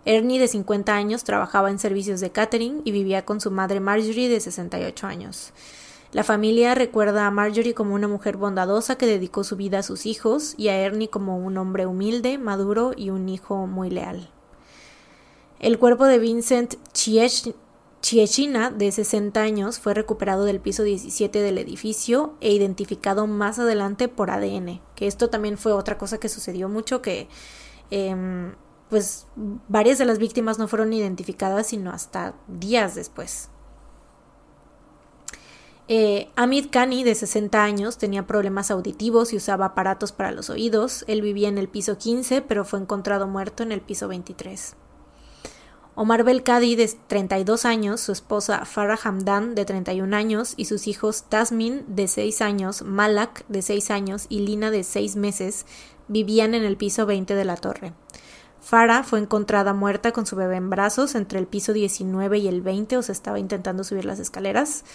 Ernie, 0.06 0.40
de 0.40 0.48
50 0.48 0.94
años, 0.94 1.24
trabajaba 1.24 1.70
en 1.70 1.80
servicios 1.80 2.20
de 2.20 2.32
catering 2.32 2.82
y 2.84 2.92
vivía 2.92 3.24
con 3.24 3.40
su 3.40 3.52
madre 3.52 3.80
Marjorie, 3.80 4.30
de 4.30 4.40
68 4.40 5.08
años. 5.08 5.54
La 6.12 6.24
familia 6.26 6.76
recuerda 6.76 7.26
a 7.26 7.32
Marjorie 7.32 7.74
como 7.74 7.96
una 7.96 8.10
mujer 8.10 8.36
bondadosa 8.36 8.98
que 8.98 9.06
dedicó 9.06 9.46
su 9.46 9.56
vida 9.56 9.80
a 9.80 9.84
sus 9.84 10.06
hijos 10.06 10.56
y 10.58 10.68
a 10.68 10.78
Ernie 10.78 11.10
como 11.10 11.38
un 11.38 11.58
hombre 11.58 11.86
humilde, 11.86 12.38
maduro 12.38 12.92
y 12.98 13.12
un 13.12 13.30
hijo 13.30 13.66
muy 13.66 13.90
leal. 13.90 14.30
El 15.60 15.80
cuerpo 15.80 16.06
de 16.06 16.20
Vincent 16.20 16.74
Chiechina, 18.02 18.72
de 18.72 18.92
60 18.92 19.40
años, 19.40 19.80
fue 19.80 19.94
recuperado 19.94 20.44
del 20.44 20.60
piso 20.60 20.84
17 20.84 21.40
del 21.40 21.60
edificio 21.60 22.34
e 22.42 22.52
identificado 22.52 23.26
más 23.28 23.60
adelante 23.60 24.10
por 24.10 24.32
ADN, 24.32 24.82
que 24.96 25.08
esto 25.08 25.30
también 25.30 25.58
fue 25.58 25.72
otra 25.72 25.98
cosa 25.98 26.20
que 26.20 26.28
sucedió 26.28 26.68
mucho, 26.68 27.02
que 27.02 27.30
em, 27.92 28.54
pues 28.92 29.26
varias 29.70 29.98
de 30.00 30.06
las 30.06 30.20
víctimas 30.20 30.60
no 30.60 30.68
fueron 30.68 30.92
identificadas 30.92 31.68
sino 31.68 31.92
hasta 31.92 32.36
días 32.50 32.94
después. 32.94 33.48
Eh, 35.88 36.30
Amit 36.36 36.70
Kani, 36.70 37.06
de 37.06 37.16
60 37.16 37.64
años, 37.64 37.98
tenía 37.98 38.28
problemas 38.28 38.70
auditivos 38.70 39.32
y 39.32 39.38
usaba 39.38 39.68
aparatos 39.68 40.12
para 40.12 40.32
los 40.32 40.50
oídos. 40.50 41.06
Él 41.08 41.22
vivía 41.22 41.48
en 41.48 41.58
el 41.58 41.70
piso 41.70 41.98
15, 41.98 42.42
pero 42.42 42.66
fue 42.66 42.80
encontrado 42.80 43.28
muerto 43.28 43.64
en 43.64 43.72
el 43.72 43.80
piso 43.80 44.10
23. 44.10 44.76
Omar 45.96 46.26
Belkadi, 46.26 46.76
de 46.76 46.90
32 47.08 47.64
años, 47.64 48.02
su 48.02 48.12
esposa 48.12 48.66
Farah 48.66 49.00
Hamdan, 49.02 49.56
de 49.56 49.64
31 49.64 50.16
años, 50.16 50.54
y 50.58 50.66
sus 50.66 50.88
hijos 50.88 51.24
Tasmin, 51.30 51.84
de 51.88 52.10
6 52.10 52.42
años, 52.42 52.82
Malak, 52.82 53.46
de 53.48 53.62
6 53.62 53.92
años, 53.92 54.26
y 54.28 54.42
Lina, 54.42 54.70
de 54.70 54.84
6 54.84 55.16
meses, 55.16 55.66
vivían 56.10 56.54
en 56.56 56.64
el 56.64 56.76
piso 56.76 57.06
20 57.06 57.36
de 57.36 57.46
la 57.46 57.56
torre. 57.56 57.94
Farah 58.62 59.04
fue 59.04 59.20
encontrada 59.20 59.74
muerta 59.74 60.12
con 60.12 60.26
su 60.26 60.36
bebé 60.36 60.56
en 60.56 60.70
brazos 60.70 61.16
entre 61.16 61.40
el 61.40 61.48
piso 61.48 61.74
19 61.74 62.38
y 62.38 62.48
el 62.48 62.62
20, 62.62 62.96
o 62.98 63.02
sea, 63.02 63.14
estaba 63.14 63.40
intentando 63.40 63.84
subir 63.84 64.06
las 64.06 64.20
escaleras. 64.20 64.86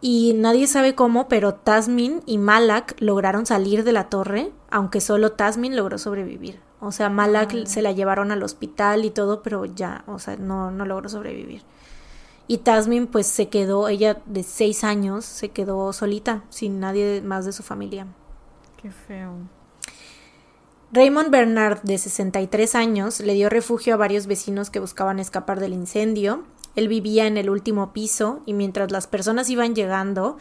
Y 0.00 0.34
nadie 0.34 0.66
sabe 0.66 0.94
cómo, 0.94 1.28
pero 1.28 1.54
Tasmin 1.54 2.22
y 2.24 2.38
Malak 2.38 2.94
lograron 3.00 3.46
salir 3.46 3.84
de 3.84 3.92
la 3.92 4.08
torre, 4.08 4.52
aunque 4.70 5.00
solo 5.00 5.32
Tasmin 5.32 5.76
logró 5.76 5.98
sobrevivir. 5.98 6.60
O 6.80 6.92
sea, 6.92 7.08
Malak 7.08 7.54
ah. 7.54 7.66
se 7.66 7.82
la 7.82 7.92
llevaron 7.92 8.30
al 8.30 8.42
hospital 8.42 9.04
y 9.04 9.10
todo, 9.10 9.42
pero 9.42 9.64
ya, 9.64 10.04
o 10.06 10.18
sea, 10.18 10.36
no, 10.36 10.70
no 10.70 10.84
logró 10.84 11.08
sobrevivir. 11.08 11.62
Y 12.46 12.58
Tasmin 12.58 13.06
pues 13.06 13.26
se 13.26 13.48
quedó, 13.48 13.88
ella 13.88 14.20
de 14.26 14.42
seis 14.42 14.84
años, 14.84 15.24
se 15.24 15.48
quedó 15.48 15.92
solita, 15.92 16.44
sin 16.50 16.78
nadie 16.78 17.22
más 17.22 17.46
de 17.46 17.52
su 17.52 17.62
familia. 17.62 18.06
Qué 18.80 18.90
feo. 18.90 19.32
Raymond 20.94 21.30
Bernard, 21.30 21.82
de 21.82 21.98
63 21.98 22.76
años, 22.76 23.18
le 23.18 23.34
dio 23.34 23.50
refugio 23.50 23.94
a 23.94 23.96
varios 23.96 24.28
vecinos 24.28 24.70
que 24.70 24.78
buscaban 24.78 25.18
escapar 25.18 25.58
del 25.58 25.72
incendio. 25.72 26.44
Él 26.76 26.86
vivía 26.86 27.26
en 27.26 27.36
el 27.36 27.50
último 27.50 27.92
piso 27.92 28.42
y 28.46 28.52
mientras 28.52 28.92
las 28.92 29.08
personas 29.08 29.50
iban 29.50 29.74
llegando, 29.74 30.36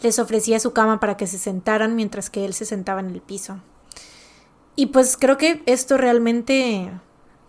les 0.00 0.18
ofrecía 0.18 0.58
su 0.58 0.72
cama 0.72 1.00
para 1.00 1.18
que 1.18 1.26
se 1.26 1.36
sentaran 1.36 1.96
mientras 1.96 2.30
que 2.30 2.46
él 2.46 2.54
se 2.54 2.64
sentaba 2.64 3.00
en 3.00 3.10
el 3.10 3.20
piso. 3.20 3.60
Y 4.74 4.86
pues 4.86 5.18
creo 5.18 5.36
que 5.36 5.62
esto 5.66 5.98
realmente 5.98 6.90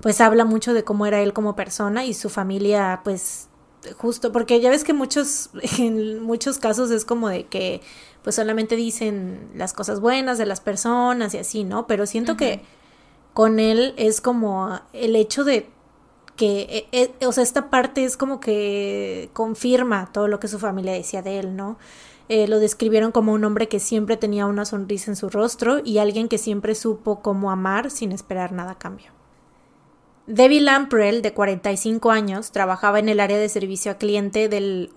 pues 0.02 0.20
habla 0.20 0.44
mucho 0.44 0.74
de 0.74 0.84
cómo 0.84 1.06
era 1.06 1.22
él 1.22 1.32
como 1.32 1.56
persona 1.56 2.04
y 2.04 2.14
su 2.14 2.28
familia 2.28 3.00
pues 3.06 3.48
justo 3.98 4.34
porque 4.34 4.60
ya 4.60 4.70
ves 4.70 4.84
que 4.84 4.94
muchos 4.94 5.52
en 5.80 6.22
muchos 6.22 6.58
casos 6.58 6.92
es 6.92 7.06
como 7.06 7.30
de 7.30 7.46
que 7.46 7.80
pues 8.24 8.36
solamente 8.36 8.76
dicen 8.76 9.50
las 9.56 9.74
cosas 9.74 10.00
buenas 10.00 10.38
de 10.38 10.46
las 10.46 10.62
personas 10.62 11.34
y 11.34 11.40
así, 11.40 11.64
¿no? 11.64 11.88
Pero 11.88 12.06
siento 12.06 12.38
que 12.38 12.62
con 13.34 13.60
él 13.60 13.94
es 13.98 14.22
como 14.22 14.80
el 14.94 15.16
hecho 15.16 15.44
de 15.44 15.70
que, 16.36 16.88
e, 16.92 17.14
e, 17.20 17.26
o 17.26 17.32
sea, 17.32 17.44
esta 17.44 17.70
parte 17.70 18.04
es 18.04 18.18
como 18.18 18.40
que 18.40 19.30
confirma 19.34 20.12
todo 20.12 20.28
lo 20.28 20.40
que 20.40 20.48
su 20.48 20.60
familia 20.60 20.94
decía 20.94 21.22
de 21.22 21.40
él, 21.40 21.56
¿no? 21.56 21.78
Eh, 22.30 22.48
lo 22.48 22.60
describieron 22.60 23.12
como 23.12 23.34
un 23.34 23.44
hombre 23.44 23.68
que 23.68 23.80
siempre 23.80 24.18
tenía 24.18 24.46
una 24.46 24.66
sonrisa 24.66 25.12
en 25.12 25.18
su 25.18 25.30
rostro 25.30 25.82
y 25.84 25.98
alguien 25.98 26.30
que 26.30 26.38
siempre 26.38 26.76
supo 26.76 27.22
cómo 27.22 27.52
amar 27.52 27.92
sin 27.92 28.12
esperar 28.12 28.54
nada 28.54 28.72
a 28.72 28.78
cambio. 28.78 29.12
Debbie 30.28 30.62
Lamprell, 30.62 31.22
de 31.22 31.34
45 31.34 32.10
años, 32.12 32.52
trabajaba 32.52 33.00
en 33.00 33.10
el 33.10 33.20
área 33.20 33.38
de 33.38 33.50
servicio 33.50 33.92
a 33.92 33.96
cliente 33.96 34.48
del 34.48 34.92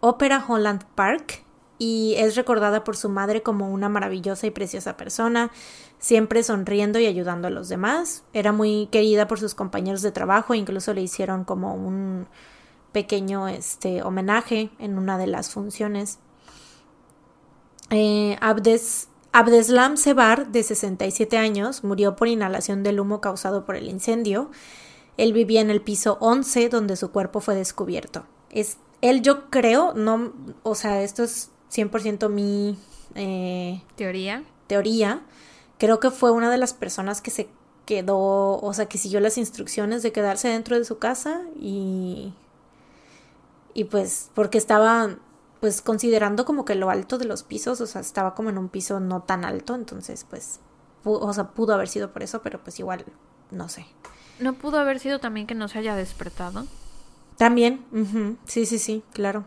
Opera 0.00 0.44
Holland 0.48 0.84
Park 0.94 1.44
y 1.80 2.14
es 2.18 2.36
recordada 2.36 2.84
por 2.84 2.94
su 2.94 3.08
madre 3.08 3.42
como 3.42 3.70
una 3.70 3.88
maravillosa 3.88 4.46
y 4.46 4.50
preciosa 4.50 4.98
persona, 4.98 5.50
siempre 5.98 6.42
sonriendo 6.42 6.98
y 6.98 7.06
ayudando 7.06 7.48
a 7.48 7.50
los 7.50 7.70
demás. 7.70 8.22
Era 8.34 8.52
muy 8.52 8.88
querida 8.92 9.26
por 9.26 9.40
sus 9.40 9.54
compañeros 9.54 10.02
de 10.02 10.12
trabajo, 10.12 10.52
incluso 10.52 10.92
le 10.92 11.00
hicieron 11.00 11.44
como 11.44 11.74
un 11.74 12.28
pequeño 12.92 13.48
este, 13.48 14.02
homenaje 14.02 14.70
en 14.78 14.98
una 14.98 15.16
de 15.16 15.26
las 15.26 15.52
funciones. 15.52 16.18
Eh, 17.88 18.36
Abdes, 18.42 19.08
Abdeslam 19.32 19.96
Sebar, 19.96 20.52
de 20.52 20.62
67 20.62 21.38
años, 21.38 21.82
murió 21.82 22.14
por 22.14 22.28
inhalación 22.28 22.82
del 22.82 23.00
humo 23.00 23.22
causado 23.22 23.64
por 23.64 23.74
el 23.76 23.88
incendio. 23.88 24.50
Él 25.16 25.32
vivía 25.32 25.62
en 25.62 25.70
el 25.70 25.80
piso 25.80 26.18
11 26.20 26.68
donde 26.68 26.96
su 26.96 27.10
cuerpo 27.10 27.40
fue 27.40 27.54
descubierto. 27.54 28.26
Es, 28.50 28.76
él 29.00 29.22
yo 29.22 29.48
creo, 29.48 29.94
no, 29.94 30.34
o 30.62 30.74
sea, 30.74 31.02
esto 31.02 31.22
es 31.22 31.49
100% 31.72 32.28
mi 32.28 32.78
eh, 33.14 33.82
teoría. 33.96 34.44
Teoría. 34.66 35.22
Creo 35.78 36.00
que 36.00 36.10
fue 36.10 36.30
una 36.30 36.50
de 36.50 36.58
las 36.58 36.74
personas 36.74 37.20
que 37.20 37.30
se 37.30 37.48
quedó, 37.86 38.60
o 38.60 38.72
sea, 38.74 38.86
que 38.86 38.98
siguió 38.98 39.20
las 39.20 39.38
instrucciones 39.38 40.02
de 40.02 40.12
quedarse 40.12 40.48
dentro 40.48 40.78
de 40.78 40.84
su 40.84 40.98
casa 40.98 41.42
y 41.58 42.34
y 43.74 43.84
pues 43.84 44.30
porque 44.34 44.58
estaba 44.58 45.16
pues 45.60 45.82
considerando 45.82 46.44
como 46.44 46.64
que 46.64 46.74
lo 46.74 46.90
alto 46.90 47.18
de 47.18 47.26
los 47.26 47.42
pisos, 47.42 47.80
o 47.80 47.86
sea, 47.86 48.00
estaba 48.00 48.34
como 48.34 48.50
en 48.50 48.58
un 48.58 48.68
piso 48.68 48.98
no 48.98 49.22
tan 49.22 49.44
alto, 49.44 49.74
entonces 49.74 50.26
pues 50.28 50.60
o 51.04 51.32
sea, 51.32 51.48
pudo 51.48 51.74
haber 51.74 51.88
sido 51.88 52.12
por 52.12 52.22
eso, 52.22 52.42
pero 52.42 52.62
pues 52.62 52.78
igual 52.78 53.04
no 53.50 53.68
sé. 53.68 53.86
¿No 54.38 54.54
pudo 54.54 54.78
haber 54.78 55.00
sido 55.00 55.18
también 55.18 55.46
que 55.46 55.54
no 55.54 55.68
se 55.68 55.78
haya 55.78 55.96
despertado? 55.96 56.66
También, 57.36 57.84
sí, 58.44 58.66
sí, 58.66 58.78
sí, 58.78 59.02
claro. 59.12 59.44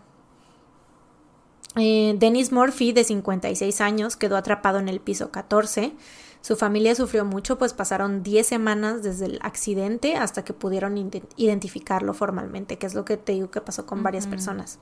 Eh, 1.75 2.15
Dennis 2.17 2.51
Murphy, 2.51 2.91
de 2.91 3.03
56 3.03 3.81
años, 3.81 4.15
quedó 4.15 4.37
atrapado 4.37 4.79
en 4.79 4.89
el 4.89 4.99
piso 4.99 5.31
14. 5.31 5.93
Su 6.41 6.55
familia 6.55 6.93
sufrió 6.93 7.23
mucho, 7.23 7.57
pues 7.57 7.73
pasaron 7.73 8.21
10 8.21 8.45
semanas 8.45 9.01
desde 9.01 9.25
el 9.25 9.39
accidente 9.41 10.15
hasta 10.17 10.43
que 10.43 10.53
pudieron 10.53 10.97
identificarlo 11.37 12.13
formalmente, 12.13 12.77
que 12.77 12.85
es 12.85 12.95
lo 12.95 13.05
que 13.05 13.15
te 13.17 13.31
digo 13.31 13.49
que 13.49 13.61
pasó 13.61 13.85
con 13.85 14.03
varias 14.03 14.27
personas. 14.27 14.77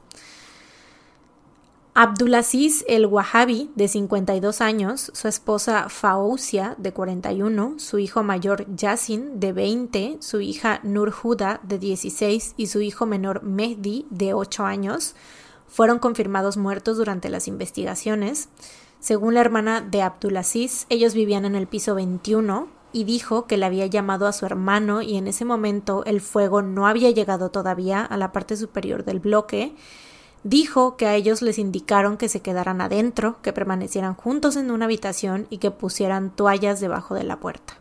Abdulaziz 1.93 2.85
el 2.88 3.05
Wahhabi, 3.05 3.69
de 3.76 3.89
52 3.89 4.61
años, 4.61 5.11
su 5.13 5.27
esposa 5.27 5.89
Faousia, 5.89 6.73
de 6.77 6.93
41, 6.93 7.76
su 7.80 7.99
hijo 7.99 8.23
mayor 8.23 8.65
Yassin, 8.76 9.41
de 9.41 9.51
20, 9.51 10.18
su 10.22 10.39
hija 10.39 10.80
Nur 10.84 11.13
Huda, 11.22 11.59
de 11.63 11.80
16, 11.80 12.53
y 12.55 12.68
su 12.68 12.80
hijo 12.80 13.05
menor 13.05 13.43
Mehdi, 13.43 14.07
de 14.09 14.34
8 14.34 14.65
años, 14.65 15.15
fueron 15.72 15.99
confirmados 15.99 16.57
muertos 16.57 16.98
durante 16.98 17.30
las 17.30 17.48
investigaciones. 17.48 18.49
Según 18.99 19.34
la 19.34 19.41
hermana 19.41 19.80
de 19.80 20.02
Abdulaziz, 20.02 20.85
ellos 20.89 21.14
vivían 21.14 21.45
en 21.45 21.56
el 21.56 21.65
piso 21.65 21.95
21 21.95 22.68
y 22.91 23.06
dijo 23.06 23.48
que 23.48 23.56
le 23.56 23.65
había 23.65 23.85
llamado 23.85 24.27
a 24.27 24.34
su 24.34 24.45
hermano 24.45 25.02
y 25.02 25.15
en 25.15 25.27
ese 25.27 25.45
momento 25.45 26.03
el 26.06 26.19
fuego 26.19 26.61
no 26.61 26.88
había 26.88 27.10
llegado 27.11 27.52
todavía 27.52 28.03
a 28.03 28.18
la 28.18 28.34
parte 28.34 28.57
superior 28.57 29.06
del 29.06 29.22
bloque. 29.22 29.73
Dijo 30.43 30.98
que 30.98 31.07
a 31.07 31.15
ellos 31.15 31.41
les 31.41 31.57
indicaron 31.57 32.18
que 32.18 32.27
se 32.27 32.41
quedaran 32.41 32.81
adentro, 32.81 33.38
que 33.41 33.53
permanecieran 33.53 34.15
juntos 34.15 34.57
en 34.57 34.72
una 34.72 34.85
habitación 34.85 35.48
y 35.49 35.60
que 35.60 35.72
pusieran 35.72 36.35
toallas 36.35 36.81
debajo 36.81 37.15
de 37.15 37.23
la 37.23 37.39
puerta. 37.39 37.76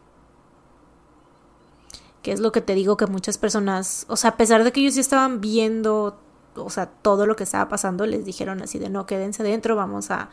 Que 2.22 2.30
es 2.30 2.38
lo 2.38 2.52
que 2.52 2.60
te 2.60 2.74
digo 2.74 2.96
que 2.96 3.06
muchas 3.06 3.36
personas, 3.36 4.04
o 4.08 4.14
sea, 4.14 4.30
a 4.30 4.36
pesar 4.36 4.62
de 4.62 4.70
que 4.70 4.80
ellos 4.80 4.94
ya 4.94 5.00
estaban 5.00 5.40
viendo 5.40 6.20
o 6.64 6.70
sea, 6.70 6.86
todo 6.86 7.26
lo 7.26 7.36
que 7.36 7.44
estaba 7.44 7.68
pasando, 7.68 8.06
les 8.06 8.24
dijeron 8.24 8.62
así 8.62 8.78
de 8.78 8.88
no, 8.88 9.06
quédense 9.06 9.42
dentro, 9.42 9.76
vamos 9.76 10.10
a 10.10 10.30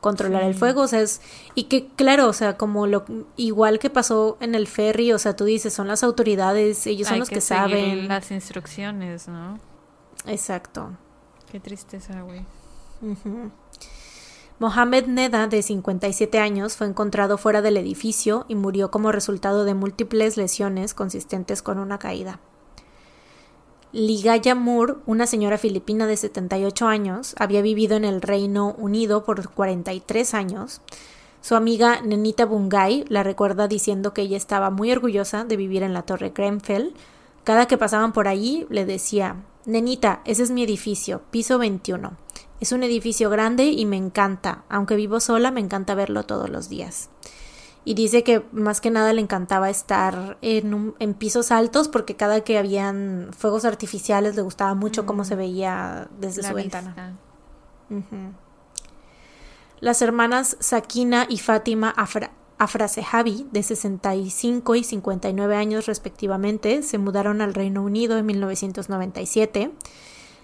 controlar 0.00 0.42
el 0.42 0.54
fuego, 0.54 0.82
o 0.82 0.86
sea, 0.86 1.00
es, 1.00 1.22
y 1.54 1.64
que 1.64 1.86
claro, 1.86 2.28
o 2.28 2.34
sea, 2.34 2.58
como 2.58 2.86
lo, 2.86 3.06
igual 3.36 3.78
que 3.78 3.88
pasó 3.88 4.36
en 4.40 4.54
el 4.54 4.66
ferry, 4.66 5.12
o 5.12 5.18
sea, 5.18 5.34
tú 5.34 5.46
dices, 5.46 5.72
son 5.72 5.88
las 5.88 6.02
autoridades, 6.02 6.86
ellos 6.86 7.08
son 7.08 7.20
los 7.20 7.30
que, 7.30 7.40
saben. 7.40 8.06
Las 8.06 8.30
instrucciones, 8.30 9.28
¿no? 9.28 9.58
Exacto. 10.26 10.90
Qué 11.50 11.58
tristeza, 11.58 12.20
güey. 12.20 12.44
Mohamed 14.58 15.06
Neda, 15.06 15.46
de 15.46 15.62
57 15.62 16.38
años, 16.38 16.76
fue 16.76 16.86
encontrado 16.86 17.38
fuera 17.38 17.62
del 17.62 17.76
edificio 17.76 18.44
y 18.46 18.54
murió 18.54 18.90
como 18.90 19.10
resultado 19.10 19.64
de 19.64 19.74
múltiples 19.74 20.36
lesiones 20.36 20.94
consistentes 20.94 21.62
con 21.62 21.78
una 21.78 21.98
caída. 21.98 22.40
Ligaya 23.94 24.56
Moore, 24.56 24.94
una 25.06 25.24
señora 25.24 25.56
filipina 25.56 26.08
de 26.08 26.16
78 26.16 26.88
años, 26.88 27.36
había 27.38 27.62
vivido 27.62 27.96
en 27.96 28.04
el 28.04 28.22
Reino 28.22 28.74
Unido 28.76 29.22
por 29.22 29.48
43 29.48 30.34
años. 30.34 30.80
Su 31.40 31.54
amiga 31.54 32.00
Nenita 32.02 32.44
Bungay 32.44 33.04
la 33.06 33.22
recuerda 33.22 33.68
diciendo 33.68 34.12
que 34.12 34.22
ella 34.22 34.36
estaba 34.36 34.70
muy 34.70 34.90
orgullosa 34.90 35.44
de 35.44 35.56
vivir 35.56 35.84
en 35.84 35.92
la 35.92 36.02
Torre 36.02 36.32
Grenfell. 36.34 36.92
Cada 37.44 37.68
que 37.68 37.78
pasaban 37.78 38.12
por 38.12 38.26
allí 38.26 38.66
le 38.68 38.84
decía, 38.84 39.36
Nenita, 39.64 40.22
ese 40.24 40.42
es 40.42 40.50
mi 40.50 40.64
edificio, 40.64 41.22
piso 41.30 41.58
21. 41.58 42.16
Es 42.58 42.72
un 42.72 42.82
edificio 42.82 43.30
grande 43.30 43.66
y 43.66 43.86
me 43.86 43.96
encanta. 43.96 44.64
Aunque 44.68 44.96
vivo 44.96 45.20
sola, 45.20 45.52
me 45.52 45.60
encanta 45.60 45.94
verlo 45.94 46.24
todos 46.24 46.50
los 46.50 46.68
días. 46.68 47.10
Y 47.84 47.94
dice 47.94 48.22
que 48.22 48.42
más 48.52 48.80
que 48.80 48.90
nada 48.90 49.12
le 49.12 49.20
encantaba 49.20 49.68
estar 49.68 50.38
en, 50.40 50.94
en 50.98 51.14
pisos 51.14 51.50
altos 51.50 51.88
porque 51.88 52.16
cada 52.16 52.42
que 52.42 52.56
habían 52.56 53.30
fuegos 53.36 53.64
artificiales 53.64 54.36
le 54.36 54.42
gustaba 54.42 54.74
mucho 54.74 55.04
cómo 55.04 55.24
se 55.24 55.34
mm. 55.34 55.38
veía 55.38 56.08
desde 56.18 56.42
su 56.42 56.54
ventana. 56.54 57.18
Las 59.80 60.00
hermanas 60.00 60.56
Sakina 60.60 61.26
y 61.28 61.38
Fátima 61.38 61.90
Afra 61.96 62.30
de 62.56 63.62
65 63.62 64.74
y 64.74 64.84
59 64.84 65.56
años 65.56 65.86
respectivamente, 65.86 66.82
se 66.82 66.96
mudaron 66.96 67.42
al 67.42 67.52
Reino 67.52 67.82
Unido 67.82 68.16
en 68.16 68.24
1997 68.24 69.72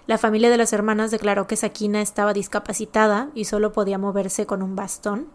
la 0.07 0.17
familia 0.17 0.49
de 0.49 0.57
las 0.57 0.73
hermanas 0.73 1.11
declaró 1.11 1.47
que 1.47 1.55
Sakina 1.55 2.01
estaba 2.01 2.33
discapacitada 2.33 3.29
y 3.35 3.45
solo 3.45 3.71
podía 3.71 3.97
moverse 3.97 4.45
con 4.45 4.61
un 4.61 4.75
bastón. 4.75 5.27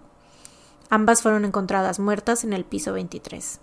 Ambas 0.88 1.22
fueron 1.22 1.44
encontradas 1.44 1.98
muertas 1.98 2.44
en 2.44 2.52
el 2.52 2.64
piso 2.64 2.92
23. 2.92 3.60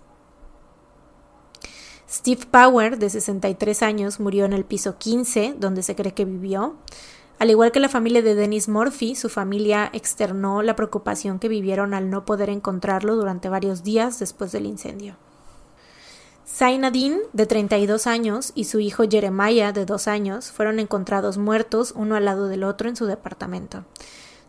Steve 2.08 2.42
Power, 2.50 2.98
de 2.98 3.10
63 3.10 3.82
años, 3.82 4.20
murió 4.20 4.44
en 4.44 4.52
el 4.52 4.64
piso 4.64 4.98
15, 4.98 5.56
donde 5.58 5.82
se 5.82 5.96
cree 5.96 6.12
que 6.12 6.24
vivió. 6.24 6.76
Al 7.38 7.50
igual 7.50 7.72
que 7.72 7.80
la 7.80 7.88
familia 7.88 8.22
de 8.22 8.34
Dennis 8.34 8.68
Murphy, 8.68 9.16
su 9.16 9.28
familia 9.28 9.90
externó 9.92 10.62
la 10.62 10.76
preocupación 10.76 11.38
que 11.38 11.48
vivieron 11.48 11.94
al 11.94 12.10
no 12.10 12.24
poder 12.24 12.50
encontrarlo 12.50 13.16
durante 13.16 13.48
varios 13.48 13.82
días 13.82 14.18
después 14.18 14.52
del 14.52 14.66
incendio. 14.66 15.16
Zainadine, 16.46 17.18
de 17.32 17.46
32 17.46 18.06
años, 18.06 18.52
y 18.54 18.64
su 18.64 18.78
hijo 18.78 19.04
Jeremiah, 19.10 19.72
de 19.72 19.86
2 19.86 20.06
años, 20.06 20.52
fueron 20.52 20.78
encontrados 20.78 21.38
muertos 21.38 21.92
uno 21.96 22.16
al 22.16 22.26
lado 22.26 22.48
del 22.48 22.64
otro 22.64 22.88
en 22.88 22.96
su 22.96 23.06
departamento. 23.06 23.84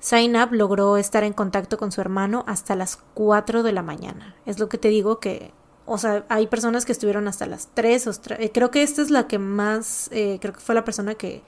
Zainab 0.06 0.54
logró 0.54 0.98
estar 0.98 1.24
en 1.24 1.34
contacto 1.34 1.80
con 1.80 1.92
su 1.92 2.00
hermano 2.00 2.44
hasta 2.46 2.76
las 2.76 3.00
4 3.16 3.64
de 3.64 3.72
la 3.72 3.82
mañana. 3.82 4.36
Es 4.46 4.60
lo 4.60 4.70
que 4.70 4.78
te 4.78 4.90
digo 4.90 5.20
que, 5.20 5.52
o 5.88 5.98
sea, 5.98 6.26
hay 6.30 6.46
personas 6.46 6.86
que 6.86 6.92
estuvieron 6.92 7.28
hasta 7.28 7.48
las 7.48 7.70
3 7.74 8.06
o 8.06 8.12
eh, 8.38 8.52
creo 8.54 8.70
que 8.70 8.84
esta 8.84 9.02
es 9.02 9.10
la 9.10 9.28
que 9.28 9.40
más, 9.40 10.10
eh, 10.12 10.38
creo 10.40 10.54
que 10.54 10.60
fue 10.60 10.76
la 10.76 10.86
persona 10.86 11.16
que, 11.16 11.42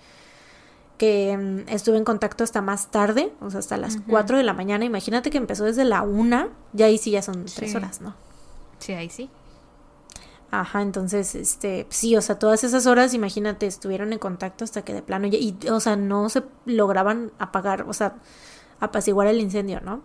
que 0.98 1.38
mm, 1.38 1.70
estuve 1.70 1.98
en 1.98 2.04
contacto 2.04 2.44
hasta 2.44 2.64
más 2.64 2.90
tarde, 2.90 3.32
o 3.42 3.52
sea, 3.52 3.60
hasta 3.60 3.78
las 3.78 4.00
4 4.10 4.38
de 4.38 4.44
la 4.44 4.54
mañana. 4.54 4.86
Imagínate 4.86 5.30
que 5.30 5.38
empezó 5.38 5.66
desde 5.66 5.86
la 5.86 6.02
1, 6.02 6.50
ya 6.74 6.88
ahí 6.88 6.98
sí 6.98 7.12
ya 7.12 7.22
son 7.22 7.46
3 7.46 7.76
horas, 7.76 8.02
¿no? 8.02 8.16
Sí, 8.80 8.94
ahí 8.94 9.12
sí. 9.12 9.30
Ajá, 10.50 10.82
entonces, 10.82 11.36
este, 11.36 11.86
sí, 11.90 12.16
o 12.16 12.22
sea, 12.24 12.40
todas 12.40 12.64
esas 12.64 12.88
horas, 12.88 13.14
imagínate, 13.14 13.68
estuvieron 13.68 14.14
en 14.14 14.20
contacto 14.20 14.64
hasta 14.64 14.82
que 14.82 14.96
de 14.96 15.04
plano, 15.04 15.28
y, 15.28 15.56
o 15.70 15.80
sea, 15.80 15.96
no 15.96 16.30
se 16.30 16.42
lograban 16.66 17.32
apagar, 17.38 17.84
o 17.84 17.94
sea, 17.94 18.16
apaciguar 18.80 19.28
el 19.28 19.42
incendio, 19.42 19.82
¿no? 19.82 20.02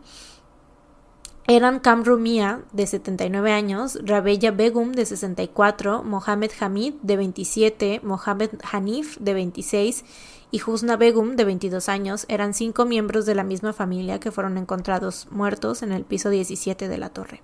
Eran 1.48 1.80
Kamrumia, 1.80 2.62
de 2.72 2.86
79 2.86 3.52
años, 3.52 3.98
Rabeya 4.04 4.52
Begum, 4.52 4.92
de 4.92 5.04
64, 5.04 6.04
Mohamed 6.04 6.52
Hamid, 6.60 6.94
de 7.02 7.16
27, 7.16 8.00
Mohamed 8.04 8.50
Hanif, 8.70 9.18
de 9.18 9.34
26, 9.34 10.04
y 10.52 10.60
Husna 10.64 10.96
Begum, 10.96 11.34
de 11.34 11.44
22 11.44 11.88
años, 11.88 12.26
eran 12.28 12.54
cinco 12.54 12.84
miembros 12.84 13.26
de 13.26 13.34
la 13.34 13.42
misma 13.42 13.72
familia 13.72 14.20
que 14.20 14.30
fueron 14.30 14.56
encontrados 14.56 15.26
muertos 15.30 15.82
en 15.82 15.92
el 15.92 16.04
piso 16.04 16.30
17 16.30 16.88
de 16.88 16.98
la 16.98 17.08
torre. 17.08 17.42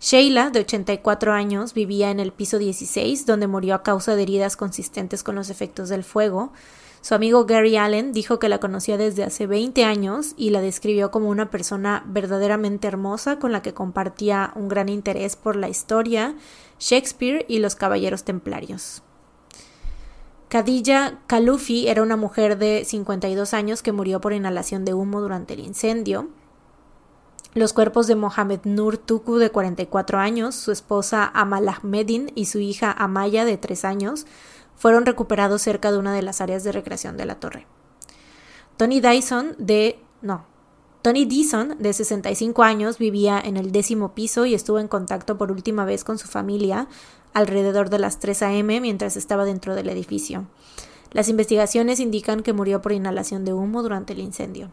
Sheila, 0.00 0.50
de 0.50 0.60
84 0.60 1.32
años, 1.32 1.74
vivía 1.74 2.10
en 2.10 2.20
el 2.20 2.32
piso 2.32 2.58
16, 2.58 3.26
donde 3.26 3.46
murió 3.46 3.74
a 3.74 3.82
causa 3.82 4.14
de 4.14 4.22
heridas 4.22 4.56
consistentes 4.56 5.22
con 5.22 5.34
los 5.34 5.50
efectos 5.50 5.88
del 5.88 6.04
fuego. 6.04 6.52
Su 7.06 7.14
amigo 7.14 7.44
Gary 7.46 7.76
Allen 7.76 8.12
dijo 8.12 8.40
que 8.40 8.48
la 8.48 8.58
conocía 8.58 8.96
desde 8.96 9.22
hace 9.22 9.46
20 9.46 9.84
años 9.84 10.34
y 10.36 10.50
la 10.50 10.60
describió 10.60 11.12
como 11.12 11.28
una 11.28 11.50
persona 11.50 12.02
verdaderamente 12.08 12.88
hermosa 12.88 13.38
con 13.38 13.52
la 13.52 13.62
que 13.62 13.72
compartía 13.72 14.50
un 14.56 14.66
gran 14.66 14.88
interés 14.88 15.36
por 15.36 15.54
la 15.54 15.68
historia, 15.68 16.34
Shakespeare 16.80 17.46
y 17.46 17.60
los 17.60 17.76
caballeros 17.76 18.24
templarios. 18.24 19.04
Khadija 20.48 21.20
Kalufi 21.28 21.86
era 21.86 22.02
una 22.02 22.16
mujer 22.16 22.58
de 22.58 22.84
52 22.84 23.54
años 23.54 23.84
que 23.84 23.92
murió 23.92 24.20
por 24.20 24.32
inhalación 24.32 24.84
de 24.84 24.94
humo 24.94 25.20
durante 25.20 25.54
el 25.54 25.60
incendio. 25.60 26.28
Los 27.54 27.72
cuerpos 27.72 28.08
de 28.08 28.16
Mohamed 28.16 28.62
Nur 28.64 28.98
Tuku, 28.98 29.36
de 29.36 29.50
44 29.50 30.18
años, 30.18 30.56
su 30.56 30.72
esposa 30.72 31.30
Amal 31.32 31.68
Ahmedin 31.68 32.32
y 32.34 32.46
su 32.46 32.58
hija 32.58 32.90
Amaya, 32.90 33.44
de 33.44 33.58
3 33.58 33.84
años, 33.84 34.26
fueron 34.76 35.06
recuperados 35.06 35.62
cerca 35.62 35.90
de 35.90 35.98
una 35.98 36.14
de 36.14 36.22
las 36.22 36.40
áreas 36.40 36.64
de 36.64 36.72
recreación 36.72 37.16
de 37.16 37.26
la 37.26 37.40
torre. 37.40 37.66
Tony 38.76 39.00
Dyson, 39.00 39.54
de. 39.58 39.98
No. 40.22 40.44
Tony 41.02 41.24
Dyson, 41.24 41.76
de 41.78 41.92
65 41.92 42.62
años, 42.62 42.98
vivía 42.98 43.40
en 43.42 43.56
el 43.56 43.70
décimo 43.72 44.14
piso 44.14 44.44
y 44.44 44.54
estuvo 44.54 44.80
en 44.80 44.88
contacto 44.88 45.38
por 45.38 45.52
última 45.52 45.84
vez 45.84 46.02
con 46.04 46.18
su 46.18 46.26
familia 46.26 46.88
alrededor 47.32 47.90
de 47.90 47.98
las 47.98 48.18
3 48.18 48.42
a.m. 48.42 48.80
mientras 48.80 49.16
estaba 49.16 49.44
dentro 49.44 49.74
del 49.74 49.88
edificio. 49.88 50.46
Las 51.12 51.28
investigaciones 51.28 52.00
indican 52.00 52.42
que 52.42 52.52
murió 52.52 52.82
por 52.82 52.92
inhalación 52.92 53.44
de 53.44 53.52
humo 53.52 53.82
durante 53.82 54.14
el 54.14 54.20
incendio. 54.20 54.70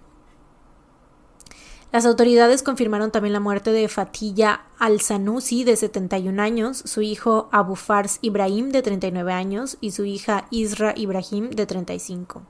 Las 1.93 2.07
autoridades 2.07 2.63
confirmaron 2.63 3.11
también 3.11 3.33
la 3.33 3.39
muerte 3.39 3.71
de 3.71 3.87
Fatilla 3.87 4.61
Al-Sanusi, 4.79 5.63
de 5.63 5.75
71 5.75 6.41
años, 6.41 6.81
su 6.85 7.03
hijo 7.03 7.49
Abu 7.51 7.75
Fars 7.75 8.17
Ibrahim, 8.23 8.71
de 8.71 8.81
39 8.81 9.31
años, 9.31 9.77
y 9.79 9.91
su 9.91 10.03
hija 10.03 10.47
Isra 10.49 10.95
Ibrahim, 10.97 11.51
de 11.51 11.67
35. 11.67 12.41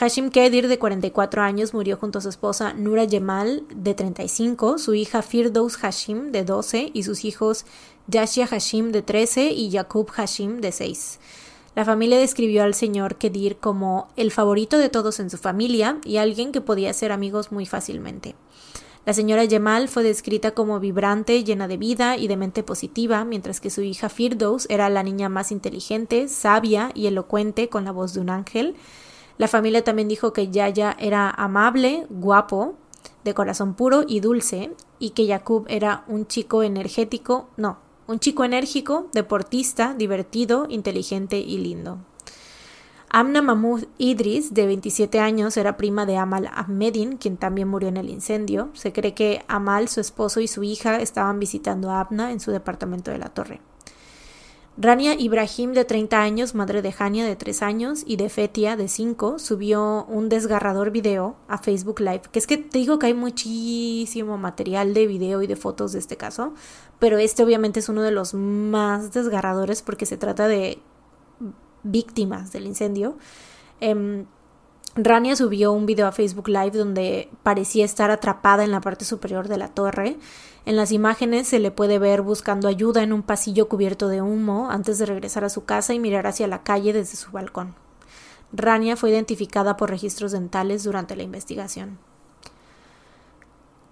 Hashim 0.00 0.30
Kedir, 0.30 0.66
de 0.66 0.80
44 0.80 1.42
años, 1.42 1.74
murió 1.74 1.96
junto 1.96 2.18
a 2.18 2.22
su 2.22 2.28
esposa 2.28 2.72
Nura 2.72 3.06
Jemal, 3.08 3.62
de 3.72 3.94
35, 3.94 4.78
su 4.78 4.94
hija 4.94 5.22
Firdaus 5.22 5.76
Hashim, 5.76 6.32
de 6.32 6.42
12, 6.42 6.90
y 6.92 7.04
sus 7.04 7.24
hijos 7.24 7.66
Yashia 8.08 8.48
Hashim, 8.48 8.90
de 8.90 9.02
13, 9.02 9.52
y 9.52 9.70
Yaqub 9.70 10.10
Hashim, 10.10 10.60
de 10.60 10.72
6. 10.72 11.20
La 11.74 11.84
familia 11.84 12.18
describió 12.18 12.64
al 12.64 12.74
señor 12.74 13.16
Kedir 13.16 13.58
como 13.58 14.08
el 14.16 14.32
favorito 14.32 14.76
de 14.78 14.88
todos 14.88 15.20
en 15.20 15.30
su 15.30 15.38
familia 15.38 15.98
y 16.04 16.16
alguien 16.16 16.50
que 16.50 16.60
podía 16.60 16.92
ser 16.92 17.12
amigos 17.12 17.52
muy 17.52 17.64
fácilmente. 17.64 18.34
La 19.06 19.14
señora 19.14 19.44
Yemal 19.44 19.88
fue 19.88 20.02
descrita 20.02 20.50
como 20.50 20.78
vibrante, 20.78 21.42
llena 21.42 21.68
de 21.68 21.78
vida 21.78 22.16
y 22.18 22.28
de 22.28 22.36
mente 22.36 22.62
positiva, 22.62 23.24
mientras 23.24 23.60
que 23.60 23.70
su 23.70 23.80
hija 23.82 24.08
Firdaus 24.08 24.66
era 24.68 24.90
la 24.90 25.02
niña 25.02 25.28
más 25.28 25.52
inteligente, 25.52 26.28
sabia 26.28 26.90
y 26.94 27.06
elocuente 27.06 27.68
con 27.68 27.84
la 27.84 27.92
voz 27.92 28.12
de 28.12 28.20
un 28.20 28.28
ángel. 28.28 28.76
La 29.38 29.48
familia 29.48 29.82
también 29.84 30.08
dijo 30.08 30.34
que 30.34 30.50
Yaya 30.50 30.96
era 30.98 31.30
amable, 31.30 32.06
guapo, 32.10 32.74
de 33.24 33.32
corazón 33.32 33.72
puro 33.72 34.04
y 34.06 34.20
dulce, 34.20 34.72
y 34.98 35.10
que 35.10 35.24
Yakub 35.24 35.64
era 35.68 36.04
un 36.06 36.26
chico 36.26 36.62
energético, 36.62 37.48
no, 37.56 37.78
un 38.10 38.18
chico 38.18 38.42
enérgico, 38.42 39.08
deportista, 39.12 39.94
divertido, 39.94 40.66
inteligente 40.68 41.38
y 41.38 41.58
lindo. 41.58 41.98
Amna 43.08 43.40
Mahmoud 43.40 43.84
Idris, 43.98 44.52
de 44.52 44.66
27 44.66 45.20
años, 45.20 45.56
era 45.56 45.76
prima 45.76 46.06
de 46.06 46.16
Amal 46.16 46.48
Ahmedin, 46.52 47.18
quien 47.18 47.36
también 47.36 47.68
murió 47.68 47.88
en 47.88 47.96
el 47.96 48.08
incendio. 48.08 48.70
Se 48.72 48.92
cree 48.92 49.14
que 49.14 49.44
Amal, 49.46 49.88
su 49.88 50.00
esposo 50.00 50.40
y 50.40 50.48
su 50.48 50.64
hija 50.64 50.96
estaban 51.00 51.38
visitando 51.38 51.90
a 51.90 52.00
Amna 52.00 52.32
en 52.32 52.40
su 52.40 52.50
departamento 52.50 53.12
de 53.12 53.18
la 53.18 53.28
torre. 53.28 53.60
Rania 54.82 55.12
Ibrahim, 55.12 55.74
de 55.74 55.84
30 55.84 56.22
años, 56.22 56.54
madre 56.54 56.80
de 56.80 56.94
Hania, 56.98 57.26
de 57.26 57.36
3 57.36 57.60
años, 57.60 58.02
y 58.06 58.16
de 58.16 58.30
Fetia, 58.30 58.76
de 58.76 58.88
5, 58.88 59.38
subió 59.38 60.06
un 60.06 60.30
desgarrador 60.30 60.90
video 60.90 61.36
a 61.48 61.58
Facebook 61.58 62.00
Live. 62.00 62.22
Que 62.32 62.38
es 62.38 62.46
que 62.46 62.56
te 62.56 62.78
digo 62.78 62.98
que 62.98 63.04
hay 63.04 63.12
muchísimo 63.12 64.38
material 64.38 64.94
de 64.94 65.06
video 65.06 65.42
y 65.42 65.46
de 65.46 65.56
fotos 65.56 65.92
de 65.92 65.98
este 65.98 66.16
caso, 66.16 66.54
pero 66.98 67.18
este 67.18 67.44
obviamente 67.44 67.80
es 67.80 67.90
uno 67.90 68.00
de 68.00 68.10
los 68.10 68.32
más 68.32 69.12
desgarradores 69.12 69.82
porque 69.82 70.06
se 70.06 70.16
trata 70.16 70.48
de 70.48 70.78
víctimas 71.82 72.50
del 72.50 72.66
incendio. 72.66 73.18
Em, 73.80 74.24
Rania 75.04 75.34
subió 75.34 75.72
un 75.72 75.86
video 75.86 76.06
a 76.06 76.12
Facebook 76.12 76.48
Live 76.48 76.72
donde 76.72 77.30
parecía 77.42 77.84
estar 77.84 78.10
atrapada 78.10 78.64
en 78.64 78.70
la 78.70 78.80
parte 78.80 79.04
superior 79.04 79.48
de 79.48 79.56
la 79.56 79.68
torre. 79.68 80.18
En 80.66 80.76
las 80.76 80.92
imágenes 80.92 81.48
se 81.48 81.58
le 81.58 81.70
puede 81.70 81.98
ver 81.98 82.22
buscando 82.22 82.68
ayuda 82.68 83.02
en 83.02 83.12
un 83.12 83.22
pasillo 83.22 83.68
cubierto 83.68 84.08
de 84.08 84.20
humo 84.20 84.70
antes 84.70 84.98
de 84.98 85.06
regresar 85.06 85.44
a 85.44 85.48
su 85.48 85.64
casa 85.64 85.94
y 85.94 85.98
mirar 85.98 86.26
hacia 86.26 86.48
la 86.48 86.62
calle 86.62 86.92
desde 86.92 87.16
su 87.16 87.30
balcón. 87.30 87.74
Rania 88.52 88.96
fue 88.96 89.10
identificada 89.10 89.76
por 89.76 89.90
registros 89.90 90.32
dentales 90.32 90.84
durante 90.84 91.16
la 91.16 91.22
investigación. 91.22 91.98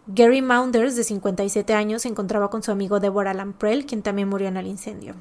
Gary 0.09 0.43
Maunders, 0.43 0.97
de 0.97 1.05
57 1.05 1.75
años, 1.75 2.03
se 2.03 2.09
encontraba 2.09 2.51
con 2.51 2.63
su 2.63 2.71
amigo 2.71 2.99
Deborah 2.99 3.35
Lamprell, 3.35 3.87
quien 3.87 4.03
también 4.03 4.29
murió 4.29 4.49
en 4.49 4.57
el 4.57 4.67
incendio. 4.67 5.15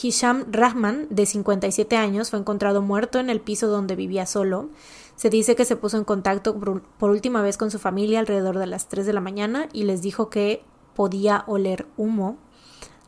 Hisham 0.00 0.46
Rahman, 0.50 1.06
de 1.10 1.26
57 1.26 1.96
años, 1.96 2.30
fue 2.30 2.38
encontrado 2.38 2.82
muerto 2.82 3.18
en 3.18 3.30
el 3.30 3.40
piso 3.40 3.66
donde 3.66 3.96
vivía 3.96 4.26
solo. 4.26 4.68
Se 5.16 5.30
dice 5.30 5.56
que 5.56 5.64
se 5.64 5.76
puso 5.76 5.98
en 5.98 6.04
contacto 6.04 6.58
por, 6.58 7.10
última 7.10 7.42
vez 7.42 7.56
con 7.56 7.70
su 7.70 7.78
familia 7.78 8.20
alrededor 8.20 8.58
de 8.58 8.66
las 8.66 8.88
3 8.88 9.04
de 9.06 9.12
la 9.12 9.20
mañana 9.20 9.68
y 9.72 9.84
les 9.84 10.02
dijo 10.02 10.30
que 10.30 10.62
podía 10.94 11.44
oler 11.46 11.86
humo. 11.96 12.38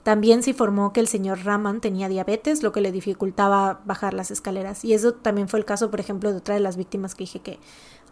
También 0.02 0.42
se 0.42 0.50
informó 0.50 0.92
que 0.92 0.98
el 0.98 1.06
señor 1.06 1.44
Rahman 1.44 1.80
tenía 1.80 2.08
diabetes, 2.08 2.64
lo 2.64 2.72
que 2.72 2.80
le 2.80 2.90
dificultaba 2.90 3.80
bajar 3.84 4.14
las 4.14 4.32
escaleras. 4.32 4.84
Y 4.84 4.94
eso 4.94 5.14
también 5.14 5.48
fue 5.48 5.60
el 5.60 5.64
caso, 5.64 5.90
por 5.90 6.00
ejemplo, 6.00 6.32
de 6.32 6.38
otra 6.38 6.54
de 6.54 6.60
las 6.60 6.76
víctimas 6.76 7.14
que 7.14 7.22
dije 7.22 7.40
que 7.40 7.60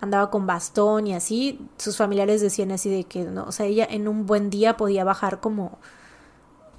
andaba 0.01 0.30
con 0.30 0.47
bastón 0.47 1.06
y 1.06 1.14
así, 1.14 1.60
sus 1.76 1.97
familiares 1.97 2.40
decían 2.40 2.72
así 2.72 2.90
de 2.90 3.05
que 3.05 3.24
no, 3.24 3.44
o 3.44 3.52
sea, 3.52 3.66
ella 3.66 3.86
en 3.88 4.09
un 4.09 4.26
buen 4.26 4.51
día 4.51 4.76
podía 4.76 5.05
bajar 5.05 5.40
como 5.40 5.78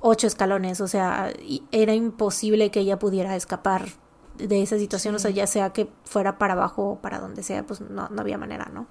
ocho 0.01 0.27
escalones, 0.27 0.81
o 0.81 0.87
sea, 0.87 1.31
era 1.71 1.93
imposible 1.93 2.71
que 2.71 2.81
ella 2.81 2.99
pudiera 2.99 3.35
escapar 3.35 3.89
de 4.37 4.61
esa 4.61 4.77
situación, 4.77 5.15
o 5.15 5.19
sea, 5.19 5.31
ya 5.31 5.47
sea 5.47 5.71
que 5.71 5.87
fuera 6.03 6.37
para 6.37 6.53
abajo 6.53 6.91
o 6.91 6.95
para 6.99 7.19
donde 7.19 7.43
sea, 7.43 7.65
pues 7.65 7.81
no, 7.81 8.09
no 8.09 8.21
había 8.21 8.37
manera, 8.37 8.69
¿no? 8.73 8.87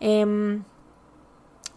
Em, 0.00 0.64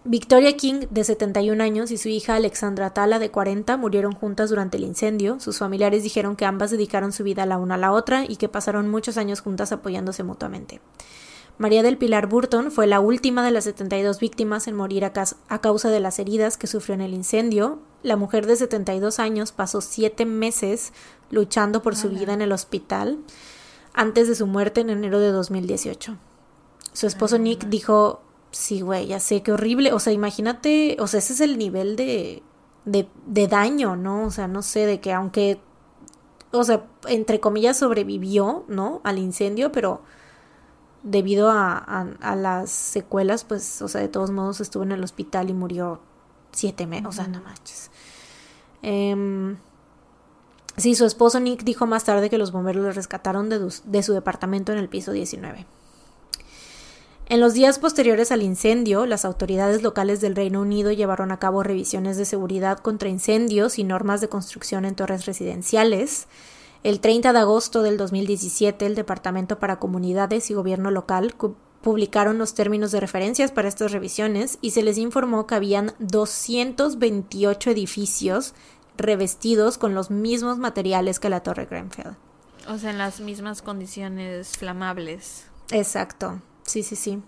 Victoria 0.08 0.56
King, 0.56 0.86
de 0.92 1.04
71 1.04 1.64
años, 1.64 1.90
y 1.90 1.98
su 1.98 2.10
hija 2.10 2.36
Alexandra 2.36 2.92
Tala, 2.92 3.18
de 3.18 3.32
40, 3.32 3.76
murieron 3.78 4.14
juntas 4.14 4.52
durante 4.52 4.78
el 4.78 4.84
incendio. 4.84 5.40
Sus 5.40 5.58
familiares 5.58 6.04
dijeron 6.04 6.36
que 6.36 6.46
ambas 6.46 6.70
dedicaron 6.70 7.12
su 7.12 7.24
vida 7.24 7.48
la 7.48 7.58
una 7.58 7.74
a 7.74 7.80
la 7.80 7.92
otra 7.92 8.24
y 8.24 8.36
que 8.36 8.48
pasaron 8.48 8.90
muchos 8.90 9.18
años 9.18 9.42
juntas 9.42 9.72
apoyándose 9.72 10.22
mutuamente. 10.24 10.80
María 11.57 11.84
del 11.84 11.98
Pilar 11.98 12.27
Burton 12.27 12.69
fue 12.69 12.86
la 12.86 12.99
última 12.99 13.44
de 13.44 13.52
las 13.52 13.64
72 13.64 14.19
víctimas 14.19 14.68
en 14.68 14.76
morir 14.76 15.06
a, 15.06 15.14
causa 15.61 15.90
de 15.90 16.02
las 16.02 16.19
heridas 16.19 16.57
que 16.57 16.68
sufrió 16.68 16.95
en 16.95 17.02
el 17.02 17.14
incendio. 17.14 17.80
La 18.03 18.18
mujer 18.18 18.45
de 18.45 18.57
72 18.57 19.19
años 19.19 19.53
pasó 19.53 19.80
siete 19.80 20.26
meses 20.26 20.91
luchando 21.32 21.82
por 21.82 21.95
su 21.95 22.10
vida 22.10 22.34
en 22.34 22.41
el 22.41 22.52
hospital 22.52 23.19
antes 23.94 24.27
de 24.27 24.36
su 24.36 24.48
muerte 24.48 24.82
en 24.82 24.90
enero 24.90 25.19
de 25.19 25.32
2018. 25.32 26.18
Su 26.91 27.07
esposo 27.07 27.38
Nick 27.38 27.68
dijo, 27.68 28.22
sí, 28.52 28.82
güey, 28.82 29.07
ya 29.07 29.22
sé 29.22 29.41
qué 29.41 29.53
horrible. 29.53 29.94
O 29.94 29.99
sea, 29.99 30.11
imagínate, 30.11 30.98
o 30.99 31.07
sea, 31.07 31.19
ese 31.19 31.32
es 31.32 31.40
el 31.40 31.57
nivel 31.57 31.95
de, 31.95 32.44
de, 32.84 33.07
de 33.27 33.48
daño, 33.48 33.95
¿no? 33.95 34.26
O 34.26 34.32
sea, 34.32 34.49
no 34.49 34.61
sé, 34.61 34.86
de 34.86 34.99
que 34.99 35.14
aunque, 35.14 35.61
o 36.52 36.65
sea, 36.65 36.86
entre 37.07 37.40
comillas 37.40 37.77
sobrevivió, 37.77 38.65
¿no? 38.68 38.99
Al 39.06 39.19
incendio, 39.19 39.72
pero 39.72 40.02
debido 41.06 41.52
a, 41.52 41.77
a, 41.77 42.36
las 42.36 42.72
secuelas, 42.72 43.45
pues, 43.45 43.82
o 43.82 43.88
sea, 43.88 44.02
de 44.02 44.10
todos 44.10 44.32
modos 44.32 44.60
estuvo 44.60 44.84
en 44.84 44.91
el 44.91 45.03
hospital 45.03 45.49
y 45.49 45.53
murió 45.53 46.02
siete 46.52 46.88
meses, 46.88 47.07
o 47.07 47.11
sea, 47.11 47.27
no 47.27 47.41
manches. 47.41 47.91
Eh, 48.82 49.56
sí, 50.77 50.95
su 50.95 51.06
esposo 51.06 51.40
Nick 51.40 51.64
dijo 51.64 51.86
más 51.86 52.03
tarde 52.03 52.30
que 52.30 52.40
los 52.40 52.52
bomberos 52.52 52.84
lo 52.84 52.91
rescataron 52.91 53.49
de, 53.49 53.72
de 53.86 54.03
su 54.03 54.14
departamento 54.14 54.72
en 54.72 54.80
el 54.80 54.90
piso 54.90 55.11
19. 55.11 55.68
En 57.27 57.40
los 57.40 57.53
días 57.53 57.80
posteriores 57.80 58.32
al 58.32 58.44
incendio, 58.44 59.06
las 59.06 59.26
autoridades 59.26 59.82
locales 59.82 60.22
del 60.22 60.36
Reino 60.36 60.61
Unido 60.61 60.91
llevaron 60.91 61.32
a 61.32 61.40
cabo 61.40 61.64
revisiones 61.64 62.18
de 62.18 62.26
seguridad 62.26 62.80
contra 62.80 63.10
incendios 63.10 63.80
y 63.80 63.84
normas 63.84 64.22
de 64.22 64.30
construcción 64.30 64.86
en 64.86 64.95
torres 64.95 65.26
residenciales. 65.26 66.27
El 66.86 66.99
30 66.99 67.34
de 67.34 67.40
agosto 67.40 67.82
del 67.82 67.98
2017, 67.98 68.86
el 68.86 68.94
Departamento 68.94 69.57
para 69.57 69.80
Comunidades 69.80 70.52
y 70.52 70.53
Gobierno 70.53 70.91
Local 70.91 71.34
publicaron 71.82 72.38
los 72.38 72.53
términos 72.53 72.91
de 72.91 72.99
referencias 72.99 73.52
para 73.52 73.68
estas 73.68 73.91
revisiones 73.91 74.60
y 74.62 74.70
se 74.70 74.84
les 74.84 74.99
informó 74.99 75.48
que 75.48 75.56
habían 75.56 75.94
228 75.98 77.72
edificios 77.72 78.53
revestidos 78.98 79.80
con 79.80 79.95
los 79.95 80.12
mismos 80.12 80.60
materiales 80.60 81.20
que 81.20 81.30
la 81.30 81.41
Torre 81.41 81.66
Grenfell. 81.66 82.18
O 82.70 82.78
sea, 82.78 82.91
en 82.91 82.99
las 82.99 83.20
mismas 83.20 83.64
condiciones 83.64 84.56
flamables. 84.56 85.48
Exacto, 85.72 86.40
sí, 86.66 86.84
sí, 86.84 86.95
sí. 86.95 87.20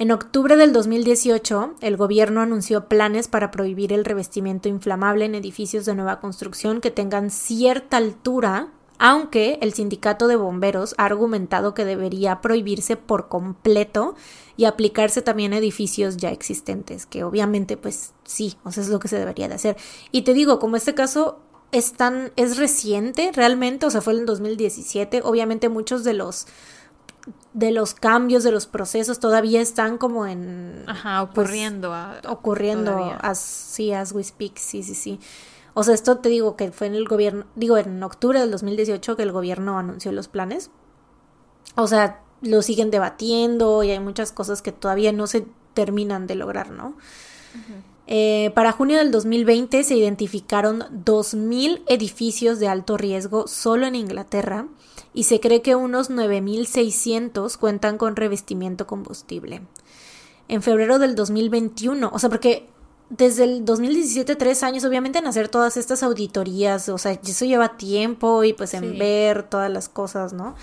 En 0.00 0.12
octubre 0.12 0.56
del 0.56 0.72
2018, 0.72 1.74
el 1.80 1.96
gobierno 1.96 2.40
anunció 2.40 2.86
planes 2.86 3.26
para 3.26 3.50
prohibir 3.50 3.92
el 3.92 4.04
revestimiento 4.04 4.68
inflamable 4.68 5.24
en 5.24 5.34
edificios 5.34 5.86
de 5.86 5.96
nueva 5.96 6.20
construcción 6.20 6.80
que 6.80 6.92
tengan 6.92 7.30
cierta 7.30 7.96
altura, 7.96 8.68
aunque 9.00 9.58
el 9.60 9.72
sindicato 9.72 10.28
de 10.28 10.36
bomberos 10.36 10.94
ha 10.98 11.06
argumentado 11.06 11.74
que 11.74 11.84
debería 11.84 12.40
prohibirse 12.40 12.96
por 12.96 13.26
completo 13.26 14.14
y 14.56 14.66
aplicarse 14.66 15.20
también 15.20 15.52
a 15.52 15.58
edificios 15.58 16.16
ya 16.16 16.30
existentes, 16.30 17.04
que 17.04 17.24
obviamente 17.24 17.76
pues 17.76 18.12
sí, 18.22 18.56
o 18.62 18.70
sea, 18.70 18.84
es 18.84 18.90
lo 18.90 19.00
que 19.00 19.08
se 19.08 19.18
debería 19.18 19.48
de 19.48 19.54
hacer. 19.54 19.76
Y 20.12 20.22
te 20.22 20.32
digo, 20.32 20.60
como 20.60 20.76
este 20.76 20.94
caso 20.94 21.40
es 21.72 21.94
tan 21.94 22.32
es 22.36 22.56
reciente 22.56 23.32
realmente, 23.34 23.86
o 23.86 23.90
sea, 23.90 24.00
fue 24.00 24.12
en 24.12 24.20
el 24.20 24.26
2017, 24.26 25.22
obviamente 25.24 25.68
muchos 25.68 26.04
de 26.04 26.14
los 26.14 26.46
de 27.58 27.72
los 27.72 27.92
cambios, 27.92 28.44
de 28.44 28.52
los 28.52 28.66
procesos, 28.66 29.18
todavía 29.18 29.60
están 29.60 29.98
como 29.98 30.26
en... 30.26 30.84
Ajá, 30.86 31.28
pues, 31.34 31.48
ocurriendo. 31.48 31.92
ocurriendo, 32.28 33.16
así, 33.20 33.92
as 33.92 34.12
we 34.12 34.22
speak, 34.22 34.58
sí, 34.58 34.84
sí, 34.84 34.94
sí. 34.94 35.18
O 35.74 35.82
sea, 35.82 35.92
esto 35.92 36.18
te 36.18 36.28
digo 36.28 36.54
que 36.54 36.70
fue 36.70 36.86
en 36.86 36.94
el 36.94 37.08
gobierno, 37.08 37.46
digo, 37.56 37.76
en 37.76 38.00
octubre 38.04 38.38
del 38.38 38.52
2018 38.52 39.16
que 39.16 39.24
el 39.24 39.32
gobierno 39.32 39.76
anunció 39.76 40.12
los 40.12 40.28
planes. 40.28 40.70
O 41.74 41.88
sea, 41.88 42.22
lo 42.42 42.62
siguen 42.62 42.92
debatiendo 42.92 43.82
y 43.82 43.90
hay 43.90 43.98
muchas 43.98 44.30
cosas 44.30 44.62
que 44.62 44.70
todavía 44.70 45.10
no 45.10 45.26
se 45.26 45.44
terminan 45.74 46.28
de 46.28 46.36
lograr, 46.36 46.70
¿no? 46.70 46.94
Eh, 48.10 48.52
para 48.54 48.72
junio 48.72 48.96
del 48.96 49.10
2020 49.10 49.84
se 49.84 49.94
identificaron 49.94 50.80
2.000 51.04 51.82
edificios 51.88 52.58
de 52.58 52.66
alto 52.66 52.96
riesgo 52.96 53.46
solo 53.46 53.86
en 53.86 53.94
Inglaterra 53.94 54.66
y 55.12 55.24
se 55.24 55.40
cree 55.40 55.60
que 55.60 55.76
unos 55.76 56.10
9.600 56.10 57.58
cuentan 57.58 57.98
con 57.98 58.16
revestimiento 58.16 58.86
combustible. 58.86 59.60
En 60.48 60.62
febrero 60.62 60.98
del 60.98 61.14
2021, 61.14 62.10
o 62.10 62.18
sea, 62.18 62.30
porque 62.30 62.66
desde 63.10 63.44
el 63.44 63.66
2017, 63.66 64.36
tres 64.36 64.62
años, 64.62 64.84
obviamente 64.84 65.18
en 65.18 65.26
hacer 65.26 65.50
todas 65.50 65.76
estas 65.76 66.02
auditorías, 66.02 66.88
o 66.88 66.96
sea, 66.96 67.12
eso 67.12 67.44
lleva 67.44 67.76
tiempo 67.76 68.42
y 68.42 68.54
pues 68.54 68.72
en 68.72 68.98
ver 68.98 69.42
todas 69.42 69.70
las 69.70 69.90
cosas, 69.90 70.32
¿no? 70.32 70.54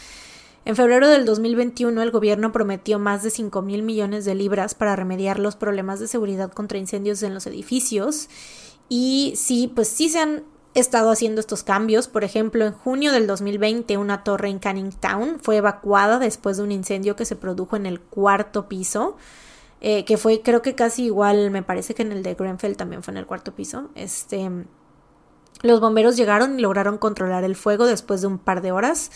En 0.66 0.76
febrero 0.76 1.08
del 1.08 1.26
2021 1.26 2.02
el 2.02 2.10
gobierno 2.10 2.52
prometió 2.52 2.98
más 2.98 3.22
de 3.22 3.30
5 3.30 3.62
mil 3.62 3.84
millones 3.84 4.26
de 4.26 4.34
libras 4.34 4.74
para 4.74 4.96
remediar 4.96 5.38
los 5.38 5.56
problemas 5.56 6.00
de 6.00 6.08
seguridad 6.08 6.52
contra 6.52 6.80
incendios 6.80 7.22
en 7.22 7.36
los 7.36 7.46
edificios 7.46 8.30
y 8.90 9.34
sí, 9.36 9.72
pues 9.74 9.88
sí 9.88 10.10
se 10.10 10.20
han 10.20 10.44
estado 10.74 11.12
haciendo 11.12 11.40
estos 11.40 11.64
cambios. 11.64 12.08
Por 12.08 12.24
ejemplo, 12.24 12.66
en 12.66 12.74
junio 12.74 13.12
del 13.12 13.28
2020 13.28 13.98
una 13.98 14.24
torre 14.24 14.50
en 14.50 14.58
Canning 14.58 14.92
Town 14.92 15.40
fue 15.40 15.58
evacuada 15.58 16.18
después 16.18 16.58
de 16.58 16.64
un 16.64 16.72
incendio 16.72 17.16
que 17.16 17.26
se 17.26 17.36
produjo 17.36 17.76
en 17.76 17.86
el 17.86 18.02
cuarto 18.02 18.68
piso. 18.68 19.18
Eh, 19.82 20.04
que 20.04 20.18
fue 20.18 20.42
creo 20.42 20.64
que 20.64 20.74
casi 20.74 21.06
igual, 21.06 21.52
me 21.52 21.62
parece 21.62 21.94
que 21.94 22.02
en 22.02 22.12
el 22.12 22.24
de 22.24 22.34
Grenfell 22.34 22.76
también 22.76 23.04
fue 23.04 23.12
en 23.12 23.20
el 23.20 23.28
cuarto 23.28 23.54
piso. 23.54 23.90
Este, 23.94 24.50
los 25.62 25.80
bomberos 25.80 26.18
llegaron 26.18 26.58
y 26.58 26.62
lograron 26.64 26.98
controlar 26.98 27.44
el 27.44 27.56
fuego 27.56 27.86
después 27.86 28.22
de 28.22 28.28
un 28.28 28.40
par 28.40 28.64
de 28.64 28.72
horas 28.72 29.12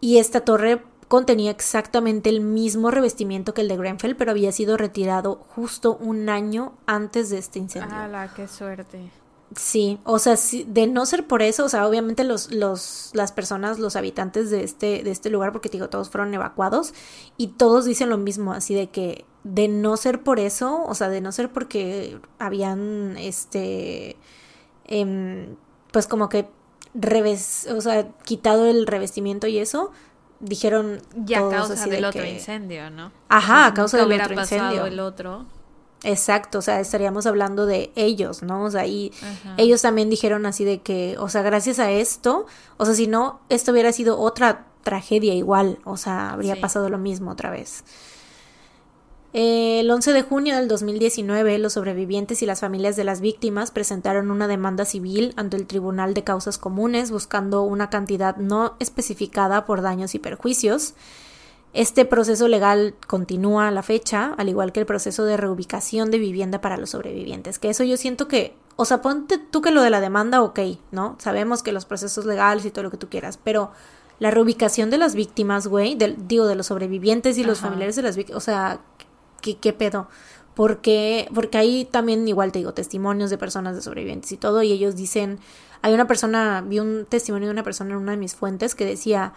y 0.00 0.18
esta 0.18 0.40
torre 0.40 0.82
contenía 1.08 1.50
exactamente 1.50 2.28
el 2.28 2.40
mismo 2.40 2.90
revestimiento 2.90 3.54
que 3.54 3.60
el 3.60 3.68
de 3.68 3.76
Grenfell, 3.76 4.16
pero 4.16 4.32
había 4.32 4.52
sido 4.52 4.76
retirado 4.76 5.36
justo 5.54 5.96
un 5.96 6.28
año 6.28 6.74
antes 6.86 7.30
de 7.30 7.38
este 7.38 7.58
incendio. 7.58 7.94
¡Hala, 7.94 8.32
qué 8.34 8.48
suerte! 8.48 9.10
Sí, 9.54 10.00
o 10.02 10.18
sea, 10.18 10.34
de 10.66 10.86
no 10.88 11.06
ser 11.06 11.28
por 11.28 11.40
eso, 11.40 11.64
o 11.64 11.68
sea, 11.68 11.86
obviamente 11.86 12.24
los, 12.24 12.50
los, 12.50 13.10
las 13.14 13.30
personas, 13.30 13.78
los 13.78 13.94
habitantes 13.94 14.50
de 14.50 14.64
este, 14.64 15.04
de 15.04 15.10
este 15.12 15.30
lugar, 15.30 15.52
porque 15.52 15.68
digo, 15.68 15.88
todos 15.88 16.10
fueron 16.10 16.34
evacuados, 16.34 16.94
y 17.36 17.48
todos 17.48 17.84
dicen 17.84 18.10
lo 18.10 18.18
mismo, 18.18 18.52
así 18.52 18.74
de 18.74 18.88
que 18.88 19.24
de 19.44 19.68
no 19.68 19.96
ser 19.96 20.24
por 20.24 20.40
eso, 20.40 20.82
o 20.84 20.94
sea, 20.96 21.08
de 21.08 21.20
no 21.20 21.30
ser 21.30 21.52
porque 21.52 22.18
habían, 22.40 23.16
este, 23.18 24.16
em, 24.84 25.54
pues 25.92 26.08
como 26.08 26.28
que 26.28 26.48
reves, 26.98 27.68
o 27.70 27.80
sea, 27.80 28.08
quitado 28.24 28.66
el 28.66 28.86
revestimiento 28.86 29.46
y 29.46 29.58
eso, 29.58 29.92
dijeron 30.40 31.00
ya 31.14 31.46
a 31.46 31.50
causa 31.50 31.86
del 31.86 32.04
otro 32.04 32.24
incendio, 32.24 32.90
¿no? 32.90 33.12
Ajá, 33.28 33.66
a 33.66 33.74
causa 33.74 33.98
del 33.98 34.20
otro 34.20 34.34
incendio. 34.34 34.86
el 34.86 35.00
otro 35.00 35.46
Exacto, 36.02 36.58
o 36.58 36.62
sea, 36.62 36.78
estaríamos 36.78 37.26
hablando 37.26 37.66
de 37.66 37.90
ellos, 37.96 38.42
¿no? 38.42 38.64
O 38.64 38.70
sea, 38.70 38.86
y 38.86 39.12
ellos 39.56 39.82
también 39.82 40.10
dijeron 40.10 40.46
así 40.46 40.64
de 40.64 40.80
que, 40.80 41.16
o 41.18 41.28
sea, 41.28 41.42
gracias 41.42 41.78
a 41.78 41.90
esto, 41.90 42.46
o 42.76 42.84
sea, 42.84 42.94
si 42.94 43.06
no, 43.06 43.40
esto 43.48 43.72
hubiera 43.72 43.92
sido 43.92 44.20
otra 44.20 44.66
tragedia 44.82 45.34
igual, 45.34 45.78
o 45.84 45.96
sea, 45.96 46.30
habría 46.30 46.60
pasado 46.60 46.90
lo 46.90 46.98
mismo 46.98 47.32
otra 47.32 47.50
vez. 47.50 47.82
El 49.38 49.90
11 49.90 50.14
de 50.14 50.22
junio 50.22 50.56
del 50.56 50.66
2019, 50.66 51.58
los 51.58 51.74
sobrevivientes 51.74 52.40
y 52.40 52.46
las 52.46 52.60
familias 52.60 52.96
de 52.96 53.04
las 53.04 53.20
víctimas 53.20 53.70
presentaron 53.70 54.30
una 54.30 54.48
demanda 54.48 54.86
civil 54.86 55.34
ante 55.36 55.58
el 55.58 55.66
Tribunal 55.66 56.14
de 56.14 56.24
Causas 56.24 56.56
Comunes 56.56 57.10
buscando 57.10 57.60
una 57.60 57.90
cantidad 57.90 58.36
no 58.36 58.76
especificada 58.78 59.66
por 59.66 59.82
daños 59.82 60.14
y 60.14 60.20
perjuicios. 60.20 60.94
Este 61.74 62.06
proceso 62.06 62.48
legal 62.48 62.94
continúa 63.06 63.68
a 63.68 63.72
la 63.72 63.82
fecha, 63.82 64.32
al 64.38 64.48
igual 64.48 64.72
que 64.72 64.80
el 64.80 64.86
proceso 64.86 65.26
de 65.26 65.36
reubicación 65.36 66.10
de 66.10 66.18
vivienda 66.18 66.62
para 66.62 66.78
los 66.78 66.88
sobrevivientes. 66.88 67.58
Que 67.58 67.68
eso 67.68 67.84
yo 67.84 67.98
siento 67.98 68.28
que, 68.28 68.56
o 68.76 68.86
sea, 68.86 69.02
ponte 69.02 69.36
tú 69.36 69.60
que 69.60 69.70
lo 69.70 69.82
de 69.82 69.90
la 69.90 70.00
demanda, 70.00 70.42
ok, 70.42 70.60
¿no? 70.92 71.16
Sabemos 71.18 71.62
que 71.62 71.72
los 71.72 71.84
procesos 71.84 72.24
legales 72.24 72.64
y 72.64 72.70
todo 72.70 72.84
lo 72.84 72.90
que 72.90 72.96
tú 72.96 73.10
quieras, 73.10 73.38
pero 73.44 73.70
la 74.18 74.30
reubicación 74.30 74.88
de 74.88 74.96
las 74.96 75.14
víctimas, 75.14 75.66
güey, 75.66 75.94
digo, 75.94 76.46
de 76.46 76.54
los 76.54 76.68
sobrevivientes 76.68 77.36
y 77.36 77.44
los 77.44 77.60
familiares 77.60 77.96
de 77.96 78.02
las 78.02 78.16
víctimas, 78.16 78.42
o 78.42 78.44
sea, 78.44 78.80
¿qué, 79.40 79.58
qué 79.58 79.72
pedo? 79.72 80.08
Porque, 80.54 81.28
porque 81.34 81.58
ahí 81.58 81.84
también 81.84 82.26
igual 82.26 82.52
te 82.52 82.60
digo 82.60 82.72
testimonios 82.72 83.28
de 83.30 83.38
personas 83.38 83.76
de 83.76 83.82
sobrevivientes 83.82 84.32
y 84.32 84.36
todo, 84.36 84.62
y 84.62 84.72
ellos 84.72 84.96
dicen, 84.96 85.38
hay 85.82 85.92
una 85.92 86.06
persona, 86.06 86.64
vi 86.66 86.80
un 86.80 87.06
testimonio 87.06 87.48
de 87.48 87.52
una 87.52 87.62
persona 87.62 87.90
en 87.90 87.98
una 87.98 88.12
de 88.12 88.18
mis 88.18 88.34
fuentes 88.34 88.74
que 88.74 88.86
decía, 88.86 89.34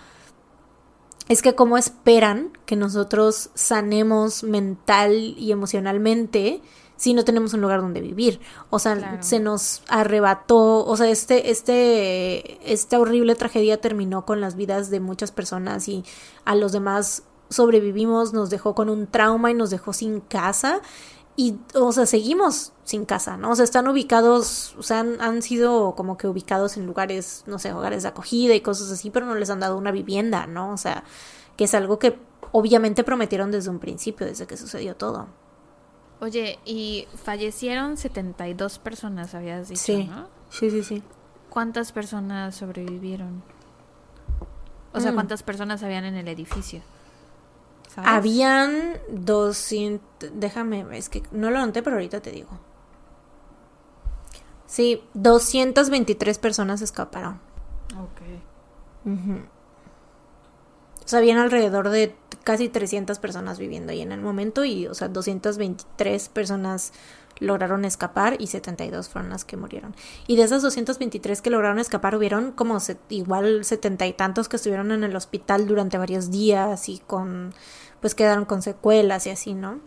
es 1.27 1.41
que 1.41 1.55
cómo 1.55 1.77
esperan 1.77 2.51
que 2.65 2.75
nosotros 2.75 3.51
sanemos 3.53 4.43
mental 4.43 5.13
y 5.37 5.51
emocionalmente 5.51 6.61
si 6.99 7.13
no 7.13 7.23
tenemos 7.23 7.53
un 7.53 7.61
lugar 7.61 7.81
donde 7.81 8.01
vivir. 8.01 8.41
O 8.69 8.77
sea, 8.77 9.21
se 9.21 9.39
nos 9.39 9.83
arrebató, 9.87 10.85
o 10.85 10.97
sea, 10.97 11.07
este, 11.09 11.49
este, 11.49 12.73
esta 12.73 12.99
horrible 12.99 13.35
tragedia 13.35 13.79
terminó 13.79 14.25
con 14.25 14.41
las 14.41 14.55
vidas 14.55 14.89
de 14.89 14.99
muchas 14.99 15.31
personas 15.31 15.87
y 15.87 16.03
a 16.43 16.55
los 16.55 16.73
demás 16.73 17.23
sobrevivimos, 17.49 18.33
nos 18.33 18.49
dejó 18.49 18.75
con 18.75 18.89
un 18.89 19.07
trauma 19.07 19.51
y 19.51 19.53
nos 19.53 19.69
dejó 19.69 19.93
sin 19.93 20.19
casa. 20.21 20.81
Y, 21.35 21.57
o 21.73 21.91
sea, 21.91 22.05
seguimos 22.05 22.73
sin 22.83 23.05
casa, 23.05 23.37
¿no? 23.37 23.51
O 23.51 23.55
sea, 23.55 23.63
están 23.63 23.87
ubicados, 23.87 24.75
o 24.77 24.83
sea, 24.83 24.99
han, 24.99 25.21
han, 25.21 25.41
sido 25.41 25.95
como 25.95 26.17
que 26.17 26.27
ubicados 26.27 26.75
en 26.75 26.85
lugares, 26.85 27.43
no 27.47 27.59
sé, 27.59 27.71
hogares 27.71 28.03
de 28.03 28.09
acogida 28.09 28.55
y 28.55 28.61
cosas 28.61 28.91
así, 28.91 29.09
pero 29.09 29.25
no 29.25 29.35
les 29.35 29.49
han 29.49 29.61
dado 29.61 29.77
una 29.77 29.91
vivienda, 29.91 30.47
¿no? 30.47 30.73
O 30.73 30.77
sea, 30.77 31.05
que 31.55 31.63
es 31.63 31.73
algo 31.73 31.97
que 31.97 32.19
obviamente 32.51 33.03
prometieron 33.03 33.51
desde 33.51 33.69
un 33.69 33.79
principio, 33.79 34.25
desde 34.25 34.47
que 34.47 34.57
sucedió 34.57 34.95
todo. 34.95 35.27
Oye, 36.21 36.59
y 36.65 37.07
fallecieron 37.23 37.95
72 37.95 38.79
personas, 38.79 39.33
habías 39.33 39.69
dicho, 39.69 39.81
sí. 39.81 40.03
¿no? 40.05 40.27
Sí, 40.49 40.69
sí, 40.69 40.83
sí. 40.83 41.03
¿Cuántas 41.49 41.93
personas 41.93 42.55
sobrevivieron? 42.55 43.41
O 44.91 44.99
sea, 44.99 45.11
mm. 45.11 45.15
¿cuántas 45.15 45.43
personas 45.43 45.83
habían 45.83 46.03
en 46.03 46.15
el 46.15 46.27
edificio? 46.27 46.81
Habían 47.97 48.97
200, 49.09 50.31
déjame, 50.33 50.85
es 50.97 51.09
que 51.09 51.23
no 51.31 51.49
lo 51.49 51.59
noté, 51.65 51.83
pero 51.83 51.95
ahorita 51.95 52.21
te 52.21 52.31
digo. 52.31 52.49
Sí, 54.67 55.03
223 55.15 56.37
personas 56.37 56.81
escaparon. 56.81 57.41
Ok. 57.97 58.21
O 61.03 61.07
sea, 61.07 61.19
habían 61.19 61.39
alrededor 61.39 61.89
de 61.89 62.15
casi 62.43 62.69
300 62.69 63.17
personas 63.17 63.57
viviendo 63.57 63.91
ahí 63.91 64.01
en 64.01 64.11
el 64.11 64.21
momento 64.21 64.63
y, 64.63 64.85
o 64.85 64.93
sea, 64.93 65.07
223 65.07 66.29
personas 66.29 66.93
lograron 67.39 67.85
escapar 67.85 68.35
y 68.39 68.47
72 68.47 69.09
fueron 69.09 69.29
las 69.29 69.45
que 69.45 69.57
murieron. 69.57 69.95
Y 70.27 70.35
de 70.35 70.43
esas 70.43 70.61
223 70.61 71.41
que 71.41 71.49
lograron 71.49 71.79
escapar, 71.79 72.15
hubieron 72.15 72.51
como 72.51 72.77
igual 73.09 73.65
setenta 73.65 74.07
y 74.07 74.13
tantos 74.13 74.49
que 74.49 74.57
estuvieron 74.57 74.91
en 74.91 75.03
el 75.03 75.15
hospital 75.15 75.67
durante 75.67 75.97
varios 75.97 76.31
días 76.31 76.89
y 76.89 76.99
con, 76.99 77.53
pues 78.01 78.15
quedaron 78.15 78.45
con 78.45 78.61
secuelas 78.61 79.27
y 79.27 79.31
así, 79.31 79.53
¿no? 79.53 79.79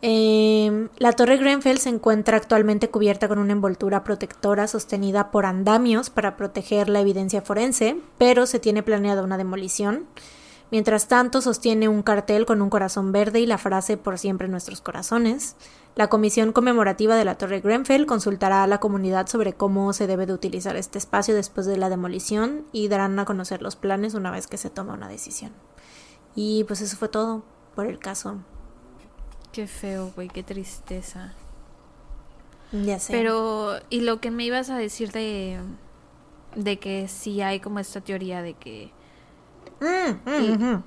Em, 0.00 0.88
la 0.98 1.12
torre 1.12 1.38
Grenfell 1.38 1.78
se 1.78 1.88
encuentra 1.88 2.36
actualmente 2.36 2.88
cubierta 2.88 3.26
con 3.26 3.38
una 3.38 3.52
envoltura 3.52 4.04
protectora 4.04 4.68
sostenida 4.68 5.32
por 5.32 5.44
andamios 5.44 6.08
para 6.08 6.36
proteger 6.36 6.88
la 6.88 7.00
evidencia 7.00 7.42
forense, 7.42 7.96
pero 8.16 8.46
se 8.46 8.60
tiene 8.60 8.84
planeada 8.84 9.24
una 9.24 9.38
demolición. 9.38 10.06
Mientras 10.70 11.08
tanto, 11.08 11.40
sostiene 11.40 11.88
un 11.88 12.02
cartel 12.02 12.44
con 12.44 12.60
un 12.60 12.68
corazón 12.68 13.10
verde 13.10 13.40
y 13.40 13.46
la 13.46 13.56
frase 13.56 13.96
por 13.96 14.18
siempre 14.18 14.46
en 14.46 14.50
nuestros 14.50 14.82
corazones. 14.82 15.56
La 15.94 16.08
comisión 16.08 16.52
conmemorativa 16.52 17.16
de 17.16 17.24
la 17.24 17.36
Torre 17.36 17.60
Grenfell 17.60 18.06
consultará 18.06 18.62
a 18.62 18.66
la 18.66 18.78
comunidad 18.78 19.26
sobre 19.28 19.54
cómo 19.54 19.92
se 19.92 20.06
debe 20.06 20.26
de 20.26 20.34
utilizar 20.34 20.76
este 20.76 20.98
espacio 20.98 21.34
después 21.34 21.66
de 21.66 21.78
la 21.78 21.88
demolición 21.88 22.66
y 22.70 22.88
darán 22.88 23.18
a 23.18 23.24
conocer 23.24 23.62
los 23.62 23.76
planes 23.76 24.14
una 24.14 24.30
vez 24.30 24.46
que 24.46 24.58
se 24.58 24.70
toma 24.70 24.94
una 24.94 25.08
decisión. 25.08 25.52
Y 26.34 26.64
pues 26.64 26.82
eso 26.82 26.96
fue 26.96 27.08
todo 27.08 27.42
por 27.74 27.86
el 27.86 27.98
caso. 27.98 28.36
Qué 29.52 29.66
feo, 29.66 30.12
güey, 30.14 30.28
qué 30.28 30.42
tristeza. 30.42 31.32
Ya 32.70 32.98
sé. 32.98 33.12
Pero, 33.12 33.80
¿y 33.88 34.02
lo 34.02 34.20
que 34.20 34.30
me 34.30 34.44
ibas 34.44 34.68
a 34.68 34.76
decir 34.76 35.10
de, 35.12 35.58
de 36.54 36.78
que 36.78 37.08
sí 37.08 37.40
hay 37.40 37.58
como 37.58 37.78
esta 37.78 38.02
teoría 38.02 38.42
de 38.42 38.52
que... 38.52 38.92
Mm, 39.80 40.30
mm, 40.30 40.82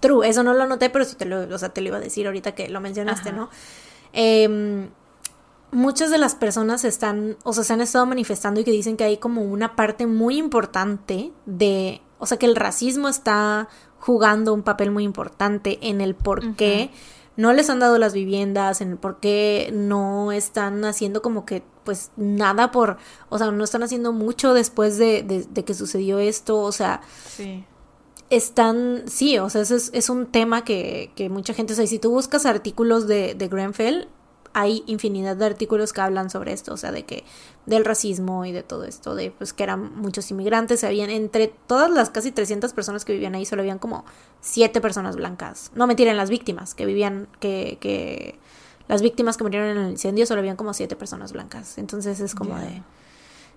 True, 0.00 0.28
eso 0.28 0.42
no 0.42 0.54
lo 0.54 0.66
noté, 0.66 0.90
pero 0.90 1.04
sí 1.04 1.16
te 1.16 1.24
lo, 1.24 1.42
o 1.54 1.58
sea, 1.58 1.70
te 1.70 1.80
lo 1.80 1.88
iba 1.88 1.96
a 1.96 2.00
decir 2.00 2.26
ahorita 2.26 2.52
que 2.52 2.68
lo 2.68 2.80
mencionaste, 2.80 3.32
¿no? 3.32 3.48
Em, 4.12 4.90
muchas 5.70 6.10
de 6.10 6.18
las 6.18 6.34
personas 6.34 6.84
están, 6.84 7.36
o 7.44 7.52
sea, 7.52 7.64
se 7.64 7.72
han 7.72 7.80
estado 7.80 8.06
manifestando 8.06 8.60
y 8.60 8.64
que 8.64 8.70
dicen 8.70 8.96
que 8.96 9.04
hay 9.04 9.16
como 9.16 9.42
una 9.42 9.76
parte 9.76 10.06
muy 10.06 10.36
importante 10.36 11.32
de, 11.46 12.02
o 12.18 12.26
sea, 12.26 12.38
que 12.38 12.46
el 12.46 12.56
racismo 12.56 13.08
está 13.08 13.68
jugando 13.98 14.52
un 14.52 14.62
papel 14.62 14.90
muy 14.90 15.04
importante 15.04 15.78
en 15.82 16.00
el 16.00 16.14
por 16.14 16.54
qué 16.54 16.90
no 17.36 17.52
les 17.52 17.70
han 17.70 17.78
dado 17.80 17.98
las 17.98 18.12
viviendas, 18.12 18.80
en 18.80 18.96
por 18.96 19.18
qué 19.18 19.70
no 19.72 20.32
están 20.32 20.84
haciendo 20.84 21.22
como 21.22 21.44
que 21.44 21.62
pues 21.84 22.10
nada 22.16 22.70
por, 22.70 22.96
o 23.28 23.38
sea, 23.38 23.50
no 23.50 23.64
están 23.64 23.82
haciendo 23.82 24.12
mucho 24.12 24.54
después 24.54 24.98
de, 24.98 25.22
de, 25.22 25.64
que 25.64 25.74
sucedió 25.74 26.18
esto, 26.18 26.58
o 26.58 26.72
sea, 26.72 27.02
sí. 27.28 27.64
están, 28.30 29.04
sí, 29.06 29.38
o 29.38 29.50
sea, 29.50 29.62
es, 29.62 29.70
es 29.70 30.08
un 30.10 30.26
tema 30.26 30.64
que, 30.64 31.12
que 31.14 31.28
mucha 31.28 31.54
gente, 31.54 31.74
o 31.74 31.76
sea, 31.76 31.86
si 31.86 31.98
tú 31.98 32.10
buscas 32.10 32.46
artículos 32.46 33.06
de, 33.06 33.34
de 33.34 33.48
Grenfell, 33.48 34.08
hay 34.54 34.84
infinidad 34.86 35.36
de 35.36 35.44
artículos 35.44 35.92
que 35.92 36.00
hablan 36.00 36.30
sobre 36.30 36.52
esto, 36.52 36.72
o 36.72 36.76
sea, 36.76 36.92
de 36.92 37.04
que 37.04 37.24
del 37.66 37.84
racismo 37.84 38.44
y 38.44 38.52
de 38.52 38.62
todo 38.62 38.84
esto, 38.84 39.16
de 39.16 39.32
pues 39.32 39.52
que 39.52 39.64
eran 39.64 39.96
muchos 39.96 40.30
inmigrantes, 40.30 40.84
habían 40.84 41.10
entre 41.10 41.48
todas 41.48 41.90
las 41.90 42.08
casi 42.10 42.30
300 42.30 42.72
personas 42.72 43.04
que 43.04 43.12
vivían 43.12 43.34
ahí, 43.34 43.44
solo 43.44 43.62
habían 43.62 43.80
como 43.80 44.04
siete 44.40 44.80
personas 44.80 45.16
blancas. 45.16 45.72
No 45.74 45.88
mentira, 45.88 46.12
en 46.12 46.16
las 46.16 46.30
víctimas 46.30 46.74
que 46.74 46.86
vivían, 46.86 47.26
que, 47.40 47.78
que 47.80 48.38
las 48.88 49.02
víctimas 49.02 49.36
que 49.36 49.44
murieron 49.44 49.70
en 49.70 49.78
el 49.78 49.90
incendio 49.90 50.26
solo 50.26 50.40
habían 50.40 50.56
como 50.56 50.74
siete 50.74 50.96
personas 50.96 51.32
blancas. 51.32 51.78
Entonces 51.78 52.20
es 52.20 52.34
como 52.34 52.58
de 52.58 52.82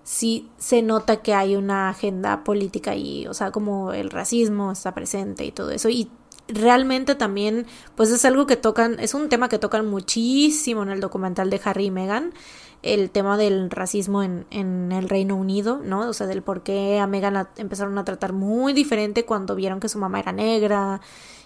sí 0.08 0.48
se 0.56 0.80
nota 0.80 1.20
que 1.20 1.34
hay 1.34 1.54
una 1.54 1.90
agenda 1.90 2.42
política 2.42 2.94
y, 2.94 3.26
o 3.26 3.34
sea, 3.34 3.50
como 3.50 3.92
el 3.92 4.08
racismo 4.08 4.72
está 4.72 4.94
presente 4.94 5.44
y 5.44 5.52
todo 5.52 5.70
eso. 5.70 5.90
Y 5.90 6.10
realmente 6.48 7.14
también, 7.14 7.66
pues 7.94 8.10
es 8.10 8.24
algo 8.24 8.46
que 8.46 8.56
tocan, 8.56 8.98
es 9.00 9.12
un 9.12 9.28
tema 9.28 9.50
que 9.50 9.58
tocan 9.58 9.86
muchísimo 9.86 10.82
en 10.82 10.88
el 10.88 11.00
documental 11.00 11.50
de 11.50 11.60
Harry 11.62 11.86
y 11.86 11.90
Meghan, 11.90 12.32
el 12.82 13.10
tema 13.10 13.36
del 13.36 13.70
racismo 13.70 14.22
en, 14.22 14.46
en 14.50 14.92
el 14.92 15.10
Reino 15.10 15.36
Unido, 15.36 15.80
¿no? 15.84 16.08
O 16.08 16.14
sea, 16.14 16.26
del 16.26 16.40
por 16.40 16.62
qué 16.62 16.98
a 17.00 17.06
Meghan 17.06 17.48
empezaron 17.56 17.98
a 17.98 18.04
tratar 18.06 18.32
muy 18.32 18.72
diferente 18.72 19.26
cuando 19.26 19.54
vieron 19.56 19.78
que 19.78 19.90
su 19.90 19.98
mamá 19.98 20.20
era 20.20 20.32
negra 20.32 21.02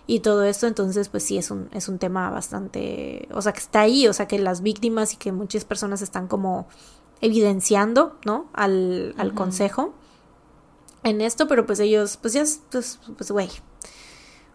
y 0.07 0.21
todo 0.21 0.45
esto, 0.45 0.67
entonces 0.67 1.09
pues 1.09 1.23
sí 1.23 1.39
es 1.39 1.51
un, 1.51 1.69
es 1.73 1.89
un 1.89 1.99
tema 1.99 2.31
bastante, 2.31 3.29
o 3.33 3.41
sea, 3.43 3.53
que 3.53 3.61
está 3.61 3.83
ahí, 3.83 4.09
o 4.09 4.13
sea, 4.13 4.27
que 4.27 4.39
las 4.39 4.63
víctimas 4.63 5.15
y 5.15 5.17
que 5.17 5.33
muchas 5.33 5.65
personas 5.65 6.03
están 6.03 6.29
como 6.29 6.67
evidenciando, 7.21 8.19
¿no? 8.25 8.49
Al, 8.53 9.15
al 9.17 9.33
consejo 9.35 9.95
en 11.05 11.21
esto, 11.21 11.47
pero 11.47 11.67
pues 11.67 11.81
ellos, 11.81 12.17
pues 12.17 12.33
ya, 12.33 12.45
pues, 12.71 13.01
pues, 13.17 13.31
güey, 13.31 13.49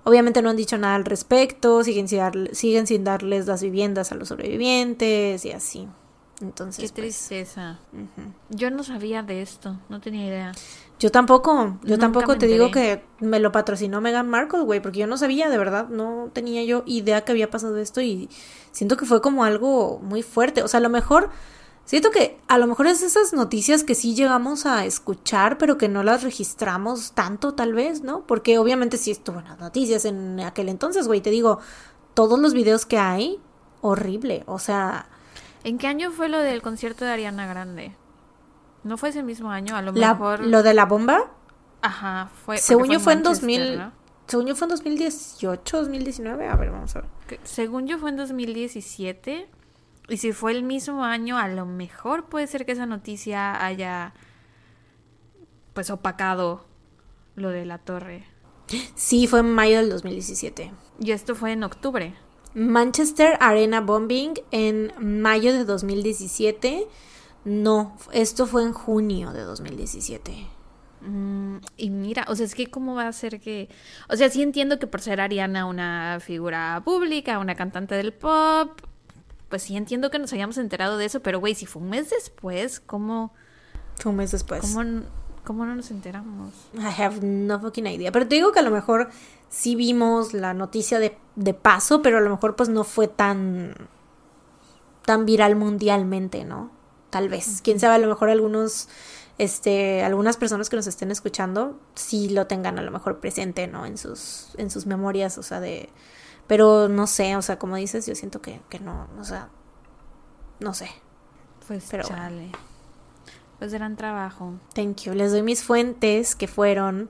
Obviamente 0.08 0.42
no 0.42 0.50
han 0.50 0.56
dicho 0.56 0.78
nada 0.78 0.96
al 0.96 1.04
respecto, 1.04 1.84
siguen 1.84 2.08
sin, 2.08 2.22
siguen 2.54 2.88
sin 2.88 3.04
darles 3.04 3.46
las 3.46 3.62
viviendas 3.62 4.14
a 4.14 4.16
los 4.16 4.30
sobrevivientes 4.30 5.44
y 5.44 5.52
así. 5.52 5.86
Entonces, 6.40 6.78
Qué 6.78 6.84
pues, 6.84 6.94
tristeza. 6.94 7.80
Yo 8.50 8.72
no 8.72 8.86
sabía 8.86 9.22
de 9.22 9.42
esto, 9.42 9.78
no 9.90 10.00
tenía 10.00 10.26
idea. 10.26 10.52
Yo 11.00 11.12
tampoco, 11.12 11.78
yo 11.84 12.00
tampoco 12.00 12.38
te 12.38 12.48
digo 12.48 12.72
que 12.72 13.04
me 13.20 13.40
lo 13.40 13.52
patrocinó 13.52 14.02
Meghan 14.02 14.28
Markle, 14.28 14.62
güey, 14.62 14.82
porque 14.82 15.00
yo 15.00 15.08
no 15.08 15.18
sabía, 15.18 15.48
de 15.48 15.58
verdad, 15.58 15.90
no 15.90 16.32
tenía 16.34 16.64
yo 16.64 16.84
idea 16.88 17.22
que 17.22 17.32
había 17.32 17.52
pasado 17.52 17.78
esto 17.78 18.02
y 18.02 18.30
siento 18.72 18.98
que 18.98 19.06
fue 19.06 19.22
como 19.22 19.44
algo 19.44 20.00
muy 20.00 20.24
fuerte. 20.24 20.64
O 20.64 20.68
sea, 20.68 20.80
a 20.80 20.82
lo 20.82 20.90
mejor 20.90 21.30
Siento 21.88 22.12
que 22.12 22.38
a 22.50 22.58
lo 22.58 22.68
mejor 22.68 22.88
es 22.88 23.02
esas 23.02 23.32
noticias 23.32 23.86
que 23.86 23.96
sí 23.96 24.14
llegamos 24.14 24.66
a 24.66 24.86
escuchar, 24.86 25.58
pero 25.58 25.78
que 25.78 25.88
no 25.88 26.04
las 26.04 26.22
registramos 26.22 27.14
tanto, 27.14 27.54
tal 27.54 27.74
vez, 27.74 28.02
¿no? 28.02 28.28
Porque 28.28 28.60
obviamente 28.60 28.98
sí 28.98 29.10
estuvo 29.10 29.40
en 29.40 29.46
las 29.46 29.58
noticias 29.58 30.04
en 30.04 30.42
aquel 30.42 30.68
entonces, 30.68 31.08
güey. 31.08 31.22
Te 31.22 31.30
digo, 31.30 31.60
todos 32.14 32.40
los 32.40 32.54
videos 32.54 32.86
que 32.86 32.98
hay, 32.98 33.40
horrible. 33.80 34.44
O 34.48 34.60
sea. 34.60 35.08
¿En 35.64 35.78
qué 35.78 35.88
año 35.88 36.12
fue 36.12 36.28
lo 36.28 36.40
del 36.40 36.62
concierto 36.62 37.06
de 37.06 37.12
Ariana 37.12 37.48
Grande? 37.48 37.96
¿No 38.88 38.98
fue 38.98 39.10
ese 39.10 39.24
mismo 39.24 39.52
año? 39.52 39.76
A 39.76 39.82
lo 39.82 39.94
mejor. 39.94 40.40
¿Lo 40.40 40.64
de 40.64 40.74
la 40.74 40.86
bomba? 40.86 41.32
Ajá, 41.82 42.30
fue. 42.46 42.58
Según 42.58 42.90
yo 42.90 43.00
fue 43.00 43.14
en 43.14 43.24
2000. 43.24 43.92
Según 44.28 44.48
yo 44.48 44.56
fue 44.56 44.66
en 44.66 44.70
2018, 44.72 45.78
2019. 45.78 46.48
A 46.48 46.56
ver, 46.56 46.72
vamos 46.72 46.96
a 46.96 47.02
ver. 47.02 47.40
Según 47.44 47.88
yo 47.88 47.98
fue 47.98 48.10
en 48.10 48.18
2017. 48.18 49.50
Y 50.10 50.18
si 50.18 50.32
fue 50.32 50.52
el 50.52 50.64
mismo 50.64 51.04
año, 51.04 51.38
a 51.38 51.48
lo 51.48 51.66
mejor 51.66 52.26
puede 52.26 52.48
ser 52.48 52.66
que 52.66 52.72
esa 52.72 52.86
noticia 52.86 53.64
haya 53.64 54.14
pues 55.74 55.90
opacado 55.90 56.66
lo 57.36 57.50
de 57.50 57.66
la 57.66 57.78
torre. 57.78 58.26
Sí, 58.96 59.28
fue 59.28 59.42
en 59.42 59.54
mayo 59.54 59.78
del 59.78 59.90
2017. 59.90 60.72
Y 61.00 61.12
esto 61.12 61.36
fue 61.36 61.52
en 61.52 61.64
octubre. 61.64 62.16
Manchester 62.54 63.38
Arena 63.40 63.82
Bombing 63.82 64.34
en 64.52 64.92
mayo 65.00 65.54
de 65.54 65.64
2017. 65.64 66.88
No, 67.48 67.96
esto 68.12 68.46
fue 68.46 68.62
en 68.64 68.74
junio 68.74 69.32
de 69.32 69.44
2017. 69.44 70.48
Mm, 71.00 71.60
y 71.78 71.90
mira, 71.92 72.26
o 72.28 72.36
sea, 72.36 72.46
es 72.46 72.54
que 72.54 72.70
cómo 72.70 72.94
va 72.94 73.08
a 73.08 73.14
ser 73.14 73.40
que... 73.40 73.70
O 74.10 74.18
sea, 74.18 74.30
sí 74.30 74.42
entiendo 74.42 74.80
que 74.80 74.86
por 74.86 75.00
ser 75.00 75.22
Ariana 75.22 75.66
una 75.66 76.20
figura 76.20 76.82
pública, 76.84 77.40
una 77.40 77.56
cantante 77.56 77.96
del 77.96 78.12
pop, 78.12 78.82
pues 79.48 79.64
sí 79.64 79.78
entiendo 79.78 80.12
que 80.12 80.20
nos 80.20 80.34
hayamos 80.34 80.58
enterado 80.58 80.98
de 80.98 81.06
eso, 81.06 81.22
pero 81.22 81.40
güey, 81.40 81.56
si 81.56 81.66
fue 81.66 81.82
un 81.82 81.90
mes 81.90 82.10
después, 82.10 82.82
¿cómo... 82.82 83.34
Fue 83.96 84.10
un 84.10 84.18
mes 84.18 84.32
después. 84.32 84.60
¿Cómo, 84.60 85.04
cómo 85.46 85.66
no 85.66 85.74
nos 85.74 85.90
enteramos? 85.90 86.54
I 86.74 87.02
have 87.02 87.26
no 87.26 87.62
fucking 87.62 87.88
idea. 87.88 88.12
Pero 88.12 88.28
te 88.28 88.36
digo 88.36 88.52
que 88.52 88.60
a 88.60 88.64
lo 88.64 88.72
mejor 88.72 89.10
sí 89.48 89.78
vimos 89.78 90.34
la 90.34 90.54
noticia 90.54 91.00
de, 91.00 91.18
de 91.38 91.54
paso, 91.54 92.02
pero 92.02 92.18
a 92.18 92.22
lo 92.22 92.30
mejor 92.30 92.58
pues 92.58 92.68
no 92.68 92.84
fue 92.84 93.08
tan... 93.08 93.74
tan 95.06 95.26
viral 95.26 95.56
mundialmente, 95.56 96.44
¿no? 96.44 96.76
Tal 97.10 97.30
vez. 97.30 97.62
Quién 97.64 97.80
sabe, 97.80 97.96
a 97.96 98.00
lo 98.00 98.08
mejor 98.08 98.30
algunos 98.30 98.90
este, 99.38 100.04
algunas 100.04 100.36
personas 100.36 100.70
que 100.70 100.76
nos 100.76 100.88
estén 100.88 101.12
escuchando 101.12 101.80
sí 101.94 102.30
lo 102.30 102.48
tengan 102.48 102.80
a 102.80 102.82
lo 102.82 102.92
mejor 102.92 103.20
presente, 103.20 103.68
¿no? 103.68 103.86
En 103.86 103.98
sus, 103.98 104.50
en 104.58 104.72
sus 104.72 104.86
memorias, 104.86 105.38
o 105.38 105.44
sea, 105.44 105.60
de... 105.60 105.90
Pero 106.48 106.88
no 106.88 107.08
sé, 107.08 107.36
o 107.36 107.42
sea, 107.42 107.60
como 107.60 107.76
dices, 107.76 108.08
yo 108.08 108.16
siento 108.16 108.42
que, 108.42 108.62
que 108.70 108.80
no, 108.80 109.08
o 109.20 109.24
sea, 109.24 109.50
no 110.60 110.74
sé. 110.74 110.90
Pues 111.68 111.86
pero 111.92 112.04
chale. 112.04 112.52
Pues 113.60 113.74
gran 113.74 113.96
trabajo. 113.96 114.54
Thank 114.74 115.02
you. 115.02 115.14
Les 115.14 115.32
doy 115.32 115.44
mis 115.44 115.64
fuentes 115.64 116.36
que 116.36 116.48
fueron 116.48 117.10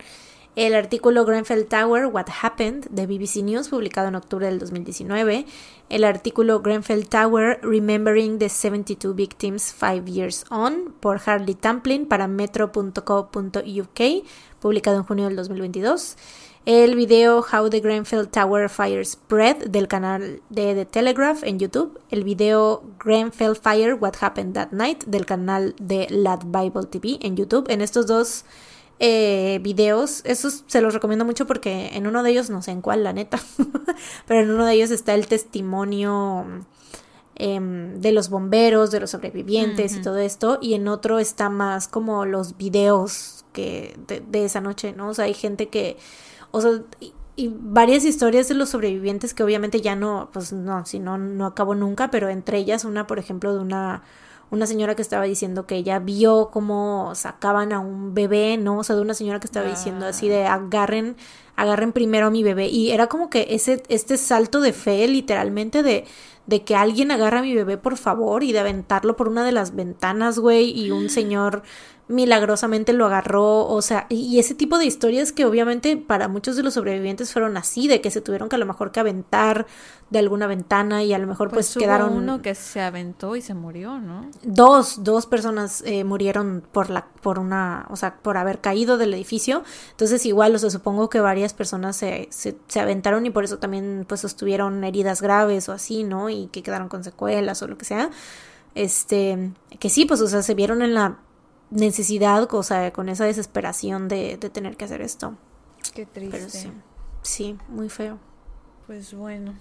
el 0.57 0.73
artículo 0.73 1.23
Grenfell 1.23 1.67
Tower, 1.67 2.07
What 2.07 2.25
Happened, 2.41 2.87
de 2.89 3.05
BBC 3.05 3.43
News, 3.43 3.69
publicado 3.69 4.07
en 4.07 4.15
octubre 4.15 4.47
del 4.47 4.57
2019, 4.57 5.45
el 5.89 6.03
artículo 6.03 6.61
Grenfell 6.61 7.07
Tower, 7.07 7.59
Remembering 7.61 8.39
the 8.39 8.49
72 8.49 9.15
Victims 9.15 9.71
Five 9.71 10.05
Years 10.11 10.45
On, 10.49 10.95
por 10.99 11.21
Harley 11.23 11.53
Tamplin 11.53 12.07
para 12.07 12.27
metro.co.uk, 12.27 14.01
publicado 14.59 14.97
en 14.97 15.03
junio 15.03 15.25
del 15.25 15.35
2022, 15.35 16.17
el 16.65 16.95
video 16.95 17.45
How 17.53 17.69
the 17.69 17.79
Grenfell 17.79 18.27
Tower 18.27 18.67
Fire 18.67 19.05
Spread 19.05 19.67
del 19.67 19.87
canal 19.87 20.41
de 20.49 20.73
The 20.73 20.85
Telegraph 20.85 21.43
en 21.43 21.59
YouTube, 21.59 21.99
el 22.09 22.23
video 22.23 22.81
Grenfell 22.97 23.55
Fire, 23.55 23.93
What 23.93 24.15
Happened 24.21 24.55
That 24.55 24.71
Night 24.71 25.03
del 25.05 25.27
canal 25.27 25.75
de 25.79 26.07
Lad 26.09 26.45
Bible 26.47 26.87
TV 26.89 27.19
en 27.21 27.37
YouTube. 27.37 27.69
En 27.69 27.81
estos 27.81 28.07
dos 28.07 28.43
eh, 28.99 29.59
videos. 29.61 30.21
Esos 30.25 30.63
se 30.67 30.81
los 30.81 30.93
recomiendo 30.93 31.23
mucho 31.23 31.45
porque 31.45 31.91
en 31.93 32.07
uno 32.07 32.23
de 32.23 32.31
ellos, 32.31 32.49
no 32.49 32.61
sé 32.61 32.71
en 32.71 32.81
cuál, 32.81 33.03
la 33.03 33.13
neta, 33.13 33.39
pero 34.27 34.41
en 34.41 34.49
uno 34.49 34.65
de 34.65 34.73
ellos 34.73 34.89
está 34.89 35.13
el 35.13 35.27
testimonio 35.27 36.45
em, 37.35 37.99
de 38.01 38.11
los 38.11 38.29
bomberos, 38.29 38.89
de 38.89 38.99
los 38.99 39.11
sobrevivientes 39.11 39.95
y 39.95 40.01
todo 40.01 40.17
esto, 40.17 40.57
y 40.61 40.73
en 40.73 40.87
otro 40.87 41.19
está 41.19 41.49
más 41.49 41.87
como 41.87 42.25
los 42.25 42.57
videos 42.57 43.45
que 43.53 43.95
de, 44.07 44.45
esa 44.45 44.61
noche, 44.61 44.93
¿no? 44.93 45.09
O 45.09 45.13
sea, 45.13 45.25
hay 45.25 45.33
gente 45.35 45.69
que, 45.69 45.97
o 46.51 46.61
sea, 46.61 46.81
y, 46.99 47.13
y, 47.35 47.51
varias 47.53 48.03
historias 48.03 48.47
de 48.47 48.55
los 48.55 48.69
sobrevivientes 48.69 49.33
que 49.33 49.43
obviamente 49.43 49.81
ya 49.81 49.95
no, 49.95 50.29
pues 50.33 50.53
no, 50.53 50.85
si 50.85 50.99
no, 50.99 51.19
no 51.19 51.45
acabó 51.45 51.75
nunca, 51.75 52.09
pero 52.09 52.29
entre 52.29 52.57
ellas 52.57 52.83
una, 52.83 53.05
por 53.05 53.19
ejemplo, 53.19 53.53
de 53.53 53.59
una 53.59 54.03
una 54.49 54.65
señora 54.65 54.95
que 54.95 55.01
estaba 55.01 55.23
diciendo 55.25 55.65
que 55.67 55.75
ella 55.75 55.99
vio 55.99 56.49
cómo 56.51 57.13
sacaban 57.15 57.73
a 57.73 57.79
un 57.79 58.13
bebé, 58.13 58.57
¿no? 58.57 58.79
O 58.79 58.83
sea, 58.83 58.95
de 58.95 59.01
una 59.01 59.13
señora 59.13 59.39
que 59.39 59.47
estaba 59.47 59.67
diciendo 59.67 60.05
así 60.05 60.29
de 60.29 60.45
agarren, 60.45 61.17
agarren 61.55 61.91
primero 61.91 62.27
a 62.27 62.29
mi 62.29 62.43
bebé. 62.43 62.67
Y 62.67 62.91
era 62.91 63.07
como 63.07 63.29
que 63.29 63.47
ese, 63.49 63.83
este 63.89 64.17
salto 64.17 64.61
de 64.61 64.71
fe, 64.71 65.07
literalmente, 65.07 65.83
de, 65.83 66.05
de 66.45 66.63
que 66.63 66.75
alguien 66.75 67.11
agarra 67.11 67.39
a 67.39 67.41
mi 67.41 67.53
bebé, 67.53 67.77
por 67.77 67.97
favor, 67.97 68.43
y 68.43 68.53
de 68.53 68.59
aventarlo 68.59 69.17
por 69.17 69.27
una 69.27 69.43
de 69.43 69.51
las 69.51 69.75
ventanas, 69.75 70.39
güey, 70.39 70.71
y 70.71 70.91
un 70.91 71.09
señor 71.09 71.63
milagrosamente 72.07 72.93
lo 72.93 73.05
agarró, 73.05 73.67
o 73.67 73.81
sea, 73.81 74.05
y 74.09 74.39
ese 74.39 74.55
tipo 74.55 74.77
de 74.77 74.85
historias 74.85 75.31
que 75.33 75.45
obviamente 75.45 75.97
para 75.97 76.27
muchos 76.27 76.55
de 76.55 76.63
los 76.63 76.75
sobrevivientes 76.75 77.33
fueron 77.33 77.57
así, 77.57 77.87
de 77.87 77.99
que 77.99 78.11
se 78.11 78.21
tuvieron 78.21 78.47
que 78.47 78.55
a 78.55 78.59
lo 78.59 78.65
mejor 78.65 78.91
que 78.91 79.01
aventar 79.01 79.67
de 80.09 80.19
alguna 80.19 80.47
ventana 80.47 81.03
y 81.03 81.13
a 81.13 81.19
lo 81.19 81.27
mejor 81.27 81.49
pues, 81.49 81.73
pues 81.73 81.83
quedaron 81.83 82.13
uno 82.13 82.41
que 82.41 82.55
se 82.55 82.79
aventó 82.79 83.35
y 83.35 83.41
se 83.41 83.53
murió, 83.53 83.99
¿no? 83.99 84.29
Dos, 84.43 85.03
dos 85.03 85.25
personas 85.25 85.83
eh, 85.85 86.05
murieron 86.05 86.63
por 86.71 86.89
la, 86.89 87.07
por 87.21 87.39
una, 87.39 87.85
o 87.89 87.97
sea, 87.97 88.15
por 88.15 88.37
haber 88.37 88.61
caído 88.61 88.97
del 88.97 89.13
edificio, 89.13 89.63
entonces 89.91 90.25
igual, 90.25 90.55
o 90.55 90.59
sea, 90.59 90.69
supongo 90.69 91.09
que 91.09 91.19
varias 91.19 91.53
personas 91.53 91.97
se, 91.97 92.27
se, 92.31 92.57
se 92.67 92.79
aventaron 92.79 93.25
y 93.25 93.31
por 93.31 93.43
eso 93.43 93.57
también 93.57 94.05
pues 94.07 94.21
sostuvieron 94.21 94.83
heridas 94.85 95.21
graves 95.21 95.67
o 95.67 95.73
así, 95.73 96.05
¿no? 96.05 96.29
Y 96.29 96.47
que 96.47 96.63
quedaron 96.63 96.87
con 96.87 97.03
secuelas 97.03 97.61
o 97.61 97.67
lo 97.67 97.77
que 97.77 97.85
sea 97.85 98.09
este, 98.77 99.51
que 99.79 99.89
sí, 99.89 100.05
pues, 100.05 100.21
o 100.21 100.27
sea, 100.27 100.43
se 100.43 100.53
vieron 100.53 100.81
en 100.83 100.93
la 100.93 101.17
necesidad, 101.69 102.47
o 102.53 102.63
sea, 102.63 102.91
con 102.93 103.09
esa 103.09 103.25
desesperación 103.25 104.07
de, 104.07 104.37
de 104.37 104.49
tener 104.49 104.77
que 104.77 104.85
hacer 104.85 105.01
esto. 105.01 105.37
Qué 105.93 106.05
triste. 106.05 106.71
sí, 107.21 107.57
muy 107.67 107.89
feo. 107.89 108.19
Pues 108.85 109.13
bueno. 109.13 109.53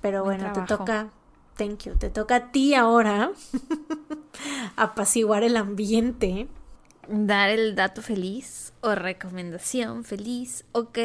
Pero 0.00 0.24
bueno, 0.24 0.52
te 0.52 0.60
toca, 0.62 1.10
thank 1.56 1.84
you, 1.84 1.94
te 1.96 2.10
toca 2.10 2.36
a 2.36 2.52
ti 2.52 2.74
ahora 2.74 3.30
apaciguar 4.76 5.42
el 5.42 5.56
ambiente. 5.56 6.48
Dar 7.08 7.50
el 7.50 7.74
dato 7.74 8.02
feliz 8.02 8.72
o 8.80 8.94
recomendación 8.94 10.04
feliz. 10.04 10.64
Ok. 10.72 10.98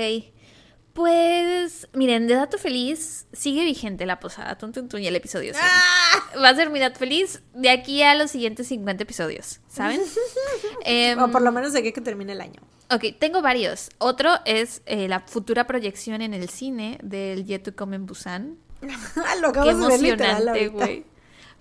Pues, 0.93 1.87
miren, 1.93 2.27
de 2.27 2.35
dato 2.35 2.57
feliz, 2.57 3.25
sigue 3.31 3.63
vigente 3.63 4.05
la 4.05 4.19
posada, 4.19 4.57
tun, 4.57 4.73
y 4.99 5.07
el 5.07 5.15
episodio. 5.15 5.53
¡Ah! 5.55 6.37
Va 6.37 6.49
a 6.49 6.55
ser 6.55 6.69
mi 6.69 6.79
dato 6.79 6.99
feliz 6.99 7.41
de 7.53 7.69
aquí 7.69 8.03
a 8.03 8.13
los 8.15 8.31
siguientes 8.31 8.67
50 8.67 9.03
episodios, 9.03 9.61
¿saben? 9.69 10.01
o 11.19 11.27
por 11.29 11.41
lo 11.41 11.51
menos 11.53 11.71
de 11.71 11.79
aquí 11.79 11.93
que 11.93 12.01
termine 12.01 12.33
el 12.33 12.41
año. 12.41 12.61
Ok, 12.89 13.05
tengo 13.19 13.41
varios. 13.41 13.89
Otro 13.99 14.31
es 14.43 14.81
eh, 14.85 15.07
la 15.07 15.21
futura 15.21 15.65
proyección 15.65 16.21
en 16.21 16.33
el 16.33 16.49
cine 16.49 16.99
del 17.01 17.45
Yet 17.45 17.63
to 17.63 17.75
Come 17.75 17.95
en 17.95 18.05
Busan. 18.05 18.57
lo 19.41 19.49
acabo 19.49 19.65
Qué 19.65 19.71
emocionante, 19.71 20.67
güey. 20.67 21.05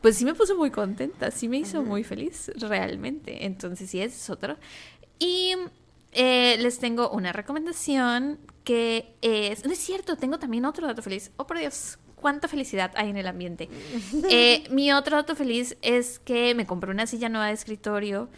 Pues 0.00 0.16
sí 0.16 0.24
me 0.24 0.34
puso 0.34 0.56
muy 0.56 0.70
contenta, 0.70 1.30
sí 1.30 1.46
me 1.46 1.58
hizo 1.58 1.82
muy 1.82 2.02
feliz, 2.02 2.50
realmente. 2.56 3.44
Entonces, 3.44 3.90
sí, 3.90 4.00
ese 4.00 4.16
es 4.16 4.30
otro. 4.30 4.56
Y 5.20 5.54
eh, 6.12 6.56
les 6.58 6.78
tengo 6.78 7.10
una 7.10 7.32
recomendación 7.32 8.38
que 8.64 9.14
es... 9.22 9.64
No 9.64 9.72
es 9.72 9.78
cierto, 9.78 10.16
tengo 10.16 10.38
también 10.38 10.64
otro 10.64 10.86
dato 10.86 11.02
feliz. 11.02 11.30
Oh, 11.36 11.46
por 11.46 11.58
Dios, 11.58 11.98
cuánta 12.16 12.48
felicidad 12.48 12.92
hay 12.94 13.10
en 13.10 13.16
el 13.16 13.26
ambiente. 13.26 13.68
Eh, 14.30 14.64
mi 14.70 14.92
otro 14.92 15.16
dato 15.16 15.34
feliz 15.34 15.76
es 15.82 16.18
que 16.18 16.54
me 16.54 16.66
compré 16.66 16.90
una 16.90 17.06
silla 17.06 17.28
nueva 17.28 17.46
de 17.46 17.52
escritorio. 17.52 18.28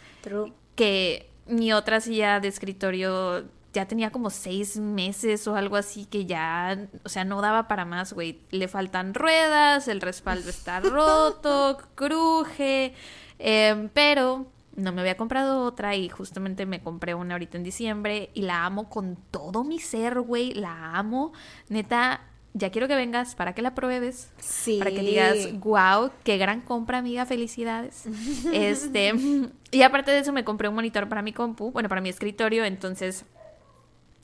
Que 0.75 1.29
mi 1.45 1.73
otra 1.73 1.99
silla 1.99 2.39
de 2.39 2.47
escritorio 2.47 3.45
ya 3.73 3.87
tenía 3.87 4.11
como 4.11 4.29
seis 4.29 4.77
meses 4.77 5.47
o 5.47 5.55
algo 5.55 5.75
así 5.75 6.05
que 6.05 6.25
ya, 6.25 6.87
o 7.03 7.09
sea, 7.09 7.25
no 7.25 7.41
daba 7.41 7.67
para 7.67 7.85
más, 7.85 8.13
güey. 8.13 8.39
Le 8.51 8.67
faltan 8.67 9.13
ruedas, 9.13 9.87
el 9.87 9.99
respaldo 9.99 10.49
está 10.49 10.79
roto, 10.79 11.79
cruje, 11.95 12.93
em, 13.39 13.89
pero 13.89 14.45
no 14.75 14.91
me 14.91 15.01
había 15.01 15.17
comprado 15.17 15.63
otra 15.63 15.95
y 15.95 16.09
justamente 16.09 16.65
me 16.65 16.81
compré 16.81 17.13
una 17.13 17.35
ahorita 17.35 17.57
en 17.57 17.63
diciembre 17.63 18.29
y 18.33 18.41
la 18.41 18.65
amo 18.65 18.89
con 18.89 19.17
todo 19.31 19.63
mi 19.63 19.79
ser, 19.79 20.19
güey, 20.21 20.53
la 20.53 20.95
amo. 20.95 21.33
Neta, 21.69 22.21
ya 22.53 22.71
quiero 22.71 22.87
que 22.87 22.95
vengas 22.95 23.35
para 23.35 23.53
que 23.53 23.61
la 23.61 23.75
pruebes. 23.75 24.31
Sí. 24.37 24.79
Para 24.79 24.91
que 24.91 25.01
digas, 25.01 25.59
wow, 25.59 26.11
qué 26.23 26.37
gran 26.37 26.61
compra, 26.61 26.99
amiga, 26.99 27.25
felicidades. 27.25 28.05
este, 28.53 29.13
y 29.71 29.81
aparte 29.81 30.11
de 30.11 30.19
eso 30.19 30.33
me 30.33 30.43
compré 30.43 30.69
un 30.69 30.75
monitor 30.75 31.09
para 31.09 31.21
mi 31.21 31.33
compu, 31.33 31.71
bueno, 31.71 31.89
para 31.89 32.01
mi 32.01 32.09
escritorio, 32.09 32.65
entonces 32.65 33.25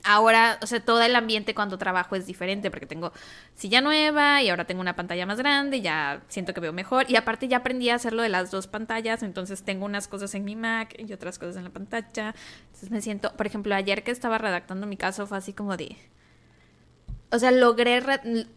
Ahora, 0.04 0.58
o 0.62 0.68
sea, 0.68 0.80
todo 0.80 1.02
el 1.02 1.16
ambiente 1.16 1.54
cuando 1.54 1.78
trabajo 1.78 2.16
es 2.16 2.26
diferente 2.26 2.72
porque 2.72 2.86
tengo 2.86 3.12
silla 3.56 3.82
nueva 3.82 4.42
y 4.42 4.50
ahora 4.50 4.66
tengo 4.66 4.80
una 4.80 4.96
pantalla 4.96 5.26
más 5.26 5.38
grande, 5.40 5.82
ya 5.82 6.22
siento 6.30 6.54
que 6.54 6.62
veo 6.62 6.72
mejor 6.72 7.06
y 7.10 7.18
aparte 7.18 7.50
ya 7.50 7.58
aprendí 7.58 7.90
a 7.90 7.96
hacerlo 7.96 8.24
de 8.24 8.30
las 8.30 8.50
dos 8.50 8.68
pantallas, 8.68 9.24
entonces 9.24 9.64
tengo 9.64 9.86
unas 9.86 10.08
cosas 10.08 10.34
en 10.36 10.46
mi 10.46 10.56
Mac 10.56 10.96
y 10.98 11.12
otras 11.12 11.38
cosas 11.38 11.58
en 11.58 11.66
la 11.66 11.70
pantalla. 11.70 12.34
Entonces 12.68 12.92
me 12.92 13.02
siento, 13.02 13.34
por 13.34 13.46
ejemplo, 13.46 13.76
ayer 13.76 14.04
que 14.04 14.12
estaba 14.12 14.38
redactando 14.38 14.88
mi 14.88 14.96
caso 14.96 15.28
fue 15.28 15.38
así 15.38 15.54
como 15.54 15.76
de 15.76 15.98
o 17.32 17.38
sea, 17.38 17.52
logré 17.52 18.02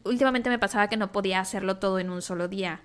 últimamente 0.05 0.49
me 0.49 0.59
pasaba 0.59 0.89
que 0.89 0.97
no 0.97 1.13
podía 1.13 1.41
hacerlo 1.41 1.77
todo 1.77 1.99
en 1.99 2.09
un 2.11 2.23
solo 2.23 2.49
día 2.49 2.81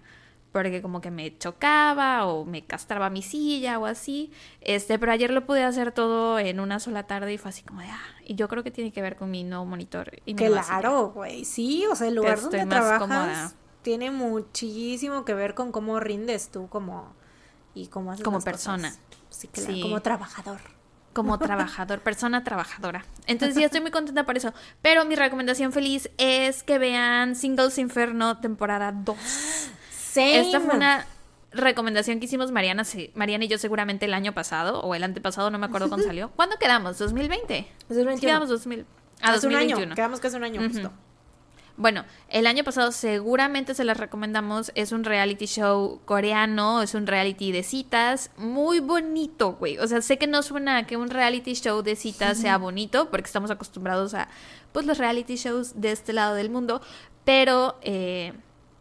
porque 0.57 0.81
como 0.81 1.01
que 1.01 1.11
me 1.11 1.38
chocaba 1.38 2.25
o 2.25 2.43
me 2.43 2.65
castraba 2.65 3.11
mi 3.11 3.21
silla 3.21 3.77
o 3.77 3.85
así. 3.85 4.31
Este, 4.61 4.97
pero 4.97 5.11
ayer 5.11 5.29
lo 5.29 5.45
pude 5.45 5.63
hacer 5.63 5.91
todo 5.91 6.39
en 6.39 6.59
una 6.59 6.79
sola 6.79 7.03
tarde 7.03 7.31
y 7.31 7.38
fue 7.38 7.49
así 7.49 7.61
como 7.61 7.81
de, 7.81 7.88
ah, 7.88 8.01
y 8.25 8.34
yo 8.34 8.47
creo 8.47 8.63
que 8.63 8.71
tiene 8.71 8.91
que 8.91 9.03
ver 9.03 9.17
con 9.17 9.29
mi 9.29 9.43
nuevo 9.43 9.65
monitor. 9.65 10.11
Y 10.25 10.34
mi 10.34 10.47
claro, 10.47 11.11
güey, 11.13 11.45
sí, 11.45 11.85
o 11.91 11.95
sea, 11.95 12.07
el 12.07 12.15
lugar 12.15 12.41
donde 12.41 12.65
trabajas 12.65 13.55
tiene 13.84 14.09
muchísimo 14.09 15.25
que 15.25 15.35
ver 15.35 15.53
con 15.53 15.71
cómo 15.71 15.99
rindes 15.99 16.49
tú 16.49 16.67
como 16.69 17.13
y 17.75 17.85
cómo 17.88 18.11
haces 18.11 18.25
como 18.25 18.41
persona. 18.41 18.95
Sí, 19.29 19.47
claro, 19.49 19.73
como 19.84 20.01
trabajador 20.01 20.59
como 21.13 21.38
trabajador, 21.39 21.99
persona 22.01 22.43
trabajadora. 22.43 23.05
Entonces 23.27 23.55
sí, 23.55 23.63
estoy 23.63 23.81
muy 23.81 23.91
contenta 23.91 24.25
por 24.25 24.38
eso. 24.38 24.53
Pero 24.81 25.05
mi 25.05 25.15
recomendación 25.15 25.71
feliz 25.71 26.09
es 26.17 26.63
que 26.63 26.79
vean 26.79 27.35
Singles 27.35 27.77
Inferno 27.77 28.39
temporada 28.39 28.91
2. 28.91 29.17
Esta 30.15 30.59
fue 30.59 30.75
una 30.75 31.05
recomendación 31.51 32.19
que 32.19 32.25
hicimos 32.25 32.51
Mariana, 32.51 32.84
Mariana 33.15 33.45
y 33.45 33.47
yo 33.47 33.57
seguramente 33.57 34.05
el 34.05 34.13
año 34.13 34.34
pasado 34.34 34.81
o 34.81 34.95
el 34.95 35.03
antepasado, 35.03 35.49
no 35.49 35.59
me 35.59 35.65
acuerdo 35.65 35.89
cuándo 35.89 36.05
salió. 36.07 36.29
¿Cuándo 36.35 36.57
quedamos? 36.57 36.99
¿2020? 36.99 37.67
2021. 37.89 38.19
quedamos 38.19 38.49
2000. 38.49 38.85
Ah, 39.21 39.34
hace 39.34 39.47
un 39.47 39.55
año. 39.55 39.77
Quedamos 39.95 40.19
casi 40.19 40.35
un 40.35 40.43
año 40.43 40.61
justo. 40.61 40.91
Bueno, 41.77 42.05
el 42.29 42.47
año 42.47 42.63
pasado 42.63 42.91
seguramente 42.91 43.75
se 43.75 43.84
las 43.84 43.97
recomendamos. 43.97 44.71
Es 44.73 44.91
un 44.91 45.03
reality 45.03 45.45
show 45.45 46.01
coreano, 46.05 46.81
es 46.81 46.95
un 46.95 47.05
reality 47.05 47.51
de 47.51 47.61
citas. 47.61 48.31
Muy 48.35 48.79
bonito, 48.79 49.53
güey. 49.53 49.77
O 49.77 49.88
sea, 49.88 50.01
sé 50.01 50.17
que 50.17 50.25
no 50.25 50.41
suena 50.41 50.88
que 50.88 50.97
un 50.97 51.11
reality 51.11 51.53
show 51.53 51.84
de 51.84 51.95
citas 51.95 52.39
sea 52.39 52.57
bonito, 52.57 53.11
porque 53.11 53.27
estamos 53.27 53.51
acostumbrados 53.51 54.15
a 54.15 54.27
pues 54.71 54.88
los 54.88 54.97
reality 54.97 55.35
shows 55.35 55.79
de 55.79 55.91
este 55.91 56.13
lado 56.13 56.34
del 56.34 56.49
mundo. 56.49 56.81
Pero 57.23 57.77
eh, 57.84 58.34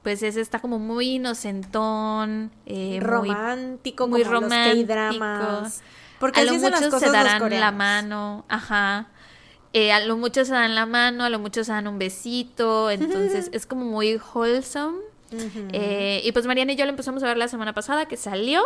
pues 0.06 0.22
ese 0.22 0.40
está 0.40 0.60
como 0.60 0.78
muy 0.78 1.16
inocentón, 1.16 2.52
eh, 2.64 3.00
romántico, 3.02 4.06
muy, 4.06 4.22
romántico. 4.22 4.86
dramas. 4.86 5.82
Porque 6.20 6.42
a 6.42 6.44
lo 6.44 6.52
muchos 6.52 7.00
se 7.00 7.10
darán 7.10 7.50
la 7.50 7.72
mano, 7.72 8.44
ajá. 8.48 9.08
Eh, 9.72 9.90
a 9.90 9.98
lo 9.98 10.16
mucho 10.16 10.44
se 10.44 10.52
dan 10.52 10.76
la 10.76 10.86
mano, 10.86 11.24
a 11.24 11.28
lo 11.28 11.40
mucho 11.40 11.64
se 11.64 11.72
dan 11.72 11.88
un 11.88 11.98
besito, 11.98 12.88
entonces 12.92 13.50
es 13.52 13.66
como 13.66 13.84
muy 13.84 14.20
wholesome. 14.32 15.00
Eh, 15.72 16.20
y 16.22 16.30
pues 16.30 16.46
Mariana 16.46 16.74
y 16.74 16.76
yo 16.76 16.84
lo 16.84 16.90
empezamos 16.90 17.24
a 17.24 17.26
ver 17.26 17.36
la 17.36 17.48
semana 17.48 17.74
pasada 17.74 18.06
que 18.06 18.16
salió 18.16 18.62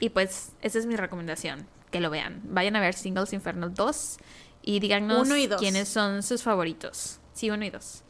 y 0.00 0.08
pues 0.08 0.50
esa 0.62 0.80
es 0.80 0.86
mi 0.86 0.96
recomendación, 0.96 1.64
que 1.92 2.00
lo 2.00 2.10
vean. 2.10 2.40
Vayan 2.42 2.74
a 2.74 2.80
ver 2.80 2.94
Singles 2.94 3.32
Inferno 3.32 3.68
2 3.68 4.16
y 4.62 4.80
díganos 4.80 5.28
quiénes 5.60 5.88
son 5.88 6.24
sus 6.24 6.42
favoritos. 6.42 7.20
Sí, 7.34 7.50
uno 7.50 7.64
y 7.64 7.70
dos. 7.70 8.02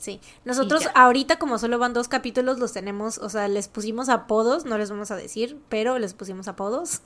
Sí, 0.00 0.18
nosotros 0.46 0.88
ahorita 0.94 1.38
como 1.38 1.58
solo 1.58 1.78
van 1.78 1.92
dos 1.92 2.08
capítulos 2.08 2.58
los 2.58 2.72
tenemos, 2.72 3.18
o 3.18 3.28
sea, 3.28 3.48
les 3.48 3.68
pusimos 3.68 4.08
apodos, 4.08 4.64
no 4.64 4.78
les 4.78 4.90
vamos 4.90 5.10
a 5.10 5.16
decir, 5.16 5.58
pero 5.68 5.98
les 5.98 6.14
pusimos 6.14 6.48
apodos. 6.48 7.02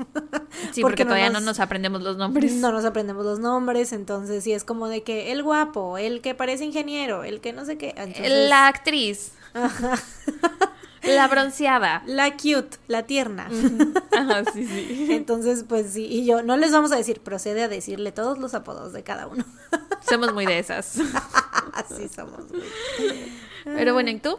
sí, 0.72 0.80
porque, 0.80 1.04
todavía 1.04 1.28
no 1.28 1.40
nos 1.40 1.58
aprendemos 1.58 2.02
los 2.02 2.16
nombres. 2.16 2.52
No 2.52 2.70
nos 2.70 2.84
aprendemos 2.84 3.24
los 3.24 3.40
nombres, 3.40 3.92
entonces 3.92 4.44
sí 4.44 4.52
es 4.52 4.62
como 4.62 4.86
de 4.86 5.02
que 5.02 5.32
el 5.32 5.42
guapo, 5.42 5.98
el 5.98 6.20
que 6.20 6.36
parece 6.36 6.66
ingeniero, 6.66 7.24
el 7.24 7.40
que 7.40 7.52
no 7.52 7.64
sé 7.64 7.76
qué. 7.78 7.96
La 8.48 8.68
actriz. 8.68 9.32
La 11.06 11.28
bronceada. 11.28 12.02
La 12.06 12.36
cute, 12.36 12.78
la 12.86 13.05
tierna. 13.05 13.48
Ajá, 14.12 14.44
sí, 14.52 14.66
sí. 14.66 15.06
Entonces, 15.10 15.64
pues 15.68 15.93
sí, 15.93 16.06
y 16.06 16.24
yo 16.26 16.43
no 16.43 16.56
les 16.56 16.72
vamos 16.72 16.93
a 16.93 16.97
decir, 16.97 17.20
procede 17.20 17.62
a 17.62 17.68
decirle 17.68 18.12
todos 18.12 18.39
los 18.39 18.55
apodos 18.55 18.93
de 18.93 19.02
cada 19.02 19.26
uno. 19.26 19.44
Somos 20.09 20.32
muy 20.32 20.47
de 20.47 20.59
esas. 20.59 20.98
Así 21.72 22.09
somos. 22.09 22.44
Pero 23.64 23.94
bueno, 23.94 24.10
¿y 24.10 24.18
tú? 24.18 24.39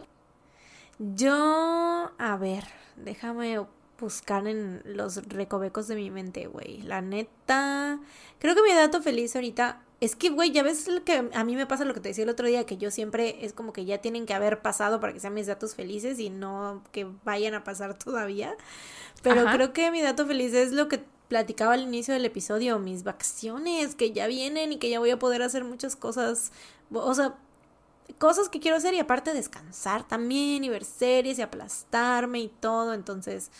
Yo, 0.98 2.12
a 2.16 2.36
ver, 2.38 2.64
déjame 2.96 3.60
buscar 4.00 4.46
en 4.46 4.80
los 4.84 5.16
recovecos 5.28 5.88
de 5.88 5.96
mi 5.96 6.10
mente, 6.10 6.46
güey. 6.46 6.80
La 6.82 7.02
neta, 7.02 7.98
creo 8.38 8.54
que 8.54 8.62
mi 8.62 8.72
dato 8.72 9.02
feliz 9.02 9.34
ahorita 9.34 9.82
es 10.00 10.14
que, 10.14 10.28
güey, 10.28 10.50
ya 10.50 10.62
ves 10.62 10.88
lo 10.88 11.04
que 11.04 11.30
a 11.32 11.44
mí 11.44 11.56
me 11.56 11.66
pasa 11.66 11.84
lo 11.84 11.94
que 11.94 12.00
te 12.00 12.10
decía 12.10 12.24
el 12.24 12.30
otro 12.30 12.46
día, 12.46 12.66
que 12.66 12.76
yo 12.76 12.90
siempre 12.90 13.44
es 13.44 13.54
como 13.54 13.72
que 13.72 13.86
ya 13.86 13.98
tienen 13.98 14.26
que 14.26 14.34
haber 14.34 14.60
pasado 14.60 15.00
para 15.00 15.12
que 15.12 15.20
sean 15.20 15.32
mis 15.32 15.46
datos 15.46 15.74
felices 15.74 16.18
y 16.18 16.28
no 16.28 16.82
que 16.92 17.06
vayan 17.24 17.54
a 17.54 17.64
pasar 17.64 17.98
todavía. 17.98 18.54
Pero 19.22 19.46
creo 19.46 19.72
que 19.72 19.90
mi 19.90 20.02
dato 20.02 20.26
feliz 20.26 20.52
es 20.52 20.72
lo 20.72 20.88
que 20.88 21.02
platicaba 21.28 21.74
al 21.74 21.82
inicio 21.82 22.14
del 22.14 22.24
episodio, 22.24 22.78
mis 22.78 23.02
vacaciones 23.02 23.94
que 23.94 24.12
ya 24.12 24.26
vienen 24.26 24.72
y 24.72 24.78
que 24.78 24.90
ya 24.90 24.98
voy 24.98 25.10
a 25.10 25.18
poder 25.18 25.42
hacer 25.42 25.64
muchas 25.64 25.96
cosas, 25.96 26.52
o 26.92 27.14
sea, 27.14 27.34
cosas 28.18 28.48
que 28.48 28.60
quiero 28.60 28.76
hacer 28.76 28.94
y 28.94 29.00
aparte 29.00 29.32
descansar 29.32 30.06
también 30.06 30.62
y 30.62 30.68
ver 30.68 30.84
series 30.84 31.38
y 31.38 31.42
aplastarme 31.42 32.40
y 32.40 32.48
todo, 32.48 32.94
entonces 32.94 33.50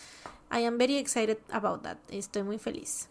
I 0.51 0.65
am 0.65 0.77
very 0.77 0.97
excited 0.97 1.39
about 1.51 1.81
that. 1.81 1.97
Estoy 2.09 2.43
muy 2.43 2.57
feliz. 2.57 3.09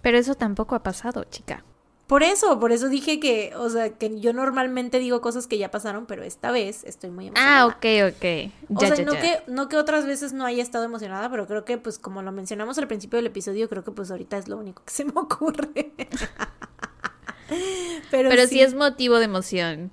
Pero 0.00 0.16
eso 0.16 0.34
tampoco 0.36 0.74
ha 0.74 0.82
pasado, 0.82 1.24
chica. 1.24 1.64
Por 2.08 2.22
eso, 2.22 2.58
por 2.58 2.72
eso 2.72 2.88
dije 2.88 3.20
que, 3.20 3.52
o 3.54 3.68
sea, 3.68 3.90
que 3.90 4.18
yo 4.18 4.32
normalmente 4.32 4.98
digo 4.98 5.20
cosas 5.20 5.46
que 5.46 5.58
ya 5.58 5.70
pasaron, 5.70 6.06
pero 6.06 6.22
esta 6.22 6.50
vez 6.50 6.82
estoy 6.84 7.10
muy 7.10 7.26
emocionada. 7.26 7.60
Ah, 7.60 7.66
ok, 7.66 8.14
ok. 8.14 8.50
o 8.74 8.80
sea, 8.80 9.04
no, 9.04 9.12
Que, 9.12 9.42
no 9.46 9.68
que 9.68 9.76
otras 9.76 10.06
veces 10.06 10.32
no 10.32 10.46
haya 10.46 10.62
estado 10.62 10.86
emocionada, 10.86 11.30
pero 11.30 11.46
creo 11.46 11.66
que, 11.66 11.76
pues, 11.76 11.98
como 11.98 12.22
lo 12.22 12.32
mencionamos 12.32 12.78
al 12.78 12.88
principio 12.88 13.18
del 13.18 13.26
episodio, 13.26 13.68
creo 13.68 13.84
que, 13.84 13.90
pues, 13.90 14.10
ahorita 14.10 14.38
es 14.38 14.48
lo 14.48 14.56
único 14.56 14.82
que 14.86 14.90
se 14.90 15.04
me 15.04 15.12
ocurre. 15.16 15.92
pero, 18.10 18.46
sí. 18.46 18.62
es 18.62 18.74
motivo 18.74 19.18
de 19.18 19.26
emoción. 19.26 19.90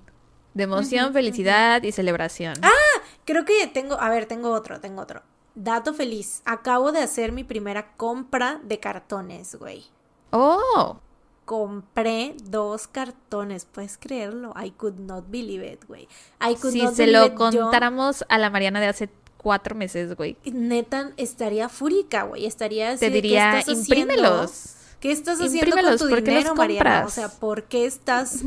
De 0.53 0.63
emoción, 0.63 1.11
felicidad 1.11 1.83
y 1.83 1.91
celebración. 1.91 2.53
Ah, 2.61 3.01
creo 3.25 3.43
que 3.43 3.67
tengo, 3.67 3.99
a 3.99 4.07
ver, 4.07 4.25
tengo 4.25 4.51
otro, 4.51 4.79
tengo 4.79 5.01
otro. 5.01 5.21
Dato 5.53 5.93
feliz. 5.93 6.43
Acabo 6.45 6.93
de 6.93 6.99
hacer 6.99 7.33
mi 7.33 7.43
primera 7.43 7.91
compra 7.97 8.61
de 8.63 8.79
cartones, 8.79 9.55
güey. 9.55 9.83
Oh 10.31 11.01
compré 11.45 12.35
dos 12.43 12.87
cartones, 12.87 13.65
puedes 13.65 13.97
creerlo. 13.97 14.53
I 14.61 14.71
could 14.71 14.99
not 14.99 15.25
believe 15.29 15.65
it, 15.65 15.85
güey. 15.87 16.07
I 16.41 16.55
could 16.55 16.73
si 16.73 16.85
se 16.87 17.07
lo 17.07 17.33
contáramos 17.35 18.25
a 18.29 18.37
la 18.37 18.49
Mariana 18.49 18.81
de 18.81 18.87
hace 18.87 19.09
cuatro 19.37 19.75
meses, 19.75 20.15
güey. 20.15 20.37
Neta, 20.45 21.11
estaría 21.17 21.69
fúrica, 21.69 22.23
güey. 22.23 22.45
Estaría 22.45 22.91
así. 22.91 22.99
Te 23.01 23.09
diría, 23.11 23.61
¿qué 23.63 23.71
imprímelos. 23.71 24.75
¿Qué 24.99 25.11
estás 25.11 25.39
haciendo 25.39 25.75
con 25.75 25.97
tu 25.97 26.07
dinero, 26.07 26.55
Mariana? 26.55 27.05
O 27.05 27.09
sea, 27.09 27.29
¿por 27.29 27.65
qué 27.65 27.85
estás 27.85 28.39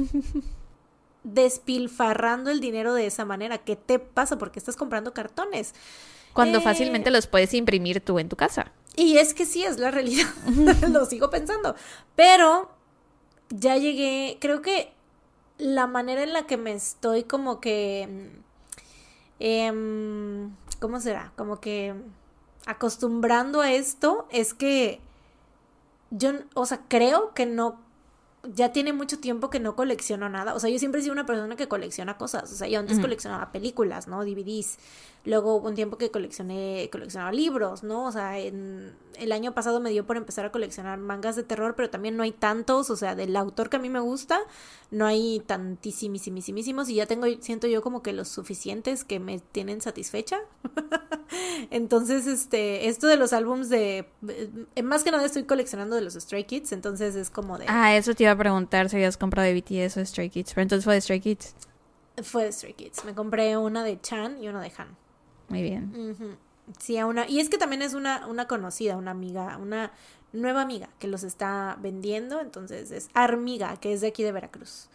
despilfarrando 1.23 2.51
el 2.51 2.59
dinero 2.59 2.95
de 2.95 3.07
esa 3.07 3.25
manera? 3.25 3.59
¿Qué 3.59 3.77
te 3.77 4.01
pasa? 4.01 4.39
¿Por 4.39 4.51
qué 4.51 4.59
estás 4.59 4.75
comprando 4.75 5.15
cartones? 5.15 5.73
Cuando 6.33 6.59
eh, 6.59 6.63
fácilmente 6.63 7.13
los 7.13 7.29
puedes 7.29 7.55
imprimir 7.55 8.01
tú 8.01 8.19
en 8.19 8.29
tu 8.29 8.35
casa. 8.35 8.73
Y 8.97 9.19
es 9.19 9.35
que 9.35 9.47
sí, 9.47 9.63
es 9.63 9.79
la 9.79 9.93
realidad. 9.93 10.27
lo 10.91 11.07
sigo 11.07 11.31
pensando. 11.31 11.77
Pero 12.17 12.71
ya 13.51 13.77
llegué, 13.77 14.39
creo 14.41 14.63
que 14.63 14.93
la 15.59 15.87
manera 15.87 16.23
en 16.23 16.33
la 16.33 16.47
que 16.47 16.57
me 16.57 16.73
estoy 16.73 17.25
como 17.25 17.61
que... 17.61 18.31
Eh, 19.41 20.51
¿Cómo 20.81 21.01
será? 21.01 21.33
Como 21.37 21.61
que 21.61 21.95
acostumbrando 22.67 23.61
a 23.61 23.73
esto 23.73 24.27
es 24.31 24.55
que 24.55 25.01
yo, 26.11 26.33
o 26.55 26.67
sea, 26.67 26.83
creo 26.89 27.35
que 27.35 27.47
no 27.47 27.81
ya 28.55 28.73
tiene 28.73 28.93
mucho 28.93 29.19
tiempo 29.19 29.51
que 29.51 29.61
no 29.61 29.77
colecciono 29.77 30.29
nada. 30.29 30.55
O 30.55 30.61
sea, 30.61 30.71
yo 30.71 30.79
siempre 30.79 31.01
he 31.01 31.03
sido 31.03 31.13
una 31.13 31.27
persona 31.27 31.57
que 31.57 31.69
colecciona 31.69 32.17
cosas. 32.17 32.51
O 32.53 32.57
sea, 32.57 32.69
yo 32.69 32.81
antes 32.81 32.99
coleccionaba 32.99 33.53
películas, 33.53 34.09
¿no? 34.09 34.25
DVDs. 34.25 34.79
Luego 35.25 35.57
hubo 35.57 35.69
un 35.69 35.75
tiempo 35.75 35.99
que 35.99 36.11
coleccioné, 36.11 36.89
coleccionaba 36.91 37.33
libros, 37.33 37.83
¿no? 37.83 38.07
O 38.07 38.13
sea, 38.13 38.39
en, 38.39 38.95
el 39.19 39.33
año 39.33 39.53
pasado 39.53 39.81
me 39.81 39.91
dio 39.91 40.07
por 40.07 40.17
empezar 40.17 40.47
a 40.47 40.53
coleccionar 40.53 40.99
mangas 40.99 41.37
de 41.37 41.43
terror, 41.43 41.75
pero 41.77 41.91
también 41.91 42.17
no 42.17 42.23
hay 42.23 42.33
tantos. 42.33 42.89
O 42.89 42.97
sea, 42.97 43.15
del 43.15 43.37
autor 43.37 43.69
que 43.69 43.77
a 43.77 43.81
mí 43.81 43.91
me 43.91 44.01
gusta, 44.01 44.41
no 44.91 45.05
hay 45.05 45.43
tantísimísimísimos. 45.45 46.89
Y 46.89 46.95
ya 46.95 47.07
tengo, 47.07 47.27
siento 47.41 47.67
yo 47.67 47.83
como 47.83 48.03
que 48.03 48.13
los 48.13 48.29
suficientes 48.29 49.05
que 49.05 49.21
me 49.21 49.41
tienen 49.41 49.83
satisfecha. 49.83 50.39
entonces, 51.71 52.27
este, 52.27 52.89
esto 52.89 53.07
de 53.07 53.17
los 53.17 53.33
álbums 53.33 53.69
de. 53.69 54.09
Eh, 54.77 54.83
más 54.83 55.05
que 55.05 55.11
nada 55.11 55.27
estoy 55.27 55.45
coleccionando 55.45 55.97
de 55.97 56.03
los 56.03 56.15
Stray 56.15 56.45
Kids, 56.45 56.73
entonces 56.73 57.17
es 57.17 57.29
como 57.29 57.59
de. 57.59 57.67
Ah, 57.69 57.97
eso 57.97 58.15
te 58.15 58.23
iba 58.23 58.33
a 58.33 58.38
preguntar 58.39 58.89
si 58.89 58.97
habías 58.97 59.17
comprado 59.17 59.49
de 59.49 59.55
BTS 59.55 59.97
o 59.99 60.07
Stray 60.07 60.31
Kids. 60.31 60.55
Pero 60.55 60.63
entonces 60.63 60.85
fue 60.85 60.95
de 60.95 61.01
Stray 61.01 61.21
Kids. 61.21 61.55
Fue 62.23 62.45
de 62.45 62.53
Stray 62.53 62.75
Kids. 62.75 63.05
Me 63.05 63.15
compré 63.15 63.57
una 63.57 63.85
de 63.85 64.01
Chan 64.01 64.43
y 64.43 64.49
una 64.49 64.61
de 64.61 64.73
Han. 64.77 64.97
Muy 65.49 65.63
bien. 65.63 66.39
Sí, 66.79 66.99
a 66.99 67.07
una. 67.07 67.29
Y 67.29 67.41
es 67.41 67.49
que 67.49 67.59
también 67.59 67.83
es 67.83 67.95
una, 67.95 68.27
una 68.27 68.47
conocida, 68.47 68.97
una 68.97 69.13
amiga, 69.13 69.57
una 69.59 69.93
nueva 70.33 70.63
amiga 70.63 70.89
que 70.99 71.09
los 71.09 71.23
está 71.23 71.77
vendiendo. 71.81 72.41
Entonces 72.41 72.91
es 72.91 73.09
Armiga, 73.15 73.77
que 73.79 73.93
es 73.93 74.01
de 74.01 74.09
aquí 74.09 74.23
de 74.23 74.33
Veracruz. 74.33 74.89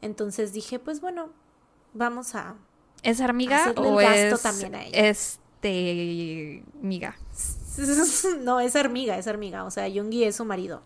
Entonces 0.00 0.52
dije, 0.52 0.78
pues 0.78 1.00
bueno, 1.00 1.30
vamos 1.92 2.34
a. 2.34 2.54
¿Es 3.02 3.20
Armiga 3.20 3.72
o 3.76 4.00
es 4.00 4.42
también 4.42 4.74
a 4.74 4.84
ella. 4.84 5.08
este 5.08 6.64
miga? 6.80 7.16
no, 8.40 8.60
es 8.60 8.76
Armiga, 8.76 9.18
es 9.18 9.26
Armiga. 9.26 9.64
O 9.64 9.70
sea, 9.70 9.86
Yungi 9.88 10.24
es 10.24 10.36
su 10.36 10.44
marido. 10.44 10.82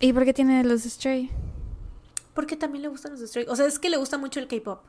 ¿Y 0.00 0.12
por 0.12 0.24
qué 0.24 0.32
tiene 0.32 0.62
los 0.64 0.82
Stray? 0.82 1.30
Porque 2.34 2.56
también 2.56 2.82
le 2.82 2.88
gustan 2.88 3.12
los 3.12 3.20
Stray. 3.20 3.46
O 3.48 3.56
sea, 3.56 3.66
es 3.66 3.78
que 3.78 3.90
le 3.90 3.96
gusta 3.96 4.18
mucho 4.18 4.38
el 4.38 4.46
K-pop. 4.46 4.80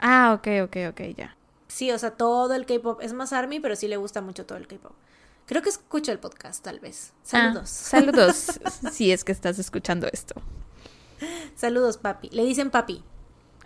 Ah, 0.00 0.34
ok, 0.38 0.48
ok, 0.64 0.76
ok, 0.90 1.00
ya. 1.16 1.36
sí, 1.68 1.90
o 1.90 1.98
sea, 1.98 2.12
todo 2.12 2.54
el 2.54 2.66
K-pop. 2.66 3.00
Es 3.02 3.12
más 3.12 3.32
Army, 3.32 3.60
pero 3.60 3.76
sí 3.76 3.88
le 3.88 3.96
gusta 3.96 4.20
mucho 4.20 4.46
todo 4.46 4.58
el 4.58 4.66
K-pop. 4.66 4.92
Creo 5.46 5.60
que 5.60 5.68
escucha 5.68 6.12
el 6.12 6.18
podcast, 6.18 6.64
tal 6.64 6.80
vez. 6.80 7.12
Saludos. 7.22 7.62
Ah, 7.64 7.66
saludos, 7.66 8.60
si 8.92 9.12
es 9.12 9.24
que 9.24 9.32
estás 9.32 9.58
escuchando 9.58 10.08
esto. 10.10 10.34
Saludos, 11.54 11.98
papi. 11.98 12.30
Le 12.30 12.44
dicen 12.44 12.70
papi. 12.70 13.04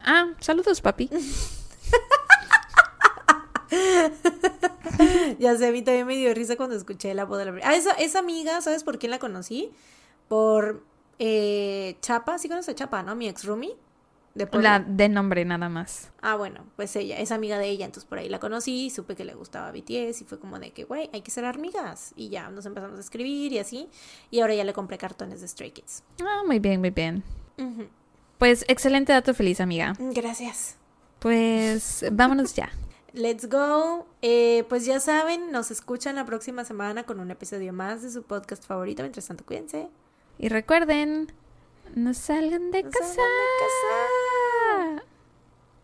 Ah, 0.01 0.33
saludos, 0.41 0.81
papi. 0.81 1.09
ya 5.39 5.57
sé, 5.57 5.69
a 5.69 5.73
mí 5.73 5.83
también 5.83 6.07
me 6.07 6.17
dio 6.17 6.35
risa 6.35 6.57
cuando 6.57 6.75
escuché 6.75 7.15
la 7.15 7.25
voz 7.25 7.39
de 7.39 7.45
la... 7.45 7.61
Ah, 7.63 7.77
esa, 7.77 7.93
esa 7.93 8.19
amiga, 8.19 8.61
¿sabes 8.61 8.83
por 8.83 8.99
quién 8.99 9.11
la 9.11 9.21
conocí? 9.21 9.71
Por 10.29 10.85
eh, 11.19 11.97
Chapa, 12.01 12.39
sí 12.39 12.49
conoces 12.49 12.71
a 12.71 12.75
Chapa, 12.75 13.03
¿no? 13.03 13.15
Mi 13.17 13.29
ex 13.29 13.45
roomie. 13.45 13.77
De 14.35 14.47
la 14.61 14.79
de 14.79 15.09
nombre 15.09 15.45
nada 15.45 15.69
más. 15.69 16.13
Ah, 16.21 16.37
bueno, 16.37 16.65
pues 16.77 16.95
ella, 16.95 17.19
es 17.19 17.33
amiga 17.33 17.59
de 17.59 17.69
ella, 17.69 17.87
entonces 17.87 18.09
por 18.09 18.19
ahí 18.19 18.29
la 18.29 18.39
conocí, 18.39 18.89
supe 18.89 19.17
que 19.17 19.25
le 19.25 19.35
gustaba 19.35 19.73
BTS 19.73 20.21
y 20.21 20.25
fue 20.25 20.39
como 20.39 20.61
de 20.61 20.71
que, 20.71 20.85
güey, 20.85 21.11
hay 21.13 21.23
que 21.23 21.33
ser 21.33 21.45
amigas. 21.45 22.13
Y 22.15 22.29
ya 22.29 22.49
nos 22.51 22.65
empezamos 22.65 22.99
a 22.99 23.01
escribir 23.01 23.53
y 23.53 23.59
así. 23.59 23.89
Y 24.31 24.41
ahora 24.41 24.55
ya 24.55 24.63
le 24.63 24.73
compré 24.73 24.97
cartones 24.97 25.41
de 25.41 25.49
Stray 25.49 25.73
Kids. 25.73 26.05
Ah, 26.23 26.43
muy 26.47 26.61
bien, 26.61 26.79
muy 26.79 26.91
bien. 26.91 27.25
Pues 28.39 28.65
excelente 28.69 29.13
dato 29.13 29.35
feliz, 29.35 29.61
amiga. 29.61 29.95
Gracias. 29.99 30.77
Pues 31.19 32.05
vámonos 32.13 32.55
ya. 32.55 32.71
Let's 33.13 33.49
go. 33.49 34.07
Eh, 34.23 34.65
pues 34.69 34.85
ya 34.85 35.01
saben, 35.01 35.51
nos 35.51 35.73
escuchan 35.73 36.15
la 36.15 36.25
próxima 36.25 36.65
semana 36.65 37.03
con 37.03 37.19
un 37.19 37.33
episodio 37.33 37.73
más 37.73 38.03
de 38.03 38.11
su 38.11 38.23
podcast 38.23 38.65
favorito. 38.65 39.03
Mientras 39.03 39.27
tanto, 39.27 39.45
cuídense. 39.45 39.89
Y 40.39 40.49
recuerden, 40.49 41.33
no 41.95 42.15
salgan 42.15 42.71
de 42.71 42.85
casa. 42.85 43.05
Salgan 43.05 43.31
de 43.43 43.65
casa. 44.97 45.05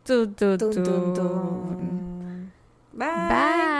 Tu, 0.05 0.29
tu, 0.33 0.59
tu. 0.59 0.83
Bye. 2.93 3.07
Bye. 3.07 3.74